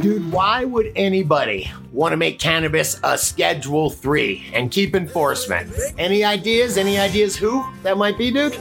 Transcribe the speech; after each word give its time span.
Dude, 0.00 0.32
why 0.32 0.64
would 0.64 0.92
anybody 0.96 1.70
want 1.92 2.12
to 2.12 2.16
make 2.16 2.38
cannabis 2.38 2.98
a 3.04 3.18
Schedule 3.18 3.90
3 3.90 4.50
and 4.54 4.70
keep 4.70 4.96
enforcement? 4.96 5.70
Any 5.98 6.24
ideas? 6.24 6.78
Any 6.78 6.98
ideas 6.98 7.36
who 7.36 7.66
that 7.82 7.98
might 7.98 8.16
be, 8.16 8.30
dude? 8.30 8.54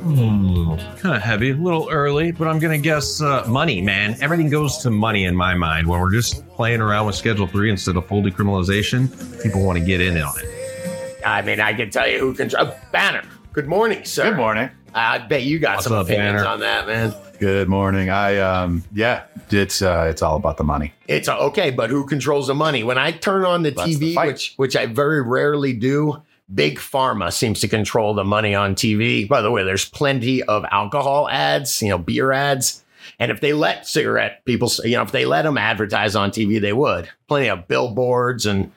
Hmm, 0.00 0.74
kind 0.98 1.14
of 1.14 1.22
heavy, 1.22 1.50
a 1.50 1.54
little 1.54 1.88
early, 1.88 2.32
but 2.32 2.48
I'm 2.48 2.58
gonna 2.58 2.78
guess 2.78 3.20
uh, 3.20 3.44
money, 3.46 3.80
man. 3.80 4.16
Everything 4.20 4.50
goes 4.50 4.78
to 4.78 4.90
money 4.90 5.24
in 5.24 5.36
my 5.36 5.54
mind. 5.54 5.86
When 5.86 6.00
we're 6.00 6.12
just 6.12 6.46
playing 6.48 6.80
around 6.80 7.06
with 7.06 7.14
Schedule 7.14 7.46
Three 7.46 7.70
instead 7.70 7.96
of 7.96 8.06
full 8.06 8.22
decriminalization, 8.22 9.42
people 9.42 9.64
want 9.64 9.78
to 9.78 9.84
get 9.84 10.00
in 10.00 10.16
on 10.18 10.34
it. 10.40 11.22
I 11.24 11.42
mean, 11.42 11.60
I 11.60 11.74
can 11.74 11.90
tell 11.90 12.08
you 12.08 12.18
who 12.18 12.34
can. 12.34 12.54
Uh, 12.56 12.76
Banner. 12.92 13.22
Good 13.52 13.68
morning, 13.68 14.04
sir. 14.04 14.30
Good 14.30 14.36
morning. 14.36 14.70
I 14.94 15.18
bet 15.18 15.42
you 15.42 15.58
got 15.58 15.76
What's 15.76 15.84
some 15.84 15.94
up, 15.94 16.06
opinions 16.06 16.42
Banner? 16.42 16.46
on 16.48 16.60
that, 16.60 16.86
man. 16.86 17.14
Good 17.38 17.68
morning. 17.68 18.08
I 18.08 18.38
um 18.38 18.82
yeah, 18.94 19.24
it's 19.50 19.82
uh 19.82 20.06
it's 20.08 20.22
all 20.22 20.36
about 20.36 20.56
the 20.56 20.64
money. 20.64 20.94
It's 21.06 21.28
uh, 21.28 21.38
okay, 21.48 21.70
but 21.70 21.90
who 21.90 22.06
controls 22.06 22.46
the 22.46 22.54
money? 22.54 22.82
When 22.82 22.96
I 22.96 23.12
turn 23.12 23.44
on 23.44 23.62
the 23.62 23.70
That's 23.72 23.90
TV, 23.90 24.14
fight. 24.14 24.28
which 24.28 24.54
which 24.56 24.76
I 24.76 24.86
very 24.86 25.20
rarely 25.22 25.74
do, 25.74 26.22
big 26.52 26.78
pharma 26.78 27.30
seems 27.32 27.60
to 27.60 27.68
control 27.68 28.14
the 28.14 28.24
money 28.24 28.54
on 28.54 28.74
TV. 28.74 29.28
By 29.28 29.42
the 29.42 29.50
way, 29.50 29.64
there's 29.64 29.84
plenty 29.84 30.42
of 30.44 30.64
alcohol 30.70 31.28
ads, 31.28 31.82
you 31.82 31.90
know, 31.90 31.98
beer 31.98 32.32
ads. 32.32 32.82
And 33.18 33.30
if 33.30 33.40
they 33.40 33.52
let 33.52 33.86
cigarette 33.86 34.44
people, 34.46 34.70
you 34.84 34.96
know, 34.96 35.02
if 35.02 35.12
they 35.12 35.26
let 35.26 35.42
them 35.42 35.56
advertise 35.58 36.16
on 36.16 36.30
TV, 36.30 36.60
they 36.60 36.72
would. 36.72 37.08
Plenty 37.28 37.48
of 37.48 37.68
billboards 37.68 38.46
and 38.46 38.72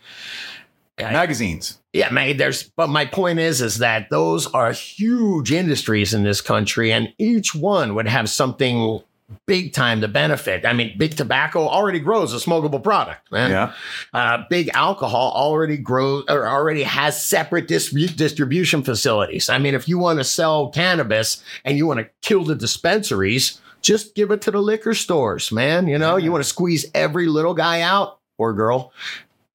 Magazines. 0.99 1.78
Yeah, 1.93 2.09
man. 2.11 2.37
There's, 2.37 2.63
but 2.63 2.87
my 2.87 3.05
point 3.05 3.39
is, 3.39 3.61
is 3.61 3.79
that 3.79 4.09
those 4.09 4.47
are 4.47 4.71
huge 4.71 5.51
industries 5.51 6.13
in 6.13 6.23
this 6.23 6.41
country, 6.41 6.91
and 6.91 7.13
each 7.17 7.55
one 7.55 7.95
would 7.95 8.07
have 8.07 8.29
something 8.29 9.01
big 9.45 9.73
time 9.73 10.01
to 10.01 10.07
benefit. 10.07 10.65
I 10.65 10.73
mean, 10.73 10.97
big 10.97 11.15
tobacco 11.15 11.67
already 11.67 11.99
grows 11.99 12.33
a 12.33 12.37
smokable 12.37 12.83
product, 12.83 13.31
man. 13.31 13.51
Yeah. 13.51 13.73
Uh, 14.13 14.43
big 14.49 14.69
alcohol 14.73 15.31
already 15.35 15.77
grows 15.77 16.25
or 16.29 16.47
already 16.47 16.83
has 16.83 17.23
separate 17.23 17.67
distribu- 17.67 18.15
distribution 18.15 18.83
facilities. 18.83 19.49
I 19.49 19.57
mean, 19.57 19.75
if 19.75 19.87
you 19.87 19.99
want 19.99 20.19
to 20.19 20.23
sell 20.23 20.69
cannabis 20.69 21.43
and 21.63 21.77
you 21.77 21.85
want 21.85 21.99
to 21.99 22.09
kill 22.21 22.43
the 22.43 22.55
dispensaries, 22.55 23.61
just 23.81 24.15
give 24.15 24.31
it 24.31 24.41
to 24.41 24.51
the 24.51 24.61
liquor 24.61 24.93
stores, 24.93 25.51
man. 25.51 25.87
You 25.87 25.97
know, 25.97 26.17
you 26.17 26.31
want 26.31 26.43
to 26.43 26.49
squeeze 26.49 26.85
every 26.93 27.27
little 27.27 27.53
guy 27.53 27.81
out 27.81 28.19
or 28.37 28.53
girl, 28.53 28.93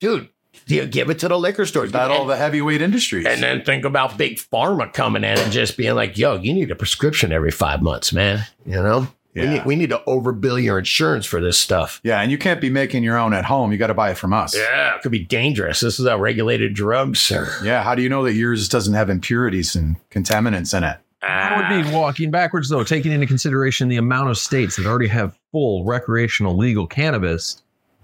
dude. 0.01 0.29
You 0.67 0.87
give 0.87 1.11
it 1.11 1.19
to 1.21 1.29
the 1.29 1.39
liquor 1.39 1.67
stores. 1.67 1.93
Not 1.93 2.11
all 2.11 2.27
the 2.27 2.37
heavyweight 2.37 2.81
industries. 2.83 3.27
and 3.27 3.43
then 3.43 3.65
think 3.65 3.85
about 3.85 4.17
big 4.17 4.37
pharma 4.37 4.93
coming 4.93 5.25
in 5.25 5.39
and 5.39 5.53
just 5.53 5.77
being 5.77 5.95
like, 5.95 6.17
yo, 6.17 6.37
you 6.37 6.55
need 6.55 6.71
a 6.71 6.75
prescription 6.75 7.33
every 7.33 7.51
five 7.51 7.83
months, 7.83 8.13
man. 8.13 8.45
You 8.65 8.77
know? 8.77 9.09
We, 9.35 9.47
need, 9.47 9.65
we 9.65 9.75
need 9.75 9.91
to 9.91 10.01
overbill 10.07 10.63
your 10.63 10.79
insurance 10.79 11.27
for 11.27 11.41
this 11.41 11.59
stuff. 11.59 12.01
yeah, 12.05 12.21
and 12.21 12.31
you 12.31 12.39
can't 12.39 12.61
be 12.61 12.71
making 12.71 13.03
your 13.03 13.19
own 13.19 13.35
at 13.35 13.45
home. 13.45 13.73
You 13.73 13.79
got 13.79 13.89
to 13.89 13.95
buy 13.95 14.13
it 14.13 14.17
from 14.17 14.33
us. 14.33 14.57
Yeah, 14.57 14.95
it 14.95 15.03
could 15.03 15.11
be 15.11 15.25
dangerous. 15.25 15.81
This 15.81 15.99
is 15.99 16.07
a 16.07 16.17
regulated 16.17 16.73
drug, 16.73 17.17
sir. 17.17 17.53
Yeah, 17.65 17.83
how 17.83 17.97
do 17.97 18.03
you 18.03 18.09
know 18.09 18.23
that 18.23 18.35
yours 18.35 18.69
doesn't 18.69 18.95
have 18.95 19.11
impurities 19.11 19.75
and 19.75 19.97
contaminants 20.11 20.73
in 20.77 20.85
it? 20.85 20.99
That 21.21 21.57
would 21.57 21.85
be 21.85 21.91
walking 21.93 22.31
backwards, 22.31 22.69
though, 22.69 22.85
taking 22.85 23.11
into 23.11 23.27
consideration 23.27 23.89
the 23.89 23.97
amount 23.97 24.31
of 24.31 24.39
states 24.39 24.77
that 24.77 24.87
already 24.87 25.09
have 25.09 25.37
full 25.51 25.85
recreational 25.85 26.57
legal 26.57 26.87
cannabis. 26.87 27.61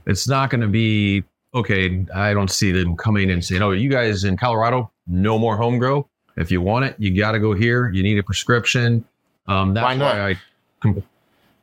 It's 0.07 0.27
not 0.27 0.51
going 0.51 0.63
to 0.63 0.67
be 0.67 1.23
okay. 1.55 2.05
I 2.15 2.33
don't 2.35 2.51
see 2.51 2.73
them 2.73 2.97
coming 2.97 3.31
and 3.31 3.45
saying, 3.45 3.63
"Oh, 3.63 3.71
you 3.73 3.91
guys 3.91 4.25
in 4.25 4.37
Colorado, 4.37 4.91
no 5.07 5.39
more 5.39 5.57
home 5.57 5.79
grow. 5.79 6.09
If 6.37 6.51
you 6.51 6.61
want 6.61 6.85
it, 6.85 6.97
you 6.99 7.17
got 7.17 7.33
to 7.33 7.39
go 7.41 7.53
here. 7.55 7.91
You 7.91 8.03
need 8.03 8.19
a 8.19 8.23
prescription." 8.23 9.05
Um, 9.47 9.75
that's 9.75 9.85
Why 9.85 9.95
not? 9.97 10.15
why 10.15 10.31
I 10.31 11.03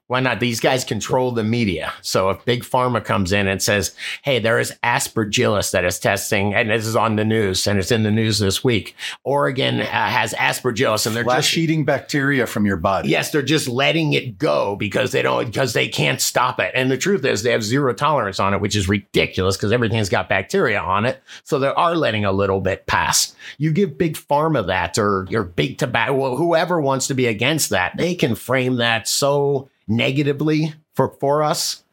Why 0.07 0.21
not? 0.21 0.39
These 0.39 0.61
guys 0.61 0.85
control 0.85 1.31
the 1.31 1.43
media. 1.43 1.91
So 2.01 2.29
if 2.29 2.43
big 2.45 2.63
pharma 2.63 3.03
comes 3.03 3.33
in 3.33 3.47
and 3.47 3.61
says, 3.61 3.93
"Hey, 4.21 4.39
there 4.39 4.57
is 4.57 4.73
aspergillus 4.81 5.71
that 5.71 5.83
is 5.83 5.99
testing," 5.99 6.53
and 6.53 6.69
this 6.69 6.85
is 6.85 6.95
on 6.95 7.17
the 7.17 7.25
news, 7.25 7.67
and 7.67 7.77
it's 7.77 7.91
in 7.91 8.03
the 8.03 8.11
news 8.11 8.39
this 8.39 8.63
week. 8.63 8.95
Oregon 9.25 9.81
uh, 9.81 9.85
has 9.85 10.33
aspergillus, 10.33 11.05
and 11.05 11.13
they're 11.13 11.25
just 11.25 11.57
eating 11.57 11.83
bacteria 11.83 12.47
from 12.47 12.65
your 12.65 12.77
body. 12.77 13.09
Yes, 13.09 13.31
they're 13.31 13.41
just 13.41 13.67
letting 13.67 14.13
it 14.13 14.37
go 14.37 14.77
because 14.77 15.11
they 15.11 15.21
don't 15.21 15.45
because 15.45 15.73
they 15.73 15.89
can't 15.89 16.21
stop 16.21 16.61
it. 16.61 16.71
And 16.73 16.89
the 16.89 16.97
truth 16.97 17.25
is 17.25 17.43
they 17.43 17.51
have 17.51 17.63
zero 17.63 17.93
tolerance 17.93 18.39
on 18.39 18.53
it, 18.53 18.61
which 18.61 18.77
is 18.77 18.87
ridiculous 18.87 19.57
because 19.57 19.73
everything's 19.73 20.09
got 20.09 20.29
bacteria 20.29 20.79
on 20.79 21.05
it. 21.05 21.21
So 21.43 21.59
they 21.59 21.67
are 21.67 21.95
letting 21.95 22.23
a 22.23 22.31
little 22.31 22.61
bit 22.61 22.85
pass. 22.85 23.35
You 23.57 23.71
give 23.71 23.97
big 23.97 24.15
pharma 24.15 24.65
that 24.67 24.97
or 24.97 25.27
your 25.29 25.43
big 25.43 25.77
tobacco, 25.77 26.13
well, 26.13 26.37
whoever 26.37 26.79
wants 26.79 27.07
to 27.07 27.13
be 27.13 27.25
against 27.25 27.71
that, 27.71 27.97
they 27.97 28.15
can 28.15 28.35
frame 28.35 28.77
that 28.77 29.07
so 29.07 29.69
negatively 29.87 30.73
for, 30.95 31.09
for 31.19 31.43
us. 31.43 31.83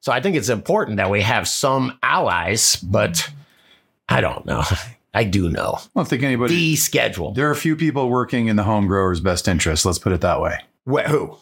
So 0.00 0.12
I 0.12 0.20
think 0.20 0.36
it's 0.36 0.48
important 0.48 0.98
that 0.98 1.10
we 1.10 1.22
have 1.22 1.48
some 1.48 1.98
allies, 2.02 2.76
but 2.76 3.30
I 4.08 4.20
don't 4.20 4.44
know. 4.46 4.62
I 5.14 5.22
do 5.24 5.48
know. 5.48 5.76
I 5.78 5.86
don't 5.94 6.08
think 6.08 6.22
anybody. 6.24 6.74
Deschedule. 6.74 7.34
There 7.36 7.46
are 7.48 7.52
a 7.52 7.56
few 7.56 7.76
people 7.76 8.10
working 8.10 8.48
in 8.48 8.56
the 8.56 8.64
home 8.64 8.86
grower's 8.88 9.20
best 9.20 9.46
interest. 9.46 9.86
Let's 9.86 9.98
put 10.00 10.12
it 10.12 10.20
that 10.22 10.40
way. 10.40 10.58
Wh- 10.90 11.08
who? 11.08 11.36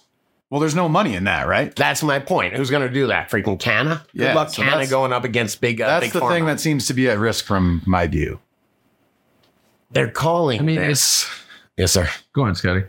Well, 0.51 0.61
there's 0.61 0.75
no 0.75 0.91
money 0.91 1.15
in 1.15 1.25
that, 1.25 1.49
right? 1.49 1.75
That's 1.75 2.03
my 2.03 2.19
point. 2.19 2.55
Who's 2.55 2.69
going 2.71 2.87
to 2.87 2.93
do 2.93 3.07
that? 3.07 3.31
Freaking 3.31 3.59
Canna? 3.59 4.05
Good 4.13 4.21
Yeah, 4.25 4.35
luck, 4.35 4.51
so 4.51 4.63
Canna 4.63 4.87
going 4.87 5.11
up 5.15 5.25
against 5.25 5.63
big. 5.63 5.81
Uh, 5.81 5.87
That's 5.87 6.05
big 6.05 6.13
the 6.13 6.21
pharma. 6.21 6.31
thing 6.33 6.45
that 6.45 6.61
seems 6.61 6.87
to 6.89 6.93
be 6.95 7.09
at 7.09 7.19
risk 7.19 7.47
from 7.47 7.81
my 7.87 8.07
view. 8.07 8.39
they're 9.91 10.11
calling. 10.11 10.61
I 10.61 10.63
mean, 10.63 10.77
this. 10.77 11.27
yes, 11.79 11.93
sir. 11.93 12.07
go 12.35 12.43
on, 12.43 12.55
Scotty. 12.55 12.85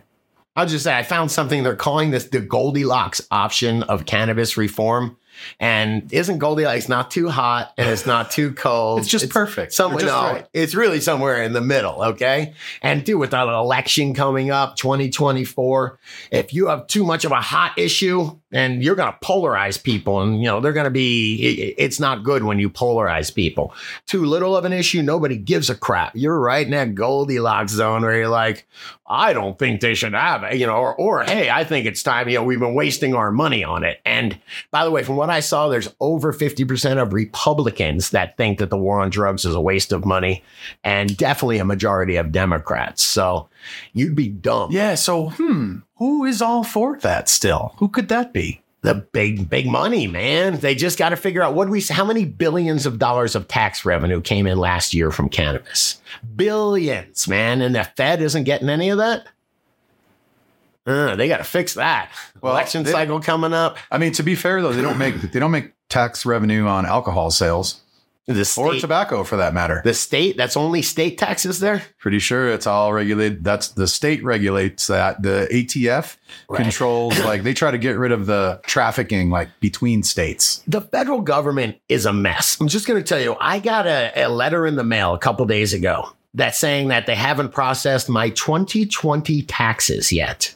I'll 0.56 0.68
just 0.68 0.84
say 0.84 0.96
I 0.96 1.04
found 1.04 1.32
something. 1.32 1.64
They're 1.64 1.76
calling 1.76 2.12
this 2.12 2.26
the 2.26 2.40
Goldilocks 2.40 3.22
option 3.32 3.84
of 3.84 4.06
cannabis 4.06 4.58
reform. 4.58 5.18
And 5.60 6.14
isn't 6.14 6.38
Goldilocks 6.38 6.88
not 6.88 7.10
too 7.10 7.28
hot 7.28 7.74
and 7.78 7.90
it's 7.90 8.06
not 8.06 8.30
too 8.30 8.52
cold? 8.54 9.00
It's 9.00 9.08
just 9.08 9.30
perfect. 9.30 9.74
Somewhere, 9.74 10.02
just 10.02 10.14
no, 10.14 10.34
right. 10.34 10.48
it's 10.54 10.76
really 10.76 11.02
somewhere 11.02 11.42
in 11.42 11.54
the 11.54 11.62
middle. 11.62 12.04
Okay. 12.04 12.54
And 12.82 13.04
dude, 13.04 13.20
with 13.20 13.32
that 13.32 13.48
election 13.48 14.14
coming 14.14 14.52
up, 14.52 14.76
2024, 14.76 16.00
if 16.32 16.54
you 16.54 16.68
have 16.68 16.88
too 16.88 17.04
much 17.04 17.26
of 17.26 17.32
a 17.32 17.42
hot 17.42 17.78
issue 17.78 18.40
and 18.54 18.82
you're 18.84 18.96
going 18.96 19.12
to 19.12 19.20
polarize 19.26 19.82
people 19.82 20.22
and, 20.22 20.38
you 20.40 20.46
know, 20.46 20.62
they're 20.62 20.72
going 20.74 20.84
to 20.86 20.90
be, 20.92 21.36
it- 21.42 21.76
it's 21.78 22.00
not 22.00 22.24
good 22.24 22.44
when 22.44 22.60
you 22.60 22.70
polarize 22.70 23.34
people. 23.34 23.74
Too 24.08 24.24
little 24.26 24.56
of 24.56 24.64
an 24.66 24.72
issue, 24.74 25.02
nobody 25.02 25.36
gives 25.36 25.70
a 25.70 25.76
crap. 25.76 26.14
You're 26.16 26.40
right 26.40 26.66
in 26.66 26.72
that 26.72 26.96
Goldilocks 26.96 27.72
zone 27.74 28.04
where 28.04 28.16
you're 28.18 28.30
like, 28.30 28.66
I 29.06 29.34
don't 29.34 29.60
think 29.60 29.82
they 29.82 29.96
should 29.96 30.14
have 30.14 30.44
it, 30.44 30.56
you 30.58 30.66
know, 30.66 30.76
or, 30.76 30.96
or 30.96 31.24
hey, 31.24 31.50
I 31.50 31.66
think 31.66 31.86
it's 31.86 32.02
time, 32.02 32.30
you 32.30 32.36
know, 32.36 32.44
we've 32.44 32.60
been 32.60 32.74
wasting 32.74 33.14
our 33.14 33.32
money 33.32 33.64
on 33.64 33.84
it. 33.84 34.00
And 34.06 34.40
by 34.72 34.86
the 34.86 34.92
way, 34.92 35.04
from 35.04 35.18
what 35.18 35.30
I 35.30 35.42
saw, 35.42 35.68
there's 35.68 35.90
over 36.00 36.32
50% 36.32 37.02
of 37.02 37.12
Republicans 37.14 38.12
that 38.12 38.38
think 38.38 38.60
that 38.60 38.70
the 38.70 38.78
war 38.78 39.02
on 39.02 39.10
drugs 39.10 39.44
is 39.46 39.56
a 39.56 39.62
waste 39.62 39.92
of 39.92 40.06
money, 40.06 40.44
and 40.84 41.16
definitely 41.18 41.58
a 41.58 41.66
majority 41.66 42.16
of 42.16 42.32
Democrats. 42.32 43.04
So 43.04 43.50
you'd 43.94 44.16
be 44.16 44.30
dumb. 44.30 44.72
Yeah. 44.72 44.96
So, 44.96 45.30
hmm, 45.32 45.80
who 46.04 46.26
is 46.26 46.42
all 46.42 46.66
for 46.66 46.98
that 46.98 47.30
still? 47.30 47.74
Who 47.78 47.88
could 47.88 48.10
that 48.10 48.34
be? 48.34 48.62
The 48.82 48.96
big, 48.96 49.50
big 49.50 49.66
money, 49.68 50.06
man. 50.06 50.58
They 50.58 50.76
just 50.76 51.00
got 51.00 51.10
to 51.10 51.16
figure 51.16 51.42
out 51.42 51.54
what 51.54 51.70
we, 51.70 51.80
how 51.80 52.04
many 52.04 52.26
billions 52.26 52.86
of 52.86 53.00
dollars 53.00 53.36
of 53.36 53.48
tax 53.48 53.86
revenue 53.86 54.20
came 54.20 54.46
in 54.46 54.58
last 54.58 54.94
year 54.94 55.10
from 55.12 55.30
cannabis? 55.30 56.02
Billions, 56.36 57.26
man. 57.30 57.62
And 57.62 57.74
the 57.74 57.86
Fed 57.86 58.22
isn't 58.22 58.44
getting 58.44 58.68
any 58.68 58.90
of 58.90 58.98
that. 58.98 59.28
Uh, 60.86 61.16
they 61.16 61.30
got 61.30 61.38
to 61.38 61.46
fix 61.46 61.76
that. 61.76 62.12
Well, 62.42 62.52
Election 62.52 62.84
they- 62.84 62.92
cycle 62.92 63.22
coming 63.22 63.54
up. 63.54 63.78
I 63.90 63.98
mean, 63.98 64.12
to 64.14 64.24
be 64.24 64.36
fair 64.36 64.62
though, 64.62 64.74
they 64.74 64.82
don't 64.82 64.98
make 64.98 65.16
they 65.22 65.40
don't 65.40 65.52
make 65.52 65.72
tax 65.88 66.26
revenue 66.26 66.66
on 66.66 66.86
alcohol 66.86 67.32
sales 67.32 67.80
The 68.26 68.54
or 68.58 68.74
tobacco 68.76 69.26
for 69.26 69.36
that 69.36 69.54
matter. 69.54 69.82
the 69.84 69.94
state, 69.94 70.38
that's 70.38 70.56
only 70.56 70.82
state 70.82 71.18
taxes 71.18 71.60
there. 71.60 71.84
Pretty 72.00 72.20
sure 72.20 72.48
it's 72.50 72.66
all 72.66 72.94
regulated. 72.94 73.44
That's 73.44 73.68
the 73.70 73.86
state 73.86 74.24
regulates 74.24 74.88
that. 74.88 75.22
The 75.22 75.48
ATF 75.52 76.16
Right. 76.50 76.62
controls 76.64 77.20
like 77.26 77.44
they 77.44 77.54
try 77.54 77.70
to 77.72 77.78
get 77.78 77.98
rid 77.98 78.12
of 78.14 78.26
the 78.26 78.62
trafficking 78.66 79.30
like 79.30 79.50
between 79.60 80.04
states. 80.04 80.64
the 80.68 80.82
federal 80.82 81.20
government 81.22 81.78
is 81.90 82.06
a 82.06 82.14
mess. 82.14 82.58
I'm 82.62 82.70
just 82.70 82.88
going 82.88 83.02
to 83.02 83.08
tell 83.08 83.20
you, 83.20 83.36
I 83.42 83.60
got 83.60 83.88
a, 83.88 84.12
a 84.16 84.30
letter 84.30 84.66
in 84.66 84.76
the 84.78 84.84
mail 84.86 85.14
a 85.14 85.20
couple 85.20 85.46
days 85.46 85.74
ago 85.74 86.10
that's 86.34 86.58
saying 86.58 86.88
that 86.88 87.06
they 87.08 87.16
haven't 87.16 87.50
processed 87.52 88.08
my 88.10 88.30
2020 88.30 89.42
taxes 89.44 90.12
yet. 90.12 90.56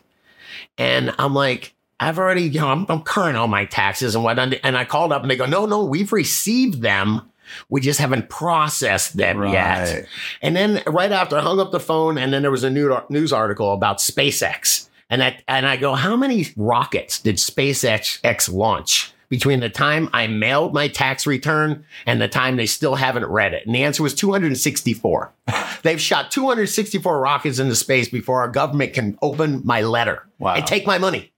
And 0.77 1.13
I'm 1.19 1.33
like, 1.33 1.73
I've 1.99 2.17
already, 2.19 2.43
you 2.43 2.59
know, 2.59 2.67
I'm, 2.69 2.85
I'm 2.89 3.01
current 3.01 3.37
on 3.37 3.49
my 3.49 3.65
taxes 3.65 4.15
and 4.15 4.23
whatnot. 4.23 4.53
And 4.63 4.77
I 4.77 4.85
called 4.85 5.11
up 5.11 5.21
and 5.21 5.29
they 5.31 5.35
go, 5.35 5.45
no, 5.45 5.65
no, 5.65 5.83
we've 5.83 6.13
received 6.13 6.81
them. 6.81 7.21
We 7.69 7.81
just 7.81 7.99
haven't 7.99 8.29
processed 8.29 9.17
them 9.17 9.43
yet. 9.47 10.07
And 10.41 10.55
then 10.55 10.81
right 10.87 11.11
after 11.11 11.37
I 11.37 11.41
hung 11.41 11.59
up 11.59 11.71
the 11.71 11.79
phone, 11.79 12.17
and 12.17 12.31
then 12.33 12.41
there 12.41 12.51
was 12.51 12.63
a 12.63 12.69
new 12.69 12.97
news 13.09 13.31
article 13.33 13.73
about 13.73 13.97
SpaceX. 13.99 14.89
And 15.09 15.21
that 15.21 15.41
and 15.47 15.65
I 15.65 15.77
go, 15.77 15.93
how 15.95 16.15
many 16.17 16.47
rockets 16.57 17.19
did 17.19 17.37
SpaceX 17.37 18.51
launch 18.53 19.13
between 19.29 19.59
the 19.61 19.69
time 19.69 20.09
I 20.13 20.27
mailed 20.27 20.73
my 20.73 20.87
tax 20.89 21.25
return 21.25 21.85
and 22.05 22.21
the 22.21 22.27
time 22.27 22.57
they 22.57 22.65
still 22.65 22.95
haven't 22.95 23.25
read 23.25 23.53
it? 23.53 23.65
And 23.65 23.73
the 23.73 23.83
answer 23.83 24.03
was 24.03 24.13
264. 24.13 25.33
They've 25.83 25.99
shot 26.01 26.31
264 26.31 27.19
rockets 27.21 27.59
into 27.59 27.75
space 27.75 28.09
before 28.09 28.41
our 28.41 28.49
government 28.49 28.93
can 28.93 29.17
open 29.21 29.61
my 29.63 29.81
letter 29.81 30.27
Wow. 30.39 30.55
and 30.55 30.67
take 30.67 30.85
my 30.85 30.97
money. 30.97 31.31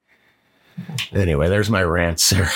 Anyway, 1.13 1.47
there's 1.49 1.69
my 1.69 1.83
rant, 1.83 2.19
sir. 2.19 2.49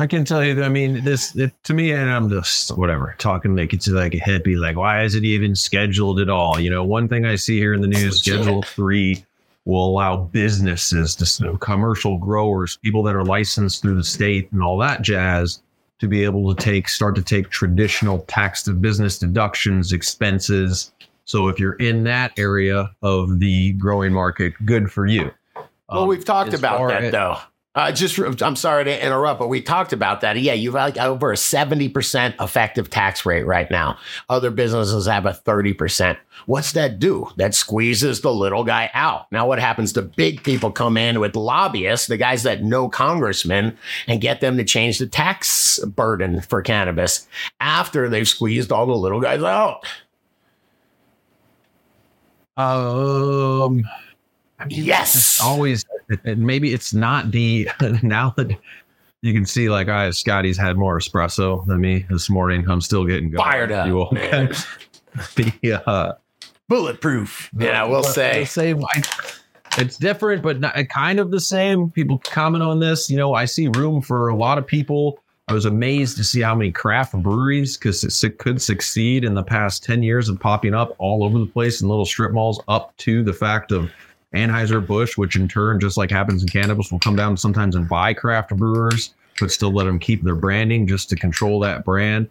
I 0.00 0.06
can 0.06 0.24
tell 0.24 0.42
you. 0.42 0.54
that, 0.54 0.64
I 0.64 0.70
mean, 0.70 1.04
this 1.04 1.36
it, 1.36 1.52
to 1.64 1.74
me, 1.74 1.92
and 1.92 2.10
I'm 2.10 2.30
just 2.30 2.74
whatever 2.78 3.14
talking 3.18 3.54
like 3.54 3.74
it's 3.74 3.86
like 3.86 4.14
a 4.14 4.18
hippie. 4.18 4.58
Like, 4.58 4.76
why 4.76 5.02
is 5.02 5.14
it 5.14 5.24
even 5.26 5.54
scheduled 5.54 6.20
at 6.20 6.30
all? 6.30 6.58
You 6.58 6.70
know, 6.70 6.82
one 6.82 7.06
thing 7.06 7.26
I 7.26 7.34
see 7.34 7.58
here 7.58 7.74
in 7.74 7.82
the 7.82 7.86
news: 7.86 8.18
Schedule 8.22 8.62
Three 8.62 9.26
will 9.66 9.86
allow 9.86 10.16
businesses, 10.16 11.14
to 11.16 11.58
commercial 11.58 12.16
growers, 12.16 12.78
people 12.78 13.02
that 13.02 13.14
are 13.14 13.26
licensed 13.26 13.82
through 13.82 13.96
the 13.96 14.02
state, 14.02 14.50
and 14.52 14.62
all 14.62 14.78
that 14.78 15.02
jazz, 15.02 15.60
to 15.98 16.08
be 16.08 16.24
able 16.24 16.54
to 16.54 16.64
take 16.64 16.88
start 16.88 17.14
to 17.16 17.22
take 17.22 17.50
traditional 17.50 18.20
tax 18.20 18.62
to 18.62 18.72
business 18.72 19.18
deductions, 19.18 19.92
expenses. 19.92 20.92
So 21.26 21.48
if 21.48 21.60
you're 21.60 21.74
in 21.74 22.04
that 22.04 22.32
area 22.38 22.90
of 23.02 23.38
the 23.38 23.74
growing 23.74 24.14
market, 24.14 24.54
good 24.64 24.90
for 24.90 25.04
you. 25.04 25.30
Well, 25.90 26.04
Um, 26.04 26.08
we've 26.08 26.24
talked 26.24 26.54
about 26.54 26.88
that 26.88 27.12
though. 27.12 27.36
Uh, 27.72 27.92
just, 27.92 28.18
I'm 28.18 28.56
sorry 28.56 28.82
to 28.84 29.04
interrupt, 29.04 29.38
but 29.38 29.46
we 29.46 29.62
talked 29.62 29.92
about 29.92 30.22
that. 30.22 30.36
Yeah, 30.36 30.54
you've 30.54 30.74
like 30.74 30.98
over 30.98 31.30
a 31.30 31.36
70% 31.36 32.34
effective 32.42 32.90
tax 32.90 33.24
rate 33.24 33.46
right 33.46 33.70
now. 33.70 33.96
Other 34.28 34.50
businesses 34.50 35.06
have 35.06 35.24
a 35.24 35.30
30%. 35.30 36.16
What's 36.46 36.72
that 36.72 36.98
do? 36.98 37.28
That 37.36 37.54
squeezes 37.54 38.22
the 38.22 38.32
little 38.32 38.64
guy 38.64 38.90
out. 38.92 39.30
Now, 39.30 39.46
what 39.46 39.60
happens 39.60 39.92
to 39.92 40.02
big 40.02 40.42
people 40.42 40.72
come 40.72 40.96
in 40.96 41.20
with 41.20 41.36
lobbyists, 41.36 42.08
the 42.08 42.16
guys 42.16 42.42
that 42.42 42.64
know 42.64 42.88
congressmen, 42.88 43.78
and 44.08 44.20
get 44.20 44.40
them 44.40 44.56
to 44.56 44.64
change 44.64 44.98
the 44.98 45.06
tax 45.06 45.78
burden 45.78 46.40
for 46.40 46.62
cannabis 46.62 47.28
after 47.60 48.08
they've 48.08 48.28
squeezed 48.28 48.72
all 48.72 48.86
the 48.86 48.94
little 48.94 49.20
guys 49.20 49.44
out? 49.44 49.86
Um, 52.56 53.84
I 54.60 54.66
mean, 54.66 54.84
Yes. 54.84 55.14
it's 55.16 55.40
always, 55.42 55.84
and 56.24 56.38
maybe 56.38 56.72
it's 56.74 56.92
not 56.94 57.30
the 57.30 57.68
now 58.02 58.34
that 58.36 58.50
you 59.22 59.32
can 59.34 59.44
see, 59.46 59.68
like, 59.68 59.88
I 59.88 60.10
Scotty's 60.10 60.56
had 60.58 60.76
more 60.76 60.98
espresso 60.98 61.66
than 61.66 61.80
me 61.80 62.06
this 62.10 62.30
morning. 62.30 62.68
I'm 62.70 62.80
still 62.80 63.04
getting 63.04 63.30
going. 63.30 63.42
Fired 63.42 63.72
up, 63.72 63.86
You 63.86 63.94
will- 63.96 64.12
man. 64.12 64.52
the 65.36 65.82
uh, 65.86 66.12
Bulletproof. 66.68 67.50
Yeah, 67.58 67.84
we'll 67.84 68.02
say. 68.04 68.44
same. 68.44 68.82
It's 69.78 69.96
different, 69.96 70.42
but 70.42 70.60
not, 70.60 70.76
kind 70.88 71.20
of 71.20 71.30
the 71.30 71.40
same. 71.40 71.90
People 71.90 72.18
comment 72.18 72.62
on 72.62 72.80
this. 72.80 73.08
You 73.10 73.16
know, 73.16 73.34
I 73.34 73.44
see 73.44 73.68
room 73.68 74.02
for 74.02 74.28
a 74.28 74.34
lot 74.36 74.58
of 74.58 74.66
people. 74.66 75.20
I 75.48 75.52
was 75.52 75.64
amazed 75.64 76.16
to 76.18 76.24
see 76.24 76.40
how 76.40 76.54
many 76.54 76.70
craft 76.70 77.12
breweries, 77.14 77.76
because 77.76 78.04
it 78.24 78.38
could 78.38 78.62
succeed 78.62 79.24
in 79.24 79.34
the 79.34 79.42
past 79.42 79.82
10 79.84 80.02
years 80.02 80.28
of 80.28 80.38
popping 80.38 80.74
up 80.74 80.94
all 80.98 81.24
over 81.24 81.38
the 81.38 81.46
place 81.46 81.80
in 81.82 81.88
little 81.88 82.04
strip 82.06 82.32
malls, 82.32 82.60
up 82.68 82.96
to 82.98 83.22
the 83.24 83.32
fact 83.32 83.72
of 83.72 83.90
Anheuser-Busch, 84.34 85.16
which 85.16 85.36
in 85.36 85.48
turn, 85.48 85.80
just 85.80 85.96
like 85.96 86.10
happens 86.10 86.42
in 86.42 86.48
cannabis, 86.48 86.90
will 86.90 86.98
come 86.98 87.16
down 87.16 87.36
sometimes 87.36 87.74
and 87.74 87.88
buy 87.88 88.14
craft 88.14 88.56
brewers, 88.56 89.14
but 89.40 89.50
still 89.50 89.72
let 89.72 89.84
them 89.84 89.98
keep 89.98 90.22
their 90.22 90.34
branding 90.36 90.86
just 90.86 91.08
to 91.10 91.16
control 91.16 91.60
that 91.60 91.84
brand. 91.84 92.28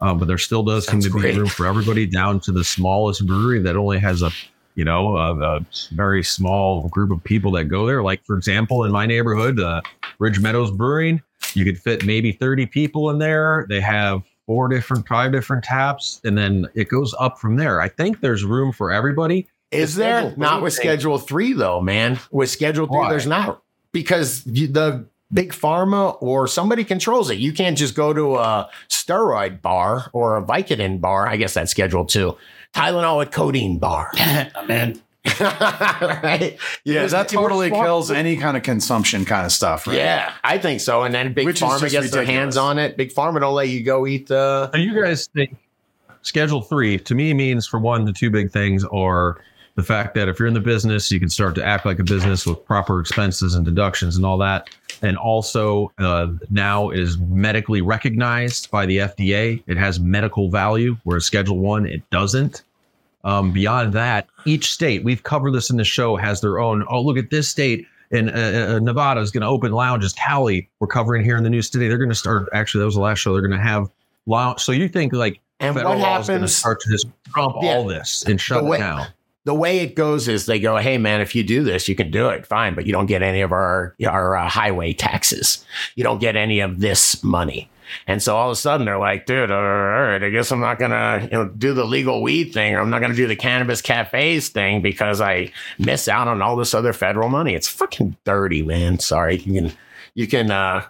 Uh, 0.00 0.14
but 0.14 0.26
there 0.26 0.38
still 0.38 0.62
does 0.62 0.86
Sounds 0.86 1.04
seem 1.04 1.12
to 1.12 1.18
great. 1.18 1.34
be 1.34 1.40
room 1.40 1.48
for 1.48 1.66
everybody 1.66 2.06
down 2.06 2.40
to 2.40 2.52
the 2.52 2.64
smallest 2.64 3.26
brewery 3.26 3.60
that 3.60 3.76
only 3.76 3.98
has 3.98 4.22
a 4.22 4.30
you 4.74 4.84
know, 4.84 5.16
a, 5.16 5.38
a 5.38 5.66
very 5.92 6.22
small 6.22 6.88
group 6.88 7.10
of 7.10 7.22
people 7.24 7.50
that 7.52 7.64
go 7.64 7.86
there. 7.86 8.02
Like, 8.02 8.24
for 8.24 8.36
example, 8.36 8.84
in 8.84 8.92
my 8.92 9.06
neighborhood, 9.06 9.60
uh, 9.60 9.82
Ridge 10.18 10.40
Meadows 10.40 10.70
Brewing, 10.70 11.20
you 11.54 11.64
could 11.64 11.78
fit 11.78 12.04
maybe 12.04 12.32
30 12.32 12.66
people 12.66 13.10
in 13.10 13.18
there. 13.18 13.66
They 13.68 13.80
have 13.80 14.22
four 14.46 14.68
different, 14.68 15.06
five 15.06 15.32
different 15.32 15.64
taps, 15.64 16.20
and 16.24 16.36
then 16.36 16.66
it 16.74 16.88
goes 16.88 17.14
up 17.18 17.38
from 17.38 17.56
there. 17.56 17.80
I 17.80 17.88
think 17.88 18.20
there's 18.20 18.44
room 18.44 18.72
for 18.72 18.90
everybody. 18.90 19.46
Is 19.72 19.94
The 19.96 20.02
there 20.02 20.34
not 20.36 20.62
with 20.62 20.74
thing- 20.74 20.82
Schedule 20.82 21.18
Three 21.18 21.52
though, 21.52 21.80
man? 21.80 22.18
With 22.30 22.50
Schedule 22.50 22.86
Three, 22.86 22.98
Why? 22.98 23.10
there's 23.10 23.26
not 23.26 23.62
because 23.92 24.42
you, 24.46 24.66
the 24.68 25.06
big 25.32 25.52
pharma 25.52 26.16
or 26.20 26.46
somebody 26.46 26.84
controls 26.84 27.30
it. 27.30 27.38
You 27.38 27.52
can't 27.52 27.76
just 27.78 27.94
go 27.94 28.12
to 28.12 28.36
a 28.36 28.68
steroid 28.88 29.62
bar 29.62 30.10
or 30.12 30.36
a 30.36 30.42
Vicodin 30.42 31.00
bar. 31.00 31.26
I 31.26 31.36
guess 31.36 31.54
that's 31.54 31.70
Schedule 31.70 32.04
Two. 32.04 32.36
Tylenol 32.74 33.18
with 33.18 33.30
codeine 33.30 33.78
bar, 33.78 34.10
man. 34.66 35.00
right? 35.40 36.58
Yeah, 36.84 37.06
that 37.06 37.28
totally 37.28 37.70
kills 37.70 38.10
any 38.10 38.36
kind 38.36 38.56
of 38.56 38.62
consumption 38.64 39.24
kind 39.24 39.46
of 39.46 39.52
stuff, 39.52 39.86
right? 39.86 39.96
Yeah, 39.96 40.32
I 40.42 40.58
think 40.58 40.80
so. 40.80 41.02
And 41.04 41.14
then 41.14 41.32
Big 41.32 41.46
Which 41.46 41.60
Pharma 41.60 41.80
just 41.80 41.92
gets 41.92 42.10
their 42.10 42.24
hands 42.24 42.56
on 42.56 42.78
it. 42.78 42.96
Big 42.96 43.12
Pharma 43.12 43.40
don't 43.40 43.54
let 43.54 43.68
you 43.68 43.82
go 43.82 44.06
eat 44.06 44.26
the. 44.26 44.70
So 44.72 44.78
you 44.78 45.00
guys 45.00 45.28
think 45.28 45.56
Schedule 46.22 46.62
Three 46.62 46.98
to 46.98 47.14
me 47.14 47.34
means 47.34 47.66
for 47.66 47.78
one, 47.78 48.04
the 48.04 48.12
two 48.12 48.30
big 48.30 48.50
things 48.50 48.84
are 48.84 49.40
the 49.74 49.82
fact 49.82 50.14
that 50.14 50.28
if 50.28 50.38
you're 50.38 50.48
in 50.48 50.54
the 50.54 50.60
business, 50.60 51.10
you 51.10 51.18
can 51.18 51.28
start 51.30 51.54
to 51.54 51.64
act 51.64 51.86
like 51.86 51.98
a 51.98 52.04
business 52.04 52.44
with 52.46 52.64
proper 52.66 53.00
expenses 53.00 53.54
and 53.54 53.64
deductions 53.64 54.16
and 54.16 54.26
all 54.26 54.36
that. 54.38 54.68
And 55.00 55.16
also 55.16 55.90
uh, 55.98 56.28
now 56.50 56.90
is 56.90 57.18
medically 57.18 57.80
recognized 57.82 58.70
by 58.70 58.86
the 58.86 58.98
FDA. 58.98 59.62
It 59.66 59.76
has 59.76 59.98
medical 59.98 60.50
value, 60.50 60.96
whereas 61.04 61.24
Schedule 61.24 61.58
One 61.58 61.86
it 61.86 62.08
doesn't. 62.10 62.62
Um, 63.24 63.52
beyond 63.52 63.92
that, 63.94 64.26
each 64.44 64.70
state 64.72 65.04
we've 65.04 65.22
covered 65.22 65.52
this 65.52 65.70
in 65.70 65.76
the 65.76 65.84
show 65.84 66.16
has 66.16 66.40
their 66.40 66.58
own. 66.60 66.84
Oh, 66.90 67.00
look 67.00 67.16
at 67.16 67.30
this 67.30 67.48
state. 67.48 67.86
And 68.10 68.28
uh, 68.28 68.74
uh, 68.76 68.78
Nevada 68.80 69.20
is 69.22 69.30
going 69.30 69.40
to 69.40 69.46
open 69.46 69.72
lounges. 69.72 70.12
Cali, 70.12 70.68
we're 70.80 70.86
covering 70.86 71.24
here 71.24 71.36
in 71.38 71.44
the 71.44 71.48
news 71.50 71.70
today. 71.70 71.88
They're 71.88 71.96
going 71.98 72.10
to 72.10 72.14
start. 72.14 72.46
Actually, 72.52 72.80
that 72.80 72.86
was 72.86 72.94
the 72.96 73.00
last 73.00 73.20
show. 73.20 73.32
They're 73.32 73.40
going 73.40 73.58
to 73.58 73.64
have 73.66 73.88
lounge. 74.26 74.60
So 74.60 74.70
you 74.72 74.86
think 74.88 75.14
like 75.14 75.40
And 75.60 75.74
federal 75.74 75.94
what 75.94 76.00
law 76.02 76.18
is 76.20 76.26
going 76.26 76.40
to 76.40 76.40
happens? 76.42 76.54
start 76.56 76.80
to 76.80 76.90
just 76.90 77.06
trump 77.32 77.54
Yeah. 77.62 77.70
all 77.70 77.84
this 77.86 78.22
and 78.24 78.38
shut 78.40 78.64
way- 78.64 78.76
it 78.76 78.80
down? 78.80 79.06
The 79.44 79.54
way 79.54 79.80
it 79.80 79.96
goes 79.96 80.28
is 80.28 80.46
they 80.46 80.60
go, 80.60 80.76
"Hey 80.76 80.98
man, 80.98 81.20
if 81.20 81.34
you 81.34 81.42
do 81.42 81.62
this, 81.62 81.88
you 81.88 81.94
can 81.94 82.10
do 82.10 82.28
it, 82.28 82.46
fine, 82.46 82.74
but 82.74 82.86
you 82.86 82.92
don't 82.92 83.06
get 83.06 83.22
any 83.22 83.40
of 83.40 83.52
our 83.52 83.94
our 84.06 84.36
uh, 84.36 84.48
highway 84.48 84.92
taxes. 84.92 85.64
You 85.96 86.04
don't 86.04 86.20
get 86.20 86.36
any 86.36 86.60
of 86.60 86.80
this 86.80 87.22
money." 87.22 87.68
And 88.06 88.22
so 88.22 88.36
all 88.36 88.48
of 88.48 88.52
a 88.52 88.56
sudden 88.56 88.86
they're 88.86 88.98
like, 88.98 89.26
"Dude, 89.26 89.50
all 89.50 89.62
right, 89.62 90.22
I 90.22 90.30
guess 90.30 90.50
I'm 90.52 90.60
not 90.60 90.78
gonna 90.78 91.22
you 91.30 91.36
know 91.36 91.48
do 91.48 91.74
the 91.74 91.84
legal 91.84 92.22
weed 92.22 92.52
thing, 92.52 92.74
or 92.74 92.80
I'm 92.80 92.90
not 92.90 93.00
gonna 93.00 93.14
do 93.14 93.26
the 93.26 93.36
cannabis 93.36 93.82
cafes 93.82 94.48
thing 94.48 94.80
because 94.80 95.20
I 95.20 95.52
miss 95.78 96.08
out 96.08 96.28
on 96.28 96.40
all 96.40 96.56
this 96.56 96.74
other 96.74 96.92
federal 96.92 97.28
money. 97.28 97.54
It's 97.54 97.68
fucking 97.68 98.16
dirty, 98.24 98.62
man. 98.62 98.98
Sorry, 98.98 99.38
you 99.38 99.60
can 99.60 99.72
you 100.14 100.26
can 100.26 100.50
uh." 100.50 100.84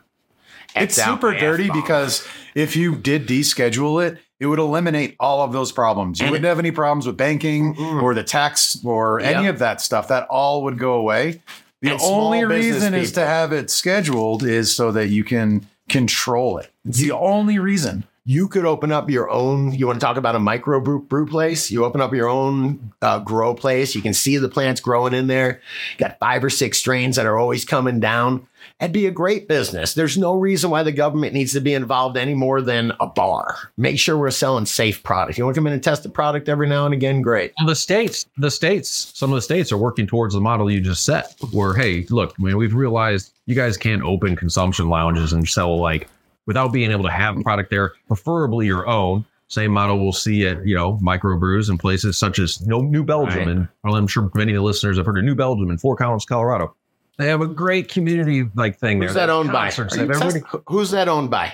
It's 0.74 0.94
super 0.94 1.38
dirty 1.38 1.68
because 1.68 2.26
if 2.54 2.76
you 2.76 2.96
did 2.96 3.28
deschedule 3.28 4.06
it, 4.06 4.18
it 4.42 4.46
would 4.46 4.58
eliminate 4.58 5.14
all 5.20 5.40
of 5.42 5.52
those 5.52 5.70
problems. 5.70 6.18
You 6.18 6.24
And 6.26 6.32
wouldn't 6.32 6.46
have 6.46 6.58
any 6.58 6.72
problems 6.72 7.06
with 7.06 7.16
banking 7.16 7.74
Mm-mm. 7.76 8.02
or 8.02 8.12
the 8.14 8.24
tax 8.24 8.78
or 8.84 9.20
any 9.20 9.46
of 9.46 9.60
that 9.60 9.80
stuff. 9.80 10.08
That 10.08 10.26
all 10.28 10.64
would 10.64 10.78
go 10.78 10.94
away. 10.94 11.40
The 11.80 11.90
And 11.92 12.00
only 12.02 12.44
reason 12.44 12.92
is 12.94 13.12
to 13.12 13.24
have 13.24 13.52
it 13.52 13.70
scheduled 13.70 14.42
is 14.42 14.74
so 14.74 14.90
that 14.92 15.08
you 15.08 15.24
can 15.24 15.66
control 15.88 16.58
it. 16.58 16.70
It's 16.86 16.98
the 16.98 17.12
only 17.12 17.58
reason. 17.58 18.04
you 18.24 18.46
could 18.48 18.64
open 18.64 18.92
up 18.92 19.10
your 19.10 19.28
own 19.30 19.72
you 19.72 19.86
want 19.86 19.98
to 20.00 20.04
talk 20.06 20.16
about 20.16 20.36
a 20.36 20.38
micro 20.38 20.80
brew, 20.80 21.00
brew 21.02 21.26
place 21.26 21.72
you 21.72 21.84
open 21.84 22.00
up 22.00 22.14
your 22.14 22.28
own 22.28 22.92
uh, 23.02 23.18
grow 23.18 23.52
place 23.52 23.96
you 23.96 24.00
can 24.00 24.14
see 24.14 24.36
the 24.38 24.48
plants 24.48 24.80
growing 24.80 25.12
in 25.12 25.26
there 25.26 25.60
got 25.98 26.16
five 26.20 26.44
or 26.44 26.48
six 26.50 26.78
strains 26.78 27.16
that 27.16 27.26
are 27.26 27.36
always 27.36 27.64
coming 27.64 27.98
down 27.98 28.46
that'd 28.82 28.92
be 28.92 29.06
a 29.06 29.10
great 29.10 29.46
business 29.48 29.94
there's 29.94 30.18
no 30.18 30.34
reason 30.34 30.68
why 30.70 30.82
the 30.82 30.92
government 30.92 31.32
needs 31.32 31.52
to 31.52 31.60
be 31.60 31.72
involved 31.72 32.16
any 32.16 32.34
more 32.34 32.60
than 32.60 32.92
a 33.00 33.06
bar 33.06 33.56
make 33.76 33.98
sure 33.98 34.18
we're 34.18 34.30
selling 34.30 34.66
safe 34.66 35.02
product 35.04 35.38
you 35.38 35.44
want 35.44 35.54
to 35.54 35.58
come 35.60 35.66
in 35.68 35.72
and 35.72 35.82
test 35.82 36.02
the 36.02 36.08
product 36.08 36.48
every 36.48 36.68
now 36.68 36.84
and 36.84 36.92
again 36.92 37.22
great 37.22 37.52
Well, 37.58 37.68
the 37.68 37.76
states, 37.76 38.26
the 38.36 38.50
states, 38.50 39.12
some 39.14 39.30
of 39.30 39.36
the 39.36 39.42
states 39.42 39.70
are 39.72 39.78
working 39.78 40.06
towards 40.06 40.34
the 40.34 40.40
model 40.40 40.70
you 40.70 40.80
just 40.80 41.04
set, 41.04 41.34
where 41.52 41.74
hey, 41.74 42.06
look, 42.10 42.34
I 42.38 42.42
mean, 42.42 42.56
we've 42.56 42.74
realized 42.74 43.32
you 43.46 43.54
guys 43.54 43.76
can't 43.76 44.02
open 44.02 44.34
consumption 44.36 44.88
lounges 44.88 45.32
and 45.32 45.48
sell 45.48 45.78
like 45.78 46.08
without 46.46 46.72
being 46.72 46.90
able 46.90 47.04
to 47.04 47.10
have 47.10 47.36
product 47.42 47.70
there, 47.70 47.92
preferably 48.08 48.66
your 48.66 48.86
own. 48.88 49.24
Same 49.48 49.70
model 49.70 49.98
we'll 50.00 50.12
see 50.12 50.46
at 50.46 50.66
you 50.66 50.74
know 50.74 50.98
microbrews 51.02 51.68
in 51.70 51.76
places 51.78 52.16
such 52.18 52.38
as 52.38 52.66
no 52.66 52.80
New 52.80 53.04
Belgium, 53.04 53.38
Right. 53.38 53.48
and 53.48 53.68
well, 53.84 53.94
I'm 53.96 54.06
sure 54.08 54.30
many 54.34 54.52
of 54.52 54.56
the 54.56 54.62
listeners 54.62 54.96
have 54.96 55.06
heard 55.06 55.18
of 55.18 55.24
New 55.24 55.34
Belgium 55.34 55.70
in 55.70 55.78
Fort 55.78 55.98
Collins, 55.98 56.24
Colorado. 56.24 56.74
They 57.18 57.28
have 57.28 57.40
a 57.40 57.46
great 57.46 57.88
community 57.88 58.48
like 58.54 58.78
thing 58.78 59.00
who's 59.02 59.14
there. 59.14 59.26
that 59.26 59.32
owned 59.32 59.52
by 59.52 59.64
Concerts, 59.66 59.94
Are 59.94 59.96
they 59.98 60.02
you 60.04 60.08
have 60.12 60.22
everybody- 60.22 60.62
who's 60.68 60.90
that 60.92 61.08
owned 61.08 61.30
by 61.30 61.52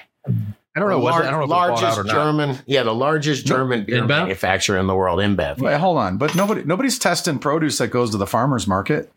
I 0.76 0.80
don't 0.80 0.90
know. 0.90 0.98
The 0.98 1.02
what's 1.04 1.16
it- 1.18 1.24
I 1.26 1.30
don't 1.30 1.38
know 1.40 1.44
if 1.44 1.50
largest 1.50 1.98
out 1.98 2.06
not. 2.06 2.12
german 2.14 2.58
yeah 2.66 2.82
the 2.84 2.94
largest 2.94 3.44
german 3.46 3.84
beer 3.84 4.02
InBev? 4.02 4.08
manufacturer 4.08 4.78
in 4.78 4.86
the 4.86 4.94
world 4.94 5.18
InBev 5.18 5.58
Wait, 5.58 5.76
hold 5.78 5.98
on. 5.98 6.16
But 6.18 6.34
nobody 6.36 6.62
nobody's 6.64 6.98
testing 6.98 7.38
produce 7.40 7.78
that 7.78 7.88
goes 7.88 8.10
to 8.12 8.16
the 8.16 8.26
farmer's 8.26 8.66
market. 8.68 9.12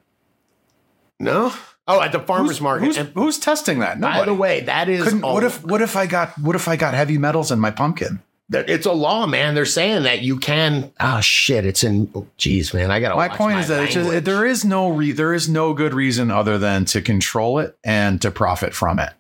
no 1.20 1.54
oh 1.88 2.02
at 2.02 2.12
the 2.12 2.20
farmers 2.20 2.58
Who's- 2.58 2.62
market 2.62 2.86
Who's, 2.86 2.98
And 2.98 3.10
who's 3.14 3.38
testing 3.40 3.80
that? 3.80 4.00
by 4.02 4.14
Nobody. 4.14 4.32
the 4.32 4.36
way 4.36 4.62
that 4.62 4.90
is 4.90 5.04
Couldn't, 5.04 5.22
what 5.22 5.44
if 5.44 5.64
what 5.64 5.82
if 5.82 5.96
I 5.96 6.08
got 6.08 6.38
what 6.40 6.56
if 6.56 6.68
I 6.68 6.76
got 6.76 6.94
heavy 6.96 7.18
metals 7.20 7.52
in 7.52 7.60
my 7.60 7.70
pumpkin? 7.72 8.22
It's 8.52 8.86
a 8.86 8.92
law, 8.92 9.26
man. 9.26 9.56
They're 9.56 9.66
saying 9.66 10.04
that 10.04 10.22
you 10.22 10.38
can. 10.38 10.92
Oh 11.00 11.22
shit! 11.22 11.66
It's 11.66 11.84
in. 11.84 12.12
Oh, 12.14 12.28
geez, 12.38 12.74
man, 12.74 12.92
I 12.92 13.00
got. 13.00 13.16
My 13.16 13.30
point 13.30 13.60
is 13.60 13.68
that 13.70 13.84
it's 13.84 13.94
just, 13.94 14.26
there 14.26 14.46
is 14.46 14.66
no 14.66 14.90
re, 14.90 15.12
there 15.12 15.34
is 15.34 15.48
no 15.50 15.74
good 15.74 15.94
reason 15.94 16.32
other 16.32 16.58
than 16.58 16.86
to 16.86 17.02
control 17.02 17.60
it 17.60 17.78
and 17.84 18.22
to 18.22 18.32
profit 18.32 18.74
from 18.74 19.00
it. 19.00 19.12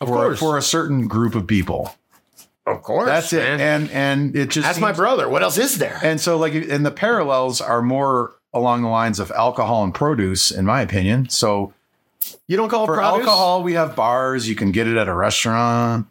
of 0.00 0.08
for, 0.08 0.14
course, 0.14 0.38
for 0.38 0.58
a 0.58 0.62
certain 0.62 1.08
group 1.08 1.34
of 1.34 1.46
people. 1.46 1.94
of 2.66 2.82
course. 2.82 3.06
That's 3.06 3.32
it. 3.32 3.38
man. 3.38 3.60
And 3.60 3.90
and 3.90 4.36
it 4.36 4.50
just 4.50 4.66
That's 4.66 4.80
my 4.80 4.92
brother. 4.92 5.28
What 5.28 5.42
else 5.42 5.58
is 5.58 5.78
there? 5.78 5.98
And 6.02 6.20
so 6.20 6.36
like 6.36 6.54
and 6.54 6.84
the 6.84 6.90
parallels 6.90 7.60
are 7.60 7.80
more 7.82 8.34
along 8.52 8.82
the 8.82 8.88
lines 8.88 9.18
of 9.18 9.30
alcohol 9.32 9.82
and 9.84 9.92
produce 9.94 10.50
in 10.50 10.64
my 10.64 10.80
opinion. 10.80 11.28
So 11.28 11.72
You 12.46 12.56
don't 12.56 12.68
call 12.68 12.84
it 12.84 12.86
For 12.86 12.94
produce? 12.96 13.18
alcohol, 13.20 13.62
we 13.62 13.72
have 13.74 13.96
bars. 13.96 14.48
You 14.48 14.54
can 14.54 14.72
get 14.72 14.86
it 14.86 14.96
at 14.96 15.08
a 15.08 15.14
restaurant. 15.14 16.06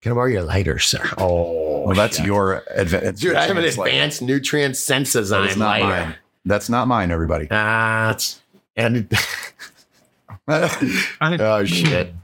Can 0.00 0.12
I 0.12 0.14
borrow 0.14 0.28
your 0.28 0.42
lighter, 0.44 0.78
sir? 0.78 1.02
Oh, 1.18 1.77
Well, 1.88 1.96
that's 1.96 2.16
shit. 2.18 2.26
your 2.26 2.62
advantage. 2.70 3.20
dude. 3.20 3.34
I 3.36 3.46
have 3.46 3.56
an 3.56 3.64
advanced 3.64 4.22
nutrient 4.22 4.74
That 4.74 4.80
Sensizym 5.02 5.48
is 5.48 5.56
not 5.56 5.80
mine. 5.80 6.14
That's 6.44 6.68
not 6.70 6.88
mine, 6.88 7.10
everybody. 7.10 7.48
Ah, 7.50 8.12
it's 8.12 8.40
and 8.76 9.12
oh 10.48 11.64
shit. 11.64 12.14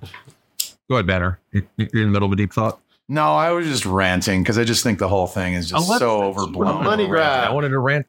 Go 0.88 0.96
ahead, 0.96 1.06
Banner. 1.06 1.38
You- 1.52 1.66
You're 1.76 1.88
in 2.02 2.08
the 2.08 2.12
middle 2.12 2.26
of 2.26 2.32
a 2.32 2.36
deep 2.36 2.52
thought. 2.52 2.80
no, 3.08 3.34
I 3.34 3.50
was 3.52 3.66
just 3.66 3.84
ranting 3.86 4.42
because 4.42 4.58
I 4.58 4.64
just 4.64 4.82
think 4.82 4.98
the 4.98 5.08
whole 5.08 5.26
thing 5.26 5.54
is 5.54 5.68
just 5.70 5.90
Oh, 5.90 5.98
so 5.98 6.22
overblown. 6.24 6.84
Money 6.84 7.06
grab. 7.06 7.48
I 7.48 7.52
wanted 7.52 7.70
to 7.70 7.78
rant. 7.78 8.06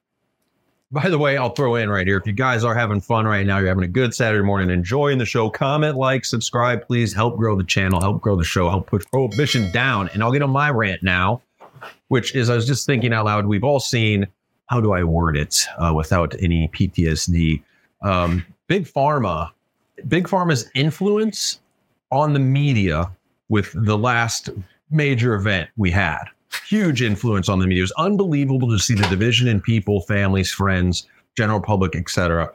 By 0.92 1.10
the 1.10 1.18
way, 1.18 1.36
I'll 1.36 1.50
throw 1.50 1.76
in 1.76 1.90
right 1.90 2.06
here. 2.06 2.18
If 2.18 2.28
you 2.28 2.32
guys 2.34 2.64
are 2.64 2.76
having 2.76 3.02
fun 3.02 3.26
right 3.26 3.46
now, 3.46 3.58
you're 3.58 3.68
having 3.68 3.84
a 3.84 3.88
good 3.88 4.14
Saturday 4.14 4.46
morning, 4.46 4.70
enjoying 4.70 5.18
the 5.18 5.26
show, 5.26 5.50
comment, 5.50 5.98
like, 5.98 6.24
subscribe, 6.24 6.86
please. 6.88 7.12
Help 7.14 7.38
grow 7.38 7.58
the 7.58 7.64
channel, 7.64 8.00
help 8.00 8.22
grow 8.22 8.36
the 8.36 8.44
show, 8.46 8.70
help 8.70 8.88
push 8.88 9.04
prohibition 9.12 9.72
down. 9.72 10.10
And 10.14 10.22
I'll 10.24 10.32
get 10.32 10.44
on 10.44 10.52
my 10.52 10.70
rant 10.70 11.02
now, 11.04 11.42
which 12.08 12.36
is 12.36 12.50
I 12.50 12.56
was 12.56 12.68
just 12.68 12.86
thinking 12.86 13.14
out 13.14 13.26
loud. 13.26 13.46
We've 13.46 13.64
all 13.64 13.80
seen 13.80 14.28
how 14.68 14.82
do 14.82 14.94
I 14.94 15.04
word 15.04 15.38
it 15.38 15.64
uh, 15.78 15.94
without 15.96 16.34
any 16.42 16.68
PTSD? 16.70 17.62
Um, 18.02 18.46
big 18.68 18.86
pharma, 18.86 19.52
big 20.08 20.28
pharma's 20.28 20.70
influence 20.74 21.60
on 22.12 22.34
the 22.34 22.40
media 22.40 23.12
with 23.50 23.72
the 23.76 23.98
last 23.98 24.50
major 24.90 25.36
event 25.36 25.70
we 25.78 25.92
had 25.92 26.24
huge 26.68 27.02
influence 27.02 27.50
on 27.50 27.60
the 27.60 27.68
media. 27.68 27.82
It 27.82 27.84
was 27.84 27.92
unbelievable 27.94 28.70
to 28.70 28.80
see 28.80 28.96
the 28.96 29.08
division 29.08 29.48
in 29.48 29.62
people, 29.62 30.02
families, 30.02 30.52
friends, 30.52 31.08
general 31.36 31.60
public, 31.60 31.96
etc. 31.96 32.52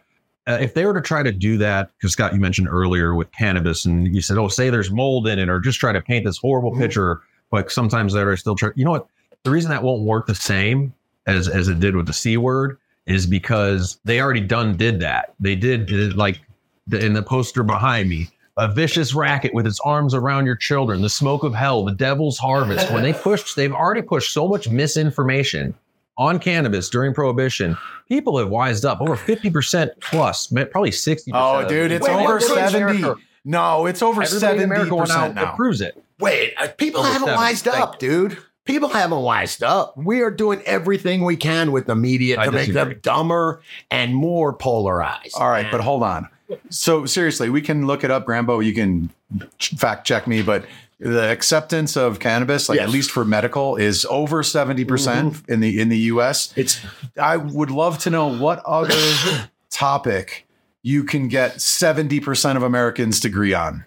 Uh, 0.47 0.59
if 0.61 0.75
they 0.75 0.85
were 0.87 0.95
to 0.95 1.01
try 1.01 1.23
to 1.23 1.33
do 1.33 1.59
that, 1.59 1.91
because 1.97 2.13
Scott, 2.13 2.33
you 2.33 2.41
mentioned 2.41 2.69
earlier 2.69 3.15
with 3.15 3.31
cannabis, 3.33 3.85
and 3.85 4.15
you 4.15 4.23
said, 4.23 4.39
"Oh, 4.39 4.49
say 4.49 4.71
there's 4.71 4.91
mold 4.91 5.27
in 5.29 5.39
it," 5.39 5.49
or 5.49 5.61
just 5.61 5.79
try 5.79 5.93
to 5.93 6.01
paint 6.01 6.25
this 6.25 6.39
horrible 6.39 6.75
picture, 6.77 7.21
but 7.51 7.71
sometimes 7.71 8.13
that 8.15 8.27
are 8.27 8.37
still 8.37 8.57
try. 8.57 8.71
You 8.75 8.85
know 8.85 8.93
what? 8.93 9.07
The 9.45 9.51
reason 9.51 9.71
that 9.71 9.83
won't 9.83 10.03
work 10.03 10.27
the 10.27 10.35
same 10.35 10.95
as 11.27 11.49
as 11.49 11.69
it 11.69 11.81
did 11.81 11.97
with 11.97 12.07
the 12.07 12.13
c 12.13 12.37
word 12.37 12.79
is 13.07 13.27
because 13.27 13.99
they 14.05 14.21
already 14.21 14.41
done 14.41 14.77
did 14.77 15.01
that. 15.01 15.35
They 15.41 15.57
did, 15.57 15.87
did 15.87 16.17
like 16.17 16.41
the, 16.87 17.05
in 17.05 17.13
the 17.15 17.23
poster 17.23 17.63
behind 17.63 18.09
me 18.09 18.29
a 18.57 18.69
vicious 18.69 19.15
racket 19.15 19.55
with 19.55 19.67
its 19.67 19.81
arms 19.81 20.13
around 20.13 20.45
your 20.45 20.55
children, 20.57 21.01
the 21.01 21.09
smoke 21.09 21.45
of 21.45 21.55
hell, 21.55 21.85
the 21.85 21.95
devil's 21.95 22.37
harvest. 22.39 22.91
When 22.93 23.03
they 23.03 23.13
pushed, 23.23 23.57
they've 23.57 23.73
already 23.73 24.03
pushed 24.03 24.33
so 24.35 24.47
much 24.47 24.69
misinformation 24.69 25.73
on 26.19 26.39
cannabis 26.39 26.91
during 26.91 27.15
prohibition. 27.15 27.77
People 28.07 28.37
have 28.37 28.51
wised 28.51 28.85
up 28.85 29.01
over 29.01 29.17
50% 29.17 29.89
plus, 30.01 30.49
probably 30.49 30.91
60%. 30.91 31.31
Oh, 31.33 31.67
dude, 31.67 31.91
it's 31.91 32.07
Wait, 32.07 32.13
over 32.15 32.35
wait, 32.39 32.51
wait, 32.51 32.71
70. 32.71 32.99
America- 32.99 33.21
No, 33.47 33.87
it's 33.87 34.03
over 34.03 34.23
Everybody 34.23 34.59
70% 34.61 34.65
America 34.65 34.95
now. 35.09 35.29
that 35.33 35.57
proves 35.57 35.81
it. 35.81 36.03
Wait, 36.19 36.53
uh, 36.59 36.69
people 36.77 37.01
Over 37.01 37.13
haven't 37.13 37.29
seven. 37.29 37.41
wised 37.41 37.69
up, 37.69 37.99
dude. 37.99 38.37
People 38.71 38.89
haven't 38.91 39.23
wised 39.23 39.65
up. 39.65 39.97
We 39.97 40.23
are 40.23 40.31
doing 40.31 40.63
everything 40.65 41.25
we 41.25 41.37
can 41.37 41.73
with 41.73 41.87
the 41.87 41.97
media 41.97 42.39
I 42.41 42.45
to 42.47 42.53
make 42.53 42.73
them 42.73 43.01
dumber 43.03 43.63
and 43.91 44.15
more 44.15 44.53
polarized. 44.53 45.35
All 45.37 45.51
right, 45.51 45.67
but 45.73 45.81
hold 45.81 46.05
on. 46.05 46.29
So 46.69 47.05
seriously, 47.05 47.51
we 47.51 47.63
can 47.63 47.89
look 47.89 48.05
it 48.05 48.13
up, 48.13 48.27
Grambo. 48.27 48.65
You 48.65 48.73
can 48.73 49.11
fact 49.59 50.07
check 50.07 50.29
me, 50.29 50.43
but 50.43 50.67
the 51.01 51.31
acceptance 51.31 51.97
of 51.97 52.21
cannabis, 52.21 52.69
like 52.69 52.77
Yes. 52.77 52.87
at 52.87 52.93
least 52.93 53.11
for 53.11 53.25
medical, 53.25 53.75
is 53.75 54.07
over 54.09 54.43
70% 54.43 54.87
mm-hmm. 54.87 55.53
in 55.53 55.61
the 55.61 55.81
in 55.81 55.89
the 55.89 55.99
US. 55.99 56.53
it's 56.57 56.81
I 57.21 57.39
would 57.39 57.73
love 57.73 57.99
to 58.01 58.11
know 58.11 58.33
what 58.33 58.63
other 58.65 58.95
topic 59.71 60.47
you 60.83 61.05
can 61.05 61.29
get 61.29 61.57
70% 61.57 62.57
of 62.57 62.63
Americans 62.63 63.21
to 63.21 63.29
agree 63.29 63.53
on. 63.53 63.85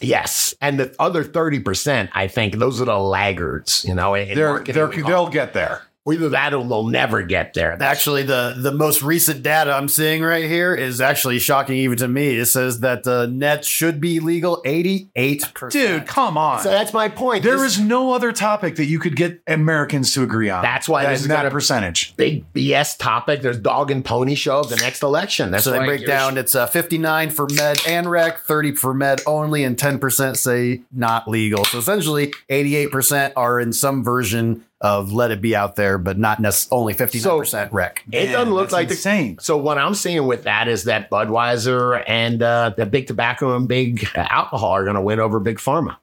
Yes, 0.00 0.54
and 0.60 0.78
the 0.78 0.94
other 0.98 1.24
thirty 1.24 1.60
percent, 1.60 2.10
I 2.14 2.28
think, 2.28 2.56
those 2.56 2.80
are 2.80 2.84
the 2.84 2.98
laggards. 2.98 3.84
You 3.86 3.94
know, 3.94 4.14
They're, 4.34 4.52
they're, 4.74 4.86
they'll 5.08 5.28
get 5.28 5.52
there. 5.54 5.82
Either 6.10 6.28
that 6.30 6.54
or 6.54 6.64
they'll 6.66 6.86
never 6.86 7.22
get 7.22 7.54
there. 7.54 7.80
Actually, 7.82 8.22
the 8.22 8.54
the 8.56 8.72
most 8.72 9.02
recent 9.02 9.42
data 9.42 9.72
I'm 9.72 9.88
seeing 9.88 10.22
right 10.22 10.44
here 10.44 10.74
is 10.74 11.00
actually 11.00 11.38
shocking 11.38 11.76
even 11.76 11.98
to 11.98 12.08
me. 12.08 12.36
It 12.38 12.46
says 12.46 12.80
that 12.80 13.04
the 13.04 13.26
net 13.26 13.64
should 13.64 14.00
be 14.00 14.20
legal 14.20 14.62
88%. 14.64 15.70
Dude, 15.70 16.06
come 16.06 16.36
on. 16.36 16.60
So 16.60 16.70
that's 16.70 16.92
my 16.92 17.08
point. 17.08 17.44
There 17.44 17.56
This 17.58 17.76
is 17.76 17.80
no 17.80 18.12
other 18.12 18.32
topic 18.32 18.76
that 18.76 18.86
you 18.86 18.98
could 18.98 19.16
get 19.16 19.42
Americans 19.46 20.12
to 20.14 20.22
agree 20.22 20.50
on. 20.50 20.62
That's 20.62 20.88
why 20.88 21.04
that, 21.04 21.10
this 21.10 21.22
is 21.22 21.28
that 21.28 21.42
gotta- 21.42 21.50
percentage. 21.50 22.16
big 22.16 22.50
BS 22.52 22.96
topic. 22.98 23.42
There's 23.42 23.58
dog 23.58 23.90
and 23.90 24.04
pony 24.04 24.34
show 24.34 24.60
of 24.60 24.68
the 24.70 24.76
next 24.76 25.02
election. 25.02 25.50
That's 25.50 25.64
So 25.64 25.70
they 25.70 25.78
like 25.78 25.86
break 25.86 26.06
down 26.06 26.38
it's 26.38 26.54
uh, 26.54 26.66
59 26.66 27.30
for 27.30 27.46
med 27.54 27.80
and 27.86 28.10
rec, 28.10 28.40
30 28.40 28.74
for 28.76 28.94
med 28.94 29.20
only, 29.26 29.64
and 29.64 29.76
10% 29.76 30.36
say 30.36 30.82
not 30.92 31.28
legal. 31.28 31.64
So 31.64 31.78
essentially, 31.78 32.32
88% 32.50 33.32
are 33.36 33.60
in 33.60 33.72
some 33.72 34.04
version 34.04 34.64
of 34.80 35.12
let 35.12 35.30
it 35.30 35.40
be 35.40 35.56
out 35.56 35.76
there, 35.76 35.98
but 35.98 36.18
not 36.18 36.40
necessarily 36.40 36.80
only 36.80 36.94
59% 36.94 37.72
rec. 37.72 38.04
It 38.12 38.26
doesn't 38.26 38.52
look 38.54 38.64
that's 38.64 38.72
like 38.72 38.88
the 38.88 38.94
same. 38.94 39.38
So 39.40 39.56
what 39.56 39.76
I'm 39.76 39.94
seeing 39.94 40.26
with 40.26 40.44
that 40.44 40.68
is 40.68 40.84
that 40.84 41.10
Budweiser 41.10 42.02
and 42.06 42.40
uh, 42.42 42.72
the 42.76 42.86
big 42.86 43.08
tobacco 43.08 43.56
and 43.56 43.66
big 43.66 44.06
alcohol 44.14 44.70
are 44.70 44.84
going 44.84 44.94
to 44.94 45.02
win 45.02 45.18
over 45.18 45.40
big 45.40 45.58
pharma. 45.58 45.96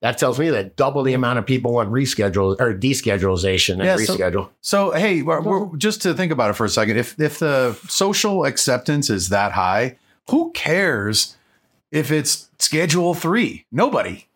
That 0.00 0.16
tells 0.16 0.38
me 0.38 0.48
that 0.50 0.76
double 0.76 1.02
the 1.02 1.12
amount 1.12 1.38
of 1.38 1.46
people 1.46 1.74
want 1.74 1.90
reschedule 1.90 2.58
or 2.58 2.74
deschedulization 2.74 3.74
and 3.74 3.84
Yeah, 3.84 3.96
so- 3.96 4.16
reschedule. 4.16 4.48
So 4.62 4.90
hey, 4.92 5.22
we're, 5.22 5.42
we're, 5.42 5.76
just 5.76 6.02
to 6.02 6.14
think 6.14 6.32
about 6.32 6.50
it 6.50 6.54
for 6.54 6.64
a 6.64 6.70
second, 6.70 6.96
if 6.96 7.20
if 7.20 7.38
the 7.38 7.74
social 7.86 8.44
acceptance 8.46 9.10
is 9.10 9.28
that 9.28 9.52
high, 9.52 9.98
who 10.30 10.50
cares 10.52 11.36
if 11.92 12.10
it's 12.10 12.48
Schedule 12.58 13.14
Three? 13.14 13.66
Nobody. 13.70 14.26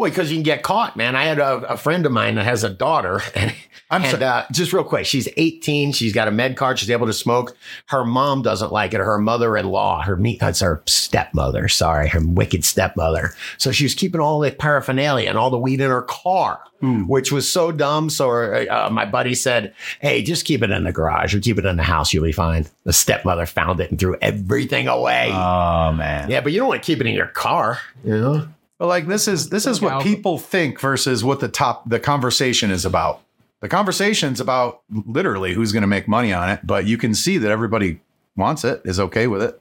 Well, 0.00 0.10
because 0.10 0.30
you 0.30 0.36
can 0.36 0.42
get 0.42 0.62
caught, 0.62 0.96
man. 0.96 1.14
I 1.14 1.24
had 1.24 1.38
a, 1.38 1.54
a 1.72 1.76
friend 1.76 2.06
of 2.06 2.12
mine 2.12 2.34
that 2.36 2.44
has 2.44 2.64
a 2.64 2.70
daughter, 2.70 3.20
and, 3.34 3.54
I'm 3.90 4.02
and 4.02 4.10
sorry. 4.12 4.24
uh, 4.24 4.44
just 4.52 4.72
real 4.72 4.84
quick, 4.84 5.04
she's 5.06 5.28
18. 5.36 5.92
She's 5.92 6.12
got 6.12 6.28
a 6.28 6.30
med 6.30 6.56
card. 6.56 6.78
She's 6.78 6.90
able 6.90 7.06
to 7.06 7.12
smoke. 7.12 7.56
Her 7.86 8.04
mom 8.04 8.42
doesn't 8.42 8.72
like 8.72 8.94
it. 8.94 8.98
Her 9.00 9.18
mother-in-law, 9.18 10.02
her 10.02 10.16
meat, 10.16 10.40
that's 10.40 10.60
her 10.60 10.82
stepmother. 10.86 11.68
Sorry, 11.68 12.08
her 12.08 12.20
wicked 12.24 12.64
stepmother. 12.64 13.32
So 13.58 13.72
she 13.72 13.84
was 13.84 13.94
keeping 13.94 14.20
all 14.20 14.38
the 14.40 14.50
paraphernalia 14.52 15.28
and 15.28 15.36
all 15.36 15.50
the 15.50 15.58
weed 15.58 15.80
in 15.80 15.90
her 15.90 16.02
car, 16.02 16.60
Hmm. 16.80 17.02
which 17.08 17.30
was 17.30 17.50
so 17.50 17.72
dumb. 17.72 18.08
So 18.08 18.28
her, 18.30 18.66
uh, 18.70 18.88
my 18.90 19.04
buddy 19.04 19.34
said, 19.34 19.74
"Hey, 20.00 20.22
just 20.22 20.46
keep 20.46 20.62
it 20.62 20.70
in 20.70 20.84
the 20.84 20.92
garage 20.92 21.34
or 21.34 21.40
keep 21.40 21.58
it 21.58 21.66
in 21.66 21.76
the 21.76 21.82
house. 21.82 22.14
You'll 22.14 22.24
be 22.24 22.32
fine." 22.32 22.64
The 22.84 22.92
stepmother 22.94 23.44
found 23.44 23.80
it 23.80 23.90
and 23.90 23.98
threw 23.98 24.16
everything 24.22 24.88
away. 24.88 25.28
Oh 25.30 25.92
man. 25.92 26.30
yeah, 26.30 26.40
but 26.40 26.52
you 26.52 26.58
don't 26.58 26.68
want 26.68 26.82
to 26.82 26.86
keep 26.86 27.00
it 27.00 27.06
in 27.06 27.14
your 27.14 27.26
car, 27.26 27.80
you 28.02 28.18
know. 28.18 28.48
But 28.80 28.86
like 28.86 29.06
this 29.06 29.28
is 29.28 29.50
this 29.50 29.66
is 29.66 29.82
what 29.82 30.02
people 30.02 30.38
think 30.38 30.80
versus 30.80 31.22
what 31.22 31.38
the 31.40 31.48
top 31.48 31.86
the 31.86 32.00
conversation 32.00 32.70
is 32.70 32.86
about. 32.86 33.20
The 33.60 33.68
conversation's 33.68 34.40
about 34.40 34.80
literally 35.06 35.52
who's 35.52 35.70
going 35.70 35.82
to 35.82 35.86
make 35.86 36.08
money 36.08 36.32
on 36.32 36.48
it, 36.48 36.60
but 36.66 36.86
you 36.86 36.96
can 36.96 37.14
see 37.14 37.36
that 37.36 37.50
everybody 37.50 38.00
wants 38.36 38.64
it, 38.64 38.80
is 38.86 38.98
okay 38.98 39.26
with 39.26 39.42
it. 39.42 39.60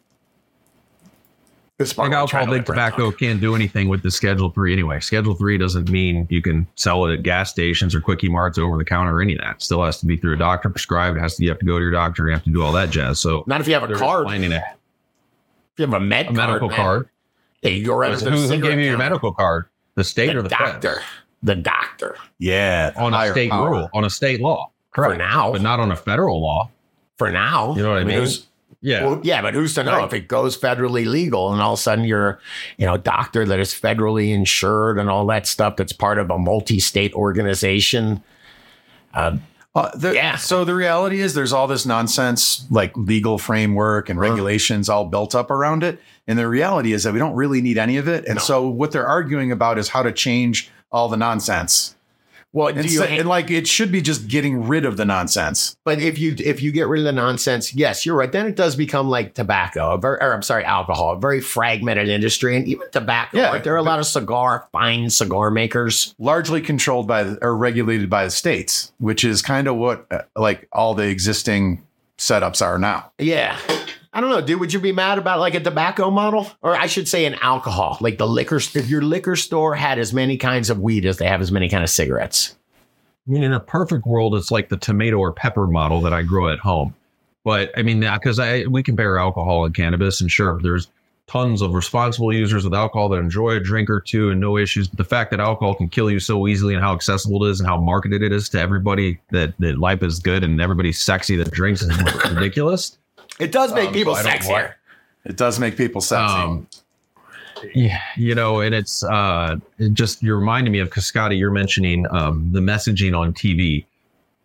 This 1.77 1.91
part 1.91 2.11
Big 2.11 2.15
alcohol, 2.15 2.45
big 2.47 2.65
tobacco 2.65 3.11
talk. 3.11 3.19
can't 3.19 3.41
do 3.41 3.55
anything 3.55 3.89
with 3.89 4.03
the 4.03 4.11
Schedule 4.11 4.51
Three 4.51 4.71
anyway. 4.71 5.01
Schedule 5.01 5.35
Three 5.35 5.57
doesn't 5.57 5.89
mean 5.89 6.25
you 6.29 6.41
can 6.41 6.65
sell 6.75 7.05
it 7.05 7.13
at 7.13 7.23
gas 7.23 7.49
stations 7.49 7.93
or 7.93 7.99
quickie 7.99 8.29
marts 8.29 8.57
over 8.57 8.77
the 8.77 8.85
counter 8.85 9.17
or 9.17 9.21
any 9.21 9.33
of 9.33 9.41
that. 9.41 9.55
It 9.57 9.61
still 9.63 9.83
has 9.83 9.99
to 9.99 10.05
be 10.05 10.15
through 10.15 10.35
a 10.35 10.37
doctor 10.37 10.69
prescribed. 10.69 11.17
It 11.17 11.19
has 11.19 11.35
to 11.35 11.43
you 11.43 11.49
have 11.49 11.59
to 11.59 11.65
go 11.65 11.77
to 11.77 11.81
your 11.81 11.91
doctor. 11.91 12.25
You 12.27 12.31
have 12.33 12.43
to 12.45 12.51
do 12.51 12.63
all 12.63 12.71
that 12.71 12.89
jazz. 12.89 13.19
So 13.19 13.43
Not 13.47 13.59
if 13.59 13.67
you 13.67 13.73
have 13.73 13.83
a 13.83 13.87
they're 13.87 13.97
card. 13.97 14.27
finding 14.27 14.53
a, 14.53 14.57
If 14.57 15.79
you 15.79 15.85
have 15.85 15.93
a 15.93 15.99
med 15.99 16.27
a 16.27 16.31
medical 16.31 16.69
man. 16.69 16.77
card. 16.77 17.09
Yeah, 17.61 17.71
you 17.71 17.85
go 17.85 17.95
right 17.95 18.11
Who, 18.11 18.17
up 18.17 18.23
the 18.23 18.31
who 18.31 18.47
cigarette 18.47 18.71
gave 18.71 18.79
you 18.79 18.85
your 18.85 18.97
medical 18.97 19.33
card? 19.33 19.65
The 19.95 20.03
state 20.03 20.27
The 20.33 20.39
or 20.39 20.41
the 20.43 20.49
feds? 20.49 20.61
doctor. 20.83 21.01
The 21.43 21.55
doctor. 21.55 22.15
Yeah. 22.37 22.93
on 22.95 23.13
a 23.13 23.31
state 23.31 23.51
power. 23.51 23.69
rule, 23.71 23.89
on 23.93 24.05
a 24.05 24.09
state 24.09 24.41
law. 24.41 24.71
For 24.93 25.15
now. 25.15 25.51
but 25.51 25.61
not 25.61 25.79
on 25.79 25.91
a 25.91 25.95
federal 25.95 26.41
law. 26.41 26.69
For 27.17 27.31
now. 27.31 27.75
You 27.75 27.83
know 27.83 27.89
what 27.89 27.99
I 27.99 28.03
mean? 28.03 28.17
who's- 28.19 28.45
Yeah. 28.81 29.05
Well, 29.05 29.19
yeah, 29.23 29.41
but 29.41 29.53
who's 29.53 29.73
to 29.75 29.83
know 29.83 29.91
Right. 29.97 30.05
if 30.05 30.13
it 30.13 30.27
goes 30.29 30.57
federally 30.57 31.05
legal 31.05 31.51
and 31.51 31.61
all 31.61 31.73
of 31.73 31.79
a 31.79 31.81
sudden 31.81 32.05
you're, 32.05 32.39
you 32.77 32.85
know, 32.85 32.95
doctor 32.97 33.45
that 33.45 33.59
is 33.59 33.73
federally 33.73 34.33
insured 34.33 34.97
and 34.97 35.09
all 35.09 35.25
that 35.27 35.45
stuff 35.47 35.75
that's 35.75 35.91
part 35.91 36.17
of 36.17 36.29
a 36.31 36.37
multi-state 36.37 37.13
organization. 37.13 38.23
Uh, 39.13 39.35
Uh, 39.75 39.95
the, 39.95 40.13
Yeah. 40.13 40.35
So 40.37 40.65
the 40.65 40.73
reality 40.75 41.21
is, 41.21 41.33
there's 41.35 41.53
all 41.53 41.67
this 41.67 41.85
nonsense, 41.85 42.65
like 42.71 42.95
legal 42.97 43.37
framework 43.37 44.09
and 44.09 44.19
regulations, 44.19 44.89
all 44.89 45.05
built 45.05 45.35
up 45.35 45.51
around 45.51 45.83
it. 45.83 45.99
And 46.27 46.37
the 46.39 46.47
reality 46.47 46.91
is 46.93 47.03
that 47.03 47.13
we 47.13 47.19
don't 47.19 47.35
really 47.35 47.61
need 47.61 47.77
any 47.77 47.97
of 47.97 48.07
it. 48.07 48.25
And 48.25 48.35
No. 48.35 48.41
so 48.41 48.67
what 48.67 48.91
they're 48.91 49.07
arguing 49.07 49.51
about 49.51 49.77
is 49.77 49.89
how 49.89 50.03
to 50.03 50.11
change 50.11 50.71
all 50.91 51.07
the 51.07 51.17
nonsense. 51.17 51.95
Well, 52.51 52.73
do 52.73 52.79
And, 52.79 52.89
so- 52.89 53.03
and 53.03 53.29
like 53.29 53.51
it 53.51 53.67
should 53.67 53.91
be 53.91 54.01
just 54.01 54.27
getting 54.27 54.67
rid 54.67 54.83
of 54.85 54.97
the 54.97 55.05
nonsense. 55.05 55.75
but 55.85 56.01
if 56.01 56.17
you 56.17 56.35
if 56.39 56.61
you 56.63 56.71
get 56.71 56.87
rid 56.87 56.99
of 56.99 57.05
the 57.05 57.11
nonsense, 57.11 57.75
yes, 57.75 58.05
you're 58.05 58.15
right. 58.15 58.31
Then 58.31 58.47
it 58.47 58.55
does 58.55 58.75
become 58.75 59.07
like 59.09 59.35
tobacco, 59.35 59.97
very, 59.97 60.17
or 60.19 60.33
I'm 60.33 60.41
sorry, 60.41 60.63
alcohol, 60.65 61.13
a 61.13 61.19
very 61.19 61.41
fragmented 61.41 62.09
industry, 62.09 62.55
and 62.57 62.67
even 62.67 62.87
tobacco. 62.91 63.37
Yeah. 63.37 63.49
right? 63.51 63.63
There 63.63 63.73
are 63.75 63.77
a 63.77 63.83
lot 63.83 63.99
of 63.99 64.07
cigar, 64.07 64.67
fine 64.71 65.09
cigar 65.11 65.51
makers. 65.51 66.15
largely 66.17 66.61
controlled 66.61 67.07
by 67.07 67.23
the, 67.23 67.37
or 67.43 67.55
regulated 67.55 68.09
by 68.09 68.23
the 68.25 68.31
states, 68.31 68.91
which 68.97 69.23
is 69.23 69.41
kind 69.43 69.67
of 69.67 69.75
what 69.75 70.07
uh, 70.11 70.21
like 70.35 70.67
all 70.71 70.95
the 70.95 71.07
existing 71.07 71.83
setups 72.17 72.65
are 72.65 72.79
now. 72.79 73.11
Yeah, 73.19 73.57
I 74.11 74.21
don't 74.21 74.29
know, 74.31 74.41
dude. 74.41 74.59
Would 74.59 74.73
you 74.73 74.79
be 74.79 74.91
mad 74.91 75.19
about 75.19 75.39
like 75.39 75.53
a 75.53 75.59
tobacco 75.59 76.09
model, 76.09 76.47
or 76.61 76.75
I 76.75 76.87
should 76.87 77.07
say, 77.07 77.25
an 77.25 77.35
alcohol, 77.35 77.97
like 78.01 78.17
the 78.17 78.27
liquor? 78.27 78.57
If 78.57 78.89
your 78.89 79.01
liquor 79.01 79.35
store 79.35 79.75
had 79.75 79.99
as 79.99 80.13
many 80.13 80.37
kinds 80.37 80.69
of 80.69 80.79
weed 80.79 81.05
as 81.05 81.17
they 81.17 81.27
have 81.27 81.41
as 81.41 81.51
many 81.51 81.69
kind 81.69 81.83
of 81.83 81.89
cigarettes, 81.89 82.55
I 83.27 83.31
mean, 83.31 83.43
in 83.43 83.53
a 83.53 83.59
perfect 83.59 84.07
world, 84.07 84.35
it's 84.35 84.49
like 84.49 84.69
the 84.69 84.77
tomato 84.77 85.17
or 85.17 85.31
pepper 85.31 85.67
model 85.67 86.01
that 86.01 86.13
I 86.13 86.23
grow 86.23 86.49
at 86.49 86.59
home. 86.59 86.95
But 87.43 87.71
I 87.77 87.83
mean, 87.83 87.99
because 87.99 88.39
I 88.39 88.65
we 88.65 88.81
compare 88.81 89.19
alcohol 89.19 89.65
and 89.65 89.75
cannabis, 89.75 90.21
and 90.21 90.31
sure, 90.31 90.59
there's 90.61 90.87
tons 91.29 91.61
of 91.61 91.75
responsible 91.75 92.33
users 92.33 92.63
with 92.63 92.73
alcohol 92.73 93.07
that 93.09 93.17
enjoy 93.17 93.51
a 93.51 93.59
drink 93.59 93.87
or 93.89 94.01
two 94.01 94.31
and 94.31 94.41
no 94.41 94.57
issues. 94.57 94.87
But 94.87 94.97
the 94.97 95.03
fact 95.03 95.29
that 95.29 95.39
alcohol 95.39 95.75
can 95.75 95.87
kill 95.87 96.09
you 96.09 96.19
so 96.19 96.47
easily 96.47 96.73
and 96.73 96.83
how 96.83 96.93
accessible 96.93 97.45
it 97.45 97.51
is 97.51 97.59
and 97.59 97.69
how 97.69 97.77
marketed 97.79 98.23
it 98.23 98.31
is 98.31 98.49
to 98.49 98.59
everybody 98.59 99.19
that, 99.29 99.53
that 99.59 99.77
life 99.77 100.01
is 100.01 100.17
good 100.17 100.43
and 100.43 100.59
everybody's 100.59 100.99
sexy 100.99 101.35
that 101.35 101.51
drinks 101.51 101.83
is 101.83 101.95
ridiculous. 102.33 102.97
It 103.39 103.51
does 103.51 103.73
make 103.73 103.89
Um, 103.89 103.93
people 103.93 104.15
so 104.15 104.27
I 104.29 104.37
sexier. 104.37 104.73
It 105.25 105.37
does 105.37 105.59
make 105.59 105.75
people 105.77 106.01
sexy. 106.01 106.33
Um, 106.35 106.67
yeah, 107.75 107.99
you 108.15 108.35
know, 108.35 108.61
and 108.61 108.73
it's 108.73 109.03
uh, 109.03 109.57
it 109.77 109.93
just 109.93 110.23
you're 110.23 110.37
reminding 110.39 110.71
me 110.71 110.79
of 110.79 110.89
Cascati. 110.89 111.37
You're 111.37 111.51
mentioning 111.51 112.05
um, 112.09 112.49
the 112.51 112.61
messaging 112.61 113.17
on 113.17 113.33
TV, 113.33 113.85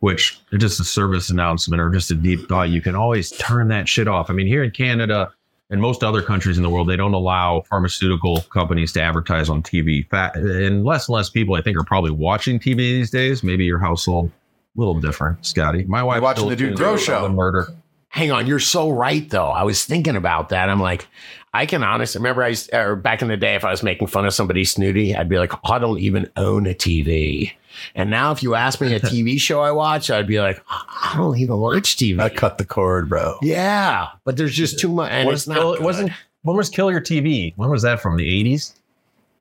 which 0.00 0.40
is 0.50 0.60
just 0.60 0.80
a 0.80 0.84
service 0.84 1.30
announcement 1.30 1.80
or 1.80 1.90
just 1.90 2.10
a 2.10 2.14
deep 2.14 2.48
thought. 2.48 2.70
You 2.70 2.80
can 2.80 2.96
always 2.96 3.30
turn 3.32 3.68
that 3.68 3.88
shit 3.88 4.08
off. 4.08 4.30
I 4.30 4.32
mean, 4.32 4.48
here 4.48 4.64
in 4.64 4.72
Canada 4.72 5.32
and 5.70 5.80
most 5.80 6.02
other 6.02 6.22
countries 6.22 6.56
in 6.56 6.62
the 6.64 6.70
world, 6.70 6.88
they 6.88 6.96
don't 6.96 7.14
allow 7.14 7.60
pharmaceutical 7.70 8.40
companies 8.52 8.92
to 8.94 9.00
advertise 9.02 9.48
on 9.48 9.62
TV. 9.62 10.04
And 10.34 10.84
less 10.84 11.08
and 11.08 11.14
less 11.14 11.30
people, 11.30 11.54
I 11.54 11.62
think, 11.62 11.78
are 11.78 11.84
probably 11.84 12.10
watching 12.10 12.58
TV 12.58 12.76
these 12.78 13.10
days. 13.10 13.44
Maybe 13.44 13.64
your 13.64 13.78
household 13.78 14.30
a 14.76 14.78
little 14.80 15.00
different, 15.00 15.46
Scotty. 15.46 15.84
My 15.84 16.02
wife 16.02 16.20
watching 16.20 16.48
the 16.48 16.56
Dude 16.56 16.76
Grow 16.76 16.94
in 16.94 16.98
show. 16.98 17.24
on 17.24 17.36
Murder. 17.36 17.68
Hang 18.14 18.30
on, 18.30 18.46
you're 18.46 18.60
so 18.60 18.90
right 18.90 19.28
though. 19.28 19.48
I 19.48 19.64
was 19.64 19.84
thinking 19.84 20.14
about 20.14 20.50
that. 20.50 20.68
I'm 20.68 20.78
like, 20.80 21.08
I 21.52 21.66
can 21.66 21.82
honestly 21.82 22.20
remember 22.20 22.44
I 22.44 22.48
used, 22.48 22.72
or 22.72 22.94
back 22.94 23.22
in 23.22 23.28
the 23.28 23.36
day, 23.36 23.56
if 23.56 23.64
I 23.64 23.72
was 23.72 23.82
making 23.82 24.06
fun 24.06 24.24
of 24.24 24.32
somebody 24.32 24.64
snooty, 24.64 25.16
I'd 25.16 25.28
be 25.28 25.38
like, 25.38 25.52
I 25.68 25.80
don't 25.80 25.98
even 25.98 26.30
own 26.36 26.66
a 26.68 26.74
TV. 26.74 27.52
And 27.96 28.10
now, 28.10 28.30
if 28.30 28.40
you 28.40 28.54
ask 28.54 28.80
me 28.80 28.94
a 28.94 29.00
TV 29.00 29.40
show 29.40 29.60
I 29.62 29.72
watch, 29.72 30.10
I'd 30.12 30.28
be 30.28 30.38
like, 30.40 30.62
I 30.70 31.14
don't 31.16 31.36
even 31.38 31.56
watch 31.58 31.96
TV. 31.96 32.20
I 32.20 32.28
cut 32.28 32.58
the 32.58 32.64
cord, 32.64 33.08
bro. 33.08 33.36
yeah, 33.42 34.10
but 34.24 34.36
there's 34.36 34.54
just 34.54 34.78
too 34.78 34.88
much, 34.90 35.10
and 35.10 35.26
Was 35.26 35.40
it's 35.42 35.48
not. 35.48 35.56
Kill- 35.56 35.74
good. 35.76 35.84
wasn't 35.84 36.12
when 36.42 36.56
was 36.56 36.68
Kill 36.70 36.92
Your 36.92 37.00
TV? 37.00 37.52
When 37.56 37.68
was 37.68 37.82
that 37.82 38.00
from? 38.00 38.16
The 38.16 38.44
80s? 38.44 38.74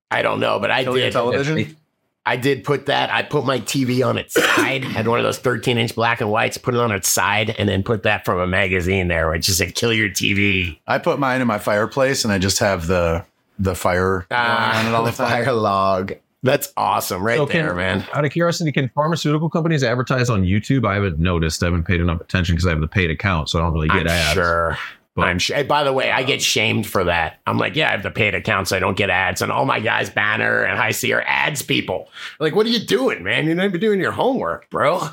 I 0.10 0.24
don't 0.24 0.40
know, 0.40 0.60
but 0.60 0.72
I 0.72 0.84
Kill 0.84 0.94
did. 0.94 1.14
television? 1.14 1.76
I 2.26 2.38
did 2.38 2.64
put 2.64 2.86
that. 2.86 3.12
I 3.12 3.22
put 3.24 3.46
my 3.46 3.60
TV 3.60 4.06
on 4.08 4.18
its 4.18 4.34
side, 4.34 4.84
had 4.86 5.08
one 5.08 5.20
of 5.20 5.24
those 5.26 5.40
13 5.40 5.78
inch 5.78 5.94
black 5.94 6.22
and 6.22 6.32
whites, 6.32 6.58
put 6.58 6.74
it 6.74 6.80
on 6.80 6.92
its 6.92 7.10
side, 7.10 7.50
and 7.60 7.68
then 7.68 7.84
put 7.84 8.04
that 8.04 8.24
from 8.24 8.40
a 8.40 8.48
magazine 8.48 9.10
there, 9.10 9.30
which 9.30 9.50
is 9.50 9.58
said 9.58 9.76
"Kill 9.76 9.92
your 9.92 10.08
TV." 10.10 10.80
I 10.88 11.00
put 11.00 11.20
mine 11.20 11.42
in 11.42 11.48
my 11.48 11.60
fireplace 11.60 12.24
and 12.24 12.32
I 12.34 12.38
just 12.38 12.60
have 12.60 12.88
the 12.88 13.26
the 13.60 13.76
fire 13.76 14.26
going 14.30 14.42
on 14.42 14.86
it 14.88 14.90
all 14.94 15.02
Ah, 15.02 15.06
the 15.06 15.12
the 15.12 15.18
time. 15.18 15.44
fire 15.44 15.52
log. 15.54 16.14
That's 16.44 16.74
awesome, 16.76 17.24
right 17.24 17.38
So 17.38 17.46
can- 17.46 17.66
there, 17.66 17.74
man. 17.76 18.06
Out 18.14 18.26
of 18.26 18.32
curiosity, 18.32 18.72
can 18.74 18.90
pharmaceutical 18.96 19.50
companies 19.50 19.82
advertise 19.84 20.30
on 20.30 20.44
YouTube? 20.44 20.86
I 20.86 20.96
haven't 20.96 21.20
noticed. 21.20 21.62
I 21.64 21.68
haven't 21.68 21.84
paid 21.86 22.02
enough 22.02 22.20
attention 22.20 22.56
because 22.56 22.66
I 22.68 22.72
have 22.72 22.82
the 22.82 22.88
paid 22.88 23.10
account, 23.12 23.48
so 23.50 23.60
I 23.60 23.62
don't 23.62 23.74
really 23.74 23.88
get 23.88 24.02
I'm 24.02 24.08
ads. 24.08 24.34
sure. 24.34 24.78
But- 25.16 25.26
I'm. 25.28 25.40
Hey, 25.40 25.64
by 25.64 25.84
the 25.84 25.94
way, 25.94 26.10
I 26.12 26.24
get 26.24 26.42
shamed 26.42 26.88
for 26.88 27.04
that. 27.04 27.40
I'm 27.46 27.58
like, 27.58 27.76
yeah, 27.76 27.90
I 27.90 27.92
have 27.92 28.04
the 28.04 28.10
paid 28.12 28.34
accounts. 28.34 28.72
so 28.72 28.76
I 28.78 28.80
don't 28.80 28.98
get 28.98 29.10
ads. 29.12 29.42
And 29.42 29.52
all 29.52 29.66
my 29.66 29.80
guys, 29.80 30.10
Banner 30.10 30.64
and 30.64 30.78
High 30.78 30.92
C, 30.92 31.14
are 31.14 31.24
ads 31.28 31.62
people. 31.62 32.10
Like, 32.40 32.56
what 32.56 32.66
are 32.66 32.70
you 32.70 32.80
doing, 32.80 33.24
man? 33.24 33.46
You're 33.46 33.56
not 33.56 33.66
even 33.66 33.80
doing 33.80 34.00
your 34.00 34.12
homework, 34.12 34.70
bro. 34.70 35.10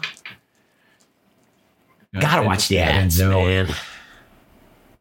Gotta 2.19 2.43
watch 2.47 2.69
the 2.69 2.79
ads, 2.79 3.19
know- 3.21 3.45
man. 3.45 3.69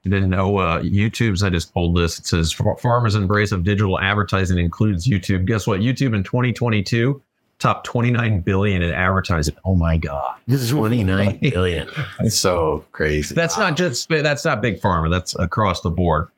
I 0.06 0.10
didn't 0.10 0.29
know 0.29 0.58
uh, 0.58 0.82
YouTube's. 0.82 1.44
I 1.44 1.50
just 1.50 1.74
pulled 1.74 1.98
this. 1.98 2.20
It 2.20 2.25
says 2.25 2.53
Pharma's 2.53 3.15
embrace 3.15 3.51
of 3.51 3.63
digital 3.63 4.00
advertising 4.00 4.58
includes 4.58 5.06
YouTube. 5.06 5.46
Guess 5.46 5.68
what? 5.68 5.82
YouTube 5.82 6.15
in 6.15 6.24
2022 6.24 7.22
top 7.60 7.84
29 7.84 8.42
billion 8.42 8.82
in 8.82 8.92
advertising. 8.92 9.56
Oh 9.65 9.76
my 9.76 9.98
god, 9.98 10.36
This 10.48 10.62
is 10.62 10.72
29 10.72 11.38
billion. 11.41 11.88
It's 12.22 12.38
so 12.38 12.86
crazy. 12.91 13.36
that's 13.36 13.58
not 13.58 13.78
just 13.78 14.10
that's 14.10 14.45
not 14.45 14.62
big 14.62 14.82
pharma. 14.82 15.10
That's 15.10 15.38
across 15.38 15.82
the 15.82 15.89
board. 15.91 16.30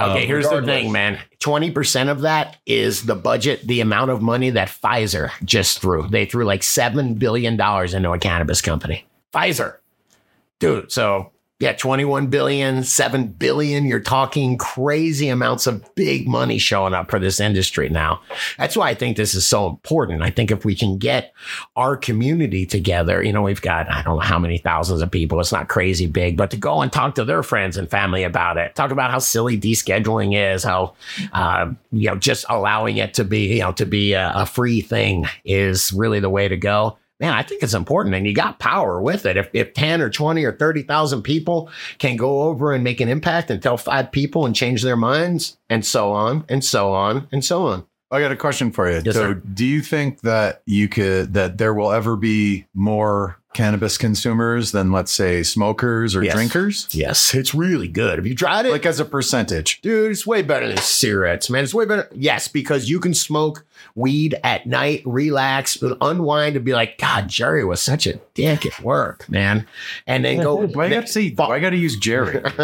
Okay, 0.00 0.22
Uh, 0.22 0.26
here's 0.26 0.48
the 0.48 0.62
thing, 0.62 0.92
man. 0.92 1.18
20% 1.40 2.08
of 2.10 2.22
that 2.22 2.56
is 2.64 3.02
the 3.04 3.14
budget, 3.16 3.60
the 3.66 3.80
amount 3.80 4.10
of 4.10 4.22
money 4.22 4.48
that 4.50 4.68
Pfizer 4.68 5.30
just 5.44 5.80
threw. 5.80 6.06
They 6.08 6.24
threw 6.24 6.44
like 6.46 6.60
$7 6.62 7.18
billion 7.18 7.54
into 7.60 8.10
a 8.12 8.18
cannabis 8.18 8.62
company. 8.62 9.04
Pfizer. 9.34 9.76
Dude, 10.60 10.90
so 10.92 11.32
yeah, 11.60 11.74
21 11.74 12.28
billion, 12.28 12.82
7 12.82 13.26
billion. 13.28 13.84
You're 13.84 14.00
talking 14.00 14.56
crazy 14.56 15.28
amounts 15.28 15.66
of 15.66 15.94
big 15.94 16.26
money 16.26 16.56
showing 16.56 16.94
up 16.94 17.10
for 17.10 17.18
this 17.18 17.38
industry 17.38 17.90
now. 17.90 18.22
That's 18.56 18.78
why 18.78 18.88
I 18.88 18.94
think 18.94 19.18
this 19.18 19.34
is 19.34 19.46
so 19.46 19.66
important. 19.66 20.22
I 20.22 20.30
think 20.30 20.50
if 20.50 20.64
we 20.64 20.74
can 20.74 20.96
get 20.96 21.34
our 21.76 21.98
community 21.98 22.64
together, 22.64 23.22
you 23.22 23.30
know, 23.30 23.42
we've 23.42 23.60
got, 23.60 23.92
I 23.92 24.00
don't 24.02 24.16
know 24.16 24.20
how 24.20 24.38
many 24.38 24.56
thousands 24.56 25.02
of 25.02 25.10
people. 25.10 25.38
It's 25.38 25.52
not 25.52 25.68
crazy 25.68 26.06
big, 26.06 26.38
but 26.38 26.50
to 26.52 26.56
go 26.56 26.80
and 26.80 26.90
talk 26.90 27.14
to 27.16 27.26
their 27.26 27.42
friends 27.42 27.76
and 27.76 27.90
family 27.90 28.24
about 28.24 28.56
it, 28.56 28.74
talk 28.74 28.90
about 28.90 29.10
how 29.10 29.18
silly 29.18 29.60
descheduling 29.60 30.34
is, 30.34 30.64
how, 30.64 30.94
uh, 31.34 31.70
you 31.92 32.08
know, 32.08 32.16
just 32.16 32.46
allowing 32.48 32.96
it 32.96 33.12
to 33.14 33.24
be, 33.24 33.56
you 33.56 33.60
know, 33.60 33.72
to 33.72 33.84
be 33.84 34.14
a, 34.14 34.32
a 34.34 34.46
free 34.46 34.80
thing 34.80 35.26
is 35.44 35.92
really 35.92 36.20
the 36.20 36.30
way 36.30 36.48
to 36.48 36.56
go 36.56 36.96
man, 37.20 37.32
I 37.32 37.42
think 37.42 37.62
it's 37.62 37.74
important 37.74 38.14
and 38.14 38.26
you 38.26 38.34
got 38.34 38.58
power 38.58 39.00
with 39.00 39.26
it. 39.26 39.36
If, 39.36 39.50
if 39.52 39.74
10 39.74 40.00
or 40.00 40.10
20 40.10 40.44
or 40.44 40.52
30,000 40.52 41.22
people 41.22 41.70
can 41.98 42.16
go 42.16 42.42
over 42.42 42.72
and 42.72 42.82
make 42.82 43.00
an 43.00 43.08
impact 43.08 43.50
and 43.50 43.62
tell 43.62 43.76
five 43.76 44.10
people 44.10 44.46
and 44.46 44.56
change 44.56 44.82
their 44.82 44.96
minds 44.96 45.58
and 45.68 45.84
so 45.84 46.12
on 46.12 46.44
and 46.48 46.64
so 46.64 46.92
on 46.92 47.28
and 47.30 47.44
so 47.44 47.66
on. 47.66 47.86
I 48.10 48.20
got 48.20 48.32
a 48.32 48.36
question 48.36 48.72
for 48.72 48.90
you. 48.90 49.02
Yes, 49.04 49.14
so, 49.14 49.20
sir. 49.20 49.34
do 49.34 49.64
you 49.64 49.82
think 49.82 50.22
that 50.22 50.62
you 50.66 50.88
could 50.88 51.34
that 51.34 51.58
there 51.58 51.72
will 51.72 51.92
ever 51.92 52.16
be 52.16 52.66
more 52.74 53.39
cannabis 53.52 53.98
consumers 53.98 54.70
than 54.72 54.92
let's 54.92 55.10
say 55.12 55.42
smokers 55.42 56.14
or 56.14 56.22
Yes. 56.22 56.34
drinkers? 56.34 56.88
Yes, 56.92 57.34
it's 57.34 57.54
really 57.54 57.88
good. 57.88 58.18
Have 58.18 58.26
you 58.26 58.34
tried 58.34 58.66
it? 58.66 58.70
Like 58.72 58.86
as 58.86 59.00
a 59.00 59.04
percentage. 59.04 59.80
Dude, 59.82 60.10
it's 60.12 60.26
way 60.26 60.42
better 60.42 60.68
than 60.68 60.76
cigarettes, 60.78 61.50
man. 61.50 61.64
It's 61.64 61.74
way 61.74 61.84
better. 61.84 62.08
Yes, 62.14 62.46
because 62.48 62.88
you 62.88 63.00
can 63.00 63.12
smoke 63.14 63.64
weed 63.96 64.38
at 64.44 64.66
night, 64.66 65.02
relax, 65.04 65.82
unwind, 66.00 66.54
and 66.56 66.64
be 66.64 66.72
like, 66.74 66.96
God, 66.98 67.28
Jerry 67.28 67.64
was 67.64 67.80
such 67.80 68.06
a 68.06 68.20
dick 68.34 68.64
at 68.66 68.80
work, 68.82 69.28
man. 69.28 69.66
And 70.06 70.24
then 70.24 70.42
go. 70.42 70.66
Why 70.68 70.86
I 70.86 70.90
got 70.90 71.06
to 71.06 71.12
see? 71.12 71.34
Why 71.34 71.56
I 71.56 71.58
got 71.58 71.70
to 71.70 71.76
use 71.76 71.96
Jerry? 71.96 72.40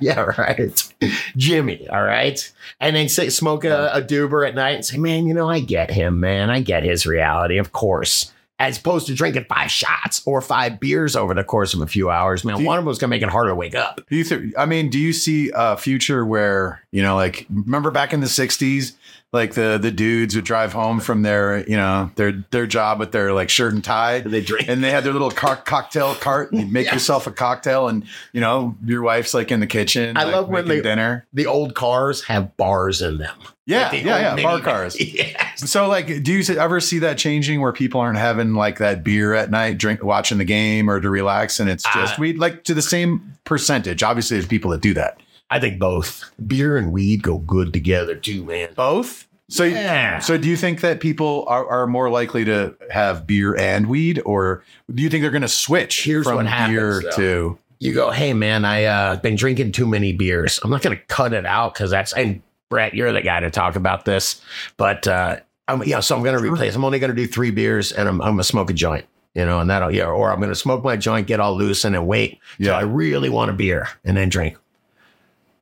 yeah, 0.00 0.20
right. 0.38 0.92
Jimmy, 1.36 1.88
all 1.88 2.02
right. 2.04 2.52
And 2.80 2.94
then 2.94 3.08
say, 3.08 3.28
smoke 3.28 3.64
a, 3.64 3.90
a 3.94 4.02
doober 4.02 4.46
at 4.46 4.54
night 4.54 4.76
and 4.76 4.84
say, 4.84 4.98
man, 4.98 5.26
you 5.26 5.34
know, 5.34 5.48
I 5.50 5.60
get 5.60 5.90
him, 5.90 6.20
man. 6.20 6.50
I 6.50 6.60
get 6.60 6.84
his 6.84 7.06
reality, 7.06 7.58
of 7.58 7.72
course. 7.72 8.32
As 8.62 8.78
opposed 8.78 9.08
to 9.08 9.14
drinking 9.14 9.46
five 9.48 9.70
shots 9.72 10.22
or 10.24 10.40
five 10.40 10.78
beers 10.78 11.16
over 11.16 11.34
the 11.34 11.42
course 11.42 11.74
of 11.74 11.80
a 11.80 11.86
few 11.86 12.10
hours, 12.10 12.44
man, 12.44 12.60
you- 12.60 12.66
one 12.66 12.78
of 12.78 12.84
them's 12.84 12.98
gonna 12.98 13.10
make 13.10 13.22
it 13.22 13.28
harder 13.28 13.50
to 13.50 13.54
wake 13.56 13.74
up. 13.74 14.00
Do 14.08 14.16
you 14.16 14.22
think? 14.22 14.54
I 14.56 14.66
mean, 14.66 14.88
do 14.88 14.98
you 15.00 15.12
see 15.12 15.50
a 15.54 15.76
future 15.76 16.24
where 16.24 16.80
you 16.92 17.02
know, 17.02 17.16
like, 17.16 17.46
remember 17.50 17.90
back 17.90 18.12
in 18.12 18.20
the 18.20 18.26
'60s, 18.28 18.92
like 19.32 19.54
the 19.54 19.78
the 19.82 19.90
dudes 19.90 20.36
would 20.36 20.44
drive 20.44 20.72
home 20.74 21.00
from 21.00 21.22
their 21.22 21.68
you 21.68 21.76
know 21.76 22.10
their 22.14 22.44
their 22.52 22.66
job 22.68 23.00
with 23.00 23.10
their 23.12 23.32
like 23.32 23.48
shirt 23.50 23.72
and 23.72 23.82
tie, 23.82 24.20
They 24.20 24.40
drink. 24.42 24.68
and 24.68 24.84
they 24.84 24.90
had 24.92 25.02
their 25.04 25.12
little 25.12 25.30
car- 25.30 25.56
cocktail 25.56 26.14
cart. 26.14 26.52
And 26.52 26.60
you'd 26.60 26.72
make 26.72 26.92
yourself 26.92 27.26
a 27.26 27.32
cocktail, 27.32 27.88
and 27.88 28.04
you 28.32 28.40
know 28.40 28.76
your 28.84 29.02
wife's 29.02 29.34
like 29.34 29.50
in 29.50 29.58
the 29.60 29.66
kitchen. 29.66 30.16
I 30.16 30.24
like, 30.24 30.34
love 30.34 30.48
when 30.48 30.68
they- 30.68 30.82
dinner. 30.82 31.26
The 31.32 31.46
old 31.46 31.74
cars 31.74 32.24
have 32.24 32.56
bars 32.56 33.02
in 33.02 33.18
them. 33.18 33.36
Yeah, 33.66 33.88
Like 33.90 34.04
yeah, 34.04 34.36
yeah. 34.36 34.42
Bar 34.42 34.60
cars. 34.60 34.96
Yes. 35.00 35.70
So, 35.70 35.86
like, 35.88 36.22
do 36.24 36.32
you 36.32 36.56
ever 36.58 36.80
see 36.80 36.98
that 37.00 37.16
changing 37.18 37.60
where 37.60 37.72
people 37.72 38.00
aren't 38.00 38.18
having 38.18 38.54
like 38.54 38.78
that 38.78 39.04
beer 39.04 39.34
at 39.34 39.50
night, 39.50 39.78
drink, 39.78 40.02
watching 40.02 40.38
the 40.38 40.44
game, 40.44 40.90
or 40.90 41.00
to 41.00 41.08
relax, 41.08 41.60
and 41.60 41.70
it's 41.70 41.84
just 41.94 42.14
Uh, 42.14 42.20
weed, 42.20 42.38
like 42.38 42.64
to 42.64 42.74
the 42.74 42.82
same 42.82 43.34
percentage? 43.44 44.02
Obviously, 44.02 44.36
there's 44.36 44.48
people 44.48 44.70
that 44.72 44.80
do 44.80 44.94
that. 44.94 45.20
I 45.50 45.60
think 45.60 45.78
both 45.78 46.30
beer 46.44 46.76
and 46.76 46.90
weed 46.92 47.22
go 47.22 47.38
good 47.38 47.72
together 47.72 48.16
too, 48.16 48.42
man. 48.44 48.70
Both. 48.74 49.28
So, 49.50 49.64
Yeah. 49.64 50.18
so 50.18 50.38
do 50.38 50.48
you 50.48 50.56
think 50.56 50.80
that 50.80 51.00
people 51.00 51.44
are, 51.46 51.68
are 51.68 51.86
more 51.86 52.08
likely 52.08 52.44
to 52.46 52.74
have 52.90 53.26
beer 53.26 53.54
and 53.54 53.86
weed, 53.86 54.22
or 54.24 54.64
do 54.92 55.02
you 55.02 55.10
think 55.10 55.20
they're 55.22 55.30
going 55.30 55.42
to 55.42 55.48
switch 55.48 56.04
Here's 56.04 56.26
from 56.26 56.46
happens, 56.46 56.74
beer 56.74 57.02
though. 57.02 57.10
to? 57.16 57.58
You 57.78 57.92
go, 57.92 58.10
hey 58.10 58.32
man, 58.32 58.64
I 58.64 58.84
uh 58.84 59.16
been 59.16 59.34
drinking 59.36 59.72
too 59.72 59.86
many 59.86 60.12
beers. 60.12 60.58
I'm 60.64 60.70
not 60.70 60.82
gonna 60.82 60.96
cut 61.08 61.32
it 61.32 61.44
out 61.44 61.74
because 61.74 61.90
that's 61.90 62.12
and 62.12 62.40
Brett, 62.72 62.94
you're 62.94 63.12
the 63.12 63.20
guy 63.20 63.38
to 63.40 63.50
talk 63.50 63.76
about 63.76 64.06
this. 64.06 64.40
But 64.78 65.06
uh 65.06 65.36
I'm 65.68 65.82
yeah, 65.84 66.00
so 66.00 66.16
I'm 66.16 66.22
gonna 66.22 66.40
replace. 66.40 66.74
I'm 66.74 66.86
only 66.86 66.98
gonna 66.98 67.12
do 67.12 67.26
three 67.26 67.50
beers 67.50 67.92
and 67.92 68.08
I'm 68.08 68.18
I'm 68.22 68.32
gonna 68.32 68.44
smoke 68.44 68.70
a 68.70 68.72
joint. 68.72 69.04
You 69.34 69.44
know, 69.44 69.60
and 69.60 69.68
that'll 69.68 69.94
yeah, 69.94 70.06
or 70.06 70.32
I'm 70.32 70.40
gonna 70.40 70.54
smoke 70.54 70.82
my 70.82 70.96
joint, 70.96 71.26
get 71.26 71.38
all 71.38 71.54
loose, 71.54 71.84
and 71.84 71.94
then 71.94 72.06
wait 72.06 72.38
till 72.58 72.74
I 72.74 72.80
really 72.80 73.28
want 73.28 73.50
a 73.50 73.52
beer 73.52 73.88
and 74.06 74.16
then 74.16 74.30
drink. 74.30 74.56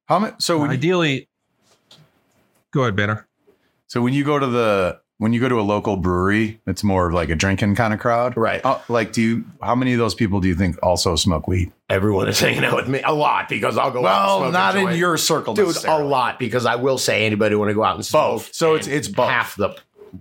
How 0.07 0.21
much? 0.21 0.41
So 0.41 0.59
when 0.59 0.71
you, 0.71 0.75
Ideally, 0.77 1.29
go 2.71 2.83
ahead, 2.83 2.95
Banner. 2.95 3.27
so 3.89 4.01
when 4.03 4.13
you 4.13 4.23
go 4.25 4.39
to 4.39 4.47
the 4.47 5.01
when 5.21 5.35
you 5.35 5.39
go 5.41 5.51
to 5.51 5.61
a 5.61 5.63
local 5.63 5.99
brewery, 5.99 6.61
it's 6.67 6.83
more 6.83 7.07
of 7.09 7.13
like 7.15 7.29
a 7.29 7.35
drinking 7.37 7.75
kind 7.75 7.93
of 7.93 8.01
crowd. 8.01 8.35
Right. 8.39 8.63
Oh, 8.65 8.83
like, 8.89 9.13
do 9.13 9.21
you, 9.21 9.45
how 9.63 9.75
many 9.75 9.93
of 9.93 9.99
those 9.99 10.15
people 10.15 10.41
do 10.41 10.49
you 10.49 10.55
think 10.55 10.79
also 10.83 11.15
smoke 11.15 11.47
weed? 11.47 11.71
Everyone 11.91 12.27
is 12.27 12.41
hanging 12.47 12.65
out 12.65 12.75
with 12.75 12.89
me 12.89 13.03
a 13.05 13.13
lot 13.13 13.49
because 13.51 13.77
I'll 13.77 13.91
go. 13.91 13.99
out 13.99 14.03
Well, 14.03 14.39
smoke 14.39 14.49
a 14.49 14.53
not 14.53 14.77
in 14.77 14.99
your 14.99 15.19
circle, 15.19 15.53
dude. 15.53 15.77
A 15.85 15.99
lot 16.03 16.39
because 16.39 16.65
I 16.65 16.77
will 16.77 16.97
say 16.97 17.27
anybody 17.27 17.55
want 17.55 17.69
to 17.69 17.75
go 17.75 17.85
out 17.85 17.97
and 17.97 18.05
smoke. 18.07 18.33
Both. 18.39 18.55
So 18.55 18.77
it's- 18.77 18.87
and 18.87 18.97
it's 18.97 19.09
both. 19.09 19.29
half 19.29 19.57
the. 19.57 19.77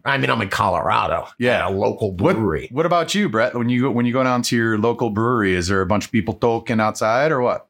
I 0.05 0.17
mean, 0.19 0.29
I'm 0.29 0.41
in 0.41 0.49
Colorado. 0.49 1.27
Yeah. 1.39 1.67
a 1.67 1.71
local 1.71 2.11
What, 2.11 2.35
brewery. 2.35 2.67
what 2.71 2.85
about 2.85 3.15
you, 3.15 3.29
Brett? 3.29 3.55
When 3.55 3.69
you 3.69 3.83
go, 3.83 3.91
when 3.91 4.05
you 4.05 4.11
go 4.13 4.21
down 4.23 4.41
to 4.43 4.55
your 4.55 4.77
local 4.77 5.09
brewery, 5.09 5.55
is 5.55 5.67
there 5.69 5.81
a 5.81 5.85
bunch 5.87 6.05
of 6.05 6.11
people 6.11 6.33
talking 6.35 6.79
outside 6.81 7.31
or 7.31 7.41
what? 7.41 7.68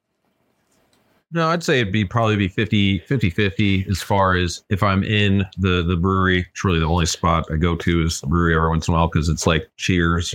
No, 1.32 1.48
I'd 1.50 1.64
say 1.64 1.80
it'd 1.82 1.94
be 1.94 2.06
probably 2.06 2.36
be 2.38 2.48
50, 2.48 3.00
50, 3.00 3.30
50 3.30 3.86
as 3.90 4.02
far 4.02 4.36
as 4.36 4.64
if 4.70 4.82
I'm 4.82 5.04
in 5.04 5.46
the, 5.58 5.84
the 5.84 5.96
brewery. 5.96 6.48
It's 6.52 6.64
really 6.64 6.80
the 6.80 6.86
only 6.88 7.06
spot 7.06 7.46
I 7.52 7.58
go 7.58 7.76
to 7.76 8.04
is 8.04 8.22
the 8.22 8.28
brewery 8.28 8.56
every 8.56 8.70
once 8.70 8.88
in 8.88 8.94
a 8.94 8.98
while 8.98 9.08
because 9.08 9.30
it's 9.30 9.46
like 9.46 9.70
Cheers. 9.78 10.34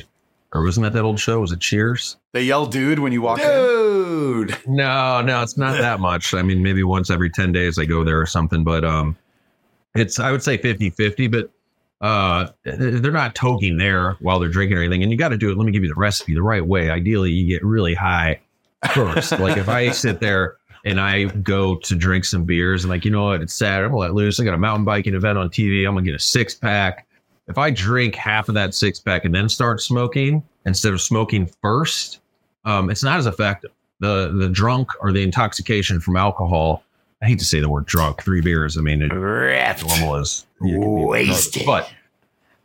Or 0.53 0.63
wasn't 0.63 0.85
that 0.85 0.93
that 0.93 1.03
old 1.03 1.19
show? 1.19 1.41
Was 1.41 1.51
it 1.51 1.59
Cheers? 1.59 2.17
They 2.33 2.43
yell 2.45 2.65
"dude" 2.67 3.01
when 3.01 3.13
you 3.13 3.23
walk 3.23 3.41
in. 3.41 3.47
Dude, 3.47 4.57
No, 4.69 5.21
no, 5.21 5.43
it's 5.43 5.57
not 5.57 5.77
that 5.79 5.99
much. 5.99 6.33
I 6.33 6.43
mean, 6.43 6.63
maybe 6.63 6.85
once 6.85 7.11
every 7.11 7.29
10 7.29 7.51
days 7.51 7.77
I 7.77 7.87
go 7.87 8.05
there 8.05 8.21
or 8.21 8.27
something, 8.27 8.63
but 8.63 8.85
um 8.85 9.17
it's 9.97 10.21
I 10.21 10.31
would 10.31 10.45
say 10.45 10.57
50-50, 10.57 11.31
but 11.31 11.51
uh 12.01 12.51
they're 12.65 13.11
not 13.11 13.35
toking 13.35 13.79
there 13.79 14.13
while 14.21 14.39
they're 14.39 14.49
drinking 14.49 14.79
or 14.79 14.83
anything. 14.83 15.03
And 15.03 15.11
you 15.11 15.19
got 15.19 15.31
to 15.31 15.37
do 15.37 15.51
it. 15.51 15.57
Let 15.59 15.65
me 15.67 15.73
give 15.73 15.83
you 15.83 15.89
the 15.89 15.95
recipe 15.99 16.35
the 16.35 16.43
right 16.43 16.65
way. 16.65 16.89
Ideally, 16.89 17.33
you 17.33 17.49
get 17.49 17.65
really 17.65 17.95
high 17.95 18.41
first. 18.93 19.33
like 19.41 19.57
if 19.57 19.69
I 19.69 19.91
sit 19.91 20.21
there 20.21 20.57
and 20.85 21.01
I 21.01 21.25
go 21.25 21.77
to 21.77 21.95
drink 21.95 22.25
some 22.25 22.45
beers 22.45 22.85
and 22.85 22.91
like, 22.91 23.05
you 23.05 23.11
know 23.11 23.25
what, 23.25 23.41
it's 23.41 23.55
Saturday, 23.55 23.87
I'm 23.87 23.91
gonna 23.91 24.01
let 24.01 24.15
loose. 24.15 24.39
I 24.39 24.45
got 24.45 24.55
a 24.55 24.59
mountain 24.59 24.85
biking 24.85 25.15
event 25.15 25.39
on 25.39 25.49
TV. 25.51 25.87
I'm 25.87 25.95
gonna 25.95 26.05
get 26.05 26.15
a 26.15 26.19
six 26.19 26.55
pack. 26.55 27.07
If 27.49 27.59
I 27.59 27.71
drink 27.71 28.15
half 28.15 28.49
of 28.49 28.55
that 28.55 28.75
six 28.75 28.99
pack 29.01 29.25
and 29.25 29.35
then 29.35 29.49
start 29.49 29.81
smoking 29.81 30.43
instead 30.67 30.93
of 30.93 31.01
smoking 31.01 31.47
first, 31.61 32.21
um, 32.65 32.91
it's 32.91 33.03
not 33.03 33.19
as 33.19 33.27
effective 33.27 33.71
the 34.01 34.33
the 34.39 34.49
drunk 34.49 34.91
or 35.01 35.13
the 35.13 35.23
intoxication 35.23 36.01
from 36.01 36.17
alcohol. 36.17 36.83
I 37.23 37.27
hate 37.27 37.39
to 37.39 37.45
say 37.45 37.61
the 37.61 37.69
word 37.69 37.87
drunk. 37.87 38.23
Three 38.23 38.41
beers. 38.41 38.77
I 38.77 38.81
mean, 38.83 39.03
it 39.03 39.13
normal 39.83 40.17
is 40.17 40.47
can 40.61 40.81
Wasted. 40.81 41.65
but 41.67 41.91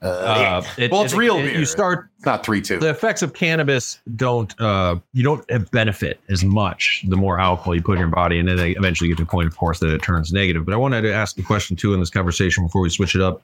Uh, 0.02 0.06
uh, 0.06 0.64
it- 0.78 0.92
Well, 0.92 1.04
it's 1.04 1.14
it- 1.14 1.18
real 1.18 1.38
it-. 1.38 1.56
You 1.56 1.66
start 1.66 2.10
It's 2.18 2.26
not 2.26 2.46
three 2.46 2.62
two. 2.62 2.80
the 2.80 2.90
effects 2.90 3.22
of 3.22 3.34
cannabis 3.34 4.00
don't 4.16 4.60
uh 4.62 4.96
you 5.14 5.24
don't 5.24 5.46
benefit 5.72 6.20
as 6.30 6.44
much 6.44 7.04
the 7.08 7.18
more 7.18 7.40
alcohol 7.40 7.76
you 7.76 7.82
put 7.82 7.94
in 7.94 8.00
your 8.00 8.08
body, 8.10 8.40
and 8.40 8.48
then 8.48 8.56
they 8.58 8.72
eventually 8.72 9.10
get 9.10 9.18
to 9.18 9.24
a 9.24 9.26
point, 9.26 9.48
of 9.48 9.58
course, 9.58 9.80
that 9.80 9.90
it 9.94 10.02
turns 10.02 10.32
negative. 10.32 10.64
But 10.66 10.74
I 10.74 10.78
wanted 10.78 11.02
to 11.02 11.14
ask 11.14 11.38
a 11.38 11.44
question 11.44 11.76
too 11.76 11.94
in 11.94 12.00
this 12.00 12.10
conversation 12.10 12.64
before 12.66 12.82
we 12.82 12.90
switch 12.90 13.14
it 13.16 13.22
up. 13.22 13.42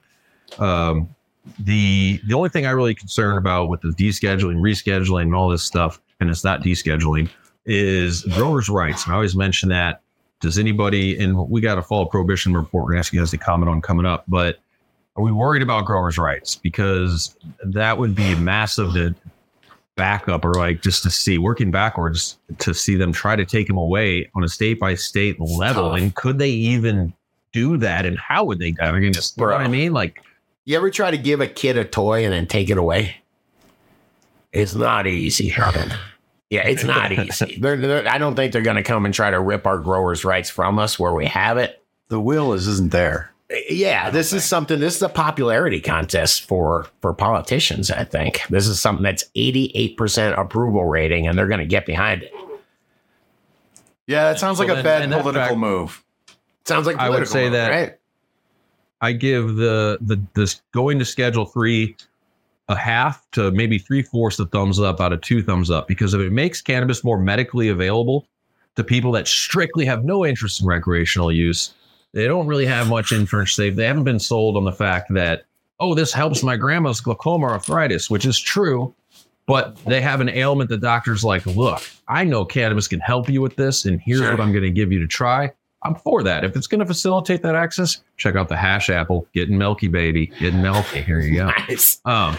Um, 0.58 1.08
the 1.60 2.20
the 2.26 2.34
only 2.34 2.48
thing 2.48 2.66
I 2.66 2.70
really 2.70 2.94
concerned 2.94 3.38
about 3.38 3.68
with 3.68 3.80
the 3.82 3.88
descheduling, 3.88 4.56
rescheduling, 4.60 5.22
and 5.22 5.34
all 5.34 5.48
this 5.48 5.62
stuff, 5.62 6.00
and 6.20 6.30
it's 6.30 6.42
not 6.44 6.62
descheduling, 6.62 7.28
is 7.66 8.22
growers' 8.34 8.68
rights. 8.68 9.04
And 9.04 9.12
I 9.12 9.16
always 9.16 9.36
mention 9.36 9.68
that. 9.70 10.00
Does 10.40 10.58
anybody, 10.58 11.18
and 11.18 11.48
we 11.48 11.60
got 11.62 11.78
a 11.78 11.82
fall 11.82 12.04
prohibition 12.06 12.52
report 12.52 12.84
we're 12.84 12.90
going 12.90 12.96
to 12.96 12.98
ask 13.00 13.12
you 13.12 13.20
guys 13.20 13.30
to 13.30 13.38
comment 13.38 13.70
on 13.70 13.80
coming 13.80 14.04
up, 14.04 14.24
but 14.28 14.58
are 15.16 15.22
we 15.22 15.32
worried 15.32 15.62
about 15.62 15.84
growers' 15.86 16.18
rights? 16.18 16.56
Because 16.56 17.34
that 17.64 17.98
would 17.98 18.14
be 18.14 18.34
massive 18.34 18.92
to 18.94 19.14
back 19.96 20.28
up 20.28 20.44
or 20.44 20.52
like 20.52 20.82
just 20.82 21.02
to 21.02 21.10
see 21.10 21.38
working 21.38 21.70
backwards 21.70 22.36
to 22.58 22.74
see 22.74 22.96
them 22.96 23.12
try 23.12 23.34
to 23.34 23.46
take 23.46 23.66
them 23.66 23.78
away 23.78 24.30
on 24.34 24.44
a 24.44 24.48
state 24.48 24.78
by 24.78 24.94
state 24.94 25.40
level. 25.40 25.94
And 25.94 26.14
could 26.14 26.38
they 26.38 26.50
even 26.50 27.14
do 27.52 27.78
that? 27.78 28.04
And 28.04 28.18
how 28.18 28.44
would 28.44 28.58
they? 28.58 28.74
I 28.80 28.92
mean, 28.92 29.12
just, 29.12 29.38
you 29.38 29.46
know 29.46 29.52
what 29.52 29.62
I 29.62 29.68
mean? 29.68 29.94
Like, 29.94 30.22
you 30.66 30.76
ever 30.76 30.90
try 30.90 31.10
to 31.10 31.18
give 31.18 31.40
a 31.40 31.46
kid 31.46 31.78
a 31.78 31.84
toy 31.84 32.24
and 32.24 32.32
then 32.32 32.46
take 32.46 32.68
it 32.68 32.76
away? 32.76 33.16
It's 34.52 34.74
not 34.74 35.06
easy. 35.06 35.52
Yeah, 36.50 36.66
it's 36.66 36.84
not 36.84 37.12
easy. 37.12 37.58
They're, 37.60 37.76
they're, 37.76 38.08
I 38.08 38.18
don't 38.18 38.36
think 38.36 38.52
they're 38.52 38.62
going 38.62 38.76
to 38.76 38.82
come 38.82 39.04
and 39.04 39.12
try 39.12 39.30
to 39.30 39.40
rip 39.40 39.66
our 39.66 39.78
growers' 39.78 40.24
rights 40.24 40.48
from 40.48 40.78
us 40.78 40.98
where 40.98 41.12
we 41.12 41.26
have 41.26 41.58
it. 41.58 41.82
the 42.08 42.20
will 42.20 42.52
is 42.52 42.66
isn't 42.66 42.92
there. 42.92 43.32
Yeah, 43.70 44.10
this 44.10 44.32
is 44.32 44.44
something. 44.44 44.80
This 44.80 44.96
is 44.96 45.02
a 45.02 45.08
popularity 45.08 45.80
contest 45.80 46.46
for 46.48 46.86
for 47.00 47.12
politicians. 47.14 47.90
I 47.92 48.02
think 48.04 48.40
this 48.50 48.66
is 48.66 48.80
something 48.80 49.04
that's 49.04 49.24
eighty 49.36 49.70
eight 49.74 49.96
percent 49.96 50.36
approval 50.38 50.84
rating, 50.84 51.28
and 51.28 51.38
they're 51.38 51.46
going 51.46 51.60
to 51.60 51.66
get 51.66 51.86
behind 51.86 52.24
it. 52.24 52.32
Yeah, 54.06 54.32
that 54.32 54.38
sounds 54.40 54.58
So 54.58 54.64
like 54.64 54.76
a 54.78 54.82
bad 54.82 55.02
and 55.02 55.12
that 55.12 55.22
political 55.22 55.48
fact- 55.48 55.58
move. 55.58 56.02
Sounds 56.64 56.86
like 56.86 56.96
I 56.96 57.08
would 57.08 57.14
political 57.16 57.32
say 57.32 57.44
move, 57.44 57.52
that- 57.52 57.68
right? 57.70 57.94
I 59.00 59.12
give 59.12 59.56
the 59.56 59.98
the 60.00 60.20
this 60.34 60.62
going 60.72 60.98
to 60.98 61.04
schedule 61.04 61.44
three 61.44 61.96
a 62.68 62.74
half 62.74 63.24
to 63.32 63.52
maybe 63.52 63.78
three 63.78 64.02
fourths 64.02 64.40
of 64.40 64.50
thumbs 64.50 64.80
up 64.80 65.00
out 65.00 65.12
of 65.12 65.20
two 65.20 65.40
thumbs 65.42 65.70
up 65.70 65.86
because 65.86 66.14
if 66.14 66.20
it 66.20 66.32
makes 66.32 66.60
cannabis 66.60 67.04
more 67.04 67.18
medically 67.18 67.68
available 67.68 68.26
to 68.74 68.82
people 68.82 69.12
that 69.12 69.28
strictly 69.28 69.84
have 69.84 70.04
no 70.04 70.26
interest 70.26 70.60
in 70.60 70.66
recreational 70.66 71.30
use, 71.30 71.74
they 72.16 72.26
don't 72.26 72.46
really 72.46 72.66
have 72.66 72.88
much 72.88 73.12
interest. 73.12 73.56
They 73.56 73.70
they 73.70 73.86
haven't 73.86 74.04
been 74.04 74.18
sold 74.18 74.56
on 74.56 74.64
the 74.64 74.72
fact 74.72 75.12
that 75.14 75.44
oh 75.78 75.94
this 75.94 76.12
helps 76.12 76.42
my 76.42 76.56
grandma's 76.56 77.00
glaucoma 77.00 77.46
arthritis, 77.46 78.08
which 78.10 78.24
is 78.24 78.38
true. 78.38 78.94
But 79.46 79.76
they 79.84 80.00
have 80.00 80.20
an 80.20 80.28
ailment 80.28 80.70
that 80.70 80.80
doctors 80.80 81.22
like, 81.22 81.46
look, 81.46 81.80
I 82.08 82.24
know 82.24 82.44
cannabis 82.44 82.88
can 82.88 82.98
help 82.98 83.28
you 83.28 83.40
with 83.40 83.54
this, 83.54 83.84
and 83.84 84.00
here's 84.00 84.18
Sure. 84.18 84.32
what 84.32 84.40
I'm 84.40 84.50
going 84.50 84.64
to 84.64 84.70
give 84.72 84.90
you 84.90 84.98
to 84.98 85.06
try. 85.06 85.52
I'm 85.84 85.94
for 85.94 86.24
that. 86.24 86.42
If 86.42 86.56
it's 86.56 86.66
going 86.66 86.80
to 86.80 86.86
facilitate 86.86 87.42
that 87.42 87.54
access, 87.54 88.02
check 88.16 88.34
out 88.34 88.48
the 88.48 88.56
hash 88.56 88.90
apple, 88.90 89.28
getting 89.32 89.56
milky, 89.56 89.86
baby, 89.86 90.26
getting 90.40 90.62
milky. 90.62 91.00
Here 91.02 91.20
you 91.20 91.36
go. 91.36 91.50
Nice. 91.68 92.00
Um, 92.04 92.36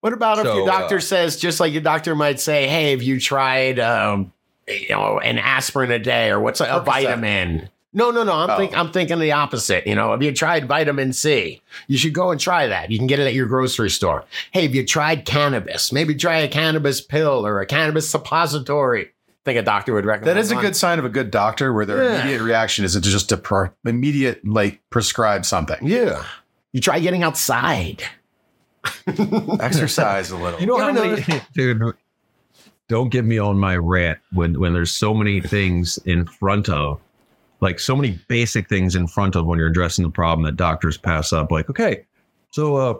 What 0.00 0.14
about 0.14 0.38
if 0.38 0.44
your 0.46 0.64
doctor 0.64 0.96
uh, 0.96 1.00
says, 1.00 1.36
just 1.36 1.60
like 1.60 1.72
your 1.74 1.82
doctor 1.82 2.14
might 2.14 2.40
say, 2.40 2.66
"Hey, 2.66 2.92
have 2.92 3.02
you 3.02 3.20
tried, 3.20 3.78
um, 3.78 4.32
you 4.68 4.88
know, 4.90 5.18
an 5.18 5.36
aspirin 5.38 5.90
a 5.90 5.98
day 5.98 6.30
or 6.30 6.40
what's 6.40 6.60
a, 6.60 6.64
a 6.64 6.80
Percocet. 6.80 6.84
vitamin?" 6.86 7.68
No, 7.94 8.10
no, 8.10 8.22
no. 8.22 8.32
I'm 8.34 8.50
Oh. 8.50 8.56
think 8.56 8.76
I'm 8.76 8.92
thinking 8.92 9.18
the 9.18 9.32
opposite. 9.32 9.86
You 9.86 9.94
know, 9.94 10.10
have 10.10 10.22
you 10.22 10.32
tried 10.32 10.68
vitamin 10.68 11.12
C? 11.12 11.62
You 11.86 11.96
should 11.96 12.12
go 12.12 12.30
and 12.30 12.38
try 12.40 12.66
that. 12.66 12.90
You 12.90 12.98
can 12.98 13.06
get 13.06 13.18
it 13.18 13.26
at 13.26 13.34
your 13.34 13.46
grocery 13.46 13.88
store. 13.90 14.24
Hey, 14.52 14.62
have 14.62 14.74
you 14.74 14.84
tried 14.84 15.24
cannabis? 15.24 15.90
Maybe 15.90 16.14
try 16.14 16.38
a 16.38 16.48
cannabis 16.48 17.00
pill 17.00 17.46
or 17.46 17.60
a 17.60 17.66
cannabis 17.66 18.08
suppository. 18.08 19.06
I 19.06 19.10
think 19.46 19.58
a 19.58 19.62
doctor 19.62 19.94
would 19.94 20.04
recommend. 20.04 20.28
That. 20.28 20.34
That 20.34 20.40
is 20.40 20.52
a 20.52 20.56
good 20.56 20.76
sign 20.76 20.98
of 20.98 21.06
a 21.06 21.08
good 21.08 21.30
doctor 21.30 21.72
where 21.72 21.86
their 21.86 22.04
Yeah. 22.04 22.20
immediate 22.20 22.42
reaction 22.42 22.84
isn't 22.84 23.00
to 23.02 23.08
just 23.08 23.30
to 23.30 23.38
pro- 23.38 23.70
immediate 23.86 24.46
like 24.46 24.80
prescribe 24.90 25.46
something. 25.46 25.78
Yeah. 25.80 26.22
You 26.72 26.82
try 26.82 26.98
getting 26.98 27.22
outside. 27.22 28.02
Exercise 29.60 30.30
a 30.30 30.36
little. 30.36 30.60
you 30.60 30.66
know 30.66 30.76
You 30.76 30.82
how 30.82 30.88
ever 30.90 31.16
many, 31.22 31.40
dude? 31.54 31.82
Don't 32.88 33.10
get 33.10 33.24
me 33.24 33.38
on 33.38 33.58
my 33.58 33.76
rant 33.76 34.18
when 34.32 34.58
when 34.58 34.72
there's 34.72 34.90
so 34.92 35.12
many 35.14 35.40
things 35.40 35.98
in 36.04 36.26
front 36.26 36.68
of, 36.68 37.00
like 37.60 37.78
so 37.80 37.96
many 37.96 38.18
basic 38.28 38.68
things 38.68 38.94
in 38.96 39.06
front 39.06 39.36
of 39.36 39.46
when 39.46 39.58
you're 39.58 39.68
addressing 39.68 40.04
the 40.04 40.10
problem 40.10 40.44
that 40.46 40.56
doctors 40.56 40.96
pass 40.96 41.32
up. 41.32 41.50
Like, 41.50 41.68
okay, 41.70 42.04
so 42.50 42.76
uh, 42.76 42.94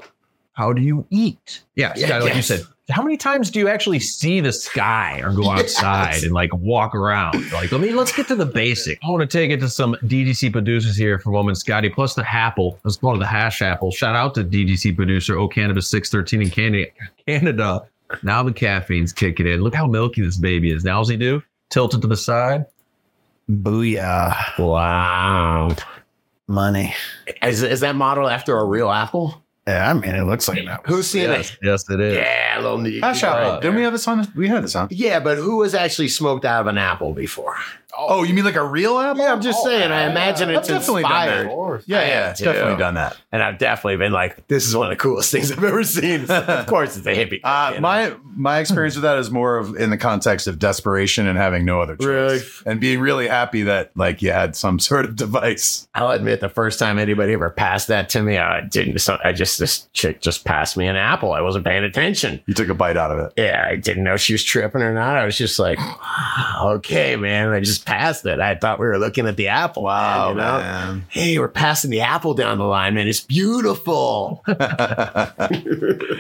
how 0.53 0.73
do 0.73 0.83
you 0.83 1.07
eat? 1.11 1.62
Yeah, 1.77 1.92
Yeah, 1.97 2.18
like 2.18 2.35
you 2.35 2.42
said. 2.42 2.62
How 2.90 3.03
many 3.03 3.18
times 3.18 3.51
do 3.51 3.59
you 3.59 3.68
actually 3.68 4.01
see 4.01 4.40
the 4.40 4.51
sky 4.51 5.21
or 5.23 5.31
go 5.31 5.51
outside 5.51 6.12
Yes. 6.14 6.23
and 6.23 6.33
like 6.33 6.55
walk 6.55 6.94
around? 6.94 7.53
Like, 7.53 7.71
I 7.75 7.77
mean, 7.77 7.94
let's 7.94 8.12
get 8.16 8.29
to 8.29 8.35
the 8.35 8.47
basic. 8.47 8.99
I 9.05 9.11
want 9.11 9.21
to 9.21 9.27
take 9.38 9.51
it 9.51 9.61
to 9.61 9.68
some 9.68 9.94
DDC 10.05 10.51
producers 10.53 10.97
here 10.97 11.18
for 11.18 11.29
a 11.29 11.33
moment, 11.35 11.59
Scotty, 11.59 11.90
plus 11.90 12.14
the 12.14 12.25
Apple. 12.27 12.81
Let's 12.85 12.97
go 12.97 13.12
to 13.12 13.18
the 13.18 13.27
hash 13.27 13.61
apple. 13.61 13.90
Shout 13.90 14.16
out 14.16 14.35
to 14.37 14.42
DDC 14.44 14.97
producer 14.97 15.37
O 15.37 15.49
Cannabis 15.49 15.90
613 15.90 16.40
in 16.40 16.49
Canada. 16.51 16.87
Canada. 17.27 17.83
Now 18.23 18.42
the 18.42 18.55
caffeine's 18.55 19.12
kicking 19.12 19.47
in. 19.47 19.61
Look 19.61 19.75
how 19.75 19.87
milky 19.87 20.23
this 20.23 20.38
baby 20.38 20.73
is. 20.73 20.83
Now, 20.83 20.97
what's 21.01 21.11
he 21.11 21.18
do? 21.18 21.42
Tilt 21.68 21.92
it 21.92 22.01
to 22.01 22.07
the 22.07 22.16
side. 22.16 22.64
Booyah. 23.49 24.59
Wow. 24.59 25.75
Money. 26.47 26.95
Is, 27.43 27.63
is 27.63 27.81
that 27.81 27.95
model 27.97 28.29
after 28.29 28.57
a 28.59 28.65
real 28.65 28.91
apple? 28.91 29.43
Yeah, 29.67 29.91
I 29.91 29.93
mean, 29.93 30.15
it 30.15 30.23
looks 30.25 30.49
like 30.49 30.65
that. 30.65 30.81
Who's 30.87 31.07
seen 31.07 31.25
Yes, 31.25 31.51
it? 31.53 31.59
yes, 31.63 31.91
it 31.91 32.01
is. 32.01 32.17
Yeah, 32.17 32.59
a 32.59 32.63
little 32.63 32.79
neat. 32.79 33.03
Hash 33.05 33.23
apple. 33.23 33.61
Didn't 33.61 33.77
we 33.77 33.83
have 33.83 33.93
this 33.93 34.09
on? 34.09 34.27
We 34.35 34.49
had 34.49 34.65
this 34.65 34.75
on. 34.75 34.89
Yeah, 34.91 35.21
but 35.21 35.37
who 35.37 35.63
has 35.63 35.75
actually 35.75 36.09
smoked 36.09 36.47
out 36.47 36.63
of 36.63 36.67
an 36.69 36.79
apple 36.79 37.13
before? 37.13 37.57
Oh, 38.01 38.23
you 38.23 38.33
mean 38.33 38.45
like 38.45 38.55
a 38.55 38.65
real 38.65 38.99
apple? 38.99 39.23
Yeah, 39.23 39.33
I'm 39.33 39.41
just 39.41 39.63
saying. 39.65 39.91
I 39.91 40.09
imagine 40.11 40.51
I've 40.51 40.59
it's 40.59 40.69
definitely 40.69 41.03
done 41.03 41.11
that. 41.27 41.41
inspired. 41.47 41.83
Yeah, 41.87 41.99
I 41.99 42.03
yeah, 42.03 42.09
have 42.23 42.31
it's 42.33 42.41
definitely 42.41 42.77
done 42.77 42.95
that. 42.95 43.17
And 43.33 43.43
I've 43.43 43.59
definitely 43.59 43.97
been 43.97 44.13
like, 44.13 44.47
this 44.49 44.67
is 44.67 44.77
one 44.77 44.87
of 44.87 44.91
the 44.91 45.03
coolest 45.03 45.33
things 45.33 45.51
I've 45.51 45.63
ever 45.65 45.83
seen. 45.85 46.31
of 46.31 46.67
course, 46.69 46.97
it's 46.97 47.07
a 47.07 47.15
hippie. 47.15 47.41
Uh, 47.43 47.71
you 47.71 47.75
know? 47.77 47.81
my 47.81 48.15
my 48.37 48.59
experience 48.61 48.95
with 48.95 49.03
that 49.03 49.19
is 49.19 49.31
more 49.31 49.57
of 49.57 49.75
in 49.77 49.91
the 49.91 49.97
context 49.97 50.47
of 50.47 50.59
desperation 50.61 51.27
and 51.27 51.37
having 51.37 51.65
no 51.65 51.81
other 51.81 51.97
choice, 51.97 52.07
Really? 52.07 52.41
and 52.67 52.81
being 52.81 53.01
really 53.01 53.27
happy 53.27 53.63
that 53.63 53.91
like 53.97 54.23
you 54.23 54.31
had 54.33 54.55
some 54.55 54.79
sort 54.79 55.05
of 55.05 55.17
device. 55.17 55.89
I'll 55.95 56.11
admit, 56.11 56.41
the 56.41 56.49
first 56.49 56.79
time 56.79 56.99
anybody 56.99 57.33
ever 57.33 57.51
passed 57.51 57.89
that 57.89 58.09
to 58.11 58.23
me, 58.23 58.39
I 58.39 58.61
didn't. 58.61 58.99
So 59.01 59.19
I 59.25 59.33
just 59.33 59.59
this 59.59 59.89
chick 59.93 60.21
just 60.21 60.45
passed 60.45 60.77
me 60.77 60.87
an 60.87 60.97
apple. 60.97 61.33
I 61.33 61.41
wasn't 61.41 61.65
paying 61.65 61.85
attention. 61.85 62.43
You 62.47 62.55
took 62.55 62.69
a 62.69 62.75
bite 62.75 62.97
out 62.97 63.11
of 63.11 63.19
it. 63.19 63.33
Yeah, 63.37 63.67
I 63.69 63.77
didn't 63.77 64.05
know 64.05 64.17
she 64.17 64.35
was 64.35 64.45
tripping 64.45 64.83
or 64.83 64.95
not. 64.95 65.17
I 65.17 65.25
was 65.25 65.37
just 65.37 65.59
like, 65.59 65.79
okay, 66.63 67.17
man. 67.17 67.49
I 67.49 67.61
just 67.61 67.69
just 67.69 67.88
passed 67.88 68.27
it. 68.27 68.38
I 68.38 68.55
thought 68.55 68.79
we 68.79 68.87
were 68.87 68.98
looking 68.98 69.27
at 69.27 69.37
the 69.37 69.48
apple. 69.48 69.85
Wow, 69.85 70.31
you 70.31 70.35
know? 70.35 70.59
man. 70.59 71.07
Hey, 71.09 71.38
we're 71.38 71.48
passing 71.48 71.90
the 71.90 72.03
apple 72.03 72.35
down 72.35 72.59
the 72.59 72.64
line, 72.64 72.94
man. 72.94 73.09
It's 73.09 73.20
beautiful. 73.20 74.44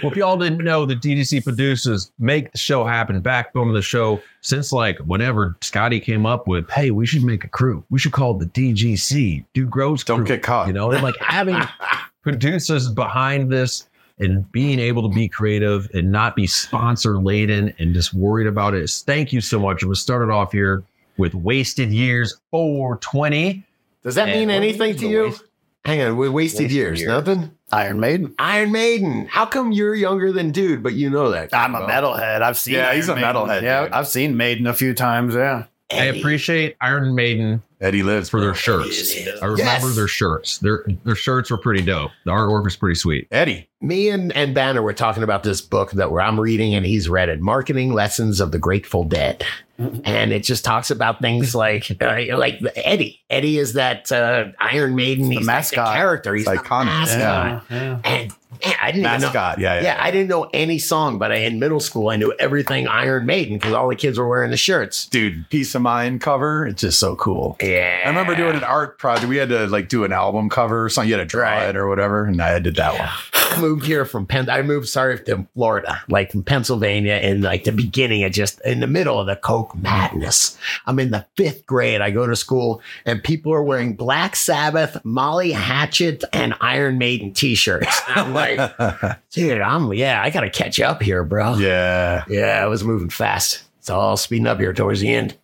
Well, 0.00 0.12
if 0.12 0.16
y'all 0.16 0.36
didn't 0.36 0.64
know, 0.64 0.86
the 0.86 0.94
DDC 0.94 1.42
producers 1.42 2.12
make 2.20 2.52
the 2.52 2.58
show 2.58 2.84
happen, 2.84 3.20
backbone 3.20 3.68
of 3.68 3.74
the 3.74 3.82
show, 3.82 4.22
since 4.42 4.72
like 4.72 4.96
whenever 4.98 5.56
Scotty 5.60 5.98
came 5.98 6.24
up 6.24 6.46
with, 6.46 6.70
hey, 6.70 6.92
we 6.92 7.04
should 7.04 7.24
make 7.24 7.42
a 7.42 7.48
crew. 7.48 7.84
We 7.90 7.98
should 7.98 8.12
call 8.12 8.40
it 8.40 8.52
the 8.52 8.72
DGC, 8.72 9.44
Dude 9.54 9.70
Grows 9.70 10.04
Don't 10.04 10.18
Crew. 10.18 10.26
get 10.26 10.42
caught. 10.42 10.68
You 10.68 10.72
know, 10.72 10.92
and 10.92 11.02
like 11.02 11.16
having 11.18 11.60
producers 12.22 12.88
behind 12.88 13.50
this 13.50 13.88
and 14.20 14.50
being 14.52 14.78
able 14.78 15.08
to 15.08 15.14
be 15.14 15.28
creative 15.28 15.88
and 15.94 16.12
not 16.12 16.36
be 16.36 16.46
sponsor 16.46 17.18
laden 17.18 17.74
and 17.78 17.92
just 17.92 18.14
worried 18.14 18.46
about 18.46 18.74
it. 18.74 18.88
Thank 18.90 19.32
you 19.32 19.40
so 19.40 19.58
much. 19.58 19.82
It 19.82 19.86
was 19.86 20.00
started 20.00 20.30
off 20.32 20.52
here 20.52 20.84
with 21.18 21.34
Wasted 21.34 21.90
Years 21.92 22.38
420. 22.50 23.64
Does 24.02 24.14
that 24.14 24.28
And 24.28 24.38
mean 24.40 24.50
anything 24.50 24.96
to 24.96 25.08
you? 25.08 25.22
waste- 25.24 25.42
Hang 25.84 26.02
on, 26.02 26.16
we 26.18 26.28
wasted, 26.28 26.62
Wasted 26.64 26.70
years. 26.76 27.00
years. 27.00 27.08
Nothing. 27.08 27.50
Iron 27.72 28.00
Maiden. 28.00 28.34
Iron 28.38 28.72
Maiden. 28.72 29.26
How 29.30 29.46
come 29.46 29.72
you're 29.72 29.94
younger 29.94 30.32
than 30.32 30.50
dude, 30.50 30.82
but 30.82 30.92
you 30.94 31.08
know 31.08 31.30
that? 31.30 31.54
I'm 31.54 31.74
a 31.74 31.80
metalhead. 31.80 32.42
I've 32.42 32.58
seen. 32.58 32.74
Yeah, 32.74 32.88
Iron 32.88 32.96
he's 32.96 33.08
a 33.08 33.14
Maiden. 33.14 33.30
metalhead, 33.34 33.62
Yeah, 33.62 33.84
dude. 33.84 33.92
I've 33.92 34.08
seen 34.08 34.36
Maiden 34.36 34.66
a 34.66 34.74
few 34.74 34.92
times. 34.92 35.34
Yeah. 35.34 35.64
I 35.90 36.04
appreciate 36.06 36.76
Iron 36.80 37.14
Maiden 37.14 37.62
Eddie 37.80 38.02
lives 38.02 38.28
for 38.28 38.40
their 38.40 38.54
shirts. 38.54 39.14
I 39.40 39.44
remember 39.46 39.56
Yes. 39.62 39.94
their 39.96 40.08
shirts. 40.08 40.58
Their 40.58 40.84
their 41.04 41.14
shirts 41.14 41.50
were 41.50 41.58
pretty 41.58 41.82
dope. 41.82 42.10
The 42.24 42.32
artwork 42.32 42.64
was 42.64 42.74
pretty 42.76 42.96
sweet. 42.96 43.28
Eddie. 43.30 43.68
Me 43.80 44.08
and, 44.08 44.32
and 44.32 44.52
Banner 44.54 44.82
were 44.82 44.92
talking 44.92 45.22
about 45.22 45.44
this 45.44 45.60
book 45.60 45.92
that 45.92 46.10
where 46.10 46.20
I'm 46.20 46.40
reading 46.40 46.74
and 46.74 46.84
he's 46.84 47.08
read 47.08 47.28
it, 47.28 47.40
Marketing 47.40 47.92
Lessons 47.92 48.40
of 48.40 48.50
the 48.50 48.58
Grateful 48.58 49.04
Dead. 49.04 49.44
And 49.78 50.32
it 50.32 50.42
just 50.42 50.64
talks 50.64 50.90
about 50.90 51.20
things 51.22 51.54
like 51.54 51.88
uh, 52.02 52.36
like 52.36 52.60
Eddie. 52.74 53.20
Eddie 53.30 53.58
is 53.58 53.74
that 53.74 54.10
uh, 54.10 54.46
Iron 54.58 54.96
Maiden. 54.96 55.28
The 55.28 55.36
He's 55.36 55.46
like 55.46 55.46
mascot. 55.46 55.94
character. 55.94 56.34
He's 56.34 56.48
It's 56.48 56.60
the 56.60 56.68
iconic. 56.68 56.84
mascot. 56.86 57.64
Yeah. 57.70 57.76
yeah. 57.76 58.00
And 58.04 58.32
man, 58.50 58.74
I 58.80 58.90
didn't 58.92 59.06
even 59.06 59.20
know. 59.20 59.26
Mascot. 59.26 59.58
Yeah, 59.58 59.74
yeah. 59.76 59.82
Yeah, 59.82 59.96
I 60.00 60.10
didn't 60.10 60.28
know 60.28 60.48
any 60.54 60.78
song, 60.78 61.18
but 61.18 61.32
I, 61.32 61.36
in 61.36 61.58
middle 61.58 61.80
school 61.80 62.08
I 62.10 62.16
knew 62.16 62.32
everything 62.38 62.88
Iron 62.88 63.26
Maiden 63.26 63.58
because 63.58 63.72
all 63.72 63.88
the 63.88 63.96
kids 63.96 64.18
were 64.18 64.28
wearing 64.28 64.50
the 64.50 64.56
shirts. 64.56 65.06
Dude, 65.06 65.48
Piece 65.50 65.74
of 65.74 65.82
Mind 65.82 66.20
cover. 66.20 66.66
It's 66.66 66.80
just 66.80 66.98
so 66.98 67.16
cool. 67.16 67.56
Yeah, 67.62 68.02
I 68.04 68.08
remember 68.08 68.34
doing 68.34 68.56
an 68.56 68.64
art 68.64 68.98
project. 68.98 69.28
We 69.28 69.36
had 69.36 69.48
to 69.50 69.66
like 69.66 69.88
do 69.88 70.04
an 70.04 70.12
album 70.12 70.48
cover 70.48 70.84
or 70.84 70.88
something. 70.88 71.08
You 71.08 71.16
had 71.18 71.22
to 71.22 71.26
draw 71.26 71.48
Right. 71.48 71.68
it 71.68 71.76
or 71.76 71.88
whatever. 71.88 72.24
And 72.24 72.40
I 72.42 72.58
did 72.58 72.76
that 72.76 72.92
one. 72.98 73.08
I 73.34 73.58
moved 73.60 73.84
here 73.86 74.04
from 74.04 74.26
Penn. 74.26 74.48
I 74.50 74.62
moved, 74.62 74.88
sorry, 74.88 75.18
to 75.24 75.46
Florida, 75.54 76.02
like 76.08 76.30
from 76.32 76.42
Pennsylvania, 76.42 77.14
in 77.22 77.40
like 77.42 77.64
the 77.64 77.72
beginning 77.72 78.24
of 78.24 78.32
just 78.32 78.60
in 78.62 78.80
the 78.80 78.86
middle 78.86 79.18
of 79.20 79.26
the 79.26 79.36
Coke 79.36 79.74
madness. 79.76 80.58
I'm 80.86 80.98
in 80.98 81.10
the 81.10 81.24
fifth 81.36 81.64
grade. 81.66 82.00
I 82.00 82.10
go 82.10 82.26
to 82.26 82.36
school, 82.36 82.80
and 83.06 83.22
people 83.22 83.52
are 83.52 83.62
wearing 83.62 83.94
Black 83.94 84.36
Sabbath, 84.36 84.96
Molly 85.04 85.52
Hatchet, 85.52 86.24
and 86.32 86.54
Iron 86.60 86.98
Maiden 86.98 87.32
T-shirts. 87.32 88.00
I'm 88.38 88.56
like, 88.88 89.18
dude, 89.30 89.60
I'm 89.60 89.92
yeah, 89.92 90.22
I 90.22 90.30
gotta 90.30 90.50
catch 90.50 90.80
up 90.80 91.02
here, 91.02 91.24
bro. 91.24 91.56
yeah. 91.56 92.24
yeah, 92.28 92.60
I 92.62 92.66
was 92.66 92.84
moving 92.84 93.10
fast. 93.10 93.64
It's 93.78 93.90
all 93.90 94.16
speeding 94.16 94.46
up 94.46 94.58
here 94.58 94.72
towards 94.72 95.00
the 95.00 95.08
end. 95.14 95.36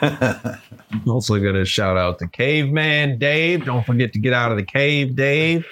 Also 1.08 1.38
gonna 1.40 1.64
shout 1.64 1.96
out 1.96 2.20
to 2.20 2.28
Caveman 2.28 3.18
Dave. 3.18 3.64
Don't 3.64 3.84
forget 3.84 4.12
to 4.12 4.18
get 4.20 4.32
out 4.32 4.52
of 4.52 4.56
the 4.56 4.62
cave, 4.62 5.16
Dave. 5.16 5.66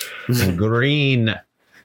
Green 0.56 1.32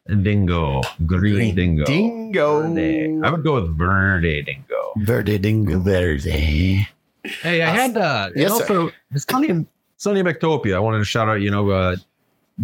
Dingo. 0.07 0.81
Green, 1.05 1.53
Dingo. 1.53 1.85
Dingo. 1.85 2.61
Verde. 2.63 3.19
I 3.23 3.29
would 3.29 3.43
go 3.43 3.55
with 3.55 3.77
Verde 3.77 4.41
Dingo. 4.41 4.93
Verde 4.97 5.37
Dingo. 5.37 5.79
Verde. 5.79 6.87
Hey, 7.23 7.61
I 7.61 7.69
had 7.69 7.95
uh 7.97 8.29
Yes, 8.35 8.43
yes, 8.43 8.51
also 8.51 8.91
it's 9.11 9.25
Sunny 9.29 9.65
Sunny 9.97 10.23
Bectopia. 10.23 10.75
I 10.75 10.79
wanted 10.79 10.99
to 10.99 11.05
shout 11.05 11.27
out, 11.27 11.41
you 11.41 11.51
know, 11.51 11.69
uh 11.69 11.97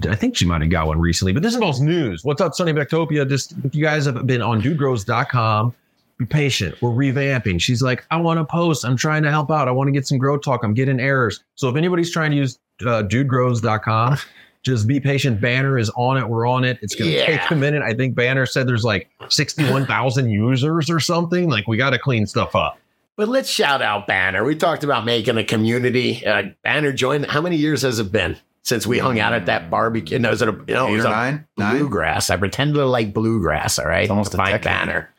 I 0.10 0.15
think 0.15 0.36
she 0.36 0.45
might 0.45 0.62
have 0.62 0.71
got 0.71 0.88
one 0.88 0.99
recently, 0.99 1.34
but 1.34 1.43
this 1.43 1.53
involves 1.53 1.79
news. 1.79 2.23
What's 2.23 2.41
up, 2.41 2.56
Sunny 2.56 2.73
Bectopia? 2.73 3.27
Just 3.29 3.53
if 3.63 3.75
you 3.75 3.84
guys 3.84 4.06
have 4.06 4.25
been 4.25 4.41
on 4.41 4.62
dudegrows.com, 4.62 5.73
be 6.17 6.25
patient. 6.25 6.82
We're 6.82 6.89
revamping. 6.89 7.62
She's 7.62 7.82
like, 7.82 8.06
I 8.12 8.17
want 8.17 8.39
to 8.39 8.45
post. 8.45 8.86
I'm 8.86 8.97
trying 8.97 9.23
to 9.23 9.29
help 9.32 9.51
out. 9.51 9.67
I 9.67 9.71
want 9.71 9.88
to 9.88 9.91
get 9.91 10.08
some 10.08 10.17
grow 10.17 10.38
talk. 10.38 10.63
I'm 10.63 10.73
getting 10.73 10.99
errors. 10.99 11.43
So 11.56 11.69
if 11.69 11.75
anybody's 11.75 12.12
trying 12.12 12.32
to 12.32 12.38
use 12.38 12.58
uh, 12.82 13.03
dudegrows.com, 13.03 14.17
just 14.63 14.88
be 14.88 14.99
patient. 14.99 15.39
Banner 15.41 15.77
is 15.77 15.91
on 15.95 16.17
it. 16.17 16.27
We're 16.27 16.47
on 16.47 16.63
it. 16.63 16.79
It's 16.82 16.95
going 16.95 17.12
to 17.12 17.17
Yeah. 17.17 17.25
take 17.25 17.51
a 17.51 17.56
minute. 17.56 17.84
I 17.84 17.93
think 17.93 18.15
Banner 18.15 18.45
said 18.45 18.67
there's 18.67 18.84
like 18.86 19.10
61,000 19.29 20.29
users 20.29 20.89
or 20.89 20.99
something. 20.99 21.49
Like 21.49 21.67
we 21.67 21.77
got 21.77 21.91
to 21.91 21.99
clean 21.99 22.25
stuff 22.25 22.56
up. 22.56 22.79
But 23.15 23.27
let's 23.27 23.49
shout 23.49 23.84
out 23.84 24.08
Banner. 24.08 24.43
We 24.43 24.56
talked 24.56 24.84
about 24.84 25.06
making 25.06 25.38
a 25.38 25.43
community. 25.43 26.25
Uh, 26.25 26.43
Banner 26.63 26.91
joined. 26.91 27.27
How 27.27 27.41
many 27.41 27.58
years 27.58 27.84
has 27.84 27.99
it 27.99 28.12
been 28.12 28.38
since 28.63 28.88
we 28.88 28.97
hung 28.99 29.19
out 29.19 29.34
at 29.34 29.45
that 29.45 29.69
barbecue? 29.69 30.17
No, 30.19 30.32
is 30.32 30.41
it 30.41 30.49
a 30.49 30.54
you 30.67 30.73
know, 30.73 30.88
it 30.88 30.93
was 30.97 31.06
or 31.06 31.10
a 31.10 31.12
nine? 31.12 31.47
Nine? 31.58 31.78
bluegrass? 31.78 32.30
I 32.30 32.38
pretended 32.38 32.73
to 32.76 32.86
like 32.86 33.13
bluegrass. 33.13 33.78
All 33.80 33.86
right, 33.88 34.02
It's 34.04 34.10
almost 34.12 34.32
to 34.32 34.38
a 34.38 34.39
find 34.39 34.52
decade. 34.52 34.63
Banner. 34.63 35.10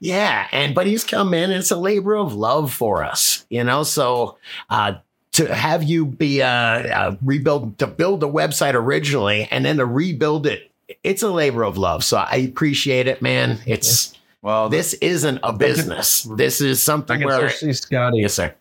Yeah, 0.00 0.48
and 0.52 0.74
but 0.74 0.86
he's 0.86 1.04
come 1.04 1.32
in. 1.34 1.50
and 1.50 1.60
It's 1.60 1.70
a 1.70 1.76
labor 1.76 2.14
of 2.16 2.34
love 2.34 2.72
for 2.72 3.04
us, 3.04 3.46
you 3.48 3.62
know. 3.64 3.82
So 3.84 4.36
uh, 4.70 4.94
to 5.32 5.54
have 5.54 5.82
you 5.84 6.06
be 6.06 6.42
uh, 6.42 6.48
uh, 6.48 7.16
rebuild 7.22 7.78
to 7.78 7.86
build 7.86 8.20
the 8.20 8.28
website 8.28 8.74
originally 8.74 9.46
and 9.50 9.64
then 9.64 9.76
to 9.76 9.86
rebuild 9.86 10.46
it, 10.46 10.70
it's 11.04 11.22
a 11.22 11.30
labor 11.30 11.62
of 11.64 11.78
love. 11.78 12.02
So 12.04 12.16
I 12.16 12.36
appreciate 12.36 13.06
it, 13.06 13.22
man. 13.22 13.58
It's 13.66 14.14
Well, 14.42 14.68
this 14.68 14.94
isn't 14.94 15.40
a 15.42 15.52
business. 15.52 16.22
This 16.22 16.60
is 16.60 16.78
I 16.80 16.82
something 16.82 17.18
can 17.20 17.26
where 17.28 17.50
see 17.50 17.72
Scotty. 17.72 18.18
yes, 18.18 18.34
sir. 18.34 18.54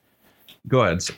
Go 0.67 0.81
ahead. 0.81 1.01
sir. 1.01 1.13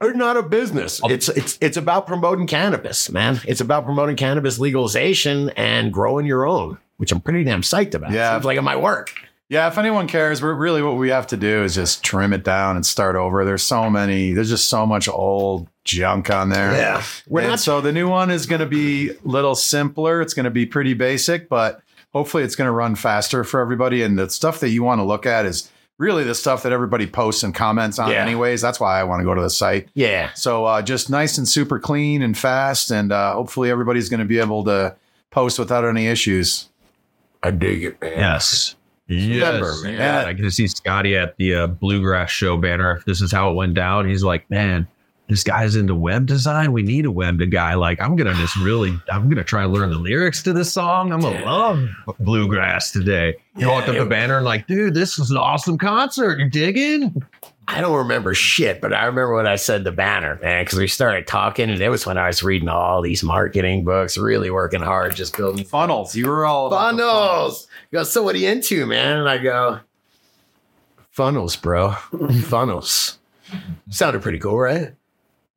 Or 0.00 0.12
not 0.12 0.36
a 0.36 0.42
business. 0.42 1.00
Oh. 1.02 1.08
It's 1.08 1.28
it's 1.28 1.56
it's 1.60 1.76
about 1.76 2.06
promoting 2.06 2.46
cannabis, 2.46 3.10
man. 3.10 3.40
It's 3.46 3.60
about 3.60 3.84
promoting 3.84 4.16
cannabis 4.16 4.58
legalization 4.58 5.50
and 5.50 5.92
growing 5.92 6.26
your 6.26 6.46
own, 6.46 6.78
which 6.96 7.12
I'm 7.12 7.20
pretty 7.20 7.44
damn 7.44 7.62
psyched 7.62 7.94
about. 7.94 8.10
Yeah. 8.10 8.34
Seems 8.34 8.44
like 8.44 8.58
it 8.58 8.62
might 8.62 8.80
work. 8.80 9.10
Yeah, 9.50 9.68
if 9.68 9.76
anyone 9.76 10.08
cares, 10.08 10.42
we're 10.42 10.54
really 10.54 10.82
what 10.82 10.96
we 10.96 11.10
have 11.10 11.26
to 11.28 11.36
do 11.36 11.64
is 11.64 11.74
just 11.74 12.02
trim 12.02 12.32
it 12.32 12.44
down 12.44 12.76
and 12.76 12.84
start 12.84 13.14
over. 13.14 13.44
There's 13.44 13.62
so 13.62 13.90
many, 13.90 14.32
there's 14.32 14.48
just 14.48 14.68
so 14.70 14.86
much 14.86 15.06
old 15.06 15.68
junk 15.84 16.30
on 16.30 16.48
there. 16.48 16.72
Yeah. 16.72 17.02
We're 17.28 17.42
and 17.42 17.50
not 17.50 17.60
so 17.60 17.82
the 17.82 17.92
new 17.92 18.08
one 18.08 18.30
is 18.30 18.46
going 18.46 18.60
to 18.60 18.66
be 18.66 19.10
a 19.10 19.16
little 19.22 19.54
simpler. 19.54 20.22
It's 20.22 20.32
going 20.32 20.44
to 20.44 20.50
be 20.50 20.64
pretty 20.64 20.94
basic, 20.94 21.50
but 21.50 21.82
hopefully 22.14 22.42
it's 22.42 22.56
going 22.56 22.68
to 22.68 22.72
run 22.72 22.94
faster 22.94 23.44
for 23.44 23.60
everybody. 23.60 24.02
And 24.02 24.18
the 24.18 24.30
stuff 24.30 24.60
that 24.60 24.70
you 24.70 24.82
want 24.82 25.00
to 25.00 25.04
look 25.04 25.26
at 25.26 25.44
is 25.44 25.70
really 25.98 26.24
the 26.24 26.34
stuff 26.34 26.62
that 26.64 26.72
everybody 26.72 27.06
posts 27.06 27.42
and 27.42 27.54
comments 27.54 27.98
on, 27.98 28.10
Yeah. 28.10 28.22
anyways. 28.22 28.60
That's 28.60 28.80
why 28.80 28.98
I 28.98 29.04
want 29.04 29.20
to 29.20 29.24
go 29.24 29.34
to 29.34 29.40
the 29.40 29.50
site. 29.50 29.88
Yeah. 29.94 30.32
So 30.34 30.64
uh, 30.64 30.82
just 30.82 31.08
nice 31.10 31.38
and 31.38 31.48
super 31.48 31.78
clean 31.78 32.20
and 32.22 32.36
fast, 32.36 32.90
and 32.90 33.12
uh, 33.12 33.34
hopefully 33.34 33.70
everybody's 33.70 34.08
going 34.08 34.20
to 34.20 34.26
be 34.26 34.38
able 34.38 34.64
to 34.64 34.96
post 35.30 35.58
without 35.58 35.84
any 35.84 36.06
issues. 36.06 36.68
I 37.42 37.50
dig 37.50 37.84
it, 37.84 38.00
man. 38.00 38.12
Yes. 38.18 38.74
Remember, 39.08 39.66
Yes. 39.66 39.82
man. 39.82 39.94
Yeah, 39.94 40.24
I 40.24 40.32
can 40.34 40.50
see 40.50 40.66
Scotty 40.66 41.14
at 41.16 41.36
the 41.36 41.54
uh, 41.54 41.66
Bluegrass 41.66 42.30
Show 42.30 42.56
banner. 42.56 42.96
If 42.96 43.04
this 43.04 43.20
is 43.20 43.30
how 43.30 43.50
it 43.50 43.54
went 43.54 43.74
down, 43.74 44.08
he's 44.08 44.24
like, 44.24 44.48
man, 44.50 44.88
this 45.28 45.42
guy's 45.42 45.74
into 45.76 45.94
web 45.94 46.26
design. 46.26 46.72
We 46.72 46.82
need 46.82 47.06
a 47.06 47.10
web 47.10 47.40
guy. 47.50 47.74
Like, 47.74 48.00
I'm 48.00 48.14
gonna 48.16 48.34
just 48.34 48.56
really, 48.56 48.98
I'm 49.10 49.28
gonna 49.28 49.44
try 49.44 49.62
to 49.62 49.68
learn 49.68 49.90
the 49.90 49.98
lyrics 49.98 50.42
to 50.44 50.52
this 50.52 50.72
song. 50.72 51.12
I'm 51.12 51.20
gonna 51.20 51.44
love 51.44 51.88
bluegrass 52.20 52.90
today. 52.90 53.36
You 53.56 53.68
walked 53.68 53.88
up 53.88 53.94
Yeah. 53.94 54.04
the 54.04 54.10
banner 54.10 54.36
and 54.36 54.44
like, 54.44 54.66
dude, 54.66 54.94
this 54.94 55.18
is 55.18 55.30
an 55.30 55.36
awesome 55.36 55.78
concert. 55.78 56.38
You 56.38 56.48
digging? 56.50 57.22
I 57.66 57.80
don't 57.80 57.96
remember 57.96 58.34
shit, 58.34 58.82
but 58.82 58.92
I 58.92 59.06
remember 59.06 59.32
what 59.32 59.46
I 59.46 59.56
said 59.56 59.84
to 59.84 59.92
Banner, 59.92 60.38
man, 60.42 60.66
because 60.66 60.78
we 60.78 60.86
started 60.86 61.26
talking, 61.26 61.70
and 61.70 61.80
it 61.80 61.88
was 61.88 62.04
when 62.04 62.18
I 62.18 62.26
was 62.26 62.42
reading 62.42 62.68
all 62.68 63.00
these 63.00 63.22
marketing 63.22 63.84
books, 63.86 64.18
really 64.18 64.50
working 64.50 64.82
hard, 64.82 65.16
just 65.16 65.34
building 65.34 65.64
Funnels. 65.64 66.14
You 66.14 66.26
were 66.28 66.44
all 66.44 66.68
funnels. 66.68 67.66
You 67.90 68.00
goes, 68.00 68.12
so 68.12 68.22
what 68.22 68.34
are 68.34 68.38
you 68.38 68.50
into, 68.50 68.84
man? 68.84 69.16
And 69.20 69.26
I 69.30 69.38
go, 69.38 69.80
funnels, 71.10 71.56
bro. 71.56 71.92
funnels. 72.42 73.18
Sounded 73.88 74.20
pretty 74.20 74.38
cool, 74.40 74.58
right? 74.58 74.92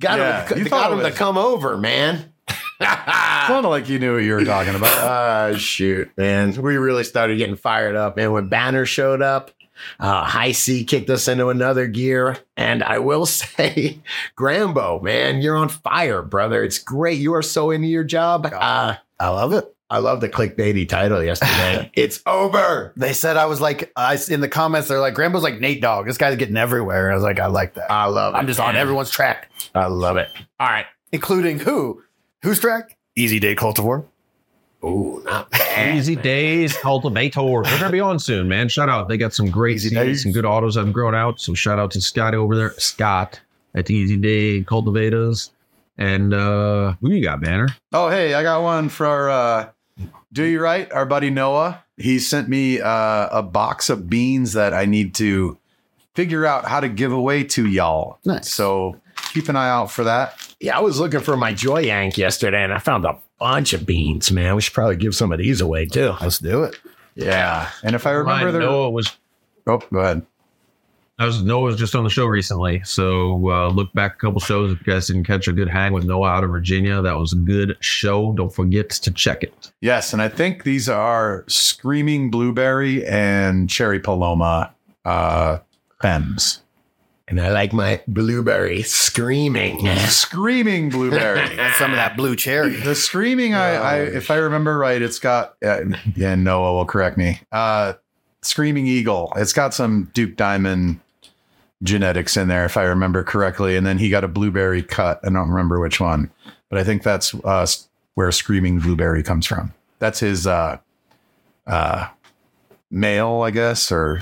Got 0.01 0.19
Yeah, 0.19 0.47
him, 0.47 0.57
you 0.59 0.65
got 0.69 0.93
him 0.93 0.99
to 0.99 1.11
come 1.11 1.37
over, 1.37 1.77
man. 1.77 2.33
kind 2.79 3.65
of 3.65 3.71
like 3.71 3.89
you 3.89 3.97
knew 3.99 4.13
what 4.13 4.23
you 4.23 4.33
were 4.33 4.45
talking 4.45 4.75
about. 4.75 4.93
Ah, 4.97 5.57
shoot, 5.57 6.11
man. 6.17 6.59
We 6.61 6.77
really 6.77 7.03
started 7.03 7.37
getting 7.37 7.55
fired 7.55 7.95
up. 7.95 8.17
And 8.17 8.31
when 8.33 8.47
Banner 8.49 8.85
showed 8.85 9.21
up, 9.21 9.51
uh, 9.99 10.23
High 10.23 10.51
C 10.51 10.83
kicked 10.83 11.09
us 11.09 11.27
into 11.27 11.49
another 11.49 11.87
gear. 11.87 12.37
And 12.55 12.83
I 12.83 12.99
will 12.99 13.25
say, 13.27 13.99
Grambo, 14.37 15.01
man, 15.01 15.41
you're 15.41 15.55
on 15.57 15.69
fire, 15.69 16.21
brother. 16.21 16.63
It's 16.63 16.77
great. 16.79 17.19
You 17.19 17.33
are 17.33 17.41
so 17.41 17.71
into 17.71 17.87
your 17.87 18.03
job. 18.03 18.45
Uh, 18.51 18.95
I 19.19 19.29
love 19.29 19.53
it. 19.53 19.73
I 19.89 19.99
love 19.99 20.19
the 20.21 20.27
clickbaity 20.29 20.87
title 20.87 21.23
yesterday. 21.23 21.89
it's 21.95 22.21
over. 22.25 22.91
They 22.97 23.13
said 23.13 23.37
I 23.37 23.45
was 23.45 23.61
like, 23.61 23.91
I 23.95 24.17
in 24.29 24.41
the 24.41 24.49
comments, 24.49 24.87
they're 24.89 24.99
like, 24.99 25.13
Grambo's 25.15 25.43
like 25.43 25.59
Nate 25.59 25.81
Dogg. 25.81 26.05
This 26.07 26.17
guy's 26.17 26.35
getting 26.37 26.57
everywhere. 26.57 27.11
I 27.11 27.15
was 27.15 27.23
like, 27.23 27.39
I 27.39 27.47
like 27.47 27.75
that. 27.75 27.89
I 27.91 28.05
love 28.05 28.33
it. 28.33 28.37
I'm 28.37 28.47
just 28.47 28.59
on 28.59 28.75
everyone's 28.75 29.09
track, 29.09 29.49
I 29.73 29.87
love 29.87 30.17
it. 30.17 30.29
All 30.59 30.67
right. 30.67 30.85
including 31.11 31.59
who? 31.59 32.03
Who's 32.43 32.59
track? 32.59 32.97
Easy 33.15 33.39
Day 33.39 33.55
Cultivore. 33.55 34.05
Ooh, 34.83 35.21
not 35.25 35.49
bad. 35.49 35.95
Easy 35.97 36.15
Days 36.15 36.75
Cultivator. 36.77 37.63
They're 37.63 37.79
gonna 37.79 37.89
be 37.91 37.99
on 37.99 38.19
soon, 38.19 38.47
man. 38.47 38.69
Shout 38.69 38.89
out. 38.89 39.07
They 39.07 39.17
got 39.17 39.33
some 39.33 39.49
great 39.49 39.77
Easy 39.77 39.89
seeds, 39.89 40.01
Days. 40.01 40.23
some 40.23 40.31
good 40.33 40.45
autos 40.45 40.77
I've 40.77 40.93
grown 40.93 41.15
out. 41.15 41.39
So 41.39 41.53
shout 41.53 41.79
out 41.79 41.91
to 41.91 42.01
Scott 42.01 42.35
over 42.35 42.55
there. 42.55 42.73
Scott. 42.77 43.39
at 43.73 43.89
Easy 43.89 44.17
Day 44.17 44.63
Cultivators. 44.63 45.51
And 45.97 46.33
uh 46.33 46.93
who 47.01 47.09
you 47.11 47.23
got, 47.23 47.41
Banner? 47.41 47.69
Oh, 47.91 48.09
hey, 48.09 48.35
I 48.35 48.43
got 48.43 48.61
one 48.61 48.87
for 48.89 49.29
uh, 49.31 49.69
Do 50.33 50.43
You 50.43 50.59
Right, 50.59 50.91
our 50.91 51.05
buddy 51.05 51.29
Noah. 51.29 51.83
He 51.97 52.19
sent 52.19 52.47
me 52.47 52.79
uh, 52.79 53.29
a 53.31 53.41
box 53.41 53.89
of 53.89 54.09
beans 54.09 54.53
that 54.53 54.73
I 54.73 54.85
need 54.85 55.15
to 55.15 55.57
figure 56.13 56.45
out 56.45 56.65
how 56.65 56.79
to 56.79 56.89
give 56.89 57.11
away 57.11 57.43
to 57.43 57.67
y'all. 57.67 58.19
Nice. 58.25 58.53
So 58.53 58.99
keep 59.33 59.49
an 59.49 59.55
eye 59.55 59.69
out 59.69 59.91
for 59.91 60.03
that. 60.03 60.55
Yeah, 60.59 60.77
I 60.77 60.81
was 60.81 60.99
looking 60.99 61.19
for 61.21 61.37
my 61.37 61.53
Joy 61.53 61.79
Yank 61.81 62.17
yesterday 62.17 62.63
and 62.63 62.73
I 62.73 62.79
found 62.79 63.05
a 63.05 63.17
bunch 63.39 63.73
of 63.73 63.85
beans, 63.85 64.31
man. 64.31 64.55
We 64.55 64.61
should 64.61 64.73
probably 64.73 64.95
give 64.95 65.15
some 65.15 65.31
of 65.31 65.37
these 65.39 65.61
away 65.61 65.85
too. 65.85 66.15
Let's 66.21 66.39
do 66.39 66.63
it. 66.63 66.75
Yeah. 67.15 67.69
And 67.83 67.95
if 67.95 68.05
I 68.05 68.11
remember, 68.11 68.45
Remind 68.47 68.55
there. 68.55 68.69
Noah 68.69 68.89
was 68.89 69.15
Oh, 69.67 69.79
go 69.91 69.99
ahead. 69.99 70.25
I 71.19 71.25
was 71.25 71.41
Noah 71.41 71.63
was 71.63 71.77
just 71.77 71.95
on 71.95 72.03
the 72.03 72.11
show 72.11 72.27
recently, 72.27 72.83
so 72.83 73.49
uh, 73.49 73.69
look 73.69 73.91
back 73.93 74.15
a 74.15 74.17
couple 74.17 74.39
shows 74.39 74.71
if 74.71 74.79
you 74.85 74.93
guys 74.93 75.07
didn't 75.07 75.23
catch 75.23 75.47
a 75.47 75.53
good 75.53 75.67
hang 75.67 75.91
with 75.91 76.03
Noah 76.03 76.29
out 76.29 76.43
of 76.43 76.51
Virginia. 76.51 77.01
That 77.01 77.17
was 77.17 77.33
a 77.33 77.37
good 77.37 77.75
show. 77.79 78.33
Don't 78.33 78.53
forget 78.53 78.91
to 78.91 79.09
check 79.09 79.41
it. 79.41 79.71
Yes, 79.81 80.13
and 80.13 80.21
I 80.21 80.29
think 80.29 80.63
these 80.63 80.87
are 80.87 81.43
Screaming 81.47 82.29
Blueberry 82.29 83.03
and 83.07 83.67
Cherry 83.67 83.99
Paloma 83.99 84.71
uh, 85.05 85.57
Fems. 86.03 86.59
And 87.27 87.41
I 87.41 87.51
like 87.51 87.73
my 87.73 87.99
blueberry 88.07 88.83
screaming. 88.83 89.85
Screaming 90.07 90.89
Blueberry. 90.89 91.39
And 91.59 91.73
some 91.75 91.91
of 91.91 91.97
that 91.97 92.15
blue 92.15 92.35
cherry. 92.35 92.75
The 92.75 92.95
screaming, 92.95 93.55
I, 93.55 93.73
I 93.75 93.97
if 94.01 94.29
I 94.29 94.35
remember 94.35 94.77
right, 94.77 95.01
it's 95.01 95.19
got 95.19 95.55
uh, 95.65 95.81
yeah. 96.15 96.35
Noah 96.35 96.75
will 96.75 96.85
correct 96.85 97.17
me. 97.17 97.41
Uh, 97.51 97.93
screaming 98.43 98.85
eagle. 98.85 99.33
It's 99.35 99.51
got 99.51 99.73
some 99.73 100.11
Duke 100.13 100.37
Diamond 100.37 101.01
genetics 101.83 102.37
in 102.37 102.47
there, 102.47 102.65
if 102.65 102.77
I 102.77 102.83
remember 102.83 103.23
correctly. 103.23 103.75
And 103.75 103.85
then 103.85 103.97
he 103.97 104.09
got 104.09 104.23
a 104.23 104.27
blueberry 104.27 104.83
cut. 104.83 105.19
I 105.23 105.29
don't 105.29 105.49
remember 105.49 105.79
which 105.79 105.99
one, 105.99 106.31
but 106.69 106.79
I 106.79 106.83
think 106.83 107.03
that's 107.03 107.33
uh, 107.43 107.67
where 108.15 108.31
screaming 108.31 108.79
blueberry 108.79 109.23
comes 109.23 109.45
from. 109.45 109.73
That's 109.99 110.19
his 110.19 110.47
uh, 110.47 110.77
uh, 111.65 112.07
male, 112.89 113.41
I 113.41 113.51
guess, 113.51 113.91
or 113.91 114.21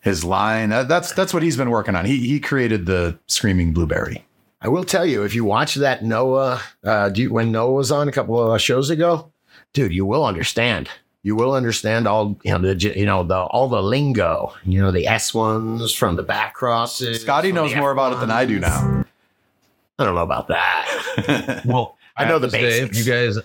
his 0.00 0.24
line. 0.24 0.72
Uh, 0.72 0.84
that's 0.84 1.12
that's 1.12 1.32
what 1.32 1.42
he's 1.42 1.56
been 1.56 1.70
working 1.70 1.96
on. 1.96 2.04
He 2.04 2.26
he 2.26 2.40
created 2.40 2.86
the 2.86 3.18
screaming 3.26 3.72
blueberry. 3.72 4.24
I 4.60 4.68
will 4.68 4.84
tell 4.84 5.04
you, 5.04 5.24
if 5.24 5.34
you 5.34 5.44
watch 5.44 5.74
that 5.74 6.04
Noah, 6.04 6.60
uh, 6.84 7.10
you, 7.14 7.30
when 7.32 7.52
Noah 7.52 7.72
was 7.72 7.92
on 7.92 8.08
a 8.08 8.12
couple 8.12 8.52
of 8.52 8.60
shows 8.62 8.88
ago, 8.88 9.30
dude, 9.74 9.92
you 9.92 10.06
will 10.06 10.24
understand. 10.24 10.88
You 11.24 11.34
will 11.34 11.54
understand 11.54 12.06
all 12.06 12.38
you 12.44 12.52
know 12.52 12.58
the 12.58 12.92
you 12.94 13.06
know 13.06 13.24
the 13.24 13.34
all 13.34 13.66
the 13.68 13.82
lingo. 13.82 14.52
You 14.64 14.82
know 14.82 14.90
the 14.90 15.06
S 15.06 15.32
ones 15.32 15.90
from 15.92 16.16
the 16.16 16.22
back 16.22 16.52
crosses. 16.52 17.22
Scotty 17.22 17.50
knows 17.50 17.74
more 17.74 17.90
about 17.90 18.12
it 18.12 18.20
than 18.20 18.30
I 18.30 18.44
do 18.44 18.60
now. 18.60 19.04
I 19.98 20.04
don't 20.04 20.14
know 20.14 20.22
about 20.22 20.48
that. 20.48 21.62
Well, 21.64 21.96
I 22.16 22.26
know 22.26 22.38
the 22.38 22.48
have 22.48 22.60
to 22.60 22.72
say, 22.72 22.80
If 22.82 22.96
you 22.96 23.04
guys, 23.04 23.38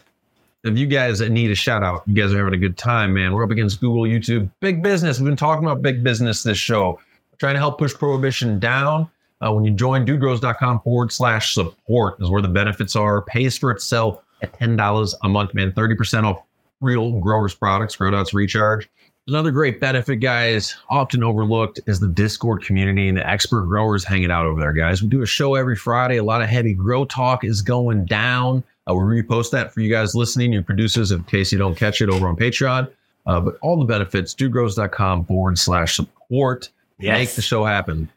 if 0.64 0.78
you 0.78 0.88
guys 0.88 1.22
need 1.22 1.52
a 1.52 1.56
shout 1.56 1.82
out, 1.82 2.04
you 2.06 2.14
guys 2.14 2.34
are 2.34 2.38
having 2.38 2.54
a 2.54 2.58
good 2.58 2.78
time, 2.78 3.14
man. 3.14 3.34
We're 3.34 3.44
up 3.46 3.52
against 3.52 3.80
Google, 3.80 4.04
YouTube, 4.04 4.50
big 4.60 4.84
business. 4.84 5.20
We've 5.20 5.28
been 5.28 5.38
talking 5.38 5.64
about 5.64 5.82
big 5.82 6.04
business 6.04 6.44
this 6.44 6.58
show, 6.58 7.00
trying 7.38 7.54
to 7.54 7.60
help 7.60 7.78
push 7.78 7.94
prohibition 7.94 8.60
down. 8.60 9.10
Uh, 9.42 9.54
when 9.54 9.64
you 9.64 9.72
join 9.72 10.06
dudegrows.com 10.06 10.82
forward 10.82 11.14
slash 11.14 11.54
support 11.54 12.20
is 12.20 12.30
where 12.30 12.42
the 12.42 12.50
benefits 12.50 12.98
are. 12.98 13.22
Pays 13.22 13.58
for 13.58 13.72
itself 13.72 14.22
at 14.42 14.52
$10 14.60 15.14
a 15.24 15.30
month, 15.30 15.54
man. 15.54 15.72
30% 15.72 16.24
off 16.26 16.44
real 16.82 17.20
growers 17.20 17.54
products, 17.54 17.96
Grow 17.96 18.12
Dots 18.12 18.34
Recharge. 18.34 18.90
Another 19.28 19.52
great 19.52 19.80
benefit, 19.80 20.18
guys, 20.18 20.76
often 20.90 21.24
overlooked 21.24 21.80
is 21.86 22.00
the 22.00 22.08
Discord 22.08 22.64
community 22.64 23.08
and 23.08 23.18
the 23.18 23.28
expert 23.28 23.66
growers 23.66 24.04
hanging 24.04 24.32
out 24.32 24.46
over 24.46 24.60
there, 24.60 24.74
guys. 24.74 25.04
We 25.04 25.08
do 25.08 25.22
a 25.22 25.28
show 25.28 25.54
every 25.54 25.76
Friday. 25.76 26.18
A 26.18 26.24
lot 26.24 26.42
of 26.42 26.50
heavy 26.50 26.74
grow 26.74 27.06
talk 27.06 27.44
is 27.44 27.62
going 27.62 28.06
down. 28.06 28.64
Uh, 28.90 28.96
we 28.96 29.22
repost 29.22 29.52
that 29.52 29.72
for 29.72 29.82
you 29.82 29.90
guys 29.92 30.16
listening, 30.16 30.52
your 30.52 30.64
producers, 30.64 31.12
in 31.12 31.24
case 31.26 31.52
you 31.52 31.60
don't 31.60 31.76
catch 31.76 32.02
it 32.02 32.10
over 32.10 32.28
on 32.28 32.36
Patreon. 32.36 32.90
Uh, 33.28 33.40
but 33.40 33.58
all 33.62 33.78
the 33.78 33.86
benefits, 33.86 34.34
dudegrows.com 34.34 35.26
forward 35.26 35.60
slash 35.60 35.96
support. 35.96 36.70
Yes. 36.98 37.18
Make 37.20 37.30
the 37.32 37.44
show 37.44 37.64
happen. 37.64 38.10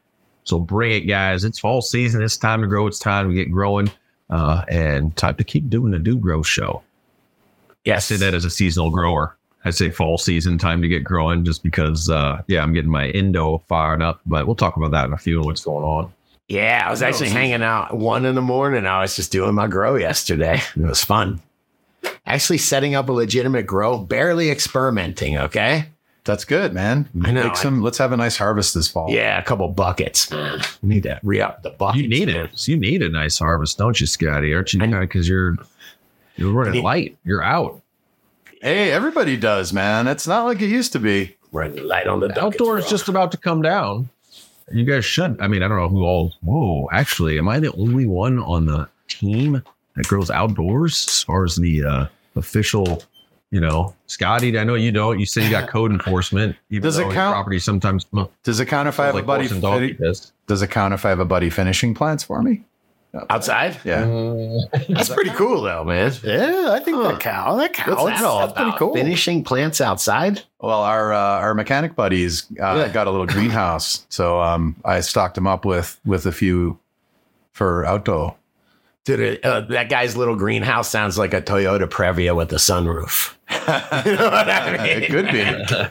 So 0.45 0.59
bring 0.59 0.91
it, 0.91 1.01
guys. 1.01 1.43
It's 1.43 1.59
fall 1.59 1.81
season. 1.83 2.23
It's 2.23 2.37
time 2.37 2.61
to 2.61 2.67
grow. 2.67 2.87
It's 2.87 2.99
time 2.99 3.29
to 3.29 3.35
get 3.35 3.51
growing. 3.51 3.91
Uh, 4.29 4.63
and 4.67 5.15
time 5.15 5.35
to 5.35 5.43
keep 5.43 5.69
doing 5.69 5.91
the 5.91 5.99
Do 5.99 6.17
Grow 6.17 6.41
show. 6.41 6.81
I 7.87 7.99
say 7.99 8.15
that 8.17 8.33
as 8.33 8.45
a 8.45 8.49
seasonal 8.49 8.91
grower. 8.91 9.37
I 9.65 9.69
say 9.71 9.89
fall 9.89 10.17
season, 10.17 10.57
time 10.57 10.81
to 10.81 10.87
get 10.87 11.03
growing 11.03 11.45
just 11.45 11.63
because, 11.63 12.09
uh, 12.09 12.41
yeah, 12.47 12.61
I'm 12.61 12.73
getting 12.73 12.91
my 12.91 13.07
Indo 13.09 13.59
fired 13.69 14.01
up, 14.01 14.19
but 14.25 14.45
we'll 14.45 14.55
talk 14.55 14.75
about 14.75 14.91
that 14.91 15.05
in 15.05 15.13
a 15.13 15.17
few 15.17 15.37
and 15.37 15.45
what's 15.45 15.63
going 15.63 15.85
on. 15.85 16.11
Yeah, 16.49 16.83
I 16.85 16.91
was 16.91 17.01
actually 17.01 17.29
hanging 17.29 17.63
out 17.63 17.95
one 17.95 18.25
in 18.25 18.35
the 18.35 18.41
morning. 18.41 18.85
I 18.85 19.01
was 19.01 19.15
just 19.15 19.31
doing 19.31 19.55
my 19.55 19.67
grow 19.67 19.95
yesterday. 19.95 20.61
It 20.75 20.85
was 20.85 21.03
fun. 21.03 21.41
Actually, 22.25 22.57
setting 22.57 22.95
up 22.95 23.07
a 23.07 23.13
legitimate 23.13 23.65
grow, 23.65 23.97
barely 23.97 24.51
experimenting. 24.51 25.37
Okay. 25.37 25.85
That's 26.25 26.45
good, 26.45 26.73
man. 26.73 27.09
I 27.23 27.31
know. 27.31 27.43
Make 27.43 27.57
some, 27.57 27.81
let's 27.81 27.97
have 27.97 28.13
a 28.13 28.17
nice 28.17 28.37
harvest 28.37 28.73
this 28.73 28.87
fall. 28.87 29.09
Yeah, 29.09 29.37
a 29.37 29.43
couple 29.43 29.67
buckets. 29.69 30.31
Man, 30.31 30.61
we 30.81 30.89
need 30.89 31.03
to 31.03 31.19
re 31.21 31.41
up 31.41 31.63
the 31.63 31.71
buckets. 31.71 32.01
You 32.01 32.07
need 32.07 32.27
man. 32.29 32.45
it. 32.45 32.67
You 32.67 32.77
need 32.77 33.01
a 33.01 33.09
nice 33.09 33.39
harvest, 33.39 33.77
don't 33.77 33.99
you, 33.99 34.07
Scotty? 34.07 34.53
Aren't 34.53 34.73
you? 34.73 34.79
Because 34.79 35.27
you're 35.27 35.57
you're 36.35 36.51
running 36.51 36.73
need- 36.73 36.83
light. 36.83 37.17
You're 37.23 37.43
out. 37.43 37.81
Hey, 38.61 38.91
everybody 38.91 39.35
does, 39.35 39.73
man. 39.73 40.07
It's 40.07 40.25
not 40.27 40.45
like 40.45 40.61
it 40.61 40.67
used 40.69 40.93
to 40.93 40.99
be. 40.99 41.35
Running 41.51 41.85
light 41.85 42.07
on 42.07 42.19
the 42.21 42.29
The 42.29 42.41
outdoor 42.43 42.77
is 42.79 42.87
just 42.89 43.07
about 43.09 43.31
to 43.33 43.37
come 43.37 43.61
down. 43.61 44.09
You 44.71 44.85
guys 44.85 45.03
should. 45.05 45.39
I 45.41 45.47
mean, 45.47 45.61
I 45.61 45.67
don't 45.67 45.77
know 45.77 45.89
who 45.89 46.03
all. 46.03 46.33
Whoa, 46.41 46.87
actually, 46.91 47.37
am 47.37 47.49
I 47.49 47.59
the 47.59 47.71
only 47.73 48.05
one 48.05 48.39
on 48.39 48.65
the 48.65 48.87
team 49.07 49.61
that 49.95 50.07
grows 50.07 50.31
outdoors 50.31 51.05
as 51.07 51.23
far 51.23 51.43
as 51.43 51.57
the 51.57 51.83
uh, 51.83 52.05
official? 52.35 53.03
You 53.51 53.59
know, 53.59 53.93
Scotty. 54.07 54.57
I 54.57 54.63
know 54.63 54.73
you 54.73 54.91
don't. 54.91 55.19
You 55.19 55.27
say 55.27 55.43
you 55.43 55.51
got 55.51 55.69
code 55.69 55.91
enforcement. 55.91 56.55
Even 56.71 56.81
Does 56.81 56.97
it 56.97 57.03
count? 57.11 57.35
Property 57.35 57.59
sometimes. 57.59 58.07
Does 58.43 58.59
it 58.59 58.65
count 58.65 58.87
if 58.87 58.99
I 58.99 59.05
have 59.07 59.13
like 59.15 59.25
a 59.25 59.27
buddy? 59.27 59.43
horse 59.43 59.51
and 59.51 59.61
donkey 59.61 59.93
Fin- 59.93 60.13
does 60.47 60.61
it 60.63 60.71
count 60.71 60.93
if 60.95 61.05
I 61.05 61.09
have 61.09 61.19
a 61.19 61.25
buddy 61.25 61.51
finishing 61.51 61.93
plants 61.93 62.23
for 62.23 62.41
me? 62.41 62.63
Outside. 63.29 63.77
Yeah. 63.83 64.05
That's 64.89 65.09
pretty 65.09 65.29
cool, 65.31 65.61
though, 65.61 65.83
man. 65.83 66.11
Yeah, 66.23 66.69
I 66.71 66.79
think 66.79 66.97
Huh. 66.97 67.11
that 67.11 67.19
counts. 67.19 67.61
That 67.61 67.73
counts. 67.73 68.01
What's 68.01 68.19
that 68.19 68.25
all 68.27 68.39
That's 68.39 68.51
about? 68.53 68.63
pretty 68.63 68.77
cool. 68.77 68.93
Finishing 68.93 69.43
plants 69.43 69.81
outside. 69.81 70.41
Well, 70.59 70.81
our 70.81 71.13
uh, 71.13 71.17
our 71.19 71.53
mechanic 71.53 71.95
buddies 71.95 72.45
uh, 72.61 72.75
Yeah. 72.75 72.87
got 72.89 73.07
a 73.07 73.11
little 73.11 73.27
greenhouse, 73.35 74.05
so 74.09 74.41
um, 74.41 74.75
I 74.85 75.01
stocked 75.01 75.35
them 75.35 75.47
up 75.47 75.65
with 75.65 75.99
with 76.05 76.25
a 76.25 76.31
few 76.31 76.79
for 77.51 77.85
outdoor. 77.85 78.35
Dude, 79.05 79.19
it, 79.19 79.43
uh, 79.43 79.61
that 79.61 79.89
guy's 79.89 80.15
little 80.15 80.35
greenhouse 80.37 80.89
sounds 80.89 81.17
like 81.17 81.33
a 81.33 81.41
Toyota 81.41 81.87
Previa 81.89 82.33
with 82.35 82.53
a 82.53 82.55
sunroof. 82.55 83.33
you 84.05 84.15
know 84.15 84.29
what 84.29 84.49
I 84.49 84.77
mean? 84.77 84.85
it 85.03 85.09
could 85.11 85.29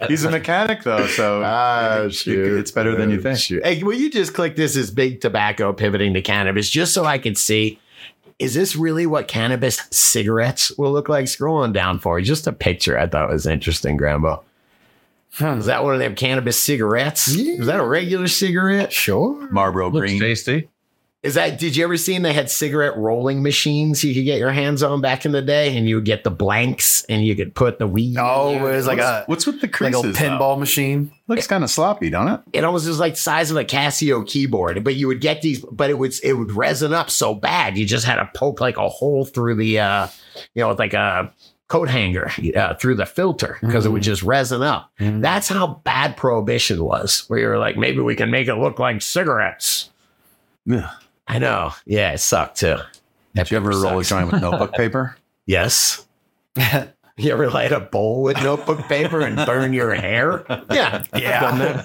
be. 0.00 0.06
He's 0.06 0.24
a 0.24 0.30
mechanic 0.30 0.82
though, 0.82 1.06
so 1.08 1.42
Ah, 1.44 1.98
it- 1.98 2.06
it- 2.06 2.14
shoot. 2.14 2.58
it's 2.58 2.70
better 2.70 2.96
than 2.96 3.10
you 3.10 3.18
Oh, 3.18 3.22
think. 3.22 3.38
shoot. 3.38 3.62
Hey, 3.66 3.82
will 3.82 3.92
you 3.94 4.10
just 4.10 4.32
click 4.32 4.56
this 4.56 4.76
as 4.78 4.90
big 4.90 5.20
tobacco 5.20 5.74
pivoting 5.74 6.14
to 6.14 6.22
cannabis 6.22 6.70
just 6.70 6.94
so 6.94 7.04
I 7.04 7.18
can 7.18 7.34
see? 7.34 7.78
Is 8.38 8.54
this 8.54 8.74
really 8.76 9.04
what 9.06 9.28
cannabis 9.28 9.80
cigarettes 9.90 10.72
will 10.78 10.90
look 10.92 11.10
like? 11.10 11.26
Scrolling 11.26 11.74
down 11.74 11.98
for 11.98 12.18
you, 12.18 12.24
just 12.24 12.46
a 12.46 12.52
picture 12.52 12.98
I 12.98 13.06
thought 13.06 13.28
was 13.28 13.46
interesting, 13.46 13.98
Grambo. 13.98 14.42
Is 15.38 15.66
that 15.66 15.84
one 15.84 15.92
of 15.94 16.00
them 16.00 16.14
cannabis 16.14 16.58
cigarettes? 16.60 17.28
Is 17.28 17.66
that 17.66 17.78
a 17.78 17.84
regular 17.86 18.26
cigarette? 18.26 18.92
Sure. 18.92 19.48
Marlboro 19.52 19.90
Looks 19.90 20.10
Green. 20.10 20.20
tasty. 20.20 20.68
Is 21.22 21.34
that? 21.34 21.56
Did 21.58 21.76
you 21.76 21.84
ever 21.84 21.96
see? 21.96 22.18
They 22.18 22.32
had 22.32 22.50
cigarette 22.50 22.96
rolling 22.96 23.44
machines 23.44 24.02
you 24.02 24.12
could 24.12 24.24
get 24.24 24.40
your 24.40 24.50
hands 24.50 24.82
on 24.82 25.00
back 25.00 25.24
in 25.24 25.30
the 25.30 25.40
day, 25.40 25.76
and 25.76 25.88
you 25.88 25.94
would 25.94 26.04
get 26.04 26.24
the 26.24 26.30
blanks, 26.32 27.04
and 27.08 27.24
you 27.24 27.36
could 27.36 27.54
put 27.54 27.78
the 27.78 27.86
weed. 27.86 28.14
in 28.14 28.18
Oh, 28.20 28.50
there. 28.50 28.72
it 28.72 28.76
was 28.76 28.86
like 28.88 28.98
a 28.98 29.22
What's 29.26 29.46
with 29.46 29.60
the 29.60 29.68
like 29.68 29.92
a 29.94 30.00
creases? 30.00 30.16
pinball 30.16 30.58
machine. 30.58 31.12
Looks 31.28 31.46
kind 31.46 31.62
of 31.62 31.70
sloppy, 31.70 32.10
don't 32.10 32.26
it? 32.26 32.40
it 32.52 32.64
almost 32.64 32.88
was 32.88 32.98
like 32.98 33.12
the 33.14 33.20
size 33.20 33.52
of 33.52 33.56
a 33.56 33.64
Casio 33.64 34.26
keyboard, 34.26 34.82
but 34.82 34.96
you 34.96 35.06
would 35.06 35.20
get 35.20 35.42
these, 35.42 35.60
but 35.60 35.90
it 35.90 35.98
would 35.98 36.12
it 36.24 36.32
would 36.32 36.50
resin 36.52 36.92
up 36.92 37.08
so 37.08 37.34
bad. 37.36 37.78
You 37.78 37.86
just 37.86 38.04
had 38.04 38.16
to 38.16 38.28
poke 38.34 38.60
like 38.60 38.76
a 38.76 38.88
hole 38.88 39.24
through 39.24 39.54
the, 39.54 39.78
uh, 39.78 40.08
you 40.54 40.62
know, 40.62 40.70
with 40.70 40.80
like 40.80 40.94
a 40.94 41.32
coat 41.68 41.88
hanger 41.88 42.32
uh, 42.56 42.74
through 42.74 42.96
the 42.96 43.06
filter 43.06 43.58
because 43.62 43.86
it 43.86 43.90
would 43.90 44.02
just 44.02 44.24
resin 44.24 44.60
up. 44.62 44.90
That's 44.98 45.48
how 45.48 45.80
bad 45.84 46.16
prohibition 46.16 46.82
was. 46.82 47.24
Where 47.28 47.38
you 47.38 47.46
were 47.46 47.58
like, 47.58 47.76
maybe 47.76 48.00
we 48.00 48.16
can 48.16 48.32
make 48.32 48.48
it 48.48 48.56
look 48.56 48.80
like 48.80 49.00
cigarettes. 49.00 49.88
Yeah. 50.66 50.90
I 51.28 51.38
know. 51.38 51.72
Yeah, 51.86 52.12
it 52.12 52.18
sucked 52.18 52.58
too. 52.58 52.76
Did 53.34 53.50
you 53.50 53.56
ever 53.56 53.70
roll 53.70 53.98
a 54.00 54.04
joint 54.04 54.30
with 54.30 54.40
notebook 54.42 54.72
paper? 54.74 55.16
Yes. 55.46 56.06
You 57.18 57.30
ever 57.32 57.50
light 57.50 57.72
a 57.72 57.78
bowl 57.80 58.22
with 58.22 58.42
notebook 58.42 58.80
paper 58.88 59.20
and 59.20 59.36
burn 59.36 59.74
your 59.74 59.94
hair? 59.94 60.46
Yeah. 60.72 61.02
Yeah. 61.14 61.84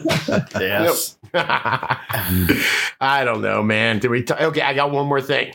yes. 0.58 1.18
I 1.34 3.24
don't 3.26 3.42
know, 3.42 3.62
man. 3.62 4.00
Did 4.00 4.10
we? 4.10 4.24
T- 4.24 4.34
okay, 4.34 4.62
I 4.62 4.74
got 4.74 4.92
one 4.92 5.06
more 5.06 5.22
thing. 5.22 5.54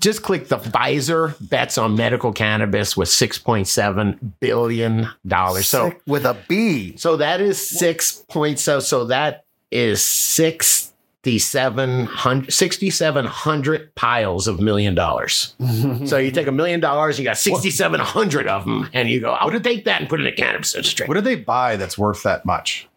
Just 0.00 0.22
click 0.22 0.48
the 0.48 0.58
Pfizer 0.58 1.34
bets 1.48 1.78
on 1.78 1.96
medical 1.96 2.30
cannabis 2.32 2.94
with 2.94 3.08
six 3.08 3.38
point 3.38 3.68
seven 3.68 4.34
billion 4.40 5.08
dollars. 5.26 5.66
So, 5.66 5.92
with 6.06 6.26
a 6.26 6.36
B. 6.46 6.96
so 6.98 7.16
that 7.16 7.40
is 7.40 7.66
six 7.66 8.12
point 8.28 8.58
so. 8.58 8.80
So 8.80 9.06
that 9.06 9.44
is 9.70 10.02
six 10.02 10.85
6,700 11.26 12.52
6,700 12.52 13.94
piles 13.94 14.46
of 14.48 14.60
million 14.60 14.94
dollars. 14.94 15.54
So 16.06 16.18
you 16.18 16.30
take 16.30 16.46
a 16.46 16.52
million 16.52 16.80
dollars, 16.80 17.18
you 17.18 17.24
got 17.24 17.36
6,700 17.38 18.46
of 18.48 18.64
them, 18.64 18.88
and 18.92 19.08
you 19.08 19.20
go, 19.20 19.32
I 19.32 19.44
would 19.44 19.62
take 19.64 19.84
that 19.86 20.00
and 20.00 20.08
put 20.08 20.20
it 20.20 20.26
in 20.26 20.32
a 20.32 20.36
cannabis 20.36 20.74
industry. 20.74 21.06
What 21.06 21.14
did 21.14 21.24
they 21.24 21.34
buy 21.36 21.76
that's 21.76 21.98
worth 21.98 22.22
that 22.22 22.44
much? 22.44 22.88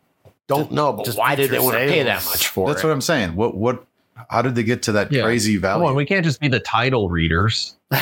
Don't 0.48 0.72
know, 0.72 0.94
but 0.94 1.06
just 1.06 1.18
why 1.18 1.36
did 1.36 1.50
they 1.52 1.60
want 1.60 1.74
to 1.74 1.80
pay 1.88 2.04
that 2.04 2.24
much 2.26 2.48
for 2.48 2.66
it? 2.70 2.74
That's 2.74 2.84
it? 2.84 2.88
what 2.88 2.94
I'm 2.94 3.02
saying. 3.02 3.36
What 3.36 3.56
what? 3.56 3.86
How 4.30 4.42
did 4.42 4.54
they 4.56 4.64
get 4.64 4.84
to 4.84 4.92
that 4.94 5.12
Yeah. 5.12 5.24
crazy 5.24 5.54
Come 5.56 5.62
value? 5.62 5.86
on, 5.86 5.96
we 5.96 6.06
can't 6.06 6.26
just 6.26 6.40
be 6.42 6.50
the 6.50 6.60
title 6.60 7.08
readers. 7.10 7.76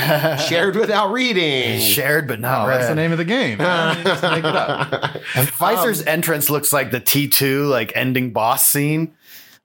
Shared 0.47 0.75
without 0.75 1.11
reading. 1.11 1.79
Shared 1.79 2.27
but 2.27 2.39
not 2.39 2.65
Oh, 2.67 2.71
that's 2.71 2.87
the 2.87 2.95
name 2.95 3.11
of 3.11 3.17
the 3.19 3.25
game. 3.25 3.59
Just 3.59 4.23
make 4.23 4.39
it 4.39 4.45
up. 4.45 4.89
Pfizer's 5.33 6.01
Um, 6.01 6.07
entrance 6.07 6.49
looks 6.49 6.73
like 6.73 6.91
the 6.91 6.99
T2 6.99 7.69
like 7.69 7.91
ending 7.95 8.31
boss 8.31 8.67
scene. 8.67 9.13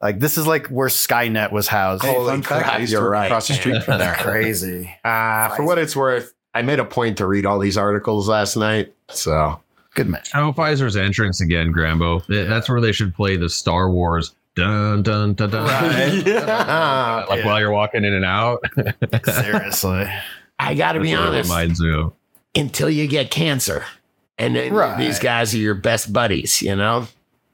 Like 0.03 0.19
this 0.19 0.37
is 0.37 0.47
like 0.47 0.67
where 0.67 0.89
Skynet 0.89 1.53
was 1.53 1.69
housed. 1.69 2.03
Hey, 2.03 2.13
Holy 2.13 2.27
fun 2.27 2.43
fact, 2.43 2.65
crap, 2.65 2.75
I 2.75 2.79
used 2.81 2.93
you're 2.93 3.01
to 3.03 3.05
work 3.07 3.13
right, 3.13 3.27
across 3.27 3.49
the 3.49 3.55
street 3.55 3.83
from 3.85 3.99
there. 3.99 4.15
Crazy. 4.19 4.93
Uh, 5.05 5.49
for 5.51 5.65
what 5.65 5.79
it's 5.79 5.95
worth, 5.95 6.35
I 6.55 6.63
made 6.63 6.81
a 6.81 6.85
point 6.85 7.19
to 7.19 7.27
read 7.27 7.47
all 7.47 7.59
these 7.61 7.79
articles 7.79 8.29
last 8.29 8.57
night. 8.57 8.93
So 9.09 9.61
Good 9.95 10.09
match. 10.09 10.31
Oh, 10.35 10.53
Pfizer's 10.53 10.97
entrance 10.97 11.41
again, 11.41 11.73
Grambo. 11.73 12.25
That's 12.27 12.69
where 12.69 12.81
they 12.81 12.93
should 12.93 13.15
play 13.15 13.37
the 13.37 13.49
Star 13.49 13.91
Wars. 13.91 14.35
Dun 14.55 15.03
dun 15.03 15.35
dun 15.35 15.51
dun. 15.51 15.67
yeah. 16.27 17.25
Like 17.29 17.45
while 17.45 17.61
you're 17.61 17.71
walking 17.71 18.05
in 18.05 18.13
and 18.13 18.25
out. 18.25 18.63
Seriously. 19.25 20.07
I 20.59 20.75
got 20.75 20.93
to 20.93 21.01
be 21.01 21.11
That's 21.13 21.21
what 21.21 21.27
it 21.29 21.37
honest. 21.37 21.51
Reminds 21.51 21.81
me 21.81 21.95
of. 21.95 22.13
Until 22.55 22.91
you 22.91 23.07
get 23.07 23.31
cancer, 23.31 23.85
and 24.39 24.55
then 24.55 24.73
Right. 24.73 24.99
these 24.99 25.19
guys 25.19 25.55
are 25.55 25.59
your 25.59 25.75
best 25.75 26.13
buddies. 26.13 26.61
You 26.61 26.77
know. 26.77 27.07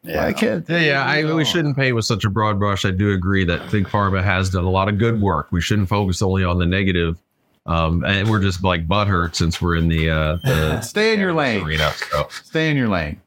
Yeah. 0.08 0.24
I 0.24 0.32
can't. 0.32 0.68
Yeah, 0.68 0.78
yeah. 0.78 1.04
I, 1.04 1.34
we 1.34 1.44
shouldn't 1.44 1.76
paint 1.76 1.94
with 1.94 2.04
such 2.06 2.24
a 2.24 2.30
broad 2.30 2.58
brush. 2.58 2.84
I 2.84 2.90
do 2.90 3.12
agree 3.12 3.44
that 3.44 3.70
Big 3.70 3.86
Pharma 3.86 4.22
has 4.24 4.50
done 4.50 4.64
a 4.64 4.70
lot 4.70 4.88
of 4.88 4.98
good 4.98 5.20
work. 5.20 5.48
We 5.52 5.60
shouldn't 5.60 5.88
focus 5.88 6.22
only 6.22 6.44
on 6.44 6.58
the 6.58 6.66
negative. 6.66 7.18
Um, 7.66 8.02
and 8.04 8.30
we're 8.30 8.40
just 8.40 8.64
like 8.64 8.88
butthurt 8.88 9.34
since 9.34 9.60
we're 9.60 9.76
in 9.76 9.88
the, 9.88 10.08
uh, 10.10 10.36
the 10.42 10.80
Stay 10.82 11.12
in 11.12 11.20
your 11.20 11.34
lane. 11.34 11.62
arena. 11.64 11.92
So. 12.10 12.26
Stay 12.30 12.70
in 12.70 12.76
your 12.78 12.88
lane. 12.88 13.20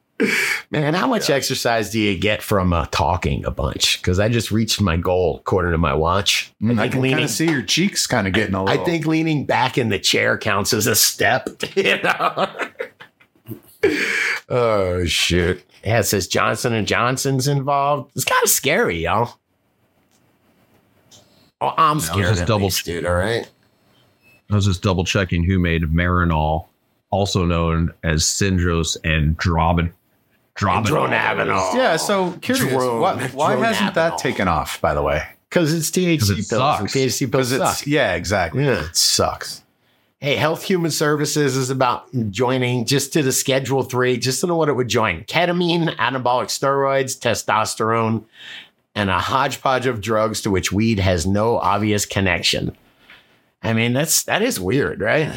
Man, 0.70 0.94
how 0.94 1.08
much 1.08 1.30
exercise 1.32 1.90
do 1.90 2.00
you 2.00 2.16
get 2.18 2.44
from 2.44 2.74
uh, 2.74 2.86
talking 2.92 3.44
a 3.46 3.50
bunch? 3.52 4.00
Because 4.00 4.20
I 4.20 4.30
just 4.30 4.52
reached 4.52 4.80
my 4.80 4.96
goal 4.96 5.38
according 5.40 5.72
to 5.72 5.80
my 5.80 5.94
watch. 5.96 6.54
I 6.64 6.66
I 6.66 6.68
think 6.68 6.78
can 6.78 6.90
kind 6.92 7.02
leaning. 7.04 7.24
of 7.24 7.30
see 7.32 7.46
your 7.50 7.64
cheeks 7.64 8.06
kind 8.06 8.28
of 8.28 8.34
getting 8.34 8.54
a 8.54 8.60
I 8.60 8.66
little. 8.66 8.82
I 8.82 8.86
think 8.86 9.08
leaning 9.08 9.46
back 9.46 9.80
in 9.80 9.90
the 9.90 9.98
chair 9.98 10.38
counts 10.38 10.74
as 10.74 10.86
a 10.88 10.96
step. 10.96 11.50
You 11.76 12.00
know. 12.04 12.48
Oh 14.52 15.06
shit! 15.06 15.64
Yeah, 15.84 16.00
it 16.00 16.04
says 16.04 16.28
Johnson 16.28 16.74
and 16.74 16.88
Johnson's 16.88 17.48
involved. 17.48 18.12
It's 18.16 18.26
kind 18.26 18.44
of 18.44 18.50
scary, 18.50 19.00
y'all. 19.04 19.38
Oh, 21.60 21.74
I'm 21.78 21.98
was 21.98 22.06
scared. 22.08 22.28
just 22.28 22.42
at 22.42 22.48
double- 22.48 22.66
least, 22.66 22.86
dude. 22.86 23.06
All 23.06 23.14
right. 23.14 23.50
I 24.50 24.56
was 24.56 24.66
just 24.66 24.82
double 24.82 25.06
checking 25.06 25.44
who 25.44 25.60
made 25.60 25.84
Marinol, 25.84 26.68
also 27.10 27.46
known 27.46 27.94
as 28.04 28.24
Syndros 28.24 28.98
and 29.04 29.38
Drobin. 29.38 29.92
Drobin. 30.56 30.86
Dronabinol. 30.86 31.74
Yeah. 31.76 31.96
So 31.98 32.34
curious. 32.42 32.68
Drone- 32.70 33.00
why 33.00 33.28
why 33.30 33.56
hasn't 33.56 33.94
that 33.96 34.18
taken 34.18 34.48
off? 34.48 34.82
By 34.82 34.94
the 34.94 35.02
way, 35.02 35.24
Because 35.50 35.74
it's 35.74 35.90
THC 35.90 36.32
it 36.32 36.36
pills. 36.36 36.48
sucks. 36.48 36.80
And 36.82 36.90
THC 36.90 37.32
pills 37.32 37.52
because 37.52 37.52
it's 37.54 37.88
yeah, 37.88 38.16
exactly. 38.16 38.66
Yeah. 38.66 38.86
It 38.86 38.96
sucks. 38.96 39.64
Hey, 40.24 40.36
Health 40.36 40.62
Human 40.62 40.92
Services 40.92 41.58
is 41.58 41.72
about 41.72 42.08
joining 42.30 42.86
just 42.86 43.12
to 43.14 43.24
the 43.24 43.32
Schedule 43.32 43.82
Three, 43.82 44.18
just 44.18 44.40
to 44.42 44.48
know 44.48 44.56
what 44.56 44.70
it 44.70 44.74
would 44.74 44.88
join: 44.88 45.24
ketamine, 45.24 45.96
anabolic 45.96 46.46
steroids, 46.46 47.18
testosterone, 47.18 48.24
and 48.94 49.10
a 49.10 49.18
hodgepodge 49.18 49.88
of 49.88 50.00
drugs 50.00 50.42
to 50.42 50.52
which 50.52 50.72
weed 50.72 51.00
has 51.00 51.26
no 51.26 51.58
obvious 51.58 52.06
connection. 52.06 52.78
I 53.64 53.74
mean, 53.74 53.94
that's 53.94 54.22
that 54.26 54.44
is 54.44 54.60
weird, 54.60 55.02
right? 55.02 55.36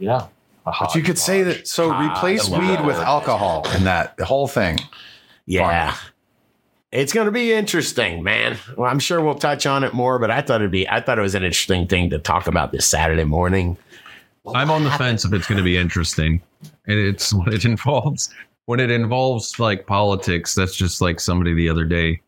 Yeah. 0.00 0.26
But 0.64 0.96
you 0.96 1.02
could 1.02 1.16
say 1.16 1.44
that. 1.44 1.68
So 1.68 1.96
replace 1.96 2.48
weed 2.48 2.84
with 2.84 2.96
alcohol 2.96 3.64
and 3.68 3.86
that 3.86 4.16
the 4.16 4.24
whole 4.24 4.48
thing. 4.48 4.80
Yeah. 5.46 5.96
It's 6.90 7.12
going 7.12 7.26
to 7.26 7.32
be 7.32 7.52
interesting, 7.52 8.22
man. 8.22 8.56
Well, 8.76 8.90
I'm 8.90 8.98
sure 8.98 9.20
we'll 9.20 9.34
touch 9.34 9.66
on 9.66 9.84
it 9.84 9.92
more, 9.92 10.18
but 10.18 10.30
I 10.30 10.40
thought 10.40 10.62
it'd 10.62 10.70
be 10.70 10.88
I 10.88 11.00
thought 11.00 11.18
it 11.18 11.22
was 11.22 11.34
an 11.34 11.44
interesting 11.44 11.86
thing 11.86 12.08
to 12.10 12.18
talk 12.18 12.46
about 12.46 12.72
this 12.72 12.86
Saturday 12.86 13.24
morning. 13.24 13.76
I'm 14.54 14.70
on 14.70 14.84
the 14.84 14.90
fence 14.92 15.26
if 15.26 15.34
it's 15.34 15.46
going 15.46 15.58
to 15.58 15.64
be 15.64 15.76
interesting, 15.76 16.40
and 16.62 16.98
it's 16.98 17.32
when 17.34 17.52
it 17.52 17.66
involves 17.66 18.32
when 18.64 18.80
it 18.80 18.90
involves 18.90 19.58
like 19.58 19.86
politics. 19.86 20.54
That's 20.54 20.74
just 20.74 21.02
like 21.02 21.20
somebody 21.20 21.52
the 21.52 21.68
other 21.68 21.84
day, 21.84 22.22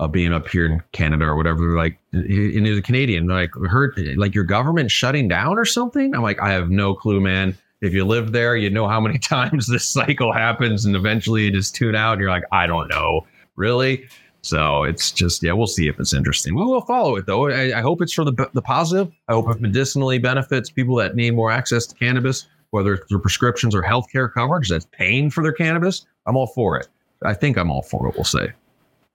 uh, 0.00 0.08
being 0.08 0.32
up 0.32 0.48
here 0.48 0.64
in 0.64 0.82
Canada 0.92 1.26
or 1.26 1.36
whatever. 1.36 1.76
Like, 1.76 1.98
and 2.12 2.26
he 2.26 2.70
was 2.70 2.78
a 2.78 2.82
Canadian. 2.82 3.26
Like, 3.26 3.50
heard 3.68 3.98
like 4.16 4.34
your 4.34 4.44
government 4.44 4.90
shutting 4.90 5.28
down 5.28 5.58
or 5.58 5.66
something. 5.66 6.14
I'm 6.14 6.22
like, 6.22 6.40
I 6.40 6.52
have 6.52 6.70
no 6.70 6.94
clue, 6.94 7.20
man. 7.20 7.54
If 7.82 7.92
you 7.92 8.06
live 8.06 8.32
there, 8.32 8.56
you 8.56 8.70
know 8.70 8.88
how 8.88 8.98
many 8.98 9.18
times 9.18 9.66
this 9.66 9.86
cycle 9.86 10.32
happens, 10.32 10.86
and 10.86 10.96
eventually 10.96 11.44
you 11.44 11.50
just 11.50 11.74
tune 11.74 11.94
out. 11.94 12.12
And 12.12 12.22
you're 12.22 12.30
like, 12.30 12.44
I 12.50 12.66
don't 12.66 12.88
know, 12.88 13.26
really. 13.56 14.08
So 14.42 14.84
it's 14.84 15.10
just 15.10 15.42
yeah, 15.42 15.52
we'll 15.52 15.66
see 15.66 15.88
if 15.88 15.98
it's 15.98 16.14
interesting. 16.14 16.54
We 16.54 16.64
will 16.64 16.82
follow 16.82 17.16
it 17.16 17.26
though. 17.26 17.48
I, 17.48 17.78
I 17.78 17.80
hope 17.80 18.00
it's 18.00 18.12
for 18.12 18.24
the 18.24 18.48
the 18.52 18.62
positive. 18.62 19.12
I 19.28 19.32
hope 19.32 19.50
it 19.50 19.60
medicinally 19.60 20.18
benefits 20.18 20.70
people 20.70 20.94
that 20.96 21.16
need 21.16 21.32
more 21.34 21.50
access 21.50 21.84
to 21.86 21.94
cannabis, 21.96 22.46
whether 22.70 22.94
it's 22.94 23.06
through 23.08 23.20
prescriptions 23.20 23.74
or 23.74 23.82
healthcare 23.82 24.32
coverage 24.32 24.68
that's 24.68 24.86
paying 24.92 25.30
for 25.30 25.42
their 25.42 25.52
cannabis. 25.52 26.06
I'm 26.26 26.36
all 26.36 26.46
for 26.46 26.78
it. 26.78 26.86
I 27.24 27.34
think 27.34 27.56
I'm 27.56 27.70
all 27.72 27.82
for 27.82 28.06
it. 28.08 28.14
We'll 28.14 28.24
say 28.24 28.52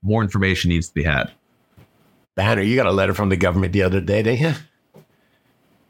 more 0.03 0.21
information 0.21 0.69
needs 0.69 0.89
to 0.89 0.93
be 0.93 1.03
had. 1.03 1.31
Banner, 2.35 2.61
you 2.61 2.75
got 2.75 2.87
a 2.87 2.91
letter 2.91 3.13
from 3.13 3.29
the 3.29 3.37
government 3.37 3.73
the 3.73 3.83
other 3.83 4.01
day, 4.01 4.23
didn't 4.23 4.41
you? 4.41 4.53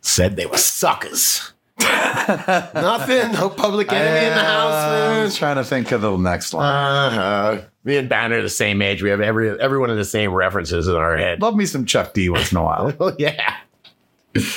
Said 0.01 0.35
they 0.35 0.45
were 0.45 0.57
suckers. 0.57 1.53
Nothing. 1.79 3.31
No 3.33 3.49
public 3.49 3.91
enemy 3.91 4.27
in 4.27 4.33
the 4.35 4.43
house, 4.43 4.73
I 4.73 4.89
man. 4.89 5.23
was 5.23 5.37
trying 5.37 5.55
to 5.55 5.63
think 5.63 5.91
of 5.91 6.01
the 6.01 6.15
next 6.17 6.53
one. 6.53 6.65
Uh-huh. 6.65 7.61
Me 7.84 7.97
and 7.97 8.07
Banner 8.09 8.38
are 8.39 8.41
the 8.41 8.49
same 8.49 8.82
age. 8.82 9.01
We 9.01 9.09
have 9.09 9.21
every 9.21 9.59
everyone 9.59 9.89
of 9.89 9.97
the 9.97 10.05
same 10.05 10.32
references 10.34 10.88
in 10.88 10.95
our 10.95 11.17
head. 11.17 11.41
Love 11.41 11.55
me 11.55 11.65
some 11.65 11.86
Chuck 11.86 12.13
D 12.13 12.29
once 12.29 12.51
in 12.51 12.57
a 12.57 12.63
while. 12.63 12.93
Oh 12.99 13.15
yeah. 13.17 13.57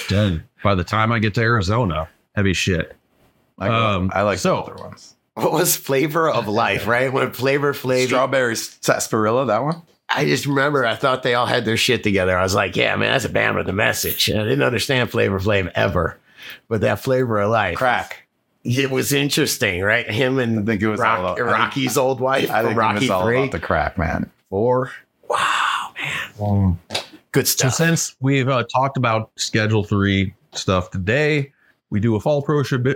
Dead. 0.09 0.45
By 0.62 0.75
the 0.75 0.85
time 0.85 1.11
I 1.12 1.18
get 1.18 1.35
to 1.35 1.41
Arizona, 1.41 2.09
heavy 2.35 2.53
shit. 2.55 2.97
I, 3.59 3.68
Um, 3.68 4.11
I 4.14 4.22
like 4.22 4.39
so- 4.39 4.57
the 4.66 4.72
other 4.72 4.83
ones. 4.85 5.14
What 5.35 5.53
was 5.53 5.75
flavor 5.75 6.31
of 6.31 6.47
life, 6.47 6.87
right? 6.87 7.12
When 7.12 7.33
flavor 7.33 7.75
flavor. 7.75 8.07
Strawberry 8.07 8.55
sarsaparilla, 8.55 9.47
that 9.47 9.64
one. 9.64 9.83
I 10.09 10.27
just 10.27 10.47
remember 10.47 10.87
I 10.87 10.95
thought 10.95 11.25
they 11.25 11.35
all 11.35 11.47
had 11.47 11.64
their 11.64 11.77
shit 11.77 12.05
together. 12.05 12.39
I 12.39 12.43
was 12.45 12.55
like, 12.55 12.77
yeah, 12.77 12.95
man, 12.95 13.11
that's 13.11 13.25
a 13.25 13.29
band 13.29 13.57
with 13.57 13.68
a 13.68 13.72
message. 13.72 14.29
And 14.29 14.39
I 14.39 14.45
didn't 14.45 14.62
understand 14.62 15.11
Flavor 15.11 15.41
Flav 15.41 15.72
ever. 15.75 16.20
But 16.68 16.83
that 16.83 17.01
flavor 17.01 17.41
of 17.41 17.51
life. 17.51 17.79
Crack. 17.79 18.24
It 18.65 18.91
was 18.91 19.12
interesting, 19.12 19.83
right? 19.83 20.11
Him 20.11 20.39
and 20.39 20.61
I 20.61 20.62
think 20.62 20.83
it 20.83 20.89
was 20.89 20.99
Rock- 21.01 21.19
all 21.19 21.25
about- 21.27 21.41
I 21.41 21.45
think- 21.45 21.57
Rocky's 21.59 21.97
old 21.99 22.21
wife 22.21 22.51
I 22.51 22.62
think 22.62 22.77
Rocky 22.79 23.05
it's 23.05 23.11
all 23.11 23.25
3. 23.27 23.39
about 23.39 23.53
the 23.53 23.61
crack, 23.61 23.99
man. 23.99 24.31
Four. 24.51 24.91
Wow, 25.29 25.91
man. 26.39 26.79
Good 27.33 27.47
stuff. 27.49 27.75
So 27.75 27.85
since 27.85 28.17
we've 28.21 28.49
uh, 28.49 28.65
talked 28.75 28.97
about 28.97 29.31
Schedule 29.37 29.83
Three 29.85 30.35
stuff 30.53 30.91
today, 30.91 31.53
we 31.91 32.01
do 32.01 32.15
a 32.17 32.21
fall 32.21 32.41
prohibition 32.43 32.95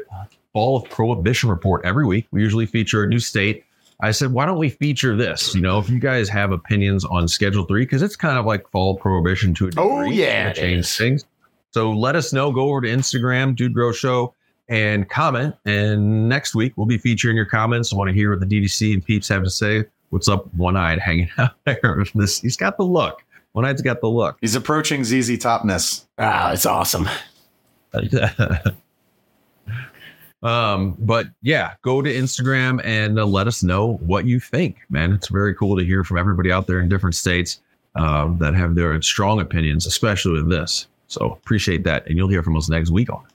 fall 0.52 0.82
prohibition 0.82 1.50
report 1.50 1.84
every 1.84 2.06
week. 2.06 2.26
We 2.30 2.40
usually 2.42 2.66
feature 2.66 3.02
a 3.04 3.06
new 3.08 3.18
state. 3.18 3.64
I 4.00 4.12
said, 4.12 4.32
why 4.32 4.46
don't 4.46 4.58
we 4.58 4.68
feature 4.70 5.16
this? 5.16 5.54
You 5.56 5.60
know, 5.60 5.78
if 5.80 5.90
you 5.90 5.98
guys 5.98 6.28
have 6.28 6.52
opinions 6.52 7.04
on 7.04 7.26
Schedule 7.26 7.64
Three, 7.64 7.82
because 7.82 8.00
it's 8.00 8.14
kind 8.16 8.38
of 8.38 8.46
like 8.46 8.68
fall 8.70 8.96
prohibition 8.96 9.54
to 9.54 9.66
a 9.66 9.70
degree. 9.70 9.84
Oh, 9.84 10.02
yeah, 10.04 10.50
It's 10.50 10.58
it 10.58 10.62
gonna 10.62 10.74
change 10.76 10.96
things. 10.96 11.24
So 11.72 11.90
let 11.90 12.14
us 12.14 12.32
know. 12.32 12.52
Go 12.52 12.70
over 12.70 12.80
to 12.82 12.88
Instagram, 12.88 13.56
Dude 13.56 13.74
Grow 13.74 13.90
Show, 13.92 14.34
and 14.68 15.08
comment. 15.08 15.54
And 15.64 16.28
next 16.28 16.54
week 16.54 16.74
we'll 16.76 16.86
be 16.86 16.98
featuring 16.98 17.36
your 17.36 17.46
comments. 17.46 17.92
I 17.92 17.96
want 17.96 18.08
to 18.08 18.14
hear 18.14 18.30
what 18.30 18.40
the 18.40 18.46
DGC 18.46 18.94
and 18.94 19.04
peeps 19.04 19.28
have 19.28 19.44
to 19.44 19.50
say. 19.50 19.84
What's 20.10 20.28
up, 20.28 20.52
One 20.54 20.76
Eyed 20.76 20.98
hanging 20.98 21.30
out 21.38 21.52
there? 21.64 22.04
This 22.14 22.40
he's 22.40 22.56
got 22.56 22.76
the 22.76 22.84
look. 22.84 23.22
One 23.52 23.64
eyed's 23.64 23.82
got 23.82 24.00
the 24.00 24.08
look. 24.08 24.38
He's 24.40 24.54
approaching 24.54 25.04
ZZ 25.04 25.30
Topness. 25.30 26.04
Ah, 26.18 26.52
it's 26.52 26.66
awesome. 26.66 27.08
um, 30.42 30.96
but 30.98 31.26
yeah, 31.42 31.74
go 31.82 32.02
to 32.02 32.12
Instagram 32.12 32.80
and 32.84 33.18
uh, 33.18 33.26
let 33.26 33.46
us 33.46 33.62
know 33.62 33.94
what 33.94 34.26
you 34.26 34.38
think, 34.38 34.76
man. 34.90 35.12
It's 35.12 35.28
very 35.28 35.54
cool 35.54 35.76
to 35.76 35.84
hear 35.84 36.04
from 36.04 36.18
everybody 36.18 36.52
out 36.52 36.66
there 36.66 36.80
in 36.80 36.88
different 36.88 37.16
states 37.16 37.60
um, 37.94 38.38
that 38.38 38.54
have 38.54 38.74
their 38.74 39.00
strong 39.02 39.40
opinions, 39.40 39.86
especially 39.86 40.34
with 40.34 40.50
this. 40.50 40.86
So 41.08 41.32
appreciate 41.32 41.84
that, 41.84 42.06
and 42.06 42.16
you'll 42.18 42.28
hear 42.28 42.42
from 42.42 42.56
us 42.56 42.68
next 42.68 42.90
week 42.90 43.10
on. 43.10 43.24
it. 43.26 43.32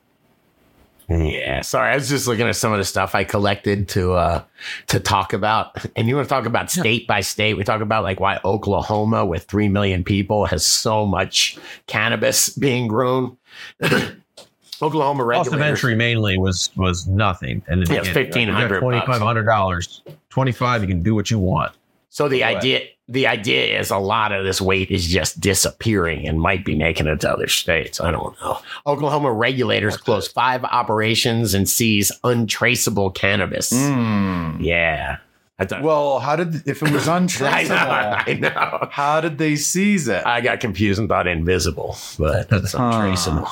Yeah, 1.10 1.62
sorry. 1.62 1.91
I 1.91 1.95
was 1.95 2.10
just 2.10 2.28
looking 2.28 2.47
at 2.47 2.56
some 2.56 2.72
of 2.72 2.78
the 2.78 2.86
stuff 2.86 3.14
I 3.14 3.24
collected 3.24 3.89
to 3.89 4.14
uh 4.14 4.43
to 4.88 4.99
talk 4.99 5.34
about. 5.34 5.86
And 5.95 6.08
you 6.08 6.16
want 6.16 6.28
to 6.28 6.34
talk 6.34 6.45
about 6.45 6.72
state 6.72 7.08
by 7.08 7.22
state? 7.22 7.56
We 7.56 7.64
talk 7.64 7.82
about 7.82 8.04
like 8.04 8.20
why 8.20 8.39
Oklahoma, 8.45 9.26
with 9.26 9.43
three 9.43 9.68
million 9.68 10.04
people, 10.04 10.45
has 10.45 10.66
so 10.66 11.06
much 11.06 11.58
cannabis 11.88 12.49
being 12.49 12.88
grown. 12.88 13.38
Oklahoma 14.82 15.24
Cost 15.24 15.54
of 15.54 15.62
entry 15.62 15.95
mainly 15.95 16.38
was 16.38 16.70
was 16.76 17.08
nothing, 17.08 17.64
and 17.68 17.88
Yeah, 17.88 18.01
$1,500 18.01 18.80
twenty 18.80 18.99
five 19.06 19.22
hundred 19.22 19.43
dollars. 19.45 20.01
Twenty 20.30 20.51
five, 20.51 20.82
you 20.82 20.88
can 20.88 21.04
do 21.04 21.16
what 21.16 21.30
you 21.32 21.39
want. 21.39 21.74
So 22.10 22.28
the 22.28 22.39
Go 22.39 22.45
ahead. 22.45 22.89
The 23.14 23.28
idea 23.28 23.80
is 23.80 23.89
a 23.91 23.97
lot 23.97 24.32
of 24.32 24.43
this 24.43 24.59
weight 24.61 24.91
is 24.91 25.07
just 25.07 25.39
disappearing 25.39 26.28
and 26.28 26.39
might 26.41 26.66
be 26.66 26.76
making 26.76 27.07
it 27.07 27.22
to 27.22 27.32
other 27.32 27.47
states. 27.47 28.01
I 28.01 28.11
don't 28.11 28.36
know. 28.41 28.59
Oklahoma 28.86 29.32
regulators 29.32 29.95
close 29.97 30.28
five 30.28 30.64
operations 30.64 31.53
and 31.53 31.68
seize 31.70 32.11
untraceable 32.24 33.11
cannabis. 33.11 33.72
Mm. 33.72 34.57
Yeah. 34.64 35.18
Well, 35.82 36.20
how 36.20 36.36
did 36.36 36.68
if 36.68 36.82
it 36.84 36.91
was 36.91 37.07
I 37.07 37.11
know. 37.11 37.18
untraceable? 37.24 37.78
I 37.80 38.38
know. 38.41 38.88
how 38.91 39.22
did 39.22 39.38
they 39.38 39.55
seize 39.55 40.07
it? 40.09 40.26
I 40.26 40.41
got 40.41 40.59
confused 40.59 40.99
and 40.99 41.07
thought 41.07 41.28
invisible, 41.28 41.95
but 42.20 42.49
Huh. 42.49 42.59
untraceable. 42.78 43.47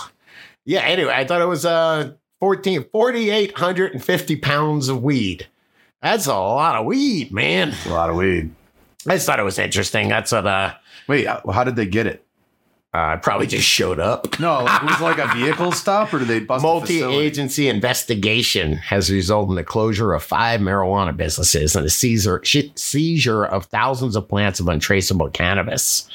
Yeah. 0.65 0.81
Anyway, 0.81 1.13
I 1.15 1.23
thought 1.25 1.41
it 1.41 1.45
was 1.47 1.65
uh 1.65 2.11
14, 2.41 2.85
4,850 2.91 4.35
pounds 4.37 4.89
of 4.89 5.03
weed. 5.03 5.47
That's 6.01 6.25
a 6.25 6.33
lot 6.33 6.75
of 6.75 6.85
weed, 6.85 7.31
man. 7.31 7.73
a 7.85 7.89
lot 7.89 8.09
of 8.09 8.15
weed. 8.15 8.49
I 9.07 9.15
just 9.15 9.25
thought 9.25 9.39
it 9.39 9.43
was 9.43 9.59
interesting. 9.59 10.09
That's 10.09 10.31
what 10.31 10.45
uh, 10.45 10.75
Wait, 11.07 11.27
uh, 11.27 11.41
how 11.51 11.63
did 11.63 11.75
they 11.75 11.85
get 11.85 12.07
it? 12.07 12.25
uh 12.93 13.15
probably 13.17 13.47
just 13.47 13.67
showed 13.67 13.99
up. 13.99 14.39
No, 14.39 14.65
it 14.65 14.83
was 14.83 14.99
like 14.99 15.17
a 15.17 15.33
vehicle 15.33 15.71
stop, 15.71 16.13
or 16.13 16.19
did 16.19 16.27
they 16.27 16.41
bust 16.41 16.61
a? 16.61 16.67
Multi-agency 16.67 17.69
investigation 17.69 18.73
has 18.73 19.09
resulted 19.09 19.51
in 19.51 19.55
the 19.55 19.63
closure 19.63 20.13
of 20.13 20.23
five 20.23 20.59
marijuana 20.59 21.15
businesses 21.15 21.75
and 21.75 21.85
the 21.85 21.89
seizure, 21.89 22.41
seizure 22.43 23.45
of 23.45 23.65
thousands 23.65 24.15
of 24.15 24.27
plants 24.27 24.59
of 24.59 24.67
untraceable 24.67 25.29
cannabis. 25.29 26.09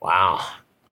Wow. 0.00 0.46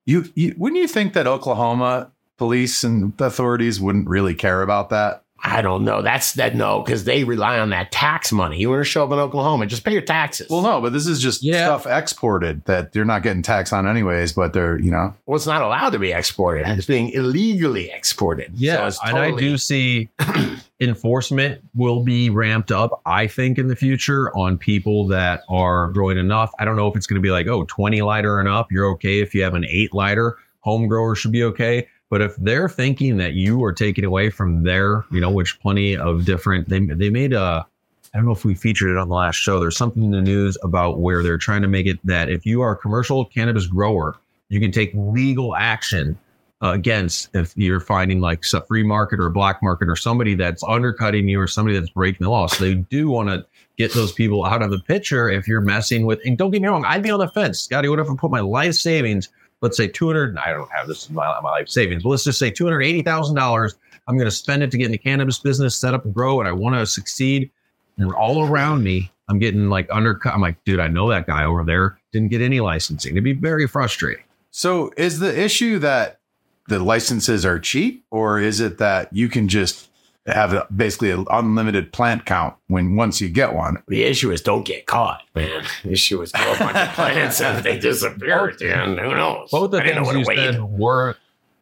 You, 0.07 0.25
you 0.35 0.55
wouldn't 0.57 0.81
you 0.81 0.89
think 0.89 1.13
that 1.13 1.27
Oklahoma 1.29 2.11
police 2.37 2.83
and 2.83 3.19
authorities 3.21 3.81
wouldn't 3.81 4.09
really 4.09 4.35
care 4.35 4.63
about 4.63 4.91
that? 4.91 5.23
I 5.43 5.61
don't 5.63 5.85
know. 5.85 6.03
That's 6.03 6.33
that 6.35 6.55
no, 6.57 6.81
because 6.83 7.05
they 7.05 7.23
rely 7.23 7.59
on 7.59 7.71
that 7.71 7.93
tax 7.93 8.33
money. 8.33 8.59
You 8.59 8.71
want 8.71 8.81
to 8.81 8.85
show 8.85 9.05
up 9.05 9.13
in 9.13 9.19
Oklahoma, 9.19 9.67
just 9.67 9.85
pay 9.85 9.93
your 9.93 10.01
taxes. 10.03 10.49
Well, 10.51 10.63
no, 10.63 10.81
but 10.81 10.93
this 10.93 11.07
is 11.07 11.21
just 11.21 11.43
Yeah. 11.45 11.67
stuff 11.67 11.87
exported 11.87 12.65
that 12.65 12.93
they're 12.93 13.05
not 13.05 13.23
getting 13.23 13.43
taxed 13.43 13.73
on 13.73 13.87
anyways, 13.87 14.33
but 14.33 14.53
they're, 14.55 14.79
you 14.79 14.91
know, 14.91 15.15
well, 15.27 15.37
it's 15.37 15.47
not 15.47 15.63
allowed 15.63 15.91
to 15.91 15.99
be 15.99 16.13
exported. 16.13 16.67
It's 16.67 16.87
being 16.87 17.11
illegally 17.11 17.91
exported. 17.91 18.47
So 18.47 18.53
Yeah, 18.57 18.91
and 19.05 19.19
I 19.19 19.31
do 19.33 19.57
see 19.59 20.09
enforcement 20.81 21.61
will 21.75 22.03
be 22.03 22.31
ramped 22.31 22.73
up. 22.73 23.01
I 23.07 23.27
think 23.27 23.59
in 23.59 23.69
the 23.69 23.77
future 23.77 24.35
on 24.37 24.59
people 24.59 25.07
that 25.09 25.43
are 25.49 25.89
growing 25.93 26.19
enough. 26.19 26.53
I 26.59 26.65
don't 26.65 26.77
know 26.77 26.89
if 26.89 26.97
it's 26.97 27.07
going 27.07 27.21
to 27.21 27.27
be 27.27 27.31
like, 27.31 27.47
oh, 27.47 27.65
20 27.65 28.03
lighter 28.03 28.41
and 28.41 28.49
up. 28.49 28.71
You're 28.73 28.87
okay 28.93 29.21
if 29.21 29.35
you 29.35 29.43
have 29.43 29.55
an 29.55 29.65
eight 29.69 29.95
lighter. 29.95 30.37
Home 30.61 30.89
grower 30.89 31.15
should 31.15 31.33
be 31.33 31.45
okay. 31.45 31.87
But 32.09 32.23
if 32.23 32.37
they're 32.37 32.69
thinking 32.69 33.17
that 33.17 33.35
you 33.35 33.63
are 33.65 33.73
taking 33.73 34.05
away 34.05 34.31
from 34.31 34.63
their, 34.63 35.05
you 35.11 35.21
know, 35.21 35.31
which 35.31 35.59
plenty 35.61 35.97
of 35.97 36.25
different, 36.25 36.69
they 36.69 36.81
they 36.81 37.11
made 37.11 37.33
a. 37.33 37.67
I 38.15 38.19
don't 38.19 38.27
know 38.27 38.33
if 38.33 38.45
we 38.45 38.55
featured 38.55 38.91
it 38.91 38.97
on 38.97 39.09
the 39.09 39.15
last 39.15 39.35
show. 39.35 39.61
There's 39.61 39.77
something 39.77 40.03
in 40.03 40.11
the 40.11 40.23
news 40.23 40.57
about 40.63 41.01
where 41.01 41.23
they're 41.23 41.37
trying 41.37 41.61
to 41.63 41.69
make 41.69 41.87
it 41.87 41.99
that 42.05 42.31
if 42.31 42.47
you 42.47 42.63
are 42.63 42.73
a 42.73 42.77
commercial 42.77 43.27
cannabis 43.27 43.67
grower, 43.67 44.17
you 44.49 44.59
can 44.59 44.71
take 44.71 44.91
legal 44.95 45.55
action 45.55 46.17
uh, 46.63 46.73
against 46.73 47.29
if 47.35 47.55
you're 47.57 47.81
finding 47.81 48.21
like 48.21 48.43
a 48.55 48.61
free 48.63 48.83
market 48.83 49.21
or 49.21 49.27
a 49.27 49.31
black 49.31 49.63
market 49.63 49.89
or 49.89 49.97
somebody 49.97 50.35
that's 50.35 50.63
undercutting 50.65 51.29
you 51.29 51.39
or 51.39 51.47
somebody 51.47 51.79
that's 51.79 51.91
breaking 51.91 52.25
the 52.25 52.31
law. 52.31 52.47
So 52.47 52.65
they 52.65 52.75
do 52.75 53.11
want 53.11 53.29
to 53.29 53.45
get 53.77 53.93
those 53.93 54.13
people 54.13 54.45
out 54.45 54.63
of 54.63 54.71
the 54.71 54.79
picture 54.79 55.29
if 55.29 55.47
you're 55.47 55.61
messing 55.61 56.07
with. 56.07 56.21
And 56.25 56.39
don't 56.39 56.51
get 56.51 56.63
me 56.63 56.69
wrong, 56.69 56.85
I'd 56.85 57.03
be 57.03 57.11
on 57.11 57.19
the 57.19 57.29
fence, 57.29 57.61
Scotty. 57.61 57.89
What 57.89 57.99
if 57.99 58.09
I 58.09 58.15
put 58.17 58.31
my 58.31 58.41
life 58.41 58.75
savings? 58.75 59.29
Let's 59.67 59.77
say 59.77 59.89
200. 59.89 60.39
I 60.39 60.53
don't 60.53 60.71
have 60.71 60.87
this 60.87 61.09
in 61.09 61.17
my, 61.17 61.27
my 61.41 61.51
life 61.51 61.69
savings, 61.69 62.05
but 62.05 62.11
let's 62.11 62.23
just 62.23 62.39
say 62.39 62.53
$280,000. 62.53 63.75
I'm 64.07 64.17
going 64.17 64.27
to 64.27 64.31
spend 64.31 64.63
it 64.63 64.71
to 64.71 64.79
get 64.79 64.87
in 64.87 64.93
the 64.93 64.99
cannabis 64.99 65.41
business, 65.41 65.75
set 65.75 65.93
up 65.93 66.05
and 66.05 66.15
grow, 66.15 66.39
and 66.39 66.49
I 66.49 66.53
want 66.53 66.77
to 66.77 66.87
succeed. 66.87 67.51
And 67.99 68.13
all 68.13 68.47
around 68.47 68.85
me, 68.85 69.11
I'm 69.29 69.41
getting 69.41 69.69
like 69.69 69.89
undercut. 69.91 70.35
I'm 70.35 70.41
like, 70.41 70.63
dude, 70.65 70.79
I 70.79 70.87
know 70.87 71.09
that 71.09 71.27
guy 71.27 71.45
over 71.45 71.65
there 71.65 71.99
didn't 72.13 72.29
get 72.29 72.41
any 72.41 72.61
licensing. 72.61 73.15
It'd 73.15 73.25
be 73.25 73.33
very 73.33 73.67
frustrating. 73.67 74.23
So 74.53 74.93
is 74.97 75.19
the 75.19 75.37
issue 75.37 75.81
that 75.81 76.21
the 76.69 76.79
licenses 76.79 77.45
are 77.45 77.59
cheap, 77.59 78.05
or 78.13 78.39
is 78.39 78.61
it 78.61 78.79
that 78.79 79.13
you 79.13 79.29
can 79.29 79.49
just 79.49 79.89
have 80.27 80.67
basically 80.75 81.11
an 81.11 81.27
unlimited 81.31 81.93
plant 81.93 82.27
count 82.27 82.55
when 82.69 82.97
once 82.97 83.21
you 83.21 83.29
get 83.29 83.55
one? 83.55 83.83
The 83.89 84.05
issue 84.05 84.31
is 84.33 84.41
don't 84.41 84.65
get 84.65 84.87
caught, 84.87 85.23
man. 85.35 85.65
The 85.83 85.93
issue 85.93 86.21
is 86.23 86.33
grow 86.33 86.53
a 86.53 86.59
bunch 86.59 86.77
of 86.77 86.89
plants 86.95 87.41
and 87.41 87.65
they 87.65 87.79
disappear. 87.79 88.57
And 88.63 88.99
who 88.99 89.15
knows? 89.15 89.51
Both 89.51 89.71
the 89.71 89.83
I 89.83 89.89
things 89.89 90.07
what 90.07 90.17
you 90.17 90.25
to 90.25 90.29
wait. 90.29 90.37
said 90.37 90.63
were, 90.63 91.17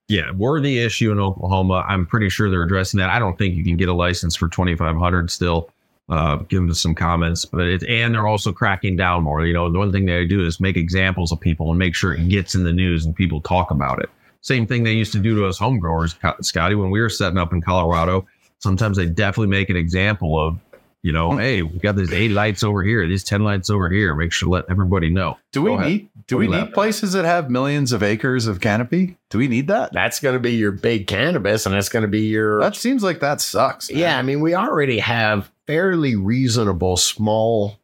yeah, 0.08 0.30
were 0.32 0.60
the 0.60 0.78
issue 0.78 1.12
in 1.12 1.20
Oklahoma. 1.20 1.84
I'm 1.88 2.06
pretty 2.06 2.28
sure 2.28 2.50
they're 2.50 2.62
addressing 2.62 2.98
that. 2.98 3.10
I 3.10 3.18
don't 3.18 3.36
think 3.36 3.54
you 3.54 3.64
can 3.64 3.76
get 3.76 3.88
a 3.88 3.94
license 3.94 4.36
for 4.36 4.48
2,500 4.48 5.30
still. 5.30 5.70
Uh, 6.10 6.36
give 6.36 6.60
them 6.60 6.74
some 6.74 6.94
comments, 6.94 7.46
but 7.46 7.62
it, 7.62 7.82
and 7.84 8.14
they're 8.14 8.26
also 8.26 8.52
cracking 8.52 8.94
down 8.94 9.22
more. 9.22 9.46
You 9.46 9.54
know, 9.54 9.72
the 9.72 9.78
one 9.78 9.90
thing 9.90 10.04
they 10.04 10.26
do 10.26 10.44
is 10.44 10.60
make 10.60 10.76
examples 10.76 11.32
of 11.32 11.40
people 11.40 11.70
and 11.70 11.78
make 11.78 11.94
sure 11.94 12.12
it 12.12 12.28
gets 12.28 12.54
in 12.54 12.62
the 12.62 12.74
news 12.74 13.06
and 13.06 13.16
people 13.16 13.40
talk 13.40 13.70
about 13.70 14.00
it. 14.00 14.10
Same 14.42 14.66
thing 14.66 14.82
they 14.82 14.92
used 14.92 15.12
to 15.12 15.18
do 15.18 15.34
to 15.36 15.46
us 15.46 15.56
home 15.58 15.78
growers, 15.78 16.14
Scotty, 16.42 16.74
when 16.74 16.90
we 16.90 17.00
were 17.00 17.08
setting 17.08 17.38
up 17.38 17.54
in 17.54 17.62
Colorado. 17.62 18.26
Sometimes 18.61 18.96
they 18.96 19.07
definitely 19.07 19.48
make 19.48 19.68
an 19.70 19.76
example 19.76 20.38
of, 20.38 20.59
you 21.02 21.12
know, 21.12 21.36
hey, 21.36 21.62
we 21.62 21.78
got 21.78 21.96
these 21.96 22.12
eight 22.12 22.30
lights 22.30 22.62
over 22.62 22.82
here, 22.82 23.07
these 23.07 23.24
10 23.24 23.44
lights 23.44 23.68
over 23.68 23.90
here. 23.90 24.14
Make 24.14 24.32
sure 24.32 24.46
to 24.46 24.50
let 24.50 24.64
everybody 24.70 25.11
know. 25.11 25.36
Do 25.52 25.62
we 25.62 25.76
need 25.76 26.09
do 26.26 26.38
we 26.38 26.48
need 26.48 26.72
places 26.72 27.12
that 27.12 27.26
have 27.26 27.50
millions 27.50 27.92
of 27.92 28.02
acres 28.02 28.46
of 28.46 28.61
canopy? 28.61 29.18
Do 29.28 29.38
we 29.38 29.48
need 29.48 29.68
that? 29.68 29.92
That's 29.92 30.20
going 30.20 30.32
to 30.32 30.40
be 30.40 30.52
your 30.52 30.72
big 30.72 31.07
cannabis, 31.07 31.66
and 31.66 31.74
that's 31.74 31.90
going 31.90 32.02
to 32.02 32.09
be 32.09 32.22
your. 32.22 32.61
That 32.61 32.76
seems 32.76 33.02
like 33.02 33.20
that 33.20 33.40
sucks. 33.40 33.90
man. 33.90 33.98
yeah, 33.98 34.18
I 34.18 34.22
mean, 34.22 34.40
we 34.40 34.55
already 34.55 34.98
have 35.00 35.50
fairly 35.66 36.16
reasonable 36.16 36.96
small, 36.96 37.78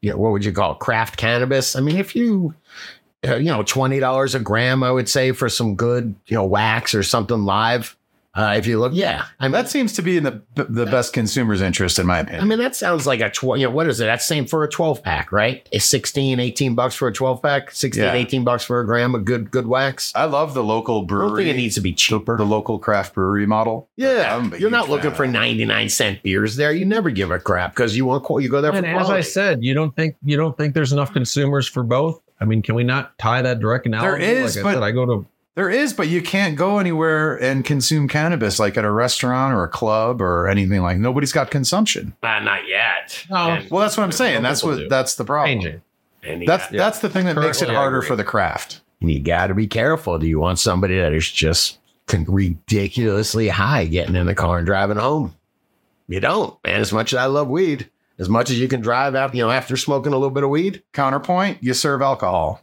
you 0.00 0.10
know, 0.10 0.16
what 0.16 0.32
would 0.32 0.44
you 0.44 0.52
call 0.52 0.72
it, 0.72 0.78
craft 0.78 1.18
cannabis? 1.18 1.76
I 1.76 1.80
mean, 1.80 1.96
if 1.96 2.16
you, 2.16 2.54
uh, 3.26 3.36
you 3.36 3.50
know, 3.50 3.62
twenty 3.62 4.00
dollars 4.00 4.34
a 4.34 4.40
gram, 4.40 4.82
I 4.82 4.90
would 4.90 5.08
say 5.08 5.32
for 5.32 5.50
some 5.50 5.74
good, 5.74 6.14
you 6.26 6.36
know, 6.36 6.46
wax 6.46 6.94
or 6.94 7.02
something 7.02 7.44
live. 7.44 7.96
Uh, 8.36 8.54
if 8.58 8.66
you 8.66 8.80
look, 8.80 8.92
yeah, 8.94 9.26
I 9.38 9.44
mean, 9.44 9.52
that 9.52 9.68
seems 9.68 9.92
to 9.92 10.02
be 10.02 10.16
in 10.16 10.24
the 10.24 10.42
the 10.56 10.86
best 10.86 11.12
consumer's 11.12 11.60
interest, 11.60 12.00
in 12.00 12.06
my 12.06 12.18
opinion. 12.18 12.42
I 12.42 12.46
mean, 12.46 12.58
that 12.58 12.74
sounds 12.74 13.06
like 13.06 13.20
a 13.20 13.30
12, 13.30 13.58
you 13.60 13.66
know, 13.66 13.70
what 13.70 13.86
is 13.86 14.00
it? 14.00 14.06
That's 14.06 14.26
same 14.26 14.44
for 14.46 14.64
a 14.64 14.68
12 14.68 15.04
pack, 15.04 15.30
right? 15.30 15.68
It's 15.70 15.84
16, 15.84 16.40
18 16.40 16.74
bucks 16.74 16.96
for 16.96 17.06
a 17.06 17.12
12 17.12 17.40
pack, 17.40 17.70
16, 17.70 18.02
Yeah. 18.02 18.12
18 18.12 18.42
bucks 18.42 18.64
for 18.64 18.80
a 18.80 18.86
gram 18.86 19.14
of 19.14 19.24
good, 19.24 19.52
good 19.52 19.68
wax. 19.68 20.10
I 20.16 20.24
love 20.24 20.54
the 20.54 20.64
local 20.64 20.96
I 20.96 20.98
don't 20.98 21.06
brewery. 21.06 21.44
think 21.44 21.54
it 21.54 21.60
needs 21.60 21.76
to 21.76 21.80
be 21.80 21.92
cheaper. 21.92 22.36
the 22.36 22.44
local 22.44 22.78
craft 22.80 23.14
brewery 23.14 23.46
model. 23.46 23.88
yeah. 23.96 24.42
You're 24.58 24.68
not 24.70 24.86
huge 24.86 24.90
looking 24.90 25.12
for 25.12 25.26
99 25.28 25.88
cent 25.88 26.22
beers 26.24 26.56
there. 26.56 26.72
You 26.72 26.84
never 26.86 27.10
give 27.10 27.30
a 27.30 27.38
crap 27.38 27.70
because 27.70 27.96
you 27.96 28.04
want, 28.04 28.26
you 28.42 28.48
go 28.48 28.60
there 28.60 28.72
for 28.72 28.78
And 28.78 28.86
as 28.86 29.10
I 29.10 29.20
said, 29.20 29.62
you 29.62 29.74
don't 29.74 29.94
think 29.94 30.16
you 30.24 30.36
don't 30.36 30.56
think 30.56 30.74
there's 30.74 30.92
enough 30.92 31.12
consumers 31.12 31.68
for 31.68 31.84
both. 31.84 32.20
I 32.40 32.46
mean, 32.46 32.62
can 32.62 32.74
we 32.74 32.82
not 32.82 33.16
tie 33.18 33.42
that 33.42 33.60
direct 33.60 33.86
analogy? 33.86 34.24
is, 34.24 34.56
like 34.56 34.64
but- 34.64 34.68
I 34.70 34.74
said, 34.74 34.82
I 34.82 34.90
go 34.90 35.06
to 35.06 35.26
There 35.56 35.70
is, 35.70 35.92
but 35.92 36.08
you 36.08 36.20
can't 36.20 36.56
go 36.56 36.78
anywhere 36.78 37.40
and 37.40 37.64
consume 37.64 38.08
cannabis 38.08 38.58
like 38.58 38.76
at 38.76 38.84
a 38.84 38.90
restaurant 38.90 39.54
or 39.54 39.62
a 39.62 39.68
club 39.68 40.20
or 40.20 40.48
anything 40.48 40.82
like. 40.82 40.98
Nobody's 40.98 41.32
got 41.32 41.50
consumption. 41.50 42.14
Uh, 42.22 42.40
not 42.40 42.66
yet. 42.68 43.24
No. 43.30 43.36
And- 43.50 43.70
Well, 43.70 43.82
that's 43.82 43.96
what 43.96 44.02
I'm 44.02 44.12
saying. 44.12 44.42
That's 44.42 44.64
what 44.64 44.78
do. 44.78 44.88
that's 44.88 45.14
the 45.14 45.24
problem. 45.24 45.80
and 46.24 46.40
you 46.42 46.46
that's 46.46 46.98
the 47.00 47.08
thing 47.08 47.26
that 47.26 47.36
makes 47.36 47.62
it 47.62 47.68
harder 47.68 48.02
for 48.02 48.16
the 48.16 48.24
craft. 48.24 48.80
you 49.00 49.20
got 49.20 49.46
to 49.48 49.54
be 49.54 49.66
careful. 49.68 50.18
Do 50.18 50.26
you 50.26 50.40
want 50.40 50.58
somebody 50.58 50.98
that 50.98 51.12
is 51.12 51.30
just 51.30 51.78
ridiculously 52.12 53.48
high 53.48 53.84
getting 53.86 54.16
in 54.16 54.26
the 54.26 54.34
car 54.34 54.58
and 54.58 54.66
driving 54.66 54.96
home? 54.96 55.34
You 56.08 56.20
don't, 56.20 56.58
And 56.64 56.76
As 56.82 56.92
much 56.92 57.12
as 57.12 57.18
I 57.18 57.26
love 57.26 57.48
weed, 57.48 57.88
as 58.18 58.28
much 58.28 58.50
as 58.50 58.58
you 58.60 58.68
can 58.68 58.80
drive 58.80 59.14
out, 59.14 59.34
you 59.34 59.42
know, 59.42 59.50
after 59.50 59.76
smoking 59.76 60.12
a 60.12 60.16
little 60.16 60.30
bit 60.34 60.42
of 60.44 60.50
weed. 60.50 60.82
Counterpoint: 60.92 61.58
You 61.62 61.74
serve 61.74 62.02
alcohol. 62.02 62.60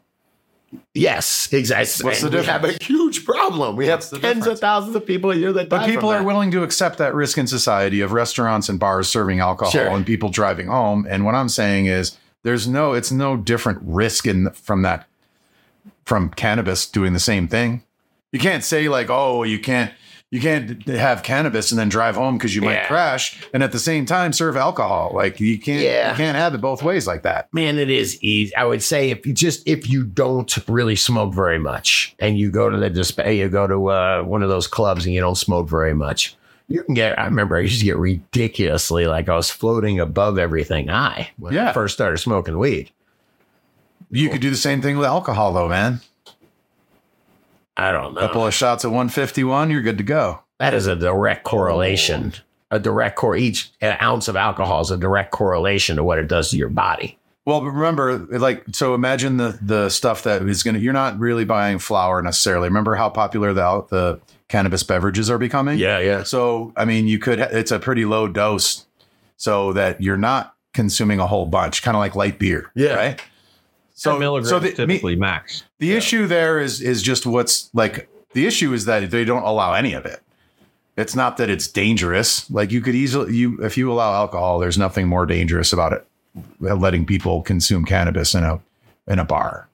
Yes, 0.93 1.49
exactly. 1.51 2.05
What's 2.05 2.21
the 2.21 2.27
And 2.27 2.35
we 2.35 2.45
have 2.45 2.63
a 2.63 2.71
huge 2.83 3.25
problem. 3.25 3.75
We 3.75 3.87
have 3.87 3.99
What's 3.99 4.09
tens 4.09 4.21
difference? 4.21 4.47
of 4.47 4.59
thousands 4.59 4.95
of 4.95 5.05
people 5.05 5.31
a 5.31 5.35
year 5.35 5.51
that 5.53 5.69
But 5.69 5.85
people 5.85 6.09
are 6.09 6.19
that. 6.19 6.25
willing 6.25 6.51
to 6.51 6.63
accept 6.63 6.97
that 6.97 7.13
risk 7.13 7.37
in 7.37 7.47
society 7.47 8.01
of 8.01 8.11
restaurants 8.13 8.69
and 8.69 8.79
bars 8.79 9.09
serving 9.09 9.39
alcohol 9.39 9.71
Sure. 9.71 9.87
and 9.87 10.05
people 10.05 10.29
driving 10.29 10.67
home. 10.67 11.05
And 11.09 11.25
what 11.25 11.35
I'm 11.35 11.49
saying 11.49 11.87
is, 11.87 12.17
there's 12.43 12.67
no, 12.67 12.93
it's 12.93 13.11
no 13.11 13.37
different 13.37 13.79
risk 13.83 14.25
in 14.25 14.49
from 14.51 14.81
that 14.81 15.07
from 16.05 16.29
cannabis 16.29 16.85
doing 16.89 17.13
the 17.13 17.19
same 17.19 17.47
thing. 17.47 17.83
You 18.31 18.39
can't 18.39 18.63
say 18.63 18.89
like, 18.89 19.09
oh, 19.09 19.43
you 19.43 19.59
can't 19.59 19.91
you 20.31 20.39
can't 20.39 20.87
have 20.87 21.23
cannabis 21.23 21.71
and 21.71 21.79
then 21.79 21.89
drive 21.89 22.15
home 22.15 22.37
because 22.37 22.55
you 22.55 22.61
might 22.61 22.73
Yeah. 22.73 22.87
crash, 22.87 23.41
and 23.53 23.61
at 23.61 23.71
the 23.73 23.79
same 23.79 24.05
time 24.05 24.31
serve 24.33 24.55
alcohol. 24.55 25.11
Like 25.13 25.39
you 25.41 25.59
can't 25.59 25.83
Yeah. 25.83 26.11
you 26.11 26.17
can't 26.17 26.37
have 26.37 26.53
it 26.55 26.61
both 26.61 26.81
ways 26.81 27.05
like 27.05 27.23
that. 27.23 27.49
Man, 27.53 27.77
it 27.77 27.89
is 27.89 28.17
easy. 28.23 28.55
I 28.55 28.63
would 28.63 28.81
say 28.81 29.09
if 29.11 29.25
you 29.25 29.33
just 29.33 29.67
if 29.67 29.89
you 29.89 30.03
don't 30.03 30.51
really 30.67 30.95
smoke 30.95 31.33
very 31.33 31.59
much, 31.59 32.15
and 32.19 32.39
you 32.39 32.49
go 32.49 32.69
to 32.69 32.77
the 32.77 32.89
display, 32.89 33.37
you 33.39 33.49
go 33.49 33.67
to 33.67 33.87
uh, 33.89 34.23
one 34.23 34.41
of 34.41 34.49
those 34.49 34.67
clubs 34.67 35.05
and 35.05 35.13
you 35.13 35.19
don't 35.21 35.35
smoke 35.37 35.69
very 35.69 35.93
much, 35.93 36.35
you 36.69 36.81
can 36.83 36.93
get. 36.93 37.19
I 37.19 37.25
remember 37.25 37.57
I 37.57 37.61
used 37.61 37.79
to 37.79 37.85
get 37.85 37.97
ridiculously 37.97 39.07
like 39.07 39.27
I 39.27 39.35
was 39.35 39.49
floating 39.49 39.99
above 39.99 40.39
everything 40.39 40.87
high 40.87 41.31
when 41.37 41.53
I 41.53 41.57
Yeah. 41.57 41.71
first 41.73 41.93
started 41.93 42.17
smoking 42.19 42.57
weed. 42.57 42.89
You 44.09 44.29
could 44.29 44.41
do 44.41 44.49
the 44.49 44.55
same 44.57 44.81
thing 44.81 44.97
with 44.97 45.07
alcohol, 45.07 45.53
though, 45.53 45.67
man. 45.69 46.01
I 47.81 47.91
don't 47.91 48.13
know. 48.13 48.21
A 48.21 48.27
couple 48.27 48.45
of 48.45 48.53
shots 48.53 48.85
at 48.85 48.89
151, 48.89 49.69
you're 49.71 49.81
good 49.81 49.97
to 49.97 50.03
go. 50.03 50.43
That 50.59 50.73
is 50.73 50.87
a 50.87 50.95
direct 50.95 51.43
correlation. 51.43 52.33
A 52.69 52.79
direct 52.79 53.15
core. 53.17 53.35
Each 53.35 53.71
ounce 53.83 54.27
of 54.27 54.35
alcohol 54.35 54.81
is 54.81 54.91
a 54.91 54.97
direct 54.97 55.31
correlation 55.31 55.97
to 55.97 56.03
what 56.03 56.19
it 56.19 56.27
does 56.27 56.51
to 56.51 56.57
your 56.57 56.69
body. 56.69 57.17
Well, 57.43 57.59
but 57.61 57.71
remember, 57.71 58.17
like, 58.17 58.63
so 58.71 58.93
imagine 58.93 59.37
the 59.37 59.57
the 59.61 59.89
stuff 59.89 60.23
that 60.23 60.43
is 60.43 60.61
gonna. 60.63 60.77
You're 60.79 60.93
not 60.93 61.17
really 61.19 61.43
buying 61.43 61.79
flour 61.79 62.21
necessarily. 62.21 62.69
Remember 62.69 62.95
how 62.95 63.09
popular 63.09 63.51
the 63.51 63.83
the 63.89 64.19
cannabis 64.47 64.83
beverages 64.83 65.29
are 65.29 65.39
becoming. 65.39 65.79
Yeah, 65.79 65.99
yeah. 65.99 66.23
So 66.23 66.71
I 66.77 66.85
mean, 66.85 67.07
you 67.07 67.17
could. 67.17 67.39
It's 67.39 67.71
a 67.71 67.79
pretty 67.79 68.05
low 68.05 68.27
dose, 68.27 68.85
so 69.37 69.73
that 69.73 69.99
you're 70.01 70.17
not 70.17 70.55
consuming 70.73 71.19
a 71.19 71.25
whole 71.27 71.47
bunch, 71.47 71.81
kind 71.81 71.97
of 71.97 71.99
like 71.99 72.15
light 72.15 72.37
beer. 72.37 72.71
Yeah. 72.75 72.93
Right. 72.93 73.21
So 73.95 74.13
So, 74.13 74.19
milligrams 74.19 74.49
so 74.49 74.59
the, 74.59 74.69
me- 74.69 74.73
typically 74.75 75.15
max. 75.15 75.63
The 75.81 75.93
issue 75.93 76.27
there 76.27 76.59
is 76.59 76.79
is 76.79 77.01
just 77.01 77.25
what's 77.25 77.69
like 77.73 78.07
the 78.33 78.45
issue 78.45 78.71
is 78.71 78.85
that 78.85 79.11
they 79.11 79.25
don't 79.25 79.43
allow 79.43 79.73
any 79.73 79.93
of 79.93 80.05
it. 80.05 80.21
It's 80.95 81.15
not 81.15 81.37
that 81.37 81.49
it's 81.49 81.67
dangerous. 81.67 82.49
Like 82.51 82.71
you 82.71 82.81
could 82.81 82.93
easily 82.95 83.35
you 83.35 83.57
if 83.63 83.77
you 83.77 83.91
allow 83.91 84.13
alcohol, 84.13 84.59
there's 84.59 84.77
nothing 84.77 85.07
more 85.07 85.25
dangerous 85.25 85.73
about 85.73 85.91
it. 85.91 86.05
Letting 86.59 87.05
people 87.05 87.41
consume 87.41 87.83
cannabis 87.83 88.35
in 88.35 88.43
a 88.43 88.59
in 89.07 89.17
a 89.19 89.25
bar. 89.25 89.67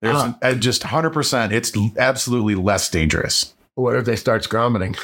There's 0.00 0.16
Huh. 0.16 0.34
uh, 0.42 0.54
just 0.54 0.82
100%. 0.82 1.52
It's 1.52 1.72
absolutely 1.96 2.56
less 2.56 2.90
dangerous. 2.90 3.54
What 3.74 3.96
if 3.96 4.04
they 4.04 4.16
start 4.16 4.42
scromiting? 4.42 4.98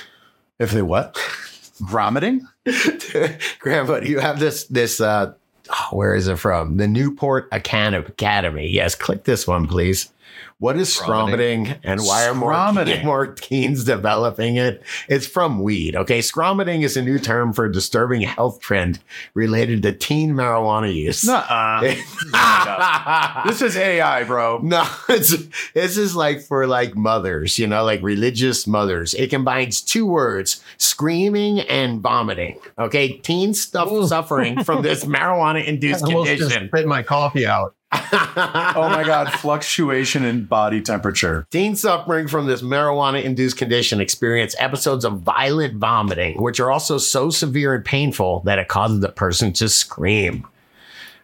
If 0.59 0.73
they 0.73 0.83
what? 0.83 1.17
Vomiting? 1.81 2.47
Grandpa, 3.61 4.01
do 4.01 4.11
you 4.11 4.19
have 4.19 4.39
this 4.41 4.65
this 4.65 5.01
uh 5.01 5.33
oh, 5.71 5.97
where 5.97 6.15
is 6.15 6.29
it 6.29 6.39
from? 6.39 6.77
The 6.77 6.89
Newport 6.89 7.49
Academy. 7.53 8.07
Academy. 8.07 8.69
Yes, 8.69 8.95
click 8.95 9.25
this 9.25 9.47
one, 9.47 9.67
please. 9.67 10.11
What 10.59 10.77
is 10.77 10.95
scromiting 10.95 11.79
and 11.83 12.03
why 12.03 12.27
are 12.27 12.35
more, 12.35 12.53
Scromiting. 12.53 13.03
more 13.05 13.27
teens 13.29 13.85
developing 13.85 14.57
it? 14.57 14.83
It's 15.09 15.27
from 15.27 15.63
weed. 15.63 15.97
Okay. 15.97 16.19
Scromiting 16.19 16.83
is 16.83 16.99
a 16.99 17.03
new 17.03 17.19
term 17.19 17.55
for 17.55 17.65
a 17.65 17.73
disturbing 17.73 18.21
health 18.21 18.61
trend 18.61 19.01
related 19.33 19.83
to 19.85 19.93
teen 19.93 20.33
marijuana 20.35 20.95
use. 20.95 21.25
Nuh-uh. 21.25 21.81
this 23.47 23.63
is 23.63 23.77
AI, 23.77 24.25
bro. 24.25 24.59
No, 24.63 24.87
it's 25.09 25.35
this 25.73 25.97
is 25.97 26.15
like 26.15 26.43
for 26.43 26.67
like 26.67 26.95
mothers, 26.95 27.59
you 27.59 27.67
know, 27.67 27.83
like 27.85 28.03
religious 28.03 28.67
mothers. 28.67 29.15
It 29.15 29.31
combines 29.31 29.81
two 29.81 30.05
words, 30.07 30.63
screaming 30.77 31.61
and 31.61 32.01
vomiting. 32.01 32.59
Okay, 32.79 33.17
teens 33.19 33.63
stuff 33.63 33.91
Ooh. 33.91 34.07
suffering 34.07 34.63
from 34.63 34.83
this 34.83 35.05
marijuana 35.07 35.65
induced 35.65 36.05
almost 36.05 36.29
just 36.31 36.43
condition. 36.43 36.69
spit 36.69 36.87
my 36.87 37.03
coffee 37.03 37.47
out. 37.47 37.75
Oh 37.93 38.89
my 38.91 39.03
god, 39.05 39.33
fluctuation 39.33 40.25
in 40.25 40.45
body 40.45 40.81
temperature. 40.81 41.47
Teens 41.51 41.81
suffering 41.83 42.29
from 42.29 42.47
this 42.47 42.63
marijuana 42.63 43.23
induced 43.23 43.57
condition 43.57 44.01
experience 44.01 44.55
episodes 44.59 45.05
of 45.05 45.21
violent 45.21 45.75
vomiting, 45.75 46.41
which 46.41 46.61
are 46.61 46.71
also 46.71 46.99
so 46.99 47.31
severe 47.31 47.75
and 47.75 47.85
painful 47.85 48.41
that 48.45 48.59
it 48.59 48.69
causes 48.69 49.01
the 49.01 49.09
person 49.09 49.53
to 49.55 49.69
scream. 49.69 50.47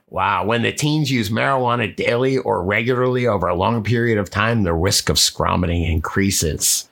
Wow. 0.08 0.44
When 0.46 0.62
the 0.62 0.72
teens 0.72 1.10
use 1.10 1.30
marijuana 1.30 1.94
daily 1.94 2.38
or 2.38 2.62
regularly 2.62 3.26
over 3.26 3.46
a 3.48 3.54
long 3.54 3.82
period 3.84 4.18
of 4.18 4.30
time, 4.30 4.62
the 4.62 4.74
risk 4.74 5.08
of 5.08 5.16
scromiting 5.16 5.88
increases. 5.88 6.88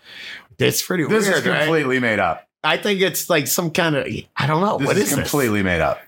It's 0.59 0.83
pretty 0.83 1.05
This 1.05 1.27
weird. 1.27 1.39
is 1.39 1.47
right? 1.47 1.59
completely 1.61 1.99
made 2.01 2.19
up. 2.19 2.47
I 2.63 2.77
think 2.77 3.01
it's 3.03 3.29
like 3.29 3.47
some 3.47 3.71
kind 3.71 3.95
of, 3.95 4.07
I 4.37 4.47
don't 4.47 4.63
know. 4.63 4.79
This 4.79 4.87
what 4.87 4.97
is, 4.97 5.03
is, 5.05 5.17
this? 5.17 5.19
completely 5.31 5.63
made 5.63 5.81
up. 5.81 6.01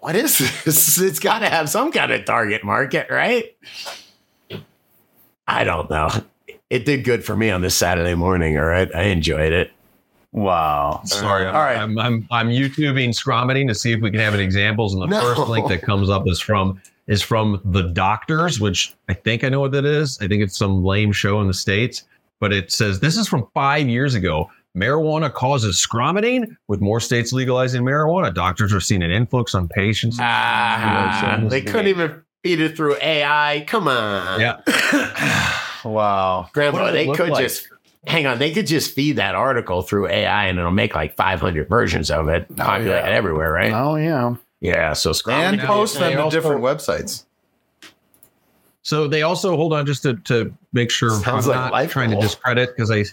What 0.00 0.16
is 0.16 0.38
this? 0.38 0.98
It's 1.02 1.18
got 1.18 1.40
to 1.40 1.48
have 1.48 1.68
some 1.68 1.92
kind 1.92 2.10
of 2.12 2.24
target 2.24 2.64
market, 2.64 3.08
right? 3.10 3.54
I 5.46 5.64
don't 5.64 5.90
know. 5.90 6.08
It 6.68 6.84
did 6.84 7.04
good 7.04 7.24
for 7.24 7.36
me 7.36 7.50
on 7.50 7.60
this 7.62 7.74
Saturday 7.76 8.14
morning. 8.14 8.56
All 8.58 8.64
right. 8.64 8.88
I 8.94 9.04
enjoyed 9.04 9.52
it. 9.52 9.72
Wow. 10.32 11.00
Sorry, 11.04 11.44
All 11.46 11.52
right. 11.54 11.76
I'm, 11.76 11.98
I'm 11.98 12.26
I'm 12.30 12.48
YouTubing 12.48 13.08
scromiting 13.10 13.66
to 13.66 13.74
see 13.74 13.90
if 13.92 14.00
we 14.00 14.12
can 14.12 14.20
have 14.20 14.32
an 14.32 14.38
examples. 14.40 14.94
And 14.94 15.02
the 15.02 15.06
No. 15.06 15.20
first 15.20 15.48
link 15.48 15.66
that 15.68 15.82
comes 15.82 16.08
up 16.08 16.22
is 16.28 16.38
from 16.40 16.80
is 17.08 17.20
from 17.20 17.60
the 17.64 17.82
doctors, 17.82 18.60
which 18.60 18.94
I 19.08 19.14
think 19.14 19.42
I 19.42 19.48
know 19.48 19.58
what 19.58 19.72
that 19.72 19.84
is. 19.84 20.16
I 20.20 20.28
think 20.28 20.42
it's 20.44 20.56
some 20.56 20.84
lame 20.84 21.10
show 21.10 21.40
in 21.40 21.48
the 21.48 21.54
states, 21.54 22.04
but 22.38 22.52
it 22.52 22.70
says 22.70 23.00
this 23.00 23.16
is 23.16 23.26
from 23.26 23.48
five 23.54 23.88
years 23.88 24.14
ago. 24.14 24.48
Marijuana 24.76 25.32
causes 25.32 25.84
scromiting. 25.84 26.56
With 26.68 26.80
more 26.80 27.00
states 27.00 27.32
legalizing 27.32 27.82
marijuana, 27.82 28.32
doctors 28.32 28.72
are 28.72 28.80
seeing 28.80 29.02
an 29.02 29.10
influx 29.10 29.54
on 29.54 29.68
patients. 29.68 30.18
Ah, 30.20 31.38
Yeah, 31.40 31.48
they 31.48 31.60
couldn't 31.62 31.88
even 31.88 32.22
feed 32.42 32.60
it 32.60 32.76
through 32.76 32.96
AI. 33.02 33.64
Come 33.66 33.88
on. 33.88 34.40
Yeah, 34.40 34.60
Wow. 35.84 36.48
Grandpa, 36.52 36.90
they 36.92 37.06
could 37.06 37.30
like? 37.30 37.42
just 37.42 37.68
hang 38.06 38.26
on. 38.26 38.38
They 38.38 38.52
could 38.52 38.66
just 38.66 38.94
feed 38.94 39.16
that 39.16 39.34
article 39.34 39.82
through 39.82 40.08
AI 40.08 40.46
and 40.46 40.58
it'll 40.58 40.70
make 40.70 40.94
like 40.94 41.16
500 41.16 41.68
versions 41.68 42.10
of 42.10 42.28
it, 42.28 42.54
populate 42.56 42.86
yeah. 43.02 43.08
it 43.08 43.12
everywhere, 43.12 43.52
right? 43.52 43.72
Oh 43.72 43.96
yeah. 43.96 44.34
Yeah. 44.60 44.92
So 44.92 45.12
scroll 45.12 45.36
And 45.36 45.60
post 45.60 45.98
them 45.98 46.16
to 46.16 46.30
different 46.30 46.62
websites. 46.62 47.24
So 48.82 49.08
they 49.08 49.22
also 49.22 49.56
hold 49.56 49.72
on 49.72 49.84
just 49.84 50.02
to, 50.04 50.14
to 50.16 50.54
make 50.72 50.90
sure 50.90 51.10
Sounds 51.10 51.46
I'm 51.48 51.72
like 51.72 51.86
not 51.86 51.90
trying 51.90 52.10
goal. 52.10 52.20
to 52.22 52.26
discredit 52.26 52.70
because 52.74 52.90
I 52.90 53.04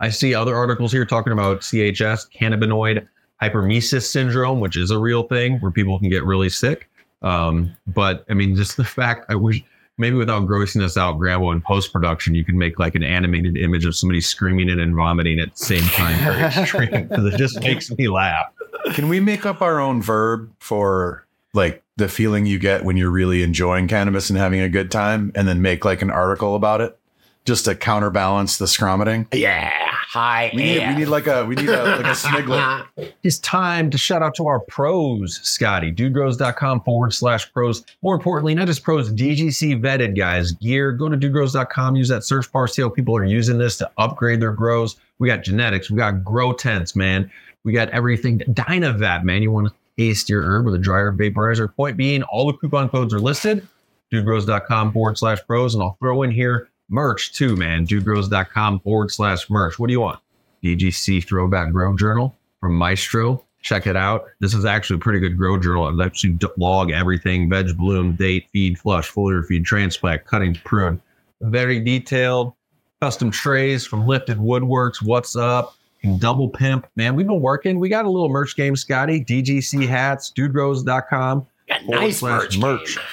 I 0.00 0.10
see 0.10 0.34
other 0.34 0.54
articles 0.54 0.92
here 0.92 1.04
talking 1.04 1.32
about 1.32 1.60
CHS 1.60 2.30
cannabinoid 2.32 3.06
hyperemesis 3.42 4.02
syndrome, 4.02 4.60
which 4.60 4.76
is 4.76 4.90
a 4.90 4.98
real 4.98 5.24
thing 5.24 5.58
where 5.60 5.70
people 5.70 5.98
can 5.98 6.08
get 6.08 6.24
really 6.24 6.48
sick. 6.48 6.88
Um, 7.22 7.74
but 7.86 8.24
I 8.28 8.34
mean, 8.34 8.56
just 8.56 8.76
the 8.76 8.84
fact 8.84 9.26
I 9.28 9.34
wish 9.34 9.62
maybe 9.98 10.16
without 10.16 10.46
grossing 10.46 10.80
this 10.80 10.96
out, 10.96 11.18
Grandma 11.18 11.50
in 11.50 11.62
post 11.62 11.92
production, 11.92 12.34
you 12.34 12.44
can 12.44 12.58
make 12.58 12.78
like 12.78 12.94
an 12.94 13.02
animated 13.02 13.56
image 13.56 13.86
of 13.86 13.96
somebody 13.96 14.20
screaming 14.20 14.68
it 14.68 14.78
and 14.78 14.94
vomiting 14.94 15.38
at 15.38 15.52
the 15.52 15.64
same 15.64 15.84
time. 15.90 16.18
Very 16.24 16.42
extreme 16.42 17.08
because 17.08 17.24
it 17.32 17.38
just 17.38 17.60
makes 17.62 17.90
me 17.90 18.08
laugh. 18.08 18.46
Can 18.92 19.08
we 19.08 19.20
make 19.20 19.46
up 19.46 19.62
our 19.62 19.80
own 19.80 20.02
verb 20.02 20.50
for 20.58 21.26
like 21.54 21.82
the 21.96 22.08
feeling 22.08 22.44
you 22.44 22.58
get 22.58 22.84
when 22.84 22.98
you're 22.98 23.10
really 23.10 23.42
enjoying 23.42 23.88
cannabis 23.88 24.28
and 24.28 24.38
having 24.38 24.60
a 24.60 24.68
good 24.68 24.90
time 24.90 25.32
and 25.34 25.48
then 25.48 25.62
make 25.62 25.84
like 25.84 26.02
an 26.02 26.10
article 26.10 26.54
about 26.54 26.82
it 26.82 26.98
just 27.46 27.64
to 27.64 27.74
counterbalance 27.74 28.58
the 28.58 28.66
scromiting? 28.66 29.26
Yeah. 29.32 29.72
Hi. 30.08 30.50
We 30.54 30.62
need, 30.62 30.88
we 30.88 30.94
need 30.94 31.04
like 31.06 31.26
a 31.26 31.44
we 31.44 31.54
need 31.54 31.68
a 31.68 31.82
like 31.96 32.00
a 32.00 32.10
sniglet. 32.10 32.86
It's 33.22 33.38
time 33.38 33.90
to 33.90 33.98
shout 33.98 34.22
out 34.22 34.34
to 34.36 34.46
our 34.46 34.60
pros, 34.60 35.40
Scotty. 35.42 35.92
Dudegrows.com 35.92 36.82
forward 36.82 37.12
slash 37.12 37.52
pros. 37.52 37.84
More 38.02 38.14
importantly, 38.14 38.54
not 38.54 38.66
just 38.66 38.82
pros, 38.82 39.12
DGC 39.12 39.80
vetted 39.80 40.16
guys. 40.16 40.52
Gear. 40.52 40.92
Go 40.92 41.08
to 41.08 41.16
dudegrows.com. 41.16 41.96
Use 41.96 42.08
that 42.08 42.24
search 42.24 42.50
bar. 42.52 42.68
See 42.68 42.82
how 42.82 42.88
people 42.88 43.16
are 43.16 43.24
using 43.24 43.58
this 43.58 43.76
to 43.78 43.90
upgrade 43.98 44.40
their 44.40 44.52
grows. 44.52 44.96
We 45.18 45.28
got 45.28 45.42
genetics. 45.42 45.90
We 45.90 45.96
got 45.96 46.24
grow 46.24 46.52
tents, 46.52 46.94
man. 46.94 47.30
We 47.64 47.72
got 47.72 47.88
everything. 47.90 48.38
DynaVap, 48.38 49.24
man. 49.24 49.42
You 49.42 49.50
want 49.50 49.68
to 49.68 49.74
taste 49.96 50.28
your 50.28 50.42
herb 50.42 50.66
with 50.66 50.74
a 50.74 50.78
dryer 50.78 51.12
vaporizer. 51.12 51.74
Point 51.74 51.96
being, 51.96 52.22
all 52.24 52.46
the 52.46 52.56
coupon 52.56 52.88
codes 52.88 53.12
are 53.12 53.18
listed. 53.18 53.66
Dudegrows.com 54.12 54.92
forward 54.92 55.18
slash 55.18 55.44
pros. 55.46 55.74
And 55.74 55.82
I'll 55.82 55.96
throw 56.00 56.22
in 56.22 56.30
here 56.30 56.68
merch 56.88 57.32
too, 57.32 57.56
man. 57.56 57.86
Dudegrows.com 57.86 58.80
forward 58.80 59.10
slash 59.10 59.48
merch. 59.50 59.78
What 59.78 59.88
do 59.88 59.92
you 59.92 60.00
want? 60.00 60.20
DGC 60.62 61.26
Throwback 61.26 61.72
Grow 61.72 61.96
Journal 61.96 62.34
from 62.60 62.74
Maestro. 62.74 63.42
Check 63.62 63.86
it 63.88 63.96
out. 63.96 64.26
This 64.38 64.54
is 64.54 64.64
actually 64.64 64.96
a 64.96 65.00
pretty 65.00 65.18
good 65.18 65.36
grow 65.36 65.58
journal. 65.58 65.88
It 65.88 65.96
lets 65.96 66.22
you 66.22 66.38
log 66.56 66.92
everything 66.92 67.50
veg, 67.50 67.76
bloom, 67.76 68.14
date, 68.14 68.46
feed, 68.52 68.78
flush, 68.78 69.10
foliar 69.10 69.44
feed, 69.44 69.64
transplant, 69.64 70.24
cuttings, 70.24 70.58
prune. 70.58 71.02
Very 71.40 71.80
detailed. 71.80 72.52
Custom 73.00 73.30
trays 73.32 73.84
from 73.84 74.06
Lifted 74.06 74.38
Woodworks. 74.38 75.02
What's 75.02 75.34
up? 75.34 75.74
Double 76.18 76.48
pimp. 76.48 76.86
Man, 76.94 77.16
we've 77.16 77.26
been 77.26 77.40
working. 77.40 77.80
We 77.80 77.88
got 77.88 78.04
a 78.04 78.10
little 78.10 78.28
merch 78.28 78.54
game, 78.54 78.76
Scotty. 78.76 79.24
DGC 79.24 79.88
hats, 79.88 80.32
dudegrows.com. 80.36 81.46
Got 81.68 81.84
nice 81.86 82.22
merch. 82.22 82.58
merch. 82.58 82.94
game. 82.94 83.04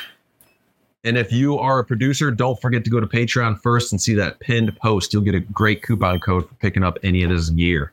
And 1.03 1.17
if 1.17 1.31
you 1.31 1.57
are 1.59 1.79
a 1.79 1.83
producer, 1.83 2.31
don't 2.31 2.59
forget 2.61 2.83
to 2.85 2.89
go 2.89 2.99
to 2.99 3.07
Patreon 3.07 3.61
first 3.61 3.91
and 3.91 4.01
see 4.01 4.13
that 4.15 4.39
pinned 4.39 4.75
post. 4.77 5.11
You'll 5.13 5.23
get 5.23 5.35
a 5.35 5.39
great 5.41 5.83
coupon 5.83 6.19
code 6.19 6.47
for 6.47 6.55
picking 6.55 6.83
up 6.83 6.97
any 7.03 7.23
of 7.23 7.29
this 7.29 7.49
gear. 7.49 7.91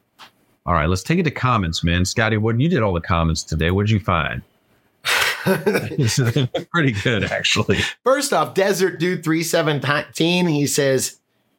All 0.66 0.74
right, 0.74 0.88
let's 0.88 1.02
take 1.02 1.18
it 1.18 1.24
to 1.24 1.30
comments, 1.30 1.82
man. 1.82 2.04
Scotty, 2.04 2.36
what 2.36 2.60
you 2.60 2.68
did 2.68 2.82
all 2.82 2.92
the 2.92 3.00
comments 3.00 3.42
today. 3.42 3.70
What'd 3.70 3.90
you 3.90 3.98
find? 3.98 4.42
Pretty 6.70 6.92
good, 7.02 7.24
actually. 7.24 7.78
First 8.04 8.32
off, 8.32 8.54
Desert 8.54 9.00
Dude 9.00 9.24
317, 9.24 10.46
he 10.46 10.66
says, 10.66 11.16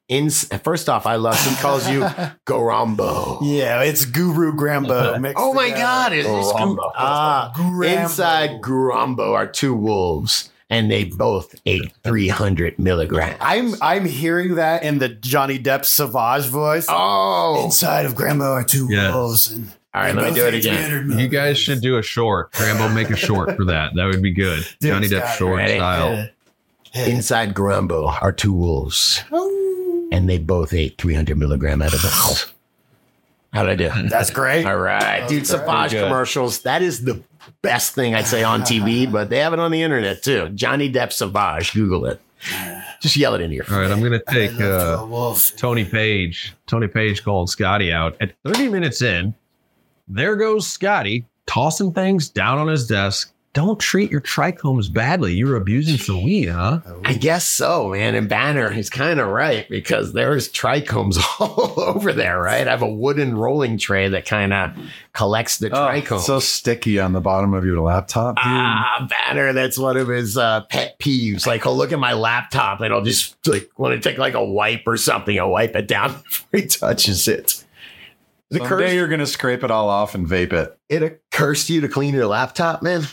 in, 0.07 0.29
first 0.29 0.87
off, 0.87 1.05
I 1.05 1.15
love 1.15 1.43
he 1.43 1.55
calls 1.55 1.89
you 1.89 2.01
Garambo. 2.45 3.39
Yeah, 3.41 3.81
it's 3.81 4.05
Guru 4.05 4.53
Grambo. 4.53 5.19
mixed 5.19 5.37
Oh 5.43 5.53
my 5.53 5.65
together. 5.69 5.81
God, 5.81 6.13
is 6.13 6.25
this 6.25 6.53
Grambo. 6.53 6.91
ah, 6.95 7.51
Grambo. 7.55 8.03
inside 8.03 8.61
Garambo 8.61 9.33
are 9.33 9.47
two 9.47 9.73
wolves, 9.73 10.50
and 10.71 10.89
they 10.89 11.03
both 11.03 11.53
ate 11.67 11.91
300 12.03 12.79
milligrams. 12.79 13.37
I'm 13.41 13.75
I'm 13.81 14.05
hearing 14.05 14.55
that 14.55 14.81
in 14.83 14.97
the 14.97 15.09
Johnny 15.09 15.59
Depp 15.59 15.85
Savage 15.85 16.45
voice. 16.47 16.87
oh, 16.89 17.65
Inside 17.65 18.05
of 18.07 18.15
Grambo 18.15 18.49
are 18.53 18.63
two 18.63 18.87
Yes. 18.89 19.13
wolves. 19.13 19.51
And 19.51 19.71
all 19.93 20.01
right, 20.01 20.15
let 20.15 20.29
me 20.29 20.33
do 20.33 20.47
it 20.47 20.53
again. 20.53 21.11
You 21.19 21.27
guys 21.27 21.59
should 21.59 21.81
do 21.81 21.97
a 21.97 22.01
short. 22.01 22.57
Rambo, 22.57 22.87
make 22.89 23.09
a 23.09 23.15
short 23.17 23.57
for 23.57 23.65
that. 23.65 23.91
That 23.95 24.05
would 24.05 24.21
be 24.23 24.31
good. 24.31 24.65
Dude, 24.79 24.91
Johnny 24.93 25.07
Depp 25.09 25.35
short 25.35 25.57
ready? 25.57 25.75
style. 25.75 26.27
Inside 26.93 27.53
Garambo 27.53 28.21
are 28.21 28.31
two 28.31 28.51
wolves, 28.53 29.21
oh. 29.31 30.09
and 30.11 30.29
they 30.29 30.37
both 30.37 30.73
ate 30.73 30.97
300 30.97 31.37
milligram 31.37 31.81
out 31.81 31.93
of 31.93 31.99
edibles. 32.03 32.53
How'd 33.53 33.67
I 33.67 33.75
do? 33.75 33.89
That's 34.09 34.29
great. 34.29 34.65
All 34.65 34.77
right, 34.77 35.27
dude. 35.27 35.43
That's 35.45 35.51
great. 35.51 35.65
Savage 35.67 35.91
commercials. 35.91 36.61
That 36.61 36.81
is 36.81 37.03
the 37.03 37.21
best 37.61 37.93
thing 37.95 38.15
I'd 38.15 38.27
say 38.27 38.43
on 38.43 38.61
TV, 38.63 39.11
but 39.11 39.29
they 39.29 39.39
have 39.39 39.53
it 39.53 39.59
on 39.59 39.71
the 39.71 39.81
internet 39.81 40.23
too. 40.23 40.49
Johnny 40.49 40.91
Depp 40.91 41.11
Savage. 41.11 41.73
Google 41.73 42.05
it. 42.05 42.21
Just 43.01 43.15
yell 43.15 43.35
it 43.35 43.41
into 43.41 43.55
your 43.55 43.65
All 43.71 43.79
right, 43.79 43.91
I'm 43.91 44.01
gonna 44.01 44.21
take 44.29 44.59
uh. 44.59 45.05
Tony 45.57 45.85
Page. 45.85 46.53
Tony 46.67 46.87
Page 46.87 47.23
called 47.23 47.49
Scotty 47.49 47.93
out 47.93 48.15
at 48.19 48.33
30 48.45 48.69
minutes 48.69 49.01
in. 49.01 49.33
There 50.07 50.35
goes 50.35 50.67
Scotty 50.67 51.25
tossing 51.45 51.93
things 51.93 52.29
down 52.29 52.57
on 52.57 52.67
his 52.67 52.87
desk. 52.87 53.31
Don't 53.53 53.81
treat 53.81 54.09
your 54.09 54.21
trichomes 54.21 54.91
badly. 54.93 55.33
You're 55.33 55.57
abusing 55.57 55.97
some 55.97 56.23
weed, 56.23 56.45
huh? 56.45 56.79
I 57.03 57.13
guess 57.15 57.43
so, 57.45 57.89
man. 57.89 58.15
And 58.15 58.29
Banner 58.29 58.71
is 58.71 58.89
kind 58.89 59.19
of 59.19 59.27
right 59.27 59.67
because 59.69 60.13
there's 60.13 60.49
trichomes 60.49 61.17
all 61.41 61.73
over 61.77 62.13
there, 62.13 62.39
right? 62.41 62.65
I 62.65 62.71
have 62.71 62.81
a 62.81 62.87
wooden 62.89 63.35
rolling 63.35 63.77
tray 63.77 64.07
that 64.07 64.25
kind 64.25 64.53
of 64.53 64.71
collects 65.11 65.57
the 65.57 65.67
Oh, 65.69 65.75
trichomes. 65.89 66.21
so 66.21 66.39
sticky 66.39 66.97
on 67.01 67.11
the 67.11 67.19
bottom 67.19 67.53
of 67.53 67.65
your 67.65 67.81
laptop, 67.81 68.37
dude. 68.37 68.43
Ah, 68.45 69.05
Banner, 69.09 69.51
that's 69.51 69.77
one 69.77 69.97
of 69.97 70.07
his 70.07 70.37
uh, 70.37 70.61
pet 70.69 70.97
peeves. 70.99 71.45
Like, 71.45 71.63
he'll 71.63 71.75
look 71.75 71.91
at 71.91 71.99
my 71.99 72.13
laptop 72.13 72.79
and 72.79 72.93
I'll 72.93 73.03
just 73.03 73.35
like 73.45 73.69
want 73.77 74.01
to 74.01 74.09
take 74.09 74.17
like 74.17 74.33
a 74.33 74.45
wipe 74.45 74.83
or 74.87 74.95
something, 74.95 75.37
I'll 75.37 75.51
wipe 75.51 75.75
it 75.75 75.89
down 75.89 76.13
before 76.23 76.47
he 76.61 76.67
touches 76.67 77.27
it. 77.27 77.65
It 78.49 78.57
Someday 78.59 78.65
occurs, 78.65 78.93
you're 78.93 79.07
gonna 79.09 79.25
scrape 79.25 79.63
it 79.65 79.71
all 79.71 79.89
off 79.89 80.15
and 80.15 80.25
vape 80.25 80.53
it. 80.53 80.77
it 80.87 81.03
occurs 81.03 81.67
to 81.67 81.73
you 81.73 81.81
to 81.81 81.89
clean 81.89 82.13
your 82.13 82.27
laptop, 82.27 82.81
man? 82.81 83.03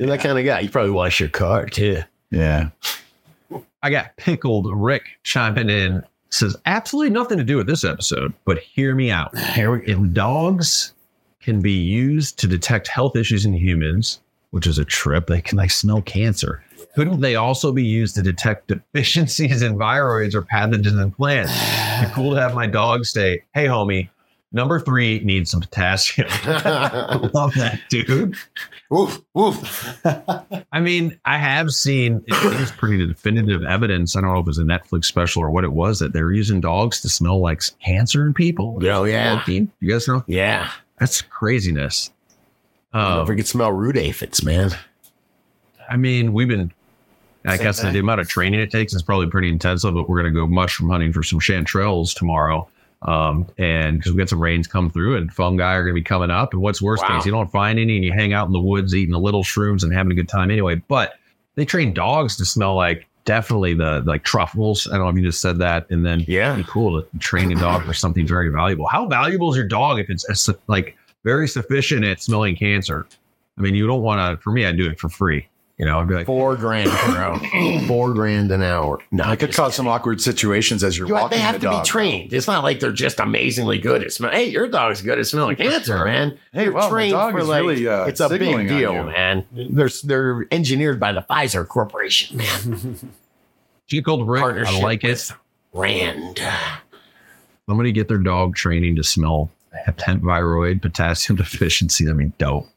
You're 0.00 0.08
that 0.08 0.20
kind 0.20 0.38
of 0.38 0.44
guy. 0.46 0.60
You 0.60 0.70
probably 0.70 0.92
wash 0.92 1.20
your 1.20 1.28
car 1.28 1.66
too. 1.66 2.00
Yeah. 2.30 2.70
I 3.82 3.90
got 3.90 4.16
pickled 4.16 4.66
Rick 4.74 5.02
chiming 5.24 5.68
in. 5.68 6.02
Says 6.30 6.56
absolutely 6.64 7.10
nothing 7.10 7.36
to 7.36 7.44
do 7.44 7.58
with 7.58 7.66
this 7.66 7.84
episode, 7.84 8.32
but 8.46 8.58
hear 8.60 8.94
me 8.94 9.10
out. 9.10 9.36
Here 9.36 9.70
we 9.70 9.80
go. 9.80 9.92
If 9.92 10.12
dogs 10.14 10.94
can 11.42 11.60
be 11.60 11.72
used 11.72 12.38
to 12.38 12.46
detect 12.46 12.88
health 12.88 13.14
issues 13.14 13.44
in 13.44 13.52
humans, 13.52 14.20
which 14.52 14.66
is 14.66 14.78
a 14.78 14.86
trip, 14.86 15.26
they 15.26 15.42
can 15.42 15.58
like 15.58 15.70
smell 15.70 16.00
cancer. 16.00 16.64
Couldn't 16.94 17.20
they 17.20 17.36
also 17.36 17.70
be 17.70 17.84
used 17.84 18.14
to 18.14 18.22
detect 18.22 18.68
deficiencies 18.68 19.60
in 19.60 19.76
viroids 19.76 20.34
or 20.34 20.40
pathogens 20.40 21.02
in 21.02 21.10
plants? 21.10 21.52
It'd 21.98 22.08
be 22.08 22.14
cool 22.14 22.34
to 22.34 22.40
have 22.40 22.54
my 22.54 22.66
dog 22.66 23.04
say, 23.04 23.42
"Hey, 23.52 23.66
homie, 23.66 24.08
number 24.52 24.80
three 24.80 25.20
needs 25.20 25.50
some 25.50 25.60
potassium." 25.60 26.28
Love 26.46 27.54
that, 27.54 27.80
dude. 27.88 28.36
woof, 28.90 29.20
woof. 29.34 30.00
I 30.72 30.80
mean, 30.80 31.18
I 31.24 31.38
have 31.38 31.70
seen 31.70 32.22
it 32.26 32.34
seems 32.34 32.70
pretty 32.72 33.06
definitive 33.06 33.62
evidence. 33.64 34.16
I 34.16 34.20
don't 34.20 34.32
know 34.32 34.38
if 34.40 34.44
it 34.44 34.46
was 34.46 34.58
a 34.58 34.62
Netflix 34.64 35.04
special 35.06 35.42
or 35.42 35.50
what 35.50 35.64
it 35.64 35.72
was 35.72 35.98
that 36.00 36.12
they're 36.12 36.32
using 36.32 36.60
dogs 36.60 37.00
to 37.02 37.08
smell 37.08 37.40
like 37.40 37.62
cancer 37.84 38.26
in 38.26 38.34
people. 38.34 38.78
Oh, 38.82 39.04
yeah. 39.04 39.36
Smoking. 39.44 39.70
You 39.80 39.90
guys 39.92 40.06
know 40.08 40.24
Yeah. 40.26 40.70
that's 40.98 41.22
craziness. 41.22 42.10
Don't 42.92 43.02
Um, 43.20 43.26
forget 43.26 43.44
to 43.44 43.50
smell 43.50 43.70
root 43.72 43.96
aphids, 43.96 44.42
man. 44.44 44.70
I 45.88 45.96
mean, 45.96 46.32
we've 46.32 46.48
been. 46.48 46.72
I 47.46 47.56
Same 47.56 47.64
guess 47.64 47.80
thing. 47.80 47.92
the 47.94 48.00
amount 48.00 48.20
of 48.20 48.28
training 48.28 48.60
it 48.60 48.70
takes 48.70 48.92
is 48.92 49.02
probably 49.02 49.26
pretty 49.28 49.48
intensive. 49.48 49.94
But 49.94 50.08
we're 50.08 50.20
going 50.20 50.32
to 50.34 50.38
go 50.38 50.46
mushroom 50.46 50.90
hunting 50.90 51.12
for 51.12 51.22
some 51.22 51.40
chanterelles 51.40 52.14
tomorrow, 52.14 52.68
um, 53.02 53.46
and 53.58 53.98
because 53.98 54.12
we 54.12 54.18
got 54.18 54.28
some 54.28 54.40
rains 54.40 54.66
come 54.66 54.90
through, 54.90 55.16
and 55.16 55.32
fungi 55.32 55.74
are 55.74 55.82
going 55.82 55.94
to 55.94 56.00
be 56.00 56.04
coming 56.04 56.30
up. 56.30 56.52
And 56.52 56.60
what's 56.62 56.82
worse 56.82 57.00
Wow. 57.02 57.16
case, 57.16 57.26
you 57.26 57.32
don't 57.32 57.50
find 57.50 57.78
any, 57.78 57.96
and 57.96 58.04
you 58.04 58.12
hang 58.12 58.32
out 58.32 58.46
in 58.46 58.52
the 58.52 58.60
woods 58.60 58.94
eating 58.94 59.12
the 59.12 59.18
little 59.20 59.42
shrooms 59.42 59.82
and 59.82 59.92
having 59.92 60.12
a 60.12 60.14
good 60.14 60.28
time 60.28 60.50
anyway. 60.50 60.74
But 60.76 61.14
they 61.54 61.64
train 61.64 61.92
dogs 61.94 62.36
to 62.36 62.44
smell 62.44 62.74
like 62.76 63.06
definitely 63.24 63.74
the 63.74 64.02
like 64.06 64.24
truffles. 64.24 64.86
I 64.88 64.92
don't 64.92 65.00
know 65.04 65.08
if 65.10 65.16
you 65.16 65.22
just 65.22 65.40
said 65.40 65.58
that, 65.58 65.86
and 65.90 66.04
then 66.04 66.24
Yeah. 66.26 66.52
It'd 66.54 66.66
be 66.66 66.70
cool 66.70 67.00
to 67.02 67.18
train 67.18 67.50
a 67.52 67.54
dog 67.54 67.84
for 67.84 67.94
something 67.94 68.26
very 68.26 68.48
valuable. 68.50 68.86
How 68.86 69.06
valuable 69.06 69.50
is 69.50 69.56
your 69.56 69.66
dog 69.68 69.98
if 69.98 70.08
it's 70.10 70.48
like 70.68 70.96
very 71.24 71.48
sufficient 71.48 72.04
at 72.04 72.22
smelling 72.22 72.56
cancer? 72.56 73.06
I 73.58 73.62
mean, 73.62 73.74
you 73.74 73.86
don't 73.86 74.02
want 74.02 74.38
to. 74.38 74.42
For 74.42 74.50
me, 74.52 74.64
I'd 74.64 74.78
do 74.78 74.88
it 74.88 74.98
for 74.98 75.08
free. 75.10 75.46
You 75.80 75.86
know, 75.86 75.98
I'd 75.98 76.08
be 76.08 76.14
like, 76.14 76.26
Four 76.26 76.56
grand 76.56 76.90
per 76.90 77.16
hour. 77.16 77.40
Four 77.88 78.12
grand 78.12 78.52
an 78.52 78.62
hour. 78.62 78.98
No, 79.10 79.24
I 79.24 79.34
could 79.34 79.54
cause 79.54 79.74
some 79.74 79.88
awkward 79.88 80.20
situations 80.20 80.84
as 80.84 80.98
you're 80.98 81.08
You 81.08 81.14
walking 81.14 81.38
they 81.38 81.42
have 81.42 81.54
the 81.54 81.60
to 81.60 81.64
dog. 81.68 81.84
be 81.84 81.88
trained. 81.88 82.34
It's 82.34 82.46
not 82.46 82.62
like 82.62 82.80
they're 82.80 82.92
just 82.92 83.18
amazingly 83.18 83.78
good 83.78 84.02
at 84.04 84.12
smell. 84.12 84.30
Hey, 84.30 84.50
your 84.50 84.68
dog's 84.68 85.00
good 85.00 85.18
at 85.18 85.26
smelling 85.26 85.56
cancer, 85.56 86.04
man. 86.04 86.38
Hey, 86.52 86.64
They're 86.64 86.72
well, 86.72 86.90
my 86.92 87.08
dog 87.08 87.34
is 87.38 87.46
really, 87.48 87.88
uh, 87.88 88.04
it's 88.04 88.20
a 88.20 88.28
big 88.28 88.68
deal, 88.68 89.04
man. 89.04 89.46
They're 89.52 89.88
they're 90.04 90.46
engineered 90.50 91.00
by 91.00 91.12
the 91.12 91.22
Pfizer 91.22 91.66
Corporation, 91.66 92.36
man. 92.36 92.98
"She 93.86 94.02
called 94.02 94.28
Rick. 94.28 94.66
I 94.68 94.80
like 94.82 95.02
it. 95.02 95.32
Rand. 95.72 96.40
Somebody 97.66 97.92
get 97.92 98.08
their 98.08 98.18
dog 98.18 98.54
training 98.54 98.96
to 98.96 99.02
smell 99.02 99.50
heptent 99.88 100.20
potassium 100.82 101.36
deficiency. 101.36 102.06
I 102.06 102.12
mean, 102.12 102.34
dope. 102.36 102.68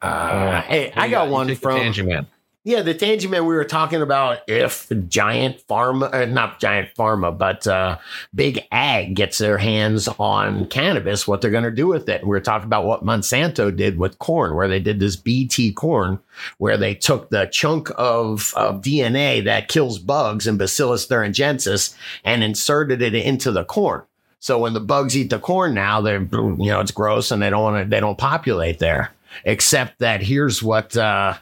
Uh, 0.00 0.60
hey, 0.62 0.92
I 0.94 1.08
got 1.08 1.28
one 1.28 1.48
Take 1.48 1.58
the 1.58 1.62
from 1.62 1.78
Tangent 1.78 2.08
Man. 2.08 2.26
Yeah, 2.68 2.82
the 2.82 2.92
tangent 2.92 3.30
man 3.30 3.46
we 3.46 3.54
were 3.54 3.64
talking 3.64 4.02
about 4.02 4.40
if 4.46 4.92
giant 5.08 5.66
pharma, 5.68 6.12
uh, 6.12 6.24
not 6.26 6.60
giant 6.60 6.90
pharma, 6.94 7.36
but 7.36 7.66
uh, 7.66 7.96
big 8.34 8.60
ag 8.70 9.14
gets 9.14 9.38
their 9.38 9.56
hands 9.56 10.06
on 10.06 10.66
cannabis, 10.66 11.26
what 11.26 11.40
they're 11.40 11.50
going 11.50 11.64
to 11.64 11.70
do 11.70 11.86
with 11.86 12.10
it. 12.10 12.24
We 12.24 12.28
were 12.28 12.40
talking 12.40 12.66
about 12.66 12.84
what 12.84 13.02
Monsanto 13.02 13.74
did 13.74 13.96
with 13.96 14.18
corn, 14.18 14.54
where 14.54 14.68
they 14.68 14.80
did 14.80 15.00
this 15.00 15.16
BT 15.16 15.72
corn, 15.72 16.18
where 16.58 16.76
they 16.76 16.94
took 16.94 17.30
the 17.30 17.46
chunk 17.46 17.90
of, 17.96 18.52
of 18.54 18.82
DNA 18.82 19.42
that 19.44 19.68
kills 19.68 19.98
bugs 19.98 20.46
and 20.46 20.58
Bacillus 20.58 21.06
thuringiensis 21.06 21.96
and 22.22 22.44
inserted 22.44 23.00
it 23.00 23.14
into 23.14 23.50
the 23.50 23.64
corn. 23.64 24.02
So 24.40 24.58
when 24.58 24.74
the 24.74 24.80
bugs 24.80 25.16
eat 25.16 25.30
the 25.30 25.38
corn 25.38 25.72
now, 25.72 26.02
they're 26.02 26.20
you 26.20 26.56
know 26.56 26.80
it's 26.80 26.90
gross 26.90 27.30
and 27.30 27.40
they 27.40 27.50
don't 27.50 27.62
want 27.62 27.82
to 27.82 27.88
they 27.88 28.00
don't 28.00 28.18
populate 28.18 28.78
there. 28.78 29.12
Except 29.44 29.98
that 30.00 30.22
here's 30.22 30.62
what 30.62 30.96
uh, 30.96 31.34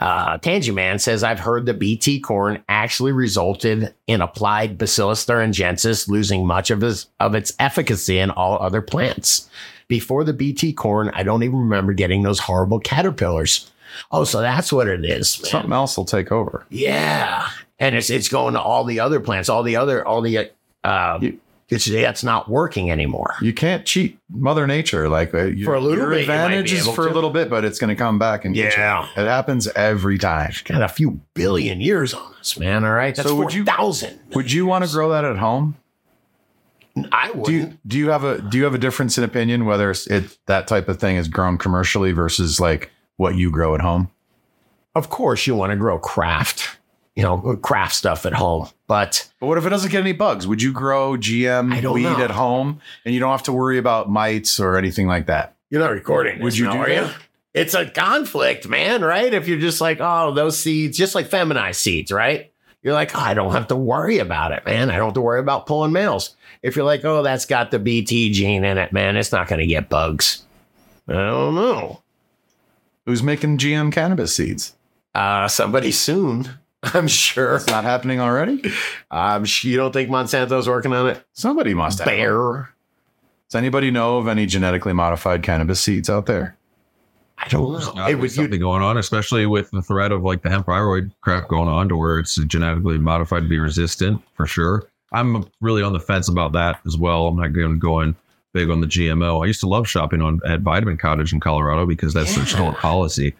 uh, 0.00 0.38
Tangent 0.38 0.74
Man 0.76 0.98
says 0.98 1.22
I've 1.24 1.40
heard 1.40 1.66
the 1.66 1.74
BT 1.74 2.20
corn 2.20 2.62
actually 2.68 3.12
resulted 3.12 3.94
in 4.06 4.20
applied 4.20 4.78
Bacillus 4.78 5.24
thuringiensis 5.26 6.08
losing 6.08 6.46
much 6.46 6.70
of 6.70 6.82
its 6.82 7.06
of 7.20 7.34
its 7.34 7.52
efficacy 7.58 8.18
in 8.18 8.30
all 8.30 8.58
other 8.60 8.80
plants. 8.82 9.48
Before 9.88 10.22
the 10.22 10.34
BT 10.34 10.74
corn, 10.74 11.10
I 11.14 11.22
don't 11.22 11.42
even 11.42 11.58
remember 11.60 11.94
getting 11.94 12.22
those 12.22 12.38
horrible 12.40 12.78
caterpillars. 12.78 13.70
Oh, 14.12 14.24
so 14.24 14.40
that's 14.42 14.70
what 14.72 14.86
it 14.86 15.04
is. 15.04 15.40
man. 15.40 15.50
Something 15.50 15.72
else 15.72 15.96
will 15.96 16.04
take 16.04 16.30
over. 16.30 16.66
Yeah, 16.68 17.48
and 17.78 17.96
it's 17.96 18.10
it's 18.10 18.28
going 18.28 18.52
to 18.54 18.60
all 18.60 18.84
the 18.84 19.00
other 19.00 19.18
plants, 19.18 19.48
all 19.48 19.62
the 19.62 19.76
other 19.76 20.06
all 20.06 20.20
the 20.20 20.50
uh, 20.84 21.18
You- 21.22 21.40
it's 21.68 21.84
that's 21.86 22.24
not 22.24 22.48
working 22.48 22.90
anymore. 22.90 23.34
You 23.42 23.52
can't 23.52 23.84
cheat 23.84 24.18
Mother 24.30 24.66
Nature. 24.66 25.08
Like 25.08 25.34
uh, 25.34 25.44
your, 25.44 25.66
For 25.66 25.74
a 25.74 25.80
little 25.80 25.98
your 25.98 26.10
bit, 26.10 26.16
you 26.26 26.32
advantage 26.32 26.72
is 26.72 26.86
for 26.88 27.04
to. 27.06 27.12
a 27.12 27.14
little 27.14 27.30
bit, 27.30 27.50
but 27.50 27.64
it's 27.64 27.78
going 27.78 27.88
to 27.88 27.94
come 27.96 28.18
back 28.18 28.44
and 28.44 28.54
get 28.54 28.74
you. 28.76 28.82
Yeah. 28.82 29.06
It 29.16 29.26
happens 29.26 29.68
every 29.68 30.16
time. 30.18 30.52
Got 30.64 30.82
a 30.82 30.88
few 30.88 31.20
billion 31.34 31.80
years 31.80 32.14
on 32.14 32.32
us, 32.40 32.58
man. 32.58 32.84
All 32.84 32.92
right, 32.92 33.14
that's 33.14 33.28
So 33.28 33.34
four 33.36 33.44
would 33.44 33.54
you- 33.54 33.64
thousand. 33.64 34.18
Would 34.34 34.50
you 34.50 34.64
want 34.66 34.84
to 34.84 34.90
grow 34.90 35.10
that 35.10 35.24
at 35.24 35.36
home? 35.36 35.76
I 37.12 37.30
would. 37.32 37.44
Do 37.46 37.52
you 37.52 37.78
do 37.86 37.98
you 37.98 38.10
have 38.10 38.24
a 38.24 38.40
do 38.40 38.58
you 38.58 38.64
have 38.64 38.74
a 38.74 38.78
difference 38.78 39.18
in 39.18 39.24
opinion 39.24 39.66
whether 39.66 39.90
it's- 39.90 40.06
it 40.08 40.36
that 40.46 40.66
type 40.66 40.88
of 40.88 40.98
thing 40.98 41.16
is 41.16 41.28
grown 41.28 41.56
commercially 41.58 42.12
versus 42.12 42.58
like 42.58 42.90
what 43.16 43.36
you 43.36 43.50
grow 43.50 43.74
at 43.74 43.80
home? 43.80 44.10
of 44.94 45.10
course, 45.10 45.46
you 45.46 45.54
want 45.54 45.70
to 45.70 45.76
grow 45.76 45.96
craft, 45.96 46.76
you 47.18 47.24
know, 47.24 47.56
craft 47.56 47.96
stuff 47.96 48.26
at 48.26 48.32
home, 48.32 48.68
but 48.86 49.28
But 49.40 49.48
what 49.48 49.58
if 49.58 49.66
it 49.66 49.70
doesn't 49.70 49.90
get 49.90 50.02
any 50.02 50.12
bugs? 50.12 50.46
Would 50.46 50.62
you 50.62 50.72
grow 50.72 51.16
GM 51.16 51.72
I 51.74 51.90
weed 51.90 52.04
know. 52.04 52.22
at 52.22 52.30
home 52.30 52.80
and 53.04 53.12
you 53.12 53.18
don't 53.18 53.32
have 53.32 53.42
to 53.42 53.52
worry 53.52 53.76
about 53.76 54.08
mites 54.08 54.60
or 54.60 54.76
anything 54.76 55.08
like 55.08 55.26
that? 55.26 55.56
you're 55.68 55.80
not 55.80 55.90
recording. 55.90 56.40
Would 56.40 56.52
this 56.52 56.60
you 56.60 56.66
now, 56.66 56.74
do 56.74 56.78
are 56.78 56.88
that? 56.88 57.08
you? 57.08 57.14
It's 57.54 57.74
a 57.74 57.90
conflict, 57.90 58.68
man. 58.68 59.02
Right? 59.02 59.34
If 59.34 59.48
you're 59.48 59.58
just 59.58 59.80
like, 59.80 59.98
oh, 60.00 60.32
those 60.32 60.56
seeds, 60.60 60.96
just 60.96 61.16
like 61.16 61.26
feminized 61.26 61.80
seeds, 61.80 62.12
right? 62.12 62.52
You're 62.84 62.94
like, 62.94 63.16
oh, 63.16 63.18
I 63.20 63.34
don't 63.34 63.50
have 63.50 63.66
to 63.66 63.76
worry 63.76 64.18
about 64.18 64.52
it, 64.52 64.64
man. 64.64 64.88
I 64.88 64.96
don't 64.96 65.06
have 65.08 65.14
to 65.14 65.20
worry 65.20 65.40
about 65.40 65.66
pulling 65.66 65.90
males. 65.90 66.36
If 66.62 66.76
you're 66.76 66.84
like, 66.84 67.04
oh, 67.04 67.24
that's 67.24 67.46
got 67.46 67.72
the 67.72 67.80
BT 67.80 68.30
gene 68.30 68.62
in 68.62 68.78
it, 68.78 68.92
man, 68.92 69.16
it's 69.16 69.32
not 69.32 69.48
going 69.48 69.58
to 69.58 69.66
get 69.66 69.88
bugs. 69.88 70.44
I 71.08 71.14
don't 71.14 71.56
know. 71.56 72.00
Who's 73.06 73.24
making 73.24 73.58
GM 73.58 73.92
cannabis 73.92 74.36
seeds? 74.36 74.76
Uh, 75.16 75.48
somebody 75.48 75.90
soon, 75.90 76.48
I'm 76.94 77.08
sure. 77.08 77.56
It's 77.56 77.66
not 77.66 77.84
happening 77.84 78.20
already. 78.20 78.62
Um, 79.10 79.44
you 79.62 79.76
don't 79.76 79.92
think 79.92 80.08
Monsanto's 80.10 80.68
working 80.68 80.92
on 80.92 81.08
it? 81.08 81.24
Somebody 81.32 81.74
must 81.74 81.98
have. 81.98 82.06
Bear. 82.06 82.70
Does 83.48 83.54
anybody 83.56 83.90
know 83.90 84.18
of 84.18 84.28
any 84.28 84.46
genetically 84.46 84.92
modified 84.92 85.42
cannabis 85.42 85.80
seeds 85.80 86.08
out 86.10 86.26
there? 86.26 86.56
I 87.38 87.48
don't 87.48 87.72
know. 87.72 87.78
Gotta 87.78 88.12
It 88.12 88.14
be 88.16 88.20
was 88.20 88.36
you. 88.36 88.42
something 88.44 88.60
going 88.60 88.82
on, 88.82 88.96
especially 88.98 89.46
with 89.46 89.70
the 89.70 89.80
threat 89.82 90.12
of 90.12 90.22
like 90.22 90.42
the 90.42 90.50
hemp 90.50 90.66
thyroid 90.66 91.12
crap 91.20 91.48
going 91.48 91.68
on 91.68 91.88
to 91.88 91.96
where 91.96 92.18
it's 92.18 92.34
genetically 92.36 92.98
modified 92.98 93.44
to 93.44 93.48
be 93.48 93.58
resistant 93.58 94.20
for 94.34 94.46
sure. 94.46 94.84
I'm 95.12 95.46
really 95.60 95.82
on 95.82 95.92
the 95.92 96.00
fence 96.00 96.28
about 96.28 96.52
that 96.52 96.80
as 96.86 96.96
well. 96.96 97.26
I'm 97.28 97.36
not 97.36 97.52
going 97.52 97.78
going 97.78 98.16
big 98.52 98.70
on 98.70 98.80
the 98.80 98.86
GMO. 98.86 99.42
I 99.42 99.46
used 99.46 99.60
to 99.60 99.68
love 99.68 99.88
shopping 99.88 100.20
on 100.20 100.40
at 100.46 100.60
Vitamin 100.60 100.96
Cottage 100.96 101.32
in 101.32 101.40
Colorado 101.40 101.86
because 101.86 102.12
that's 102.12 102.34
their 102.34 102.44
Yeah. 102.44 102.54
store 102.54 102.72
policy. 102.74 103.34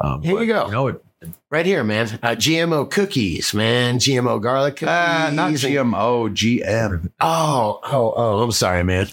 Um, 0.00 0.22
Here 0.22 0.38
you 0.40 0.46
go. 0.46 0.66
You 0.66 0.72
know, 0.72 0.86
it, 0.88 1.03
Right 1.50 1.66
here, 1.66 1.84
man. 1.84 2.18
Uh, 2.22 2.30
GMO 2.30 2.90
cookies, 2.90 3.54
man. 3.54 3.98
GMO 3.98 4.40
garlic 4.40 4.76
cookies. 4.76 4.88
Ah, 4.88 5.30
not 5.32 5.52
GMO, 5.52 6.30
GM. 6.30 7.10
Oh, 7.20 7.80
oh, 7.84 8.14
oh. 8.16 8.42
I'm 8.42 8.52
sorry, 8.52 8.82
man. 8.84 9.08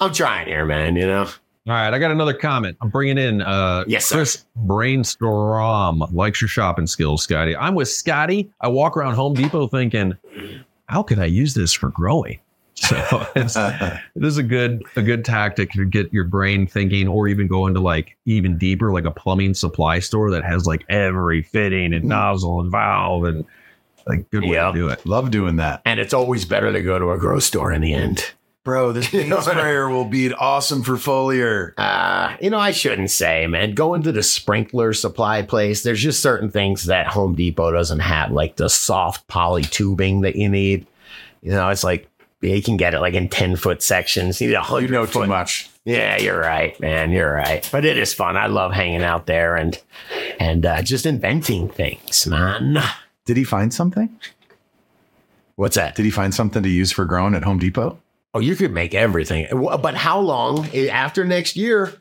I'm 0.00 0.12
trying 0.12 0.46
here, 0.48 0.64
man. 0.66 0.96
You 0.96 1.06
know, 1.06 1.22
All 1.22 1.32
right, 1.66 1.92
I 1.92 1.98
got 1.98 2.10
another 2.10 2.34
comment. 2.34 2.76
I'm 2.80 2.90
bringing 2.90 3.18
in 3.18 3.40
uh, 3.42 3.84
Yes, 3.86 4.06
sir. 4.06 4.16
Chris 4.16 4.44
Brainstorm 4.56 6.00
likes 6.12 6.40
your 6.40 6.48
shopping 6.48 6.86
skills, 6.86 7.22
Scotty. 7.22 7.56
I'm 7.56 7.74
with 7.74 7.88
Scotty. 7.88 8.50
I 8.60 8.68
walk 8.68 8.96
around 8.96 9.14
Home 9.14 9.34
Depot 9.34 9.66
thinking, 9.68 10.16
how 10.86 11.02
can 11.02 11.18
I 11.18 11.26
use 11.26 11.54
this 11.54 11.72
for 11.72 11.90
growing? 11.90 12.38
So 12.74 13.26
it's, 13.36 13.56
it 13.56 14.00
is 14.24 14.36
a 14.36 14.42
good 14.42 14.82
a 14.96 15.02
good 15.02 15.24
tactic 15.24 15.70
to 15.72 15.84
get 15.84 16.12
your 16.12 16.24
brain 16.24 16.66
thinking, 16.66 17.06
or 17.08 17.28
even 17.28 17.46
go 17.46 17.66
into 17.66 17.80
like 17.80 18.16
even 18.26 18.58
deeper, 18.58 18.92
like 18.92 19.04
a 19.04 19.10
plumbing 19.10 19.54
supply 19.54 19.98
store 20.00 20.30
that 20.32 20.44
has 20.44 20.66
like 20.66 20.84
every 20.88 21.42
fitting 21.42 21.92
and 21.94 22.04
nozzle 22.04 22.60
and 22.60 22.70
valve 22.70 23.24
and 23.24 23.44
like 24.06 24.28
good 24.30 24.42
way 24.42 24.50
Yeah. 24.54 24.66
to 24.66 24.72
do 24.72 24.88
it. 24.88 25.04
Love 25.06 25.30
doing 25.30 25.56
that. 25.56 25.82
And 25.84 25.98
it's 26.00 26.12
always 26.12 26.44
better 26.44 26.72
to 26.72 26.82
go 26.82 26.98
to 26.98 27.10
a 27.12 27.18
grow 27.18 27.38
store 27.38 27.72
in 27.72 27.80
the 27.80 27.94
end. 27.94 28.32
Bro, 28.64 28.92
this 28.92 29.12
You 29.12 29.20
paint 29.20 29.30
know 29.30 29.36
what 29.36 29.48
I- 29.48 29.50
sprayer 29.52 29.88
will 29.88 30.04
be 30.06 30.32
awesome 30.32 30.82
for 30.82 30.94
foliar. 30.94 31.72
Uh, 31.78 32.34
you 32.40 32.50
know, 32.50 32.58
I 32.58 32.70
shouldn't 32.72 33.10
say, 33.10 33.46
man. 33.46 33.74
Going 33.74 34.02
to 34.02 34.12
the 34.12 34.22
sprinkler 34.22 34.92
supply 34.94 35.42
place, 35.42 35.82
there's 35.84 36.02
just 36.02 36.20
certain 36.20 36.50
things 36.50 36.84
that 36.84 37.06
Home 37.08 37.34
Depot 37.34 37.70
doesn't 37.72 38.00
have, 38.00 38.30
like 38.32 38.56
the 38.56 38.68
soft 38.68 39.26
poly 39.28 39.62
tubing 39.62 40.22
that 40.22 40.34
you 40.36 40.48
need. 40.48 40.86
You 41.42 41.50
know, 41.52 41.68
it's 41.68 41.84
like 41.84 42.08
you 42.44 42.62
can 42.62 42.76
get 42.76 42.94
it 42.94 43.00
like 43.00 43.14
in 43.14 43.28
10 43.28 43.56
foot 43.56 43.82
sections. 43.82 44.40
You 44.40 44.48
You 44.50 44.88
know 44.88 45.06
foot. 45.06 45.24
too 45.24 45.28
much. 45.28 45.68
Yeah, 45.84 46.16
you're 46.18 46.38
right, 46.40 46.78
man. 46.80 47.10
You're 47.10 47.32
right. 47.32 47.68
But 47.70 47.84
it 47.84 47.98
is 47.98 48.14
fun. 48.14 48.36
I 48.36 48.46
love 48.46 48.72
hanging 48.72 49.02
out 49.02 49.26
there 49.26 49.56
and 49.56 49.78
and 50.40 50.64
uh, 50.64 50.82
just 50.82 51.04
inventing 51.06 51.68
things, 51.68 52.26
man. 52.26 52.78
Did 53.26 53.36
he 53.36 53.44
find 53.44 53.72
something? 53.72 54.08
What's 55.56 55.76
that? 55.76 55.94
Did 55.94 56.04
he 56.04 56.10
find 56.10 56.34
something 56.34 56.62
to 56.62 56.68
use 56.68 56.90
for 56.90 57.04
growing 57.04 57.34
at 57.34 57.44
Home 57.44 57.58
Depot? 57.58 57.98
Oh, 58.32 58.40
you 58.40 58.56
could 58.56 58.72
make 58.72 58.94
everything. 58.94 59.46
But 59.52 59.94
how 59.94 60.18
long 60.18 60.66
eh, 60.74 60.88
after 60.88 61.24
next 61.24 61.54
year? 61.56 61.92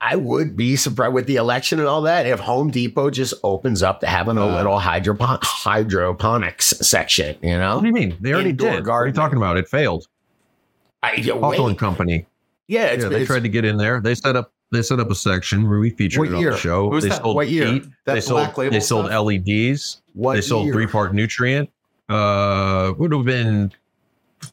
I 0.00 0.14
would 0.16 0.56
be 0.56 0.76
surprised 0.76 1.14
with 1.14 1.26
the 1.26 1.36
election 1.36 1.78
and 1.78 1.88
all 1.88 2.02
that 2.02 2.26
if 2.26 2.38
Home 2.40 2.70
Depot 2.70 3.10
just 3.10 3.32
opens 3.42 3.82
up 3.82 4.00
to 4.00 4.06
having 4.06 4.36
a 4.36 4.42
Uh. 4.46 4.54
little 4.56 4.78
hydropo- 4.78 5.42
hydroponics 5.42 6.66
section. 6.86 7.36
You 7.42 7.58
know, 7.58 7.76
What 7.76 7.80
do 7.82 7.86
you 7.88 7.94
mean? 7.94 8.16
They 8.20 8.32
already 8.32 8.50
Indoor 8.50 8.70
did. 8.72 8.86
What 8.86 8.92
are 8.92 9.06
you 9.06 9.12
talking 9.12 9.38
about? 9.38 9.56
It 9.56 9.68
failed. 9.68 10.06
I, 11.02 11.14
yeah, 11.14 11.34
Hawthorne 11.34 11.68
wait. 11.68 11.78
Company. 11.78 12.26
yeah, 12.68 12.86
it's, 12.86 13.02
yeah, 13.04 13.08
they 13.08 13.16
it's- 13.16 13.26
tried 13.26 13.42
to 13.44 13.48
get 13.48 13.64
in 13.64 13.76
there. 13.78 14.00
They 14.00 14.14
set 14.14 14.36
up 14.36 14.52
they 14.72 14.82
set 14.82 14.98
up 14.98 15.08
a 15.10 15.14
section 15.14 15.68
where 15.70 15.78
we 15.78 15.90
featured 15.90 16.18
What 16.18 16.28
it 16.30 16.34
on 16.34 16.40
year? 16.40 16.50
the 16.50 16.56
show. 16.58 16.90
Who's 16.90 17.04
they 17.04 17.10
that? 17.10 17.22
sold 17.22 17.36
What 17.36 17.48
year? 17.48 17.66
heat. 17.66 17.84
That 18.04 18.14
they 18.14 18.20
sold 18.20 18.40
black 18.40 18.58
label 18.58 18.72
they 18.72 18.80
sold 18.80 19.06
stuff? 19.06 19.24
LEDs. 19.26 20.02
what 20.14 20.34
they 20.34 20.40
sold 20.40 20.64
year? 20.64 20.74
three 20.74 20.86
part 20.88 21.14
nutrient. 21.14 21.70
Uh 22.08 22.92
would 22.98 23.12
have 23.12 23.24
been 23.24 23.72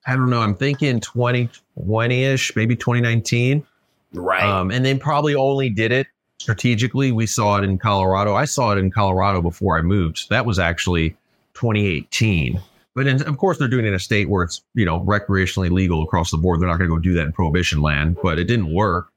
I 0.07 0.15
don't 0.15 0.29
know, 0.29 0.39
I'm 0.41 0.55
thinking 0.55 0.99
2020-ish, 1.01 2.55
maybe 2.55 2.75
2019. 2.75 3.65
Right? 4.14 4.43
Um, 4.43 4.72
and 4.72 4.86
they 4.86 4.95
probably 4.97 5.36
only 5.36 5.70
did 5.70 5.91
it 5.91 6.07
strategically. 6.39 7.11
We 7.11 7.26
saw 7.26 7.57
it 7.57 7.64
in 7.64 7.78
Colorado. 7.78 8.36
I 8.36 8.45
saw 8.45 8.72
it 8.72 8.78
in 8.78 8.91
Colorado 8.91 9.41
before 9.41 9.78
I 9.78 9.82
moved. 9.82 10.30
That 10.30 10.45
was 10.45 10.59
actually 10.59 11.11
2018. 11.53 12.59
But 12.95 13.07
in, 13.07 13.22
of 13.24 13.38
course, 13.38 13.57
they're 13.57 13.68
doing 13.68 13.86
it 13.86 13.89
in 13.89 13.93
a 13.93 13.99
state 13.99 14.30
where 14.30 14.43
it's 14.43 14.61
you 14.76 14.86
know 14.86 14.99
recreationally 15.01 15.72
legal 15.72 16.03
across 16.03 16.32
the 16.32 16.38
board. 16.38 16.59
They're 16.59 16.68
not 16.68 16.78
going 16.78 16.89
to 16.89 16.95
go 16.95 16.99
do 16.99 17.14
that 17.16 17.26
in 17.26 17.32
prohibition 17.34 17.82
land. 17.82 18.18
But 18.22 18.39
it 18.39 18.45
didn't 18.45 18.74
work. 18.74 19.09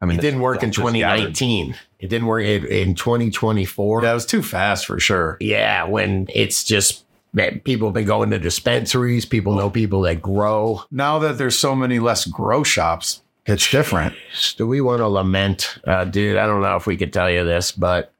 I 0.00 0.06
mean, 0.06 0.18
it 0.18 0.22
didn't 0.22 0.40
work 0.40 0.62
in 0.62 0.68
that's 0.68 0.76
just 0.76 0.94
gathered. 0.94 1.34
2019. 1.34 1.74
It 1.98 2.08
didn't 2.08 2.28
work 2.28 2.44
in, 2.44 2.64
in 2.66 2.94
2024. 2.94 4.02
That 4.02 4.14
was 4.14 4.24
too 4.24 4.42
fast 4.42 4.86
for 4.86 5.00
sure. 5.00 5.36
Yeah, 5.40 5.84
when 5.84 6.28
it's 6.32 6.62
just 6.62 7.04
man, 7.32 7.60
people 7.60 7.88
have 7.88 7.94
been 7.94 8.06
going 8.06 8.30
to 8.30 8.38
dispensaries. 8.38 9.24
People 9.24 9.54
know 9.54 9.70
people 9.70 10.02
that 10.02 10.22
grow. 10.22 10.82
Now 10.90 11.18
that 11.18 11.38
there's 11.38 11.58
so 11.58 11.74
many 11.74 11.98
less 11.98 12.26
grow 12.26 12.62
shops, 12.62 13.22
it's 13.48 13.70
different. 13.70 14.14
Do 14.56 14.66
we 14.66 14.80
want 14.80 15.00
to 15.00 15.08
lament, 15.08 15.78
uh, 15.86 16.04
dude? 16.04 16.36
I 16.36 16.46
don't 16.46 16.60
know 16.62 16.76
if 16.76 16.86
we 16.86 16.96
could 16.96 17.12
tell 17.12 17.30
you 17.30 17.44
this, 17.44 17.72
but 17.72 18.12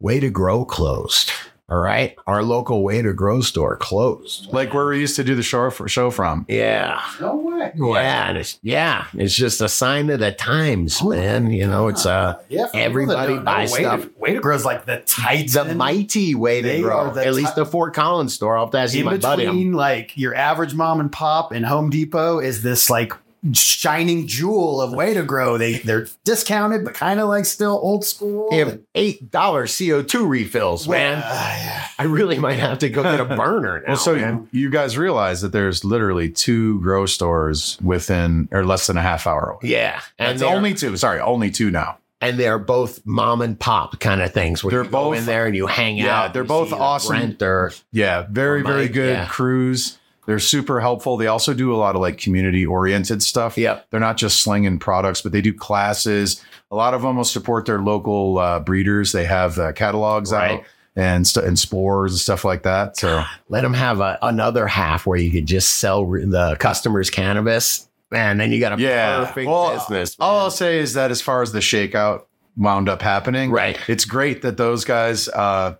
Way 0.00 0.20
to 0.20 0.28
Grow 0.30 0.64
closed. 0.64 1.30
All 1.68 1.78
right, 1.78 2.14
our 2.28 2.44
local 2.44 2.84
Way 2.84 3.02
to 3.02 3.12
Grow 3.12 3.40
store 3.40 3.76
closed. 3.76 4.52
Like 4.52 4.72
where 4.72 4.86
we 4.86 5.00
used 5.00 5.16
to 5.16 5.24
do 5.24 5.34
the 5.34 5.42
show, 5.42 5.68
for, 5.70 5.88
show 5.88 6.12
from. 6.12 6.46
Yeah, 6.48 7.02
No 7.20 7.34
way. 7.38 7.72
yeah, 7.74 8.28
and 8.28 8.38
it's, 8.38 8.60
yeah. 8.62 9.06
It's 9.14 9.34
just 9.34 9.60
a 9.60 9.68
sign 9.68 10.08
of 10.10 10.20
the 10.20 10.30
times, 10.30 11.02
man. 11.02 11.50
You 11.50 11.66
know, 11.66 11.88
it's 11.88 12.06
uh, 12.06 12.38
Yeah, 12.48 12.66
for 12.66 12.72
people 12.72 13.06
that 13.06 13.18
Everybody 13.18 13.38
buys 13.40 13.72
Way 13.72 13.78
to- 13.78 13.84
stuff. 13.84 14.08
Way 14.16 14.34
to 14.34 14.40
Grow's 14.40 14.64
like 14.64 14.84
the 14.84 14.98
tight, 15.06 15.50
the 15.50 15.74
mighty 15.74 16.36
Way 16.36 16.62
to 16.62 16.82
Grow. 16.82 16.96
are 17.08 17.12
the 17.12 17.26
At 17.26 17.34
least 17.34 17.56
the 17.56 17.66
Fort 17.66 17.94
Collins 17.94 18.32
store. 18.32 18.56
I'll 18.56 18.66
have 18.66 18.70
to 18.72 18.78
ask 18.78 18.94
you 18.94 19.00
in 19.00 19.06
my 19.06 19.16
buddy. 19.16 19.46
between 19.46 19.72
like 19.72 20.16
your 20.16 20.36
average 20.36 20.72
mom 20.72 21.00
and 21.00 21.10
pop 21.10 21.50
and 21.50 21.66
Home 21.66 21.90
Depot 21.90 22.38
is 22.38 22.62
this 22.62 22.88
like 22.88 23.12
shining 23.52 24.26
jewel 24.26 24.80
of 24.80 24.92
Way 24.92 25.14
to 25.14 25.22
Grow. 25.22 25.58
They 25.58 25.74
they're 25.78 26.06
discounted, 26.24 26.84
but 26.84 26.94
kind 26.94 27.20
of 27.20 27.28
like 27.28 27.44
still 27.44 27.78
old 27.82 28.04
school. 28.04 28.48
They 28.50 28.58
have 28.58 28.80
eight 28.94 29.30
dollar 29.30 29.66
CO 29.66 30.02
two 30.02 30.26
refills, 30.26 30.88
man. 30.88 31.18
Uh, 31.18 31.20
well, 31.30 31.84
I 31.98 32.02
really 32.04 32.38
might 32.38 32.58
have 32.58 32.78
to 32.80 32.88
go 32.88 33.02
get 33.02 33.20
a 33.20 33.24
burner. 33.36 33.80
Now, 33.80 33.88
Well, 33.88 33.96
so 33.96 34.16
man. 34.16 34.48
you 34.52 34.70
guys 34.70 34.98
realize 34.98 35.40
that 35.42 35.52
there's 35.52 35.84
literally 35.84 36.30
two 36.30 36.80
grow 36.80 37.06
stores 37.06 37.78
within 37.82 38.48
or 38.52 38.64
less 38.64 38.86
than 38.86 38.96
a 38.96 39.02
half 39.02 39.26
hour 39.26 39.50
away. 39.60 39.70
yeah, 39.72 40.00
and 40.18 40.42
only 40.42 40.74
two. 40.74 40.96
Sorry, 40.96 41.20
only 41.20 41.50
two 41.50 41.70
now. 41.70 41.98
and 42.20 42.38
they're 42.38 42.58
both 42.58 43.04
mom 43.04 43.42
and 43.42 43.60
pop 43.60 44.00
kind 44.00 44.22
of 44.22 44.32
things. 44.32 44.64
Where 44.64 44.70
They're 44.70 44.84
you 44.84 44.90
go 44.90 45.04
both- 45.10 45.18
in 45.18 45.26
there 45.26 45.46
and 45.46 45.54
you 45.54 45.66
hang 45.66 45.98
Yeah, 45.98 46.22
out. 46.24 46.32
they're 46.34 46.44
both 46.44 46.72
awesome. 46.72 47.36
Or 47.42 47.72
Yeah, 47.92 48.26
very, 48.30 48.62
Or 48.62 48.64
very 48.64 48.88
good 48.88 49.12
yeah. 49.16 49.26
crews. 49.26 49.98
They're 50.26 50.38
super 50.38 50.80
helpful. 50.80 51.16
They 51.16 51.28
also 51.28 51.54
do 51.54 51.74
a 51.74 51.76
lot 51.76 51.94
of 51.94 52.00
like 52.00 52.18
community 52.18 52.66
oriented 52.66 53.22
stuff. 53.22 53.56
Yeah. 53.56 53.80
They're 53.90 54.00
not 54.00 54.16
just 54.16 54.42
slinging 54.42 54.78
products, 54.78 55.22
but 55.22 55.32
they 55.32 55.40
do 55.40 55.54
classes. 55.54 56.44
A 56.70 56.76
lot 56.76 56.94
of 56.94 57.02
them 57.02 57.16
will 57.16 57.24
support 57.24 57.64
their 57.66 57.80
local 57.80 58.38
uh, 58.38 58.60
breeders. 58.60 59.12
They 59.12 59.24
have 59.24 59.58
uh, 59.58 59.72
catalogs 59.72 60.32
Right. 60.32 60.58
out 60.60 60.64
and 60.96 61.26
st- 61.26 61.46
and 61.46 61.58
spores 61.58 62.12
and 62.12 62.18
stuff 62.20 62.44
like 62.44 62.62
that. 62.64 62.96
So 62.96 63.22
let 63.48 63.60
them 63.60 63.74
have 63.74 64.00
a, 64.00 64.18
another 64.22 64.66
half 64.66 65.06
where 65.06 65.18
you 65.18 65.30
could 65.30 65.46
just 65.46 65.76
sell 65.78 66.04
re- 66.04 66.24
the 66.24 66.56
customers 66.58 67.10
cannabis, 67.10 67.88
and 68.12 68.40
then 68.40 68.50
you 68.50 68.60
got 68.60 68.78
a 68.78 68.82
yeah, 68.82 69.26
perfect 69.26 69.46
well, 69.48 69.74
business. 69.74 70.16
all. 70.18 70.38
I'll 70.38 70.50
say 70.50 70.78
is 70.78 70.94
that 70.94 71.10
as 71.10 71.20
far 71.20 71.42
as 71.42 71.52
the 71.52 71.58
shakeout 71.60 72.22
wound 72.56 72.88
up 72.88 73.02
happening, 73.02 73.50
right. 73.50 73.78
it's 73.88 74.04
great 74.06 74.40
that 74.42 74.56
those 74.56 74.84
guys 74.86 75.28
uh, 75.28 75.76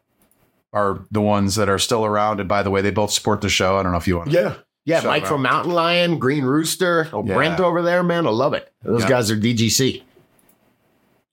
are 0.76 1.00
the 1.10 1.20
ones 1.22 1.54
that 1.56 1.68
are 1.68 1.78
still 1.78 2.04
around. 2.04 2.38
And 2.40 2.48
by 2.48 2.62
the 2.62 2.70
way, 2.70 2.82
they 2.82 2.90
both 2.90 3.10
support 3.10 3.40
the 3.40 3.48
show. 3.48 3.78
I 3.78 3.82
don't 3.82 3.92
know 3.92 3.98
if 3.98 4.06
you 4.06 4.16
want. 4.18 4.30
to 4.30 4.36
Yeah. 4.36 4.54
Yeah, 4.84 5.00
Mike 5.04 5.22
out. 5.24 5.28
from 5.28 5.42
Mountain 5.42 5.72
Lion, 5.72 6.18
Green 6.20 6.44
Rooster, 6.44 7.08
oh, 7.12 7.24
Yeah. 7.26 7.34
Brent 7.34 7.58
over 7.58 7.82
there, 7.82 8.04
man. 8.04 8.24
I 8.26 8.30
love 8.30 8.54
it. 8.54 8.72
Those 8.84 9.02
Yeah. 9.02 9.08
guys 9.08 9.30
are 9.32 9.36
DGC. 9.36 10.04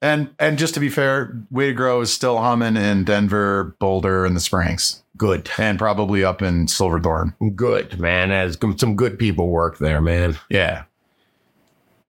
And 0.02 0.30
and 0.40 0.58
just 0.58 0.74
to 0.74 0.80
be 0.80 0.90
fair, 0.90 1.38
Way 1.52 1.68
to 1.68 1.74
Grow 1.74 2.02
is 2.02 2.12
still 2.12 2.40
humming 2.40 2.76
in 2.76 3.04
Denver, 3.06 3.76
Boulder, 3.80 4.26
and 4.26 4.36
the 4.36 4.40
Springs, 4.42 5.04
Good. 5.16 5.50
and 5.58 5.78
probably 5.80 6.24
up 6.26 6.42
in 6.42 6.68
Silverthorne. 6.68 7.36
Good, 7.56 8.00
man. 8.00 8.32
As 8.32 8.58
some 8.78 8.96
good 8.96 9.18
people 9.20 9.50
work 9.50 9.78
there, 9.78 10.02
man. 10.02 10.36
Yeah, 10.50 10.84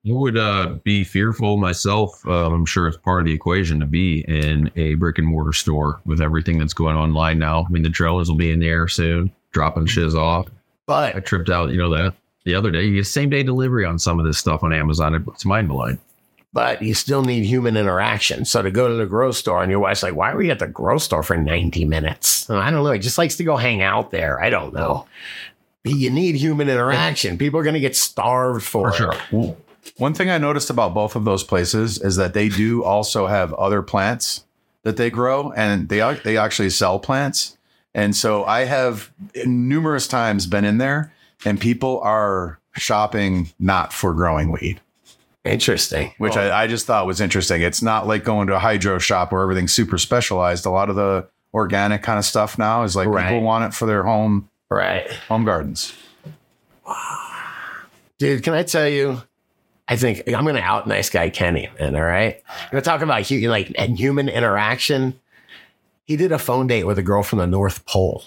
I 0.07 0.11
would 0.11 0.37
uh, 0.37 0.75
be 0.83 1.03
fearful 1.03 1.57
myself. 1.57 2.25
Um, 2.27 2.53
I'm 2.53 2.65
sure 2.65 2.87
it's 2.87 2.97
part 2.97 3.21
of 3.21 3.25
the 3.25 3.33
equation 3.33 3.79
to 3.79 3.85
be 3.87 4.19
in 4.27 4.69
a 4.75 4.93
brick 4.95 5.17
and 5.17 5.25
mortar 5.27 5.53
store 5.53 5.99
with 6.05 6.21
everything 6.21 6.59
that's 6.59 6.73
going 6.73 6.95
online 6.95 7.39
now. 7.39 7.65
I 7.67 7.71
mean, 7.71 7.81
the 7.83 7.89
trailers 7.89 8.29
will 8.29 8.37
be 8.37 8.51
in 8.51 8.59
there 8.59 8.87
soon, 8.87 9.31
dropping 9.51 9.87
shiz 9.87 10.13
off. 10.13 10.47
But 10.85 11.15
I 11.15 11.19
tripped 11.21 11.49
out, 11.49 11.71
you 11.71 11.77
know, 11.77 11.89
that 11.89 12.13
the 12.43 12.53
other 12.53 12.69
day. 12.69 12.83
You 12.83 12.97
get 12.97 13.07
same 13.07 13.31
day 13.31 13.41
delivery 13.41 13.83
on 13.85 13.97
some 13.97 14.19
of 14.19 14.25
this 14.27 14.37
stuff 14.37 14.63
on 14.63 14.71
Amazon. 14.71 15.15
It's 15.33 15.45
mind 15.45 15.69
blowing. 15.69 15.97
but 16.53 16.83
you 16.83 16.93
still 16.93 17.23
need 17.23 17.43
human 17.43 17.75
interaction. 17.75 18.45
So 18.45 18.61
to 18.61 18.69
go 18.69 18.87
to 18.87 18.93
the 18.93 19.07
grocery 19.07 19.39
store 19.39 19.63
and 19.63 19.71
your 19.71 19.79
wife's 19.79 20.03
like, 20.03 20.13
why 20.15 20.33
were 20.35 20.43
you 20.43 20.51
at 20.51 20.59
the 20.59 20.67
grocery 20.67 20.99
store 21.05 21.23
for 21.23 21.35
90 21.35 21.83
minutes? 21.85 22.47
I 22.47 22.69
don't 22.69 22.83
know. 22.83 22.91
He 22.91 22.99
just 22.99 23.17
likes 23.17 23.37
to 23.37 23.43
go 23.43 23.57
hang 23.57 23.81
out 23.81 24.11
there. 24.11 24.39
I 24.39 24.51
don't 24.51 24.71
know. 24.73 25.07
But 25.83 25.93
you 25.95 26.11
need 26.11 26.35
human 26.35 26.69
interaction. 26.69 27.37
People 27.39 27.59
are 27.59 27.63
going 27.63 27.73
to 27.73 27.79
get 27.79 27.95
starved 27.95 28.63
for, 28.63 28.91
For 28.91 29.11
it. 29.11 29.17
sure. 29.31 29.57
One 29.97 30.13
thing 30.13 30.29
I 30.29 30.37
noticed 30.37 30.69
about 30.69 30.93
both 30.93 31.15
of 31.15 31.25
those 31.25 31.43
places 31.43 31.97
is 32.01 32.15
that 32.17 32.33
they 32.33 32.49
do 32.49 32.83
also 32.83 33.27
have 33.27 33.53
other 33.53 33.81
plants 33.81 34.43
that 34.83 34.97
they 34.97 35.09
grow, 35.09 35.51
and 35.51 35.89
they 35.89 36.19
they 36.23 36.37
actually 36.37 36.69
sell 36.69 36.99
plants. 36.99 37.57
And 37.93 38.15
so 38.15 38.43
I 38.45 38.65
have 38.65 39.11
numerous 39.45 40.07
times 40.07 40.47
been 40.47 40.65
in 40.65 40.77
there, 40.79 41.13
and 41.45 41.59
people 41.59 41.99
are 42.01 42.59
shopping 42.75 43.49
not 43.57 43.93
for 43.93 44.13
growing 44.13 44.51
weed. 44.51 44.81
Interesting. 45.45 46.11
which 46.17 46.35
I, 46.35 46.63
I 46.63 46.67
just 46.67 46.87
thought 46.87 47.05
was 47.05 47.21
interesting. 47.21 47.61
It's 47.61 47.81
not 47.83 48.07
like 48.07 48.23
going 48.23 48.47
to 48.47 48.55
a 48.55 48.59
hydro 48.59 48.97
shop 48.97 49.31
where 49.31 49.43
everything's 49.43 49.71
super 49.71 49.99
specialized. 49.99 50.65
A 50.65 50.71
lot 50.71 50.89
of 50.89 50.95
the 50.95 51.27
organic 51.53 52.01
kind 52.01 52.17
of 52.17 52.25
stuff 52.25 52.57
now 52.57 52.83
is 52.83 52.95
like 52.95 53.07
Right. 53.07 53.27
people 53.27 53.41
want 53.41 53.63
it 53.63 53.73
for 53.75 53.85
their 53.85 54.03
home 54.03 54.49
right. 54.69 55.09
home 55.29 55.45
gardens. 55.45 55.93
Wow. 56.85 57.29
Dude, 58.17 58.43
can 58.43 58.53
I 58.53 58.63
tell 58.63 58.87
you? 58.89 59.21
I 59.87 59.95
think 59.95 60.23
I'm 60.27 60.43
going 60.43 60.55
to 60.55 60.61
out 60.61 60.87
nice 60.87 61.09
guy 61.09 61.29
Kenny. 61.29 61.69
And 61.79 61.95
all 61.95 62.03
right, 62.03 62.41
we're 62.73 62.81
talking 62.81 63.03
about 63.03 63.27
hu- 63.27 63.49
like 63.49 63.71
and 63.77 63.97
human 63.97 64.29
interaction. 64.29 65.19
He 66.05 66.15
did 66.15 66.31
a 66.31 66.39
phone 66.39 66.67
date 66.67 66.83
with 66.85 66.99
a 66.99 67.03
girl 67.03 67.23
from 67.23 67.39
the 67.39 67.47
North 67.47 67.85
Pole. 67.85 68.23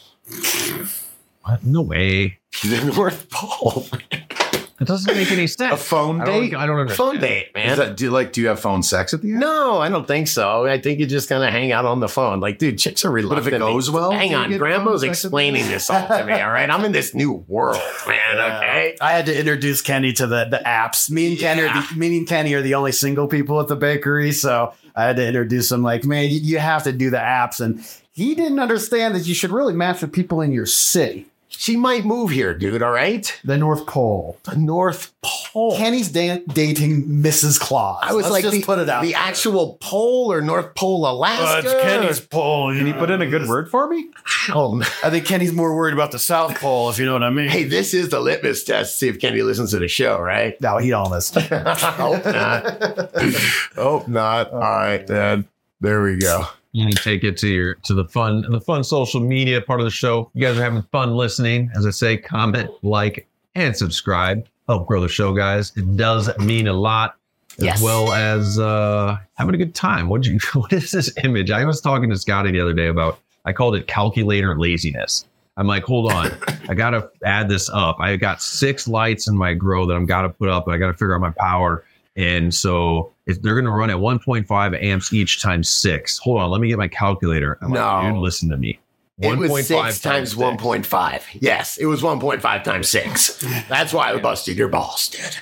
What? 1.42 1.64
No 1.64 1.82
way. 1.82 2.38
The 2.62 2.92
North 2.94 3.30
Pole. 3.30 3.86
It 4.80 4.86
doesn't 4.86 5.12
make 5.12 5.32
any 5.32 5.48
sense. 5.48 5.72
A 5.72 5.76
sense. 5.76 5.88
phone 5.88 6.20
I 6.20 6.24
don't, 6.24 6.40
date? 6.40 6.54
I 6.54 6.66
don't 6.66 6.78
understand. 6.78 7.10
Phone 7.10 7.20
date, 7.20 7.50
man. 7.54 7.70
Is 7.70 7.78
that, 7.78 7.96
do 7.96 8.04
you 8.04 8.10
like? 8.10 8.32
Do 8.32 8.40
you 8.40 8.48
have 8.48 8.60
phone 8.60 8.84
sex 8.84 9.12
at 9.12 9.22
the 9.22 9.30
end? 9.30 9.40
no, 9.40 9.78
I 9.78 9.88
don't 9.88 10.06
think 10.06 10.28
so. 10.28 10.66
I 10.66 10.80
think 10.80 11.00
you 11.00 11.06
just 11.06 11.28
kind 11.28 11.42
of 11.42 11.50
hang 11.50 11.72
out 11.72 11.84
on 11.84 11.98
the 11.98 12.08
phone. 12.08 12.38
Like, 12.38 12.58
dude, 12.58 12.78
chicks 12.78 13.04
are 13.04 13.10
really. 13.10 13.28
But 13.28 13.38
if 13.38 13.46
it 13.48 13.58
goes 13.58 13.90
well, 13.90 14.12
hang 14.12 14.34
on. 14.34 14.50
get 14.50 14.58
Grandma's 14.58 15.02
phone 15.02 15.14
sex 15.14 15.24
at 15.24 15.30
the 15.30 15.36
explaining 15.36 15.66
this 15.66 15.90
all 15.90 16.06
to 16.06 16.24
me. 16.24 16.32
All 16.32 16.50
right, 16.50 16.70
I'm 16.70 16.84
in 16.84 16.92
this 16.92 17.12
new 17.12 17.32
world, 17.32 17.80
man. 18.06 18.38
Okay. 18.38 18.96
I 19.00 19.12
had 19.12 19.26
to 19.26 19.36
introduce 19.36 19.82
Kenny 19.82 20.12
to 20.12 20.26
the 20.26 20.44
the 20.44 20.58
apps. 20.64 21.10
Me 21.10 21.30
and 21.30 21.38
Kenny, 21.38 21.62
are 21.62 21.82
the, 21.82 21.96
me 21.96 22.18
and 22.18 22.28
Kenny 22.28 22.54
are 22.54 22.62
the 22.62 22.74
only 22.74 22.92
single 22.92 23.26
people 23.26 23.60
at 23.60 23.66
the 23.66 23.76
bakery, 23.76 24.30
so 24.30 24.74
I 24.94 25.04
had 25.04 25.16
to 25.16 25.26
introduce 25.26 25.72
him. 25.72 25.82
Like, 25.82 26.04
man, 26.04 26.30
you, 26.30 26.38
you 26.38 26.58
have 26.58 26.84
to 26.84 26.92
do 26.92 27.10
the 27.10 27.18
apps, 27.18 27.60
and 27.60 27.84
he 28.12 28.34
didn't 28.34 28.58
understand 28.58 29.14
that 29.14 29.26
you 29.26 29.34
should 29.34 29.50
really 29.50 29.74
match 29.74 30.02
with 30.02 30.12
people 30.12 30.40
in 30.40 30.52
your 30.52 30.66
city, 30.66 31.26
She 31.60 31.76
might 31.76 32.04
move 32.04 32.30
here, 32.30 32.54
dude. 32.54 32.84
All 32.84 32.92
right, 32.92 33.36
the 33.42 33.58
North 33.58 33.84
Pole. 33.84 34.38
the 34.44 34.54
North 34.56 35.12
Pole. 35.24 35.76
Kenny's 35.76 36.08
da- 36.08 36.40
dating 36.46 37.06
Mrs. 37.08 37.58
Claus. 37.58 37.98
I 38.00 38.12
was 38.14 38.22
Let's 38.26 38.32
like, 38.32 38.42
just 38.44 38.52
the, 38.56 38.62
put 38.62 38.78
it 38.78 38.88
out. 38.88 39.02
the 39.02 39.08
there. 39.10 39.18
actual 39.20 39.76
pole 39.80 40.32
or 40.32 40.40
North 40.40 40.76
Pole, 40.76 41.04
Alaska. 41.04 41.68
It's 41.68 41.82
Kenny's 41.82 42.20
pole. 42.20 42.72
Can 42.72 42.86
you 42.86 42.94
put 42.94 43.10
in 43.10 43.20
a 43.22 43.26
good 43.26 43.48
word 43.48 43.68
for 43.72 43.88
me? 43.88 44.06
Hell 44.24 44.76
no. 44.76 44.86
I 45.02 45.10
think 45.10 45.26
Kenny's 45.26 45.52
more 45.52 45.74
worried 45.74 45.94
about 45.94 46.12
the 46.12 46.20
South 46.20 46.54
Pole, 46.60 46.90
if 46.90 46.98
you 47.00 47.04
know 47.06 47.14
what 47.14 47.24
I 47.24 47.30
mean. 47.30 47.48
Hey, 47.48 47.64
this 47.64 47.92
is 47.92 48.10
the 48.10 48.20
litmus 48.20 48.62
test. 48.62 48.92
to 48.92 48.96
See 48.96 49.08
if 49.08 49.18
Kenny 49.18 49.42
listens 49.42 49.72
to 49.72 49.80
the 49.80 49.88
show, 49.88 50.20
right? 50.20 50.58
no, 50.60 50.78
he 50.78 50.90
don't 50.90 51.10
listen. 51.10 51.42
Hope 51.50 52.24
not. 52.24 53.12
Hope 53.74 54.06
not. 54.06 54.52
All 54.52 54.60
right, 54.60 55.04
Dad. 55.04 55.44
There 55.80 56.02
we 56.04 56.18
go. 56.18 56.44
You 56.72 56.90
take 56.92 57.24
it 57.24 57.36
to 57.38 57.48
your 57.48 57.74
to 57.84 57.94
the 57.94 58.04
fun 58.04 58.42
the 58.50 58.60
fun 58.60 58.84
social 58.84 59.20
media 59.20 59.60
part 59.60 59.80
of 59.80 59.84
the 59.84 59.90
show. 59.90 60.30
You 60.34 60.42
guys 60.42 60.58
are 60.58 60.62
having 60.62 60.82
fun 60.92 61.16
listening. 61.16 61.70
As 61.74 61.86
I 61.86 61.90
say, 61.90 62.16
comment, 62.16 62.70
like, 62.82 63.26
and 63.54 63.76
subscribe. 63.76 64.46
Help 64.68 64.86
grow 64.86 65.00
the 65.00 65.08
show, 65.08 65.32
guys. 65.32 65.72
It 65.76 65.96
does 65.96 66.30
mean 66.38 66.68
a 66.68 66.72
lot. 66.74 67.14
As 67.58 67.64
Yes. 67.64 67.82
well 67.82 68.12
as 68.12 68.58
uh, 68.58 69.16
having 69.34 69.54
a 69.54 69.58
good 69.58 69.74
time. 69.74 70.08
What 70.08 70.24
you? 70.26 70.38
What 70.52 70.72
is 70.72 70.90
this 70.90 71.12
image? 71.24 71.50
I 71.50 71.64
was 71.64 71.80
talking 71.80 72.10
to 72.10 72.16
Scotty 72.18 72.52
the 72.52 72.60
other 72.60 72.74
day 72.74 72.88
about. 72.88 73.18
I 73.44 73.52
called 73.52 73.74
it 73.76 73.86
calculator 73.86 74.58
laziness. 74.58 75.24
I'm 75.56 75.66
like, 75.66 75.82
hold 75.82 76.12
on, 76.12 76.30
I 76.68 76.74
gotta 76.74 77.10
add 77.24 77.48
this 77.48 77.68
up. 77.70 77.96
I 77.98 78.14
got 78.16 78.40
six 78.42 78.86
lights 78.86 79.26
in 79.26 79.36
my 79.36 79.54
grow 79.54 79.86
that 79.86 79.94
I'm 79.94 80.06
gotta 80.06 80.28
put 80.28 80.48
up, 80.50 80.66
and 80.66 80.74
I 80.74 80.78
gotta 80.78 80.92
figure 80.92 81.14
out 81.14 81.20
my 81.20 81.32
power. 81.38 81.82
And 82.18 82.52
so 82.54 83.12
if 83.26 83.40
they're 83.40 83.54
gonna 83.54 83.70
run 83.74 83.88
at 83.90 83.96
1.5 83.96 84.82
amps 84.82 85.12
each 85.12 85.40
times 85.40 85.70
six. 85.70 86.18
Hold 86.18 86.40
on, 86.40 86.50
let 86.50 86.60
me 86.60 86.68
get 86.68 86.76
my 86.76 86.88
calculator. 86.88 87.56
I'm 87.62 87.70
No. 87.70 87.80
like, 87.80 88.12
dude, 88.12 88.20
listen 88.20 88.50
to 88.50 88.56
me. 88.58 88.78
It 89.20 89.38
was 89.38 89.50
1.5 89.50 89.64
six 89.64 90.00
times 90.00 90.30
six. 90.30 90.40
1.5. 90.40 91.22
Yes, 91.40 91.76
it 91.78 91.86
was 91.86 92.02
1.5 92.02 92.62
times 92.64 92.88
six. 92.88 93.42
That's 93.68 93.92
why 93.92 94.12
I 94.12 94.18
busted 94.18 94.56
your 94.58 94.68
balls, 94.68 95.08
dude. 95.08 95.36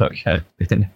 Okay. 0.00 0.40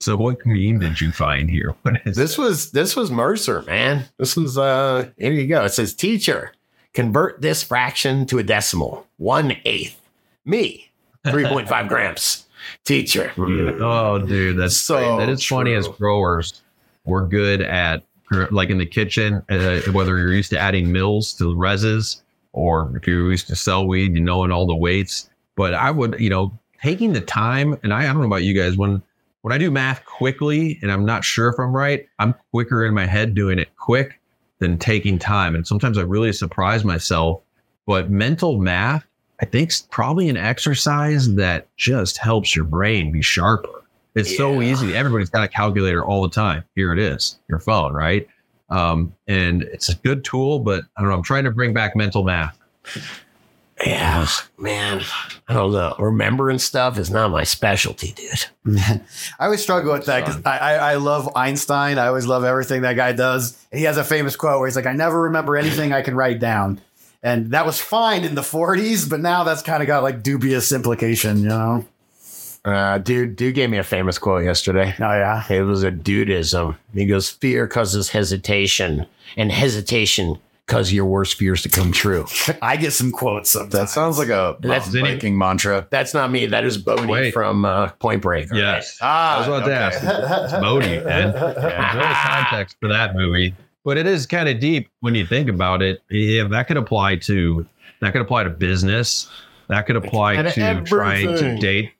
so 0.00 0.16
what 0.16 0.38
meme 0.44 0.78
did 0.80 1.00
you 1.00 1.12
find 1.12 1.50
here? 1.50 1.74
What 1.82 2.00
is 2.06 2.16
This 2.16 2.36
was 2.38 2.70
this 2.72 2.96
was 2.96 3.10
Mercer, 3.10 3.62
man. 3.62 4.04
This 4.18 4.36
was 4.36 4.56
uh 4.58 5.10
here 5.18 5.32
you 5.32 5.46
go. 5.46 5.64
It 5.64 5.70
says 5.70 5.94
teacher, 5.94 6.52
convert 6.94 7.40
this 7.42 7.62
fraction 7.62 8.26
to 8.26 8.38
a 8.38 8.42
decimal. 8.42 9.06
One 9.18 9.56
eighth. 9.64 9.98
Me, 10.44 10.90
3.5 11.26 11.88
grams. 11.88 12.46
Teacher. 12.84 13.32
Oh, 13.38 14.18
dude, 14.18 14.58
that's 14.58 14.76
So 14.76 15.18
that 15.18 15.28
is 15.28 15.44
funny. 15.44 15.74
As 15.74 15.88
growers, 15.88 16.62
we're 17.04 17.26
good 17.26 17.60
at 17.62 18.04
like 18.50 18.70
in 18.70 18.78
the 18.78 18.86
kitchen, 18.86 19.42
uh, 19.50 19.80
whether 19.92 20.18
you're 20.18 20.32
used 20.32 20.50
to 20.50 20.58
adding 20.58 20.90
mills 20.90 21.34
to 21.34 21.44
reses 21.44 22.22
or 22.52 22.94
if 22.96 23.06
you're 23.06 23.30
used 23.30 23.46
to 23.48 23.56
sell 23.56 23.86
weed, 23.86 24.14
you 24.14 24.20
knowing 24.20 24.50
all 24.50 24.66
the 24.66 24.74
weights. 24.74 25.28
But 25.56 25.74
I 25.74 25.90
would, 25.90 26.18
you 26.18 26.30
know, 26.30 26.58
taking 26.82 27.12
the 27.12 27.20
time, 27.20 27.78
and 27.82 27.92
I, 27.92 28.02
I 28.02 28.06
don't 28.06 28.20
know 28.20 28.26
about 28.26 28.42
you 28.42 28.54
guys 28.54 28.76
when 28.76 29.02
when 29.42 29.52
I 29.52 29.58
do 29.58 29.70
math 29.70 30.04
quickly 30.04 30.78
and 30.82 30.92
I'm 30.92 31.04
not 31.04 31.24
sure 31.24 31.48
if 31.48 31.58
I'm 31.58 31.74
right, 31.74 32.06
I'm 32.18 32.34
quicker 32.52 32.86
in 32.86 32.94
my 32.94 33.06
head 33.06 33.34
doing 33.34 33.58
it 33.58 33.76
quick 33.76 34.20
than 34.60 34.78
taking 34.78 35.18
time. 35.18 35.56
And 35.56 35.66
sometimes 35.66 35.98
I 35.98 36.02
really 36.02 36.32
surprise 36.32 36.84
myself. 36.84 37.42
But 37.84 38.08
mental 38.08 38.58
math 38.58 39.04
I 39.42 39.44
think 39.44 39.70
it's 39.70 39.82
probably 39.82 40.28
an 40.28 40.36
exercise 40.36 41.34
that 41.34 41.66
just 41.76 42.16
helps 42.16 42.54
your 42.54 42.64
brain 42.64 43.10
be 43.10 43.22
sharper. 43.22 43.82
It's 44.14 44.36
so 44.36 44.62
easy. 44.62 44.94
Everybody's 44.94 45.30
got 45.30 45.42
a 45.42 45.48
calculator 45.48 46.04
all 46.04 46.22
the 46.22 46.28
time. 46.28 46.64
Here 46.76 46.92
it 46.92 46.98
is, 47.00 47.38
your 47.48 47.58
phone, 47.58 47.92
right? 47.92 48.28
Um, 48.70 49.14
and 49.26 49.64
it's 49.64 49.88
a 49.88 49.96
good 49.96 50.24
tool, 50.24 50.60
but 50.60 50.84
I 50.96 51.00
don't 51.00 51.10
know. 51.10 51.16
I'm 51.16 51.22
trying 51.24 51.44
to 51.44 51.50
bring 51.50 51.74
back 51.74 51.96
mental 51.96 52.22
math. 52.22 52.56
Yeah, 53.84 54.28
man. 54.58 55.02
I 55.48 55.54
don't 55.54 55.72
know. 55.72 55.96
Remembering 55.98 56.58
stuff 56.58 56.96
is 56.96 57.10
not 57.10 57.32
my 57.32 57.42
specialty, 57.42 58.12
dude. 58.12 58.46
I 59.40 59.46
always 59.46 59.60
struggle 59.60 59.92
with 59.92 60.06
that 60.06 60.24
because 60.24 60.40
I, 60.44 60.58
I, 60.58 60.74
I 60.74 60.94
love 60.96 61.28
Einstein. 61.34 61.98
I 61.98 62.06
always 62.06 62.26
love 62.26 62.44
everything 62.44 62.82
that 62.82 62.94
guy 62.94 63.12
does. 63.12 63.58
And 63.72 63.80
he 63.80 63.86
has 63.86 63.96
a 63.96 64.04
famous 64.04 64.36
quote 64.36 64.60
where 64.60 64.68
he's 64.68 64.76
like, 64.76 64.86
I 64.86 64.92
never 64.92 65.22
remember 65.22 65.56
anything 65.56 65.92
I 65.92 66.02
can 66.02 66.14
write 66.14 66.38
down. 66.38 66.80
And 67.22 67.52
that 67.52 67.64
was 67.66 67.80
fine 67.80 68.24
in 68.24 68.34
the 68.34 68.40
40s, 68.42 69.08
but 69.08 69.20
now 69.20 69.44
that's 69.44 69.62
kind 69.62 69.82
of 69.82 69.86
got 69.86 70.02
like 70.02 70.22
dubious 70.22 70.72
implication, 70.72 71.38
you 71.38 71.48
know? 71.48 71.84
Uh, 72.64 72.98
dude, 72.98 73.36
dude 73.36 73.54
gave 73.54 73.70
me 73.70 73.78
a 73.78 73.82
famous 73.84 74.18
quote 74.18 74.44
yesterday. 74.44 74.94
Oh, 74.98 75.02
yeah. 75.12 75.44
It 75.50 75.62
was 75.62 75.82
a 75.82 75.90
dudism. 75.90 76.76
He 76.94 77.06
goes, 77.06 77.28
fear 77.30 77.66
causes 77.66 78.10
hesitation, 78.10 79.06
and 79.36 79.50
hesitation 79.50 80.38
causes 80.68 80.92
your 80.92 81.04
worst 81.06 81.34
fears 81.34 81.62
to 81.62 81.68
come 81.68 81.90
true. 81.92 82.24
I 82.62 82.76
get 82.76 82.92
some 82.92 83.10
quotes 83.10 83.50
sometimes. 83.50 83.72
That 83.72 83.88
sounds 83.88 84.16
like 84.18 84.28
a 84.28 84.56
That's- 84.60 84.88
Viking 84.88 85.36
mantra. 85.36 85.86
That's 85.90 86.14
not 86.14 86.30
me. 86.30 86.46
That 86.46 86.64
is 86.64 86.78
Bodhi 86.78 87.06
Wait. 87.06 87.34
from 87.34 87.64
uh, 87.64 87.88
Point 87.98 88.22
Break. 88.22 88.50
all 88.52 88.58
Yes. 88.58 88.96
Ah, 89.02 89.36
I 89.36 89.38
was 89.40 89.48
about 89.48 89.66
to 89.66 89.74
ask. 89.74 90.00
It's 90.02 90.52
Bodhi, 90.52 91.00
man. 91.04 91.32
There's 91.32 91.94
no 91.94 92.12
context 92.14 92.76
for 92.80 92.88
that 92.88 93.14
movie, 93.16 93.54
but 93.84 93.96
it 93.96 94.06
is 94.06 94.26
kind 94.26 94.48
of 94.48 94.60
deep 94.60 94.88
when 95.00 95.14
you 95.14 95.26
think 95.26 95.48
about 95.48 95.82
it. 95.82 96.02
Yeah, 96.10 96.44
that 96.48 96.66
could 96.68 96.76
apply 96.76 97.16
to 97.16 97.66
that 98.00 98.12
could 98.12 98.22
apply 98.22 98.44
to 98.44 98.50
business. 98.50 99.28
That 99.68 99.86
could 99.86 99.96
apply 99.96 100.34
And 100.34 100.48
to 100.48 100.82
trying 100.84 101.28
to 101.36 101.56
date 101.58 101.92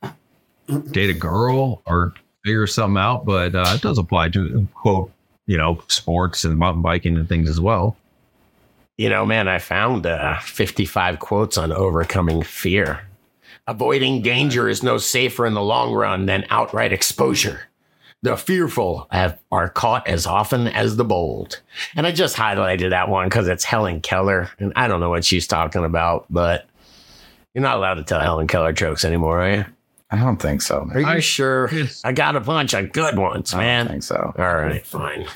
date 0.91 1.11
a 1.11 1.15
girl 1.15 1.83
or 1.87 2.13
figure 2.45 2.67
something 2.67 3.01
out. 3.01 3.25
But 3.25 3.55
uh, 3.55 3.73
it 3.75 3.83
does 3.83 3.99
apply 3.99 4.31
to 4.31 4.67
quote 4.75 5.11
you 5.47 5.57
know 5.57 5.83
sports 5.89 6.45
and 6.45 6.59
mountain 6.59 6.83
biking 6.83 7.17
and 7.17 7.29
things 7.29 7.49
as 7.49 7.61
well. 7.61 7.97
You 8.99 9.09
know, 9.09 9.25
man, 9.25 9.49
I 9.49 9.59
found 9.59 10.07
uh, 10.07 10.39
55 10.41 11.19
quotes 11.19 11.57
on 11.57 11.73
overcoming 11.73 12.43
fear. 12.43 13.01
Avoiding 13.67 14.23
danger 14.23 14.69
is 14.69 14.83
no 14.83 14.99
safer 14.99 15.47
in 15.47 15.55
the 15.55 15.63
long 15.63 15.93
run 15.95 16.27
than 16.27 16.45
outright 16.51 16.93
exposure. 16.93 17.63
The 18.23 18.37
fearful 18.37 19.09
have, 19.11 19.39
are 19.51 19.69
caught 19.69 20.07
as 20.07 20.27
often 20.27 20.69
as 20.69 20.97
the 20.97 21.05
bold. 21.05 21.61
And 21.97 22.07
I 22.07 22.13
just 22.13 22.37
highlighted 22.37 22.91
that 22.91 23.09
one 23.09 23.29
because 23.29 23.49
it's 23.49 23.65
Helen 23.65 24.01
Keller. 24.01 24.49
And 24.61 24.73
I 24.77 24.87
don't 24.87 25.01
know 25.01 25.11
what 25.11 25.25
she's 25.25 25.47
talking 25.49 25.85
about, 25.85 26.27
but 26.31 26.69
you're 27.53 27.63
not 27.63 27.77
allowed 27.79 27.95
to 27.95 28.05
tell 28.05 28.21
Helen 28.21 28.47
Keller 28.47 28.73
jokes 28.73 29.05
anymore, 29.05 29.43
are 29.43 29.51
you? 29.57 29.65
I 30.13 30.19
don't 30.19 30.41
think 30.41 30.63
so. 30.63 30.89
Are 30.95 31.01
you 31.01 31.07
I- 31.07 31.21
sure? 31.21 31.69
I 32.05 32.13
got 32.13 32.37
a 32.37 32.41
bunch 32.41 32.75
of 32.75 32.93
good 32.93 33.19
ones, 33.19 33.55
man. 33.55 33.87
I 33.87 33.89
don't 33.89 33.93
think 33.93 34.03
so. 34.05 34.35
All 34.39 34.55
right, 34.55 34.87
fine. 34.87 35.27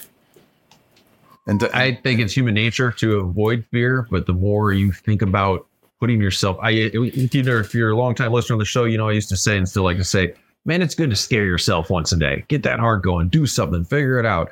And 1.49 1.61
to, 1.61 1.76
I 1.76 1.95
think 1.95 2.20
it's 2.20 2.32
human 2.37 2.55
nature 2.55 2.93
to 2.93 3.16
avoid 3.20 3.64
fear, 3.72 4.07
but 4.11 4.26
the 4.26 4.32
more 4.32 4.72
you 4.72 4.93
think 4.93 5.22
about 5.22 5.66
putting 5.99 6.20
yourself, 6.20 6.57
I 6.61 6.70
if 6.70 7.34
you 7.34 7.43
know 7.43 7.59
if 7.59 7.74
you're 7.74 7.91
a 7.91 7.97
long 7.97 8.14
time 8.14 8.32
listener 8.32 8.55
of 8.55 8.59
the 8.61 8.64
show, 8.64 8.84
you 8.84 8.99
know 8.99 9.09
I 9.09 9.12
used 9.12 9.28
to 9.30 9.37
say 9.37 9.57
and 9.57 9.68
still 9.68 9.84
like 9.84 9.97
to 9.97 10.05
say, 10.05 10.34
man, 10.66 10.82
it's 10.82 10.94
good 10.94 11.10
to 11.10 11.16
scare 11.16 11.44
yourself 11.44 11.88
once 11.90 12.12
a 12.12 12.16
day. 12.16 12.44
Get 12.48 12.62
that 12.64 12.78
heart 12.80 13.02
going, 13.02 13.28
do 13.28 13.46
something, 13.46 13.84
figure 13.84 14.18
it 14.18 14.26
out. 14.26 14.50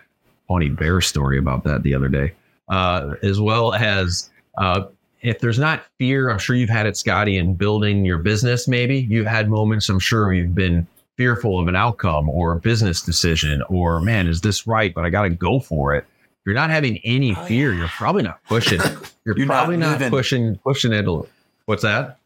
Funny 0.48 0.68
bear 0.68 1.00
story 1.00 1.38
about 1.38 1.64
that 1.64 1.82
the 1.82 1.94
other 1.94 2.08
day, 2.08 2.32
uh, 2.68 3.14
as 3.22 3.40
well 3.40 3.72
as 3.74 4.30
uh, 4.58 4.84
if 5.22 5.38
there's 5.40 5.58
not 5.58 5.82
fear, 5.98 6.28
I'm 6.30 6.38
sure 6.38 6.54
you've 6.54 6.68
had 6.68 6.86
it, 6.86 6.96
Scotty, 6.98 7.38
in 7.38 7.54
building 7.54 8.04
your 8.04 8.18
business. 8.18 8.68
Maybe 8.68 8.98
you've 8.98 9.26
had 9.26 9.48
moments. 9.48 9.88
I'm 9.88 9.98
sure 9.98 10.32
you've 10.34 10.54
been 10.54 10.86
fearful 11.16 11.58
of 11.58 11.66
an 11.68 11.76
outcome 11.76 12.28
or 12.28 12.52
a 12.52 12.60
business 12.60 13.00
decision, 13.00 13.62
or 13.68 14.00
man, 14.00 14.28
is 14.28 14.42
this 14.42 14.66
right? 14.66 14.92
But 14.94 15.04
I 15.06 15.10
got 15.10 15.22
to 15.22 15.30
go 15.30 15.60
for 15.60 15.94
it. 15.94 16.04
If 16.20 16.46
you're 16.46 16.54
not 16.54 16.68
having 16.68 16.98
any 17.04 17.34
Oh, 17.34 17.44
fear, 17.46 17.72
you're 17.72 17.88
probably 17.88 18.22
not 18.22 18.44
pushing. 18.44 18.80
You're, 19.24 19.38
You're 19.38 19.46
probably 19.46 19.78
not, 19.78 19.92
living. 19.92 20.10
pushing 20.10 20.56
pushing 20.58 20.92
it. 20.92 21.06
What's 21.64 21.82
that? 21.82 22.18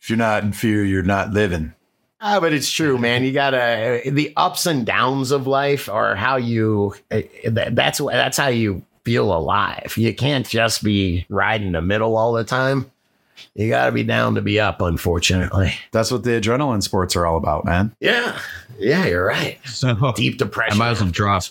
if 0.00 0.10
you're 0.10 0.16
not 0.18 0.42
in 0.42 0.52
fear, 0.52 0.84
you're 0.84 1.04
not 1.04 1.30
living. 1.30 1.72
Ah, 2.20 2.38
but 2.40 2.52
it's 2.52 2.70
true, 2.70 2.98
man. 2.98 3.24
You 3.24 3.32
gotta 3.32 4.02
the 4.06 4.32
ups 4.36 4.66
and 4.66 4.84
downs 4.84 5.30
of 5.30 5.46
life 5.46 5.88
are 5.88 6.14
how 6.14 6.36
you. 6.36 6.94
eh, 7.10 7.22
that- 7.46 7.74
That's 7.74 7.98
that's 7.98 8.36
how 8.36 8.48
you 8.48 8.82
feel 9.04 9.32
alive. 9.34 9.94
You 9.96 10.14
can't 10.14 10.46
just 10.46 10.84
be 10.84 11.24
riding 11.30 11.72
the 11.72 11.80
middle 11.80 12.16
all 12.16 12.32
the 12.34 12.44
time. 12.44 12.90
You 13.54 13.70
gotta 13.70 13.90
be 13.92 14.02
down 14.04 14.34
to 14.34 14.42
be 14.42 14.60
up. 14.60 14.82
Unfortunately, 14.82 15.72
That's 15.92 16.10
what 16.12 16.24
the 16.24 16.32
adrenaline 16.32 16.82
sports 16.82 17.16
are 17.16 17.26
all 17.26 17.38
about, 17.38 17.64
man. 17.64 17.94
yeah, 18.00 18.38
yeah, 18.78 19.06
you're 19.06 19.24
right. 19.26 19.58
So 19.66 20.12
Deep 20.14 20.36
depression. 20.36 20.72
I 20.72 20.74
depression. 20.74 20.78
might 20.78 20.90
as 20.90 21.00
well 21.00 21.10
drop. 21.10 21.42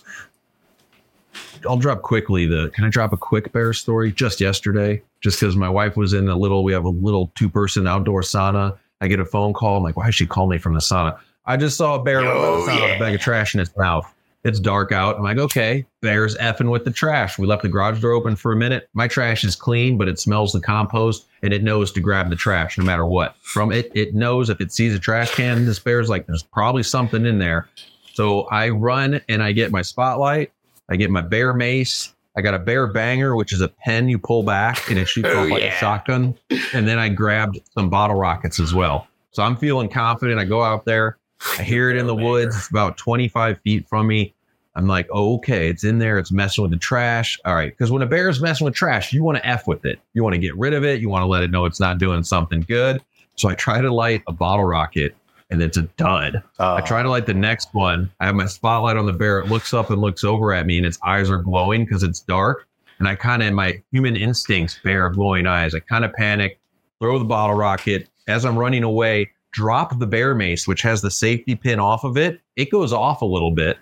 I'll 1.67 1.77
drop 1.77 2.03
quickly 2.03 2.45
the. 2.45 2.69
Can 2.75 2.85
I 2.85 2.89
drop 2.89 3.11
a 3.11 3.17
quick 3.17 3.51
bear 3.51 3.73
story? 3.73 4.11
Just 4.11 4.39
yesterday, 4.39 5.01
just 5.19 5.39
because 5.39 5.55
my 5.55 5.67
wife 5.69 5.97
was 5.97 6.13
in 6.13 6.29
a 6.29 6.35
little. 6.37 6.63
We 6.63 6.73
have 6.73 6.85
a 6.85 6.89
little 6.89 7.31
two 7.35 7.49
person 7.49 7.85
outdoor 7.87 8.21
sauna, 8.21 8.77
I 9.01 9.07
get 9.07 9.19
a 9.19 9.25
phone 9.25 9.53
call. 9.53 9.77
I'm 9.77 9.83
like, 9.83 9.95
why 9.97 10.05
did 10.05 10.15
she 10.15 10.25
call 10.27 10.47
me 10.47 10.57
from 10.57 10.73
the 10.73 10.79
sauna? 10.79 11.17
I 11.45 11.57
just 11.57 11.77
saw 11.77 11.95
a 11.95 12.03
bear 12.03 12.19
Oh, 12.21 12.59
with 12.65 12.69
a 12.69 12.79
yeah. 12.79 12.99
bag 12.99 13.15
of 13.15 13.21
trash 13.21 13.53
in 13.55 13.61
its 13.61 13.75
mouth. 13.77 14.11
It's 14.45 14.59
dark 14.59 14.91
out. 14.93 15.17
I'm 15.17 15.23
like, 15.23 15.37
okay, 15.37 15.85
bear's 16.01 16.37
effing 16.37 16.71
with 16.71 16.85
the 16.85 16.91
trash. 16.91 17.37
We 17.37 17.45
left 17.45 17.61
the 17.63 17.67
garage 17.69 17.99
door 18.01 18.11
open 18.13 18.37
for 18.37 18.53
a 18.53 18.55
minute. 18.55 18.87
My 18.93 19.07
trash 19.07 19.43
is 19.43 19.53
clean, 19.55 19.97
but 19.97 20.07
it 20.07 20.17
smells 20.17 20.53
the 20.53 20.61
compost 20.61 21.25
and 21.41 21.51
it 21.53 21.61
knows 21.61 21.91
to 21.93 21.99
grab 21.99 22.29
the 22.29 22.37
trash 22.37 22.77
no 22.77 22.85
matter 22.85 23.05
what. 23.05 23.35
From 23.41 23.71
it, 23.73 23.91
it 23.93 24.15
knows 24.15 24.49
if 24.49 24.61
it 24.61 24.71
sees 24.71 24.93
a 24.95 24.99
trash 24.99 25.33
can, 25.35 25.65
this 25.65 25.79
bear's 25.79 26.07
like, 26.09 26.25
there's 26.25 26.43
probably 26.43 26.83
something 26.83 27.25
in 27.25 27.39
there. 27.39 27.67
So 28.13 28.43
I 28.43 28.69
run 28.69 29.19
and 29.27 29.43
I 29.43 29.51
get 29.51 29.71
my 29.71 29.81
spotlight. 29.81 30.51
I 30.89 30.95
get 30.95 31.09
my 31.11 31.21
bear 31.21 31.53
mace. 31.53 32.13
I 32.39 32.41
got 32.41 32.53
a 32.53 32.59
bear 32.59 32.87
banger, 32.87 33.35
which 33.35 33.51
is 33.51 33.59
a 33.59 33.67
pen 33.67 34.07
you 34.07 34.17
pull 34.17 34.43
back 34.43 34.89
and 34.89 34.97
it 34.97 35.09
shoots 35.09 35.27
Oh, 35.31 35.43
off 35.43 35.49
like 35.49 35.61
yeah. 35.61 35.75
a 35.75 35.77
shotgun. 35.77 36.35
And 36.73 36.87
then 36.87 36.97
I 36.97 37.09
grabbed 37.09 37.59
some 37.73 37.89
bottle 37.89 38.15
rockets 38.15 38.61
as 38.61 38.73
well. 38.73 39.07
So 39.31 39.43
I'm 39.43 39.57
feeling 39.57 39.89
confident. 39.89 40.39
I 40.39 40.45
go 40.45 40.63
out 40.63 40.85
there. 40.85 41.17
I 41.57 41.63
hear 41.63 41.89
it 41.89 41.97
in 41.97 42.07
the 42.07 42.15
oh, 42.15 42.23
woods. 42.23 42.55
It's 42.55 42.69
about 42.69 42.97
25 42.97 43.59
feet 43.59 43.87
from 43.89 44.07
me. 44.07 44.33
I'm 44.75 44.87
like, 44.87 45.07
oh, 45.11 45.35
okay, 45.35 45.67
it's 45.67 45.83
in 45.83 45.99
there. 45.99 46.17
It's 46.17 46.31
messing 46.31 46.61
with 46.61 46.71
the 46.71 46.77
trash. 46.77 47.37
All 47.43 47.55
right. 47.55 47.71
Because 47.71 47.91
when 47.91 48.01
a 48.01 48.05
bear 48.05 48.29
is 48.29 48.39
messing 48.39 48.63
with 48.63 48.73
trash, 48.73 49.11
you 49.11 49.21
want 49.21 49.37
to 49.37 49.45
F 49.45 49.67
with 49.67 49.83
it. 49.83 49.99
You 50.13 50.23
want 50.23 50.35
to 50.35 50.39
get 50.39 50.55
rid 50.57 50.73
of 50.73 50.85
it. 50.85 51.01
You 51.01 51.09
want 51.09 51.23
to 51.23 51.27
let 51.27 51.43
it 51.43 51.51
know 51.51 51.65
it's 51.65 51.81
not 51.81 51.97
doing 51.97 52.23
something 52.23 52.61
good. 52.61 53.01
So 53.35 53.49
I 53.49 53.55
try 53.55 53.81
to 53.81 53.93
light 53.93 54.23
a 54.27 54.31
bottle 54.31 54.65
rocket 54.65 55.15
and 55.49 55.61
it's 55.61 55.77
a 55.77 55.83
dud. 55.83 56.43
Uh, 56.59 56.75
I 56.75 56.81
try 56.81 57.01
to 57.01 57.09
light 57.09 57.25
the 57.25 57.33
next 57.33 57.73
one. 57.73 58.11
I 58.19 58.25
have 58.25 58.35
my 58.35 58.45
spotlight 58.45 58.97
on 58.97 59.05
the 59.05 59.13
bear. 59.13 59.39
It 59.39 59.47
looks 59.47 59.73
up 59.73 59.89
and 59.89 60.01
looks 60.01 60.23
over 60.23 60.53
at 60.53 60.65
me, 60.65 60.77
and 60.77 60.85
its 60.85 60.99
eyes 61.03 61.29
are 61.29 61.37
glowing 61.37 61.85
because 61.85 62.03
it's 62.03 62.19
dark. 62.19 62.67
And 62.99 63.07
I 63.07 63.15
kind 63.15 63.41
of, 63.41 63.47
in 63.47 63.55
my 63.55 63.81
human 63.91 64.15
instincts, 64.15 64.79
bear 64.83 65.09
glowing 65.09 65.47
eyes. 65.47 65.73
I 65.73 65.79
kind 65.79 66.05
of 66.05 66.13
panic, 66.13 66.59
throw 66.99 67.17
the 67.17 67.25
bottle 67.25 67.55
rocket. 67.55 68.07
As 68.27 68.45
I'm 68.45 68.57
running 68.57 68.83
away, 68.83 69.31
drop 69.51 69.97
the 69.97 70.05
bear 70.05 70.35
mace, 70.35 70.67
which 70.67 70.81
has 70.83 71.01
the 71.01 71.09
safety 71.09 71.55
pin 71.55 71.79
off 71.79 72.03
of 72.03 72.17
it. 72.17 72.41
It 72.55 72.69
goes 72.69 72.93
off 72.93 73.21
a 73.21 73.25
little 73.25 73.51
bit. 73.51 73.77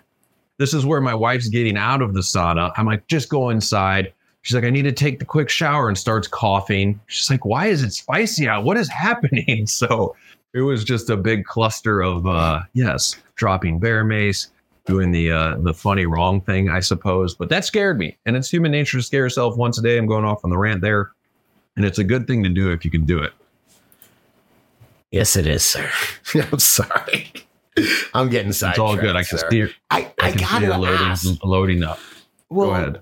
This 0.58 0.72
is 0.72 0.86
where 0.86 1.00
my 1.00 1.14
wife's 1.14 1.48
getting 1.48 1.76
out 1.76 2.02
of 2.02 2.14
the 2.14 2.20
sauna. 2.20 2.72
I'm 2.76 2.86
like, 2.86 3.06
just 3.06 3.28
go 3.28 3.50
inside. 3.50 4.12
She's 4.42 4.54
like, 4.54 4.64
I 4.64 4.70
need 4.70 4.82
to 4.82 4.92
take 4.92 5.18
the 5.18 5.24
quick 5.24 5.50
shower 5.50 5.88
and 5.88 5.98
starts 5.98 6.26
coughing. 6.26 6.98
She's 7.06 7.30
like, 7.30 7.44
why 7.44 7.66
is 7.66 7.82
it 7.82 7.92
spicy 7.92 8.48
out? 8.48 8.64
What 8.64 8.76
is 8.76 8.88
happening? 8.88 9.66
So 9.66 10.16
it 10.54 10.60
was 10.62 10.84
just 10.84 11.10
a 11.10 11.16
big 11.16 11.44
cluster 11.44 12.00
of 12.02 12.26
uh 12.26 12.60
yes, 12.72 13.16
dropping 13.36 13.78
bear 13.78 14.04
mace, 14.04 14.48
doing 14.86 15.10
the 15.10 15.30
uh 15.30 15.56
the 15.58 15.74
funny 15.74 16.06
wrong 16.06 16.40
thing, 16.40 16.68
I 16.70 16.80
suppose. 16.80 17.34
But 17.34 17.48
that 17.50 17.64
scared 17.64 17.98
me. 17.98 18.16
And 18.26 18.36
it's 18.36 18.50
human 18.50 18.70
nature 18.72 18.98
to 18.98 19.02
scare 19.02 19.24
yourself 19.24 19.56
once 19.56 19.78
a 19.78 19.82
day. 19.82 19.98
I'm 19.98 20.06
going 20.06 20.24
off 20.24 20.44
on 20.44 20.50
the 20.50 20.58
rant 20.58 20.80
there. 20.80 21.10
And 21.76 21.84
it's 21.84 21.98
a 21.98 22.04
good 22.04 22.26
thing 22.26 22.42
to 22.42 22.48
do 22.48 22.72
if 22.72 22.84
you 22.84 22.90
can 22.90 23.04
do 23.04 23.20
it. 23.20 23.32
Yes, 25.10 25.36
it 25.36 25.46
is, 25.46 25.64
sir. 25.64 25.88
I'm 26.52 26.58
sorry. 26.58 27.32
I'm 28.12 28.28
getting 28.28 28.48
It's 28.50 28.62
all 28.62 28.96
good. 28.96 29.14
I 29.16 29.22
can 29.22 29.38
sir. 29.38 29.48
see. 29.50 29.62
I, 29.90 30.00
I 30.00 30.12
I 30.20 30.30
can 30.32 30.38
see 30.38 30.44
gotta 30.44 30.66
it 30.66 30.78
loading, 30.78 31.06
ask. 31.06 31.44
loading 31.44 31.82
up. 31.84 32.00
Well, 32.50 32.66
Go 32.68 32.74
ahead. 32.74 33.00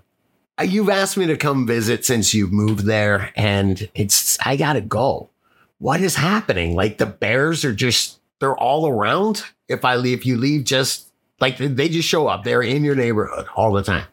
uh, 0.61 0.62
You've 0.64 0.90
asked 0.90 1.16
me 1.16 1.26
to 1.26 1.36
come 1.36 1.66
visit 1.66 2.05
since 2.05 2.34
you've 2.34 2.53
moved 2.53 2.84
there, 2.84 3.32
and 3.36 3.88
it's 3.94 4.36
I 4.44 4.57
gotta 4.57 4.82
go. 4.82 5.30
What 5.79 6.01
is 6.01 6.14
happening? 6.14 6.74
Like 6.74 6.99
the 6.99 7.07
bears 7.07 7.64
are 7.64 7.74
just 7.74 8.18
they're 8.41 8.57
all 8.57 8.87
around. 8.87 9.45
If 9.68 9.85
I 9.85 9.97
leave, 9.97 10.18
if 10.18 10.27
you 10.27 10.37
leave, 10.37 10.64
just 10.64 11.11
like 11.41 11.59
they 11.59 11.89
just 11.89 12.09
show 12.09 12.29
up. 12.29 12.45
They're 12.45 12.62
in 12.62 12.85
your 12.85 12.95
neighborhood 12.95 13.47
all 13.57 13.72
the 13.72 13.83
time. 13.83 14.07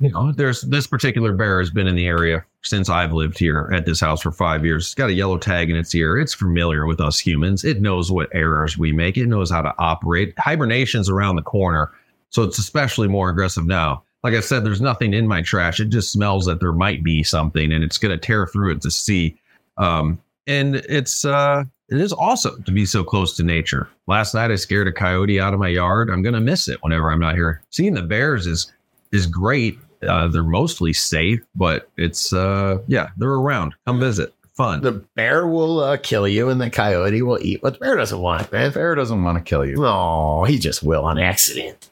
You 0.00 0.10
know, 0.10 0.32
there's 0.32 0.62
this 0.62 0.86
particular 0.86 1.32
bear 1.32 1.60
has 1.60 1.70
been 1.70 1.86
in 1.86 1.94
the 1.94 2.06
area 2.06 2.44
since 2.62 2.88
I've 2.88 3.12
lived 3.12 3.38
here 3.38 3.70
at 3.72 3.86
this 3.86 4.00
house 4.00 4.22
for 4.22 4.32
five 4.32 4.64
years. 4.64 4.86
It's 4.86 4.94
got 4.94 5.10
a 5.10 5.14
yellow 5.14 5.38
tag 5.38 5.70
in 5.70 5.76
its 5.76 5.94
ear. 5.94 6.18
It's 6.18 6.34
familiar 6.34 6.86
with 6.86 7.00
us 7.00 7.18
humans. 7.18 7.64
It 7.64 7.80
knows 7.80 8.10
what 8.10 8.28
errors 8.32 8.76
we 8.76 8.92
make. 8.92 9.16
It 9.16 9.26
knows 9.26 9.50
how 9.50 9.62
to 9.62 9.74
operate. 9.78 10.34
Hibernation's 10.36 11.08
around 11.08 11.36
the 11.36 11.42
corner, 11.42 11.92
so 12.30 12.42
it's 12.42 12.58
especially 12.58 13.06
more 13.06 13.30
aggressive 13.30 13.66
now. 13.66 14.02
Like 14.24 14.34
I 14.34 14.40
said, 14.40 14.64
there's 14.64 14.80
nothing 14.80 15.14
in 15.14 15.28
my 15.28 15.42
trash. 15.42 15.78
It 15.78 15.90
just 15.90 16.10
smells 16.10 16.46
that 16.46 16.58
there 16.58 16.72
might 16.72 17.04
be 17.04 17.22
something, 17.22 17.72
and 17.72 17.84
it's 17.84 17.98
gonna 17.98 18.18
tear 18.18 18.46
through 18.46 18.72
it 18.72 18.82
to 18.82 18.90
see. 18.90 19.38
Um, 19.76 20.18
and 20.46 20.76
it's 20.76 21.24
uh, 21.24 21.64
it 21.88 22.00
is 22.00 22.12
awesome 22.14 22.62
to 22.64 22.72
be 22.72 22.86
so 22.86 23.04
close 23.04 23.36
to 23.36 23.42
nature. 23.42 23.88
Last 24.06 24.34
night 24.34 24.50
I 24.50 24.56
scared 24.56 24.88
a 24.88 24.92
coyote 24.92 25.40
out 25.40 25.54
of 25.54 25.60
my 25.60 25.68
yard. 25.68 26.10
I'm 26.10 26.22
gonna 26.22 26.40
miss 26.40 26.68
it 26.68 26.78
whenever 26.82 27.10
I'm 27.10 27.20
not 27.20 27.34
here. 27.34 27.62
Seeing 27.70 27.94
the 27.94 28.02
bears 28.02 28.46
is 28.46 28.72
is 29.12 29.26
great. 29.26 29.78
Uh, 30.06 30.28
they're 30.28 30.42
mostly 30.42 30.92
safe, 30.92 31.40
but 31.54 31.88
it's 31.96 32.32
uh, 32.32 32.78
yeah, 32.86 33.08
they're 33.16 33.30
around. 33.30 33.74
Come 33.86 34.00
visit. 34.00 34.34
Fun. 34.54 34.82
The 34.82 34.92
bear 34.92 35.48
will 35.48 35.80
uh, 35.80 35.96
kill 35.96 36.28
you, 36.28 36.48
and 36.48 36.60
the 36.60 36.70
coyote 36.70 37.22
will 37.22 37.40
eat 37.42 37.60
what 37.60 37.72
the 37.72 37.78
bear 37.80 37.96
doesn't 37.96 38.20
want, 38.20 38.52
man. 38.52 38.70
The 38.70 38.78
bear 38.78 38.94
doesn't 38.94 39.24
want 39.24 39.36
to 39.36 39.42
kill 39.42 39.66
you. 39.66 39.74
No, 39.74 40.44
he 40.44 40.58
just 40.60 40.80
will 40.80 41.04
on 41.04 41.18
accident. 41.18 41.90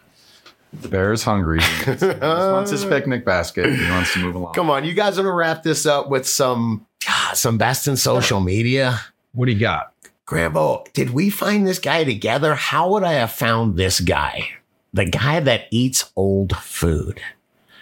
The 0.72 0.88
bear 0.88 1.12
is 1.12 1.24
hungry. 1.24 1.60
He 1.60 2.06
wants 2.20 2.70
his 2.70 2.84
picnic 2.86 3.24
basket. 3.24 3.74
He 3.74 3.90
wants 3.90 4.12
to 4.14 4.20
move 4.20 4.36
along. 4.36 4.54
Come 4.54 4.70
on, 4.70 4.84
you 4.84 4.94
guys 4.94 5.16
want 5.16 5.26
to 5.26 5.32
wrap 5.32 5.64
this 5.64 5.86
up 5.86 6.08
with 6.08 6.26
some 6.26 6.86
some 7.36 7.58
best 7.58 7.88
in 7.88 7.96
social 7.96 8.40
media? 8.40 9.00
what 9.32 9.46
do 9.46 9.52
you 9.52 9.58
got? 9.58 9.92
Grambo, 10.26 10.90
did 10.92 11.10
we 11.10 11.30
find 11.30 11.66
this 11.66 11.78
guy 11.78 12.04
together? 12.04 12.54
How 12.54 12.90
would 12.90 13.02
I 13.02 13.14
have 13.14 13.32
found 13.32 13.76
this 13.76 14.00
guy? 14.00 14.50
The 14.92 15.04
guy 15.04 15.40
that 15.40 15.64
eats 15.70 16.10
old 16.16 16.56
food. 16.56 17.20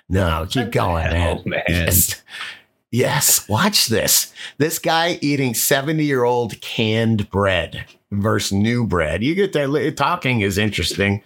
No, 0.09 0.47
keep 0.49 0.71
going, 0.71 1.11
man. 1.11 1.39
Oh, 1.39 1.49
man? 1.49 1.63
Yes. 1.69 2.23
Yes, 2.91 3.49
watch 3.49 3.87
this. 3.87 4.33
This 4.59 4.81
guy 4.81 5.19
eating 5.21 5.55
70 5.55 6.05
year 6.05 6.25
old 6.25 6.61
canned 6.61 7.31
bread 7.31 7.85
versus 8.11 8.53
new 8.53 8.85
bread. 8.85 9.23
You 9.23 9.37
get 9.37 9.53
that 9.53 9.95
talking 9.97 10.41
is 10.41 10.59
interesting. 10.59 11.23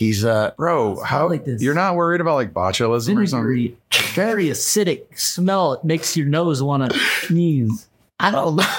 He's 0.00 0.24
uh 0.24 0.52
Bro, 0.56 1.02
how 1.02 1.28
like 1.28 1.44
this. 1.44 1.60
you're 1.60 1.74
not 1.74 1.94
worried 1.94 2.22
about 2.22 2.36
like 2.36 2.54
botulism 2.54 3.22
or 3.22 3.26
something? 3.26 3.76
very 4.14 4.46
acidic 4.46 5.18
smell. 5.18 5.74
It 5.74 5.84
makes 5.84 6.16
your 6.16 6.26
nose 6.26 6.62
want 6.62 6.90
to 6.90 6.98
sneeze. 6.98 7.86
I 8.18 8.30
don't 8.30 8.56
know. 8.56 8.64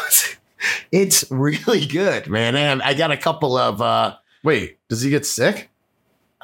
It's 0.91 1.23
really 1.31 1.85
good, 1.87 2.27
man. 2.27 2.55
And 2.55 2.83
I 2.83 2.93
got 2.95 3.11
a 3.11 3.17
couple 3.17 3.55
of 3.55 3.81
uh 3.83 4.15
Wait, 4.43 4.79
does 4.89 5.03
he 5.03 5.11
get 5.11 5.27
sick? 5.27 5.69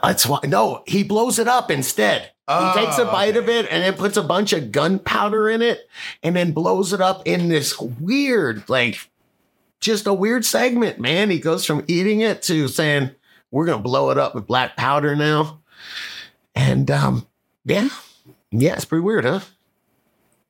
That's 0.03 0.28
why. 0.28 0.39
No, 0.45 0.84
he 0.86 1.03
blows 1.03 1.39
it 1.39 1.47
up 1.47 1.71
instead. 1.71 2.32
Oh, 2.47 2.71
he 2.71 2.80
takes 2.80 2.99
a 2.99 3.05
bite 3.05 3.36
okay. 3.36 3.39
of 3.39 3.49
it 3.49 3.71
and 3.71 3.84
then 3.84 3.95
puts 3.95 4.15
a 4.15 4.23
bunch 4.23 4.53
of 4.53 4.71
gunpowder 4.71 5.49
in 5.49 5.63
it 5.63 5.89
and 6.21 6.36
then 6.36 6.51
blows 6.51 6.93
it 6.93 7.01
up 7.01 7.23
in 7.25 7.49
this 7.49 7.80
weird, 7.80 8.69
like, 8.69 9.09
just 9.80 10.07
a 10.07 10.13
weird 10.13 10.45
segment, 10.45 10.99
man. 10.99 11.30
He 11.30 11.39
goes 11.39 11.65
from 11.65 11.84
eating 11.88 12.21
it 12.21 12.41
to 12.43 12.67
saying, 12.67 13.11
we're 13.52 13.66
going 13.66 13.80
to 13.80 13.84
blow 13.84 14.10
it 14.12 14.18
up 14.18 14.36
with 14.36 14.48
black 14.48 14.76
powder 14.78 15.16
now. 15.16 15.60
And, 16.56 16.89
um, 16.91 17.28
yeah. 17.66 17.89
Yeah, 18.52 18.74
it's 18.74 18.86
pretty 18.86 19.04
weird, 19.04 19.26
huh? 19.26 19.41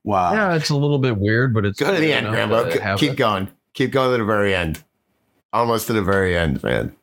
Wow. 0.04 0.32
Yeah, 0.32 0.54
it's 0.54 0.70
a 0.70 0.76
little 0.76 0.98
bit 0.98 1.16
weird, 1.18 1.52
but 1.52 1.64
it's 1.66 1.78
Go 1.78 1.94
to 1.94 2.00
the 2.00 2.12
end, 2.12 2.26
enough 2.26 2.50
Grambo. 2.50 2.98
Keep 2.98 3.12
it. 3.12 3.16
going. 3.16 3.48
Keep 3.74 3.90
going 3.90 4.12
to 4.12 4.18
the 4.18 4.24
very 4.24 4.54
end. 4.54 4.82
Almost 5.52 5.86
to 5.88 5.92
the 5.92 6.02
very 6.02 6.36
end, 6.36 6.62
man. 6.62 6.94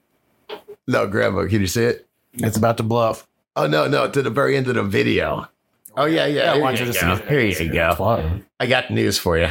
No, 0.87 1.07
Grambo, 1.07 1.49
can 1.49 1.61
you 1.61 1.67
see 1.67 1.83
it? 1.83 2.07
It's 2.33 2.57
about 2.57 2.77
to 2.77 2.83
bluff. 2.83 3.27
Oh 3.55 3.67
no, 3.67 3.87
no, 3.87 4.09
to 4.09 4.21
the 4.21 4.29
very 4.29 4.57
end 4.57 4.67
of 4.67 4.75
the 4.75 4.83
video. 4.83 5.47
Oh 5.95 6.05
yeah, 6.05 6.25
yeah. 6.25 6.43
Yeah, 6.43 6.53
here 6.55 6.61
watch 6.61 6.79
you 6.81 6.87
it. 6.87 6.99
go. 6.99 7.15
Here 7.15 7.39
you 7.39 7.71
go. 7.71 8.41
I 8.59 8.65
got 8.67 8.91
news 8.91 9.17
for 9.17 9.37
you. 9.37 9.49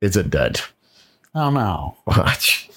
It's 0.00 0.16
a 0.16 0.22
dud. 0.22 0.60
Oh 1.34 1.50
no. 1.50 1.96
Watch. 2.06 2.69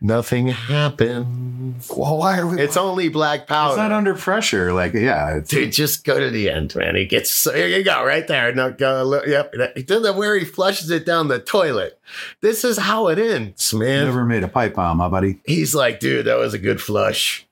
Nothing 0.00 0.48
happens. 0.48 1.90
Well, 1.94 2.18
why 2.18 2.38
are 2.38 2.46
we? 2.46 2.60
It's 2.60 2.76
only 2.76 3.08
black 3.08 3.46
powder. 3.46 3.72
It's 3.72 3.78
not 3.78 3.92
under 3.92 4.14
pressure. 4.14 4.72
Like, 4.72 4.92
yeah, 4.94 5.36
it's 5.36 5.50
Dude, 5.50 5.72
just 5.72 6.04
go 6.04 6.18
to 6.18 6.30
the 6.30 6.50
end, 6.50 6.74
man. 6.76 6.96
He 6.96 7.06
gets 7.06 7.30
so 7.32 7.52
here 7.52 7.66
you 7.68 7.82
go, 7.84 8.04
right 8.04 8.26
there. 8.26 8.54
No, 8.54 8.72
go 8.72 9.02
look. 9.04 9.26
Yep. 9.26 9.52
To 9.86 10.00
the 10.00 10.12
where 10.12 10.38
he 10.38 10.44
flushes 10.44 10.90
it 10.90 11.06
down 11.06 11.28
the 11.28 11.38
toilet. 11.38 11.98
This 12.40 12.64
is 12.64 12.76
how 12.78 13.08
it 13.08 13.18
ends, 13.18 13.72
man. 13.74 14.04
never 14.06 14.24
made 14.24 14.44
a 14.44 14.48
pipe 14.48 14.74
bomb, 14.74 14.98
huh, 15.00 15.08
buddy? 15.08 15.40
He's 15.46 15.74
like, 15.74 16.00
dude, 16.00 16.26
that 16.26 16.38
was 16.38 16.54
a 16.54 16.58
good 16.58 16.80
flush. 16.80 17.46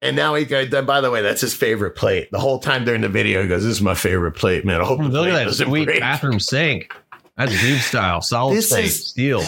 And 0.00 0.16
now 0.16 0.34
he 0.34 0.44
goes, 0.44 0.68
by 0.68 1.00
the 1.00 1.12
way, 1.12 1.22
that's 1.22 1.40
his 1.40 1.54
favorite 1.54 1.92
plate. 1.94 2.28
The 2.32 2.40
whole 2.40 2.58
time 2.58 2.84
during 2.84 3.02
the 3.02 3.08
video, 3.08 3.40
he 3.42 3.48
goes, 3.48 3.62
This 3.62 3.70
is 3.76 3.80
my 3.80 3.94
favorite 3.94 4.32
plate, 4.32 4.64
man. 4.64 4.80
I 4.80 4.84
hope 4.84 4.98
hmm, 4.98 5.10
the 5.10 5.20
Look 5.22 5.30
plate 5.30 5.42
at 5.42 5.46
that 5.56 5.64
sweet 5.64 5.84
break." 5.84 6.00
bathroom 6.00 6.40
sink. 6.40 6.92
That's 7.36 7.52
Jeep 7.52 7.78
style, 7.80 8.20
solid 8.22 8.56
This 8.56 8.68
state, 8.68 8.86
is- 8.86 9.06
steel. 9.06 9.42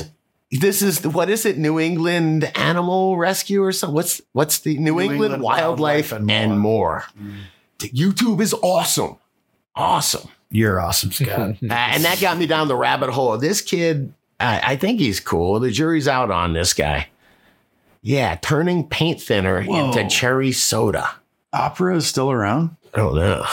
This 0.61 0.83
is 0.83 1.05
what 1.07 1.29
is 1.29 1.45
it? 1.45 1.59
New 1.59 1.81
England 1.81 2.45
Animal 2.57 3.17
Rescue 3.17 3.63
or 3.63 3.73
something? 3.73 3.95
What's 3.95 4.23
what's 4.33 4.61
the 4.61 4.79
New, 4.79 5.01
England, 5.01 5.23
England 5.23 5.43
Wildlife, 5.43 6.13
Wildlife 6.13 6.13
and, 6.13 6.31
and 6.31 6.61
more? 6.61 7.05
YouTube 7.79 8.41
is 8.41 8.55
awesome, 8.55 9.17
awesome, 9.75 10.29
You're 10.51 10.81
awesome, 10.81 11.13
Scott. 11.13 11.57
Uh, 11.63 11.73
and 11.73 12.05
that 12.05 12.21
got 12.21 12.39
me 12.39 12.47
down 12.47 12.69
the 12.69 12.77
rabbit 12.77 13.11
hole. 13.11 13.37
This 13.37 13.61
kid, 13.61 14.13
I 14.39 14.73
I 14.73 14.77
think 14.77 15.01
he's 15.01 15.21
cool. 15.21 15.59
The 15.61 15.71
jury's 15.71 16.07
out 16.09 16.31
on 16.31 16.53
this 16.53 16.73
guy. 16.73 17.09
Yeah, 18.03 18.37
turning 18.37 18.87
paint 18.87 19.21
thinner 19.21 19.63
Whoa. 19.65 19.87
into 19.87 20.09
cherry 20.09 20.53
soda. 20.53 21.11
Opera 21.53 21.97
is 21.97 22.07
still 22.07 22.31
around. 22.31 22.77
I 22.93 22.99
don't 22.99 23.15
know. 23.15 23.45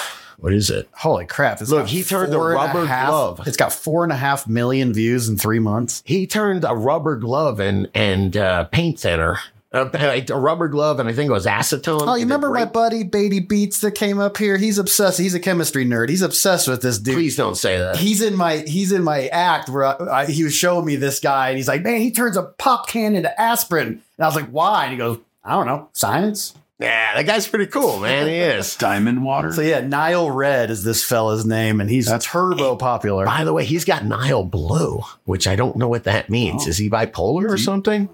What 0.41 0.53
is 0.53 0.69
it? 0.71 0.89
Holy 0.93 1.25
crap! 1.25 1.61
It's 1.61 1.69
Look, 1.69 1.83
got 1.83 1.89
he 1.89 2.03
turned 2.03 2.33
a 2.33 2.35
four 2.35 2.51
and 2.51 2.55
rubber 2.55 2.85
half- 2.87 3.09
glove. 3.09 3.41
It's 3.47 3.57
got 3.57 3.71
four 3.71 4.03
and 4.03 4.11
a 4.11 4.15
half 4.15 4.47
million 4.47 4.91
views 4.91 5.29
in 5.29 5.37
three 5.37 5.59
months. 5.59 6.01
He 6.05 6.25
turned 6.27 6.65
a 6.65 6.73
rubber 6.73 7.15
glove 7.15 7.59
and 7.59 7.87
and 7.93 8.35
uh, 8.35 8.63
paint 8.65 8.99
thinner, 8.99 9.37
uh, 9.71 9.87
a 9.93 10.35
rubber 10.35 10.67
glove, 10.67 10.99
and 10.99 11.07
I 11.07 11.13
think 11.13 11.29
it 11.29 11.31
was 11.31 11.45
acetone. 11.45 12.07
Oh, 12.07 12.15
you 12.15 12.21
It 12.21 12.25
remember 12.25 12.49
my 12.49 12.65
buddy 12.65 13.03
Beatty 13.03 13.39
Beats 13.39 13.81
that 13.81 13.91
came 13.91 14.19
up 14.19 14.37
here? 14.37 14.57
He's 14.57 14.79
obsessed. 14.79 15.19
He's 15.19 15.35
a 15.35 15.39
chemistry 15.39 15.85
nerd. 15.85 16.09
He's 16.09 16.23
obsessed 16.23 16.67
with 16.67 16.81
this 16.81 16.97
dude. 16.97 17.15
Please 17.15 17.37
don't 17.37 17.55
say 17.55 17.77
that. 17.77 17.97
He's 17.97 18.23
in 18.23 18.35
my 18.35 18.57
he's 18.57 18.91
in 18.91 19.03
my 19.03 19.27
act 19.27 19.69
where 19.69 19.85
I, 19.85 20.21
I, 20.21 20.25
he 20.25 20.43
was 20.43 20.55
showing 20.55 20.85
me 20.85 20.95
this 20.95 21.19
guy, 21.19 21.49
and 21.49 21.57
he's 21.57 21.67
like, 21.67 21.83
"Man, 21.83 22.01
he 22.01 22.09
turns 22.11 22.35
a 22.35 22.41
pop 22.43 22.87
can 22.87 23.15
into 23.15 23.39
aspirin." 23.39 23.87
And 23.87 24.01
I 24.19 24.25
was 24.25 24.35
like, 24.35 24.49
"Why?" 24.49 24.85
And 24.85 24.91
he 24.93 24.97
goes, 24.97 25.19
"I 25.43 25.51
don't 25.51 25.67
know, 25.67 25.87
science." 25.93 26.55
Yeah, 26.81 27.13
that 27.15 27.25
guy's 27.25 27.47
pretty 27.47 27.67
cool, 27.67 27.99
man. 27.99 28.27
He 28.27 28.33
is. 28.35 28.75
Diamond 28.79 29.23
water. 29.23 29.51
So 29.53 29.61
yeah, 29.61 29.81
Nile 29.81 30.29
Red 30.31 30.71
is 30.71 30.83
this 30.83 31.03
fella's 31.03 31.45
name, 31.45 31.79
and 31.79 31.89
he's 31.89 32.07
That's- 32.07 32.25
turbo 32.25 32.75
popular. 32.75 33.25
By 33.25 33.43
the 33.43 33.53
way, 33.53 33.63
he's 33.65 33.85
got 33.85 34.03
Nile 34.03 34.43
Blue, 34.43 35.01
which 35.25 35.47
I 35.47 35.55
don't 35.55 35.75
know 35.77 35.87
what 35.87 36.05
that 36.05 36.29
means. 36.29 36.65
Oh. 36.65 36.69
Is 36.69 36.77
he 36.77 36.89
bipolar 36.89 37.49
or 37.49 37.57
something? 37.57 38.09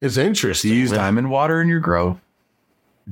It's 0.00 0.16
Do 0.16 0.22
interesting. 0.22 0.70
you 0.70 0.76
use 0.76 0.90
man. 0.90 0.98
diamond 1.00 1.30
water 1.30 1.60
in 1.62 1.68
your 1.68 1.80
grow? 1.80 2.20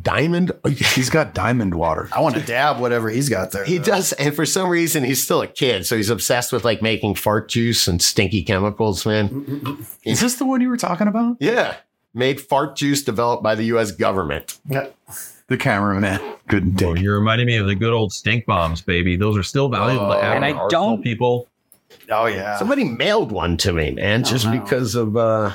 diamond? 0.00 0.52
He's 0.94 1.10
got 1.10 1.34
diamond 1.34 1.74
water. 1.74 2.08
I 2.12 2.20
want 2.20 2.36
to 2.36 2.40
dab 2.40 2.78
whatever 2.80 3.08
he's 3.10 3.28
got 3.28 3.50
there. 3.50 3.64
He 3.64 3.78
though. 3.78 3.84
does, 3.84 4.12
and 4.12 4.34
for 4.34 4.46
some 4.46 4.68
reason, 4.68 5.02
he's 5.02 5.22
still 5.22 5.42
a 5.42 5.48
kid, 5.48 5.84
so 5.84 5.96
he's 5.96 6.10
obsessed 6.10 6.52
with 6.52 6.64
like 6.64 6.80
making 6.80 7.16
fart 7.16 7.48
juice 7.48 7.88
and 7.88 8.00
stinky 8.00 8.42
chemicals, 8.44 9.04
man. 9.04 9.84
Is 10.04 10.20
this 10.20 10.36
the 10.36 10.44
one 10.44 10.60
you 10.60 10.68
were 10.68 10.76
talking 10.76 11.08
about? 11.08 11.38
Yeah, 11.40 11.74
made 12.14 12.40
fart 12.40 12.76
juice 12.76 13.02
developed 13.02 13.42
by 13.42 13.54
the 13.54 13.64
U.S. 13.64 13.92
government. 13.92 14.58
Yeah. 14.68 14.88
The 15.48 15.56
cameraman 15.56 16.20
couldn't 16.48 16.80
Well, 16.80 16.94
take. 16.94 17.00
it. 17.00 17.04
you're 17.04 17.18
reminding 17.18 17.46
me 17.48 17.56
of 17.56 17.66
the 17.66 17.74
good 17.74 17.92
old 17.92 18.12
stink 18.12 18.46
bombs, 18.46 18.80
baby. 18.82 19.16
Those 19.16 19.36
are 19.36 19.42
still 19.42 19.68
valuable 19.68 20.08
to 20.08 20.20
have 20.20 20.36
And 20.36 20.44
I 20.44 20.68
don't- 20.68 21.02
people. 21.02 21.48
Oh 22.10 22.26
yeah. 22.26 22.56
Somebody 22.56 22.84
mailed 22.84 23.32
one 23.32 23.56
to 23.58 23.72
me, 23.72 23.90
man, 23.90 24.22
just 24.24 24.46
no. 24.46 24.52
because 24.60 24.94
of 24.94 25.16
uh, 25.16 25.52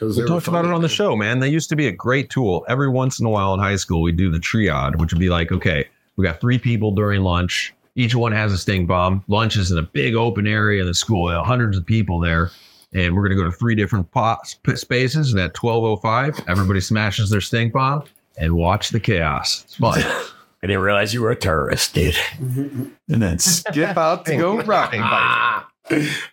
We 0.00 0.24
talked 0.26 0.48
about 0.48 0.64
it 0.64 0.70
on 0.70 0.80
the 0.80 0.88
show, 0.88 1.16
man. 1.16 1.40
They 1.40 1.48
used 1.50 1.68
to 1.68 1.76
be 1.76 1.86
a 1.86 1.92
great 1.92 2.30
tool. 2.30 2.64
Every 2.68 2.88
once 2.88 3.20
in 3.20 3.26
a 3.26 3.30
while 3.30 3.52
in 3.52 3.60
high 3.60 3.76
school, 3.76 4.00
we 4.00 4.12
do 4.12 4.30
the 4.30 4.38
triad, 4.38 4.98
which 4.98 5.12
would 5.12 5.20
be 5.20 5.28
like, 5.28 5.52
okay, 5.52 5.86
we 6.16 6.24
got 6.24 6.40
three 6.40 6.58
people 6.58 6.92
during 6.92 7.20
lunch. 7.22 7.74
Each 7.94 8.14
one 8.14 8.32
has 8.32 8.52
a 8.54 8.58
stink 8.58 8.88
bomb. 8.88 9.22
Lunch 9.28 9.56
is 9.56 9.70
in 9.70 9.76
a 9.76 9.82
big 9.82 10.14
open 10.14 10.46
area 10.46 10.80
in 10.80 10.86
the 10.86 10.94
school, 10.94 11.30
hundreds 11.44 11.76
of 11.76 11.84
people 11.84 12.20
there. 12.20 12.50
And 12.92 13.14
we're 13.14 13.22
going 13.22 13.36
to 13.36 13.42
go 13.44 13.48
to 13.48 13.56
three 13.56 13.74
different 13.74 14.10
pot, 14.10 14.54
spaces. 14.74 15.32
And 15.32 15.40
at 15.40 15.54
12.05, 15.54 16.48
everybody 16.48 16.80
smashes 16.80 17.30
their 17.30 17.40
stink 17.40 17.72
bomb 17.72 18.04
and 18.36 18.54
watch 18.54 18.90
the 18.90 19.00
chaos. 19.00 19.62
It's 19.64 19.76
fun. 19.76 20.02
I 20.62 20.66
didn't 20.66 20.82
realize 20.82 21.14
you 21.14 21.22
were 21.22 21.30
a 21.30 21.36
terrorist, 21.36 21.94
dude. 21.94 22.16
And 22.38 22.92
then 23.08 23.38
skip 23.38 23.96
out 23.96 24.26
to 24.26 24.36
go 24.36 24.60
roughing. 24.64 25.00
Ah, 25.02 25.66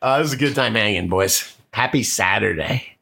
uh, 0.02 0.18
this 0.18 0.28
is 0.28 0.34
a 0.34 0.38
good 0.38 0.54
time 0.54 0.76
hanging, 0.76 1.08
boys. 1.08 1.56
Happy 1.72 2.04
Saturday. 2.04 2.98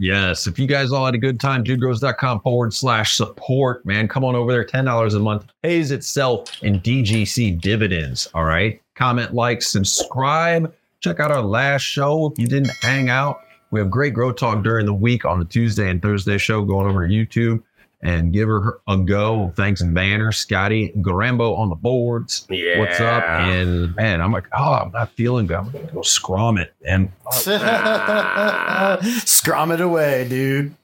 Yes. 0.00 0.46
If 0.46 0.58
you 0.58 0.66
guys 0.66 0.92
all 0.92 1.04
had 1.04 1.14
a 1.14 1.18
good 1.18 1.38
time, 1.38 1.62
dudegrows.com 1.62 2.40
forward 2.40 2.72
slash 2.72 3.16
support, 3.16 3.84
man. 3.84 4.08
Come 4.08 4.24
on 4.24 4.34
over 4.34 4.50
there. 4.50 4.64
$10 4.64 5.14
a 5.14 5.18
month 5.18 5.44
pays 5.62 5.90
itself 5.90 6.50
in 6.62 6.80
DGC 6.80 7.60
dividends. 7.60 8.26
All 8.34 8.44
right. 8.44 8.80
Comment, 8.94 9.34
like, 9.34 9.60
subscribe. 9.60 10.74
Check 11.00 11.18
out 11.18 11.32
our 11.32 11.40
last 11.40 11.80
show 11.82 12.30
if 12.30 12.38
you 12.38 12.46
didn't 12.46 12.72
hang 12.82 13.08
out. 13.08 13.40
We 13.70 13.80
have 13.80 13.90
great 13.90 14.12
Grow 14.12 14.32
Talk 14.32 14.62
during 14.62 14.84
the 14.84 14.92
week 14.92 15.24
on 15.24 15.38
the 15.38 15.46
Tuesday 15.46 15.88
and 15.88 16.02
Thursday 16.02 16.36
show 16.36 16.62
going 16.62 16.86
over 16.86 17.08
to 17.08 17.12
YouTube 17.12 17.62
and 18.02 18.34
give 18.34 18.48
her 18.48 18.80
a 18.86 18.98
go. 18.98 19.50
Thanks, 19.56 19.82
Banner, 19.82 20.30
Scotty, 20.30 20.92
Garambo 20.98 21.56
on 21.56 21.70
the 21.70 21.74
boards. 21.74 22.46
Yeah. 22.50 22.80
What's 22.80 23.00
up? 23.00 23.22
And 23.24 23.96
man, 23.96 24.20
I'm 24.20 24.30
like, 24.30 24.46
oh, 24.52 24.74
I'm 24.74 24.92
not 24.92 25.10
feeling 25.12 25.46
good. 25.46 25.56
I'm 25.56 25.70
going 25.70 25.86
to 25.86 25.92
go 25.94 26.02
scrum 26.02 26.58
it. 26.58 26.74
And 26.86 27.10
oh, 27.26 28.98
Scrum 29.24 29.72
it 29.72 29.80
away, 29.80 30.28
dude. 30.28 30.74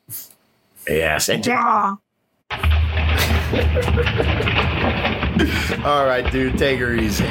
Yes. 0.89 1.29
And 1.29 1.47
All 5.85 6.07
right, 6.07 6.27
dude. 6.33 6.57
Take 6.57 6.81
her 6.81 6.95
easy. 6.95 7.27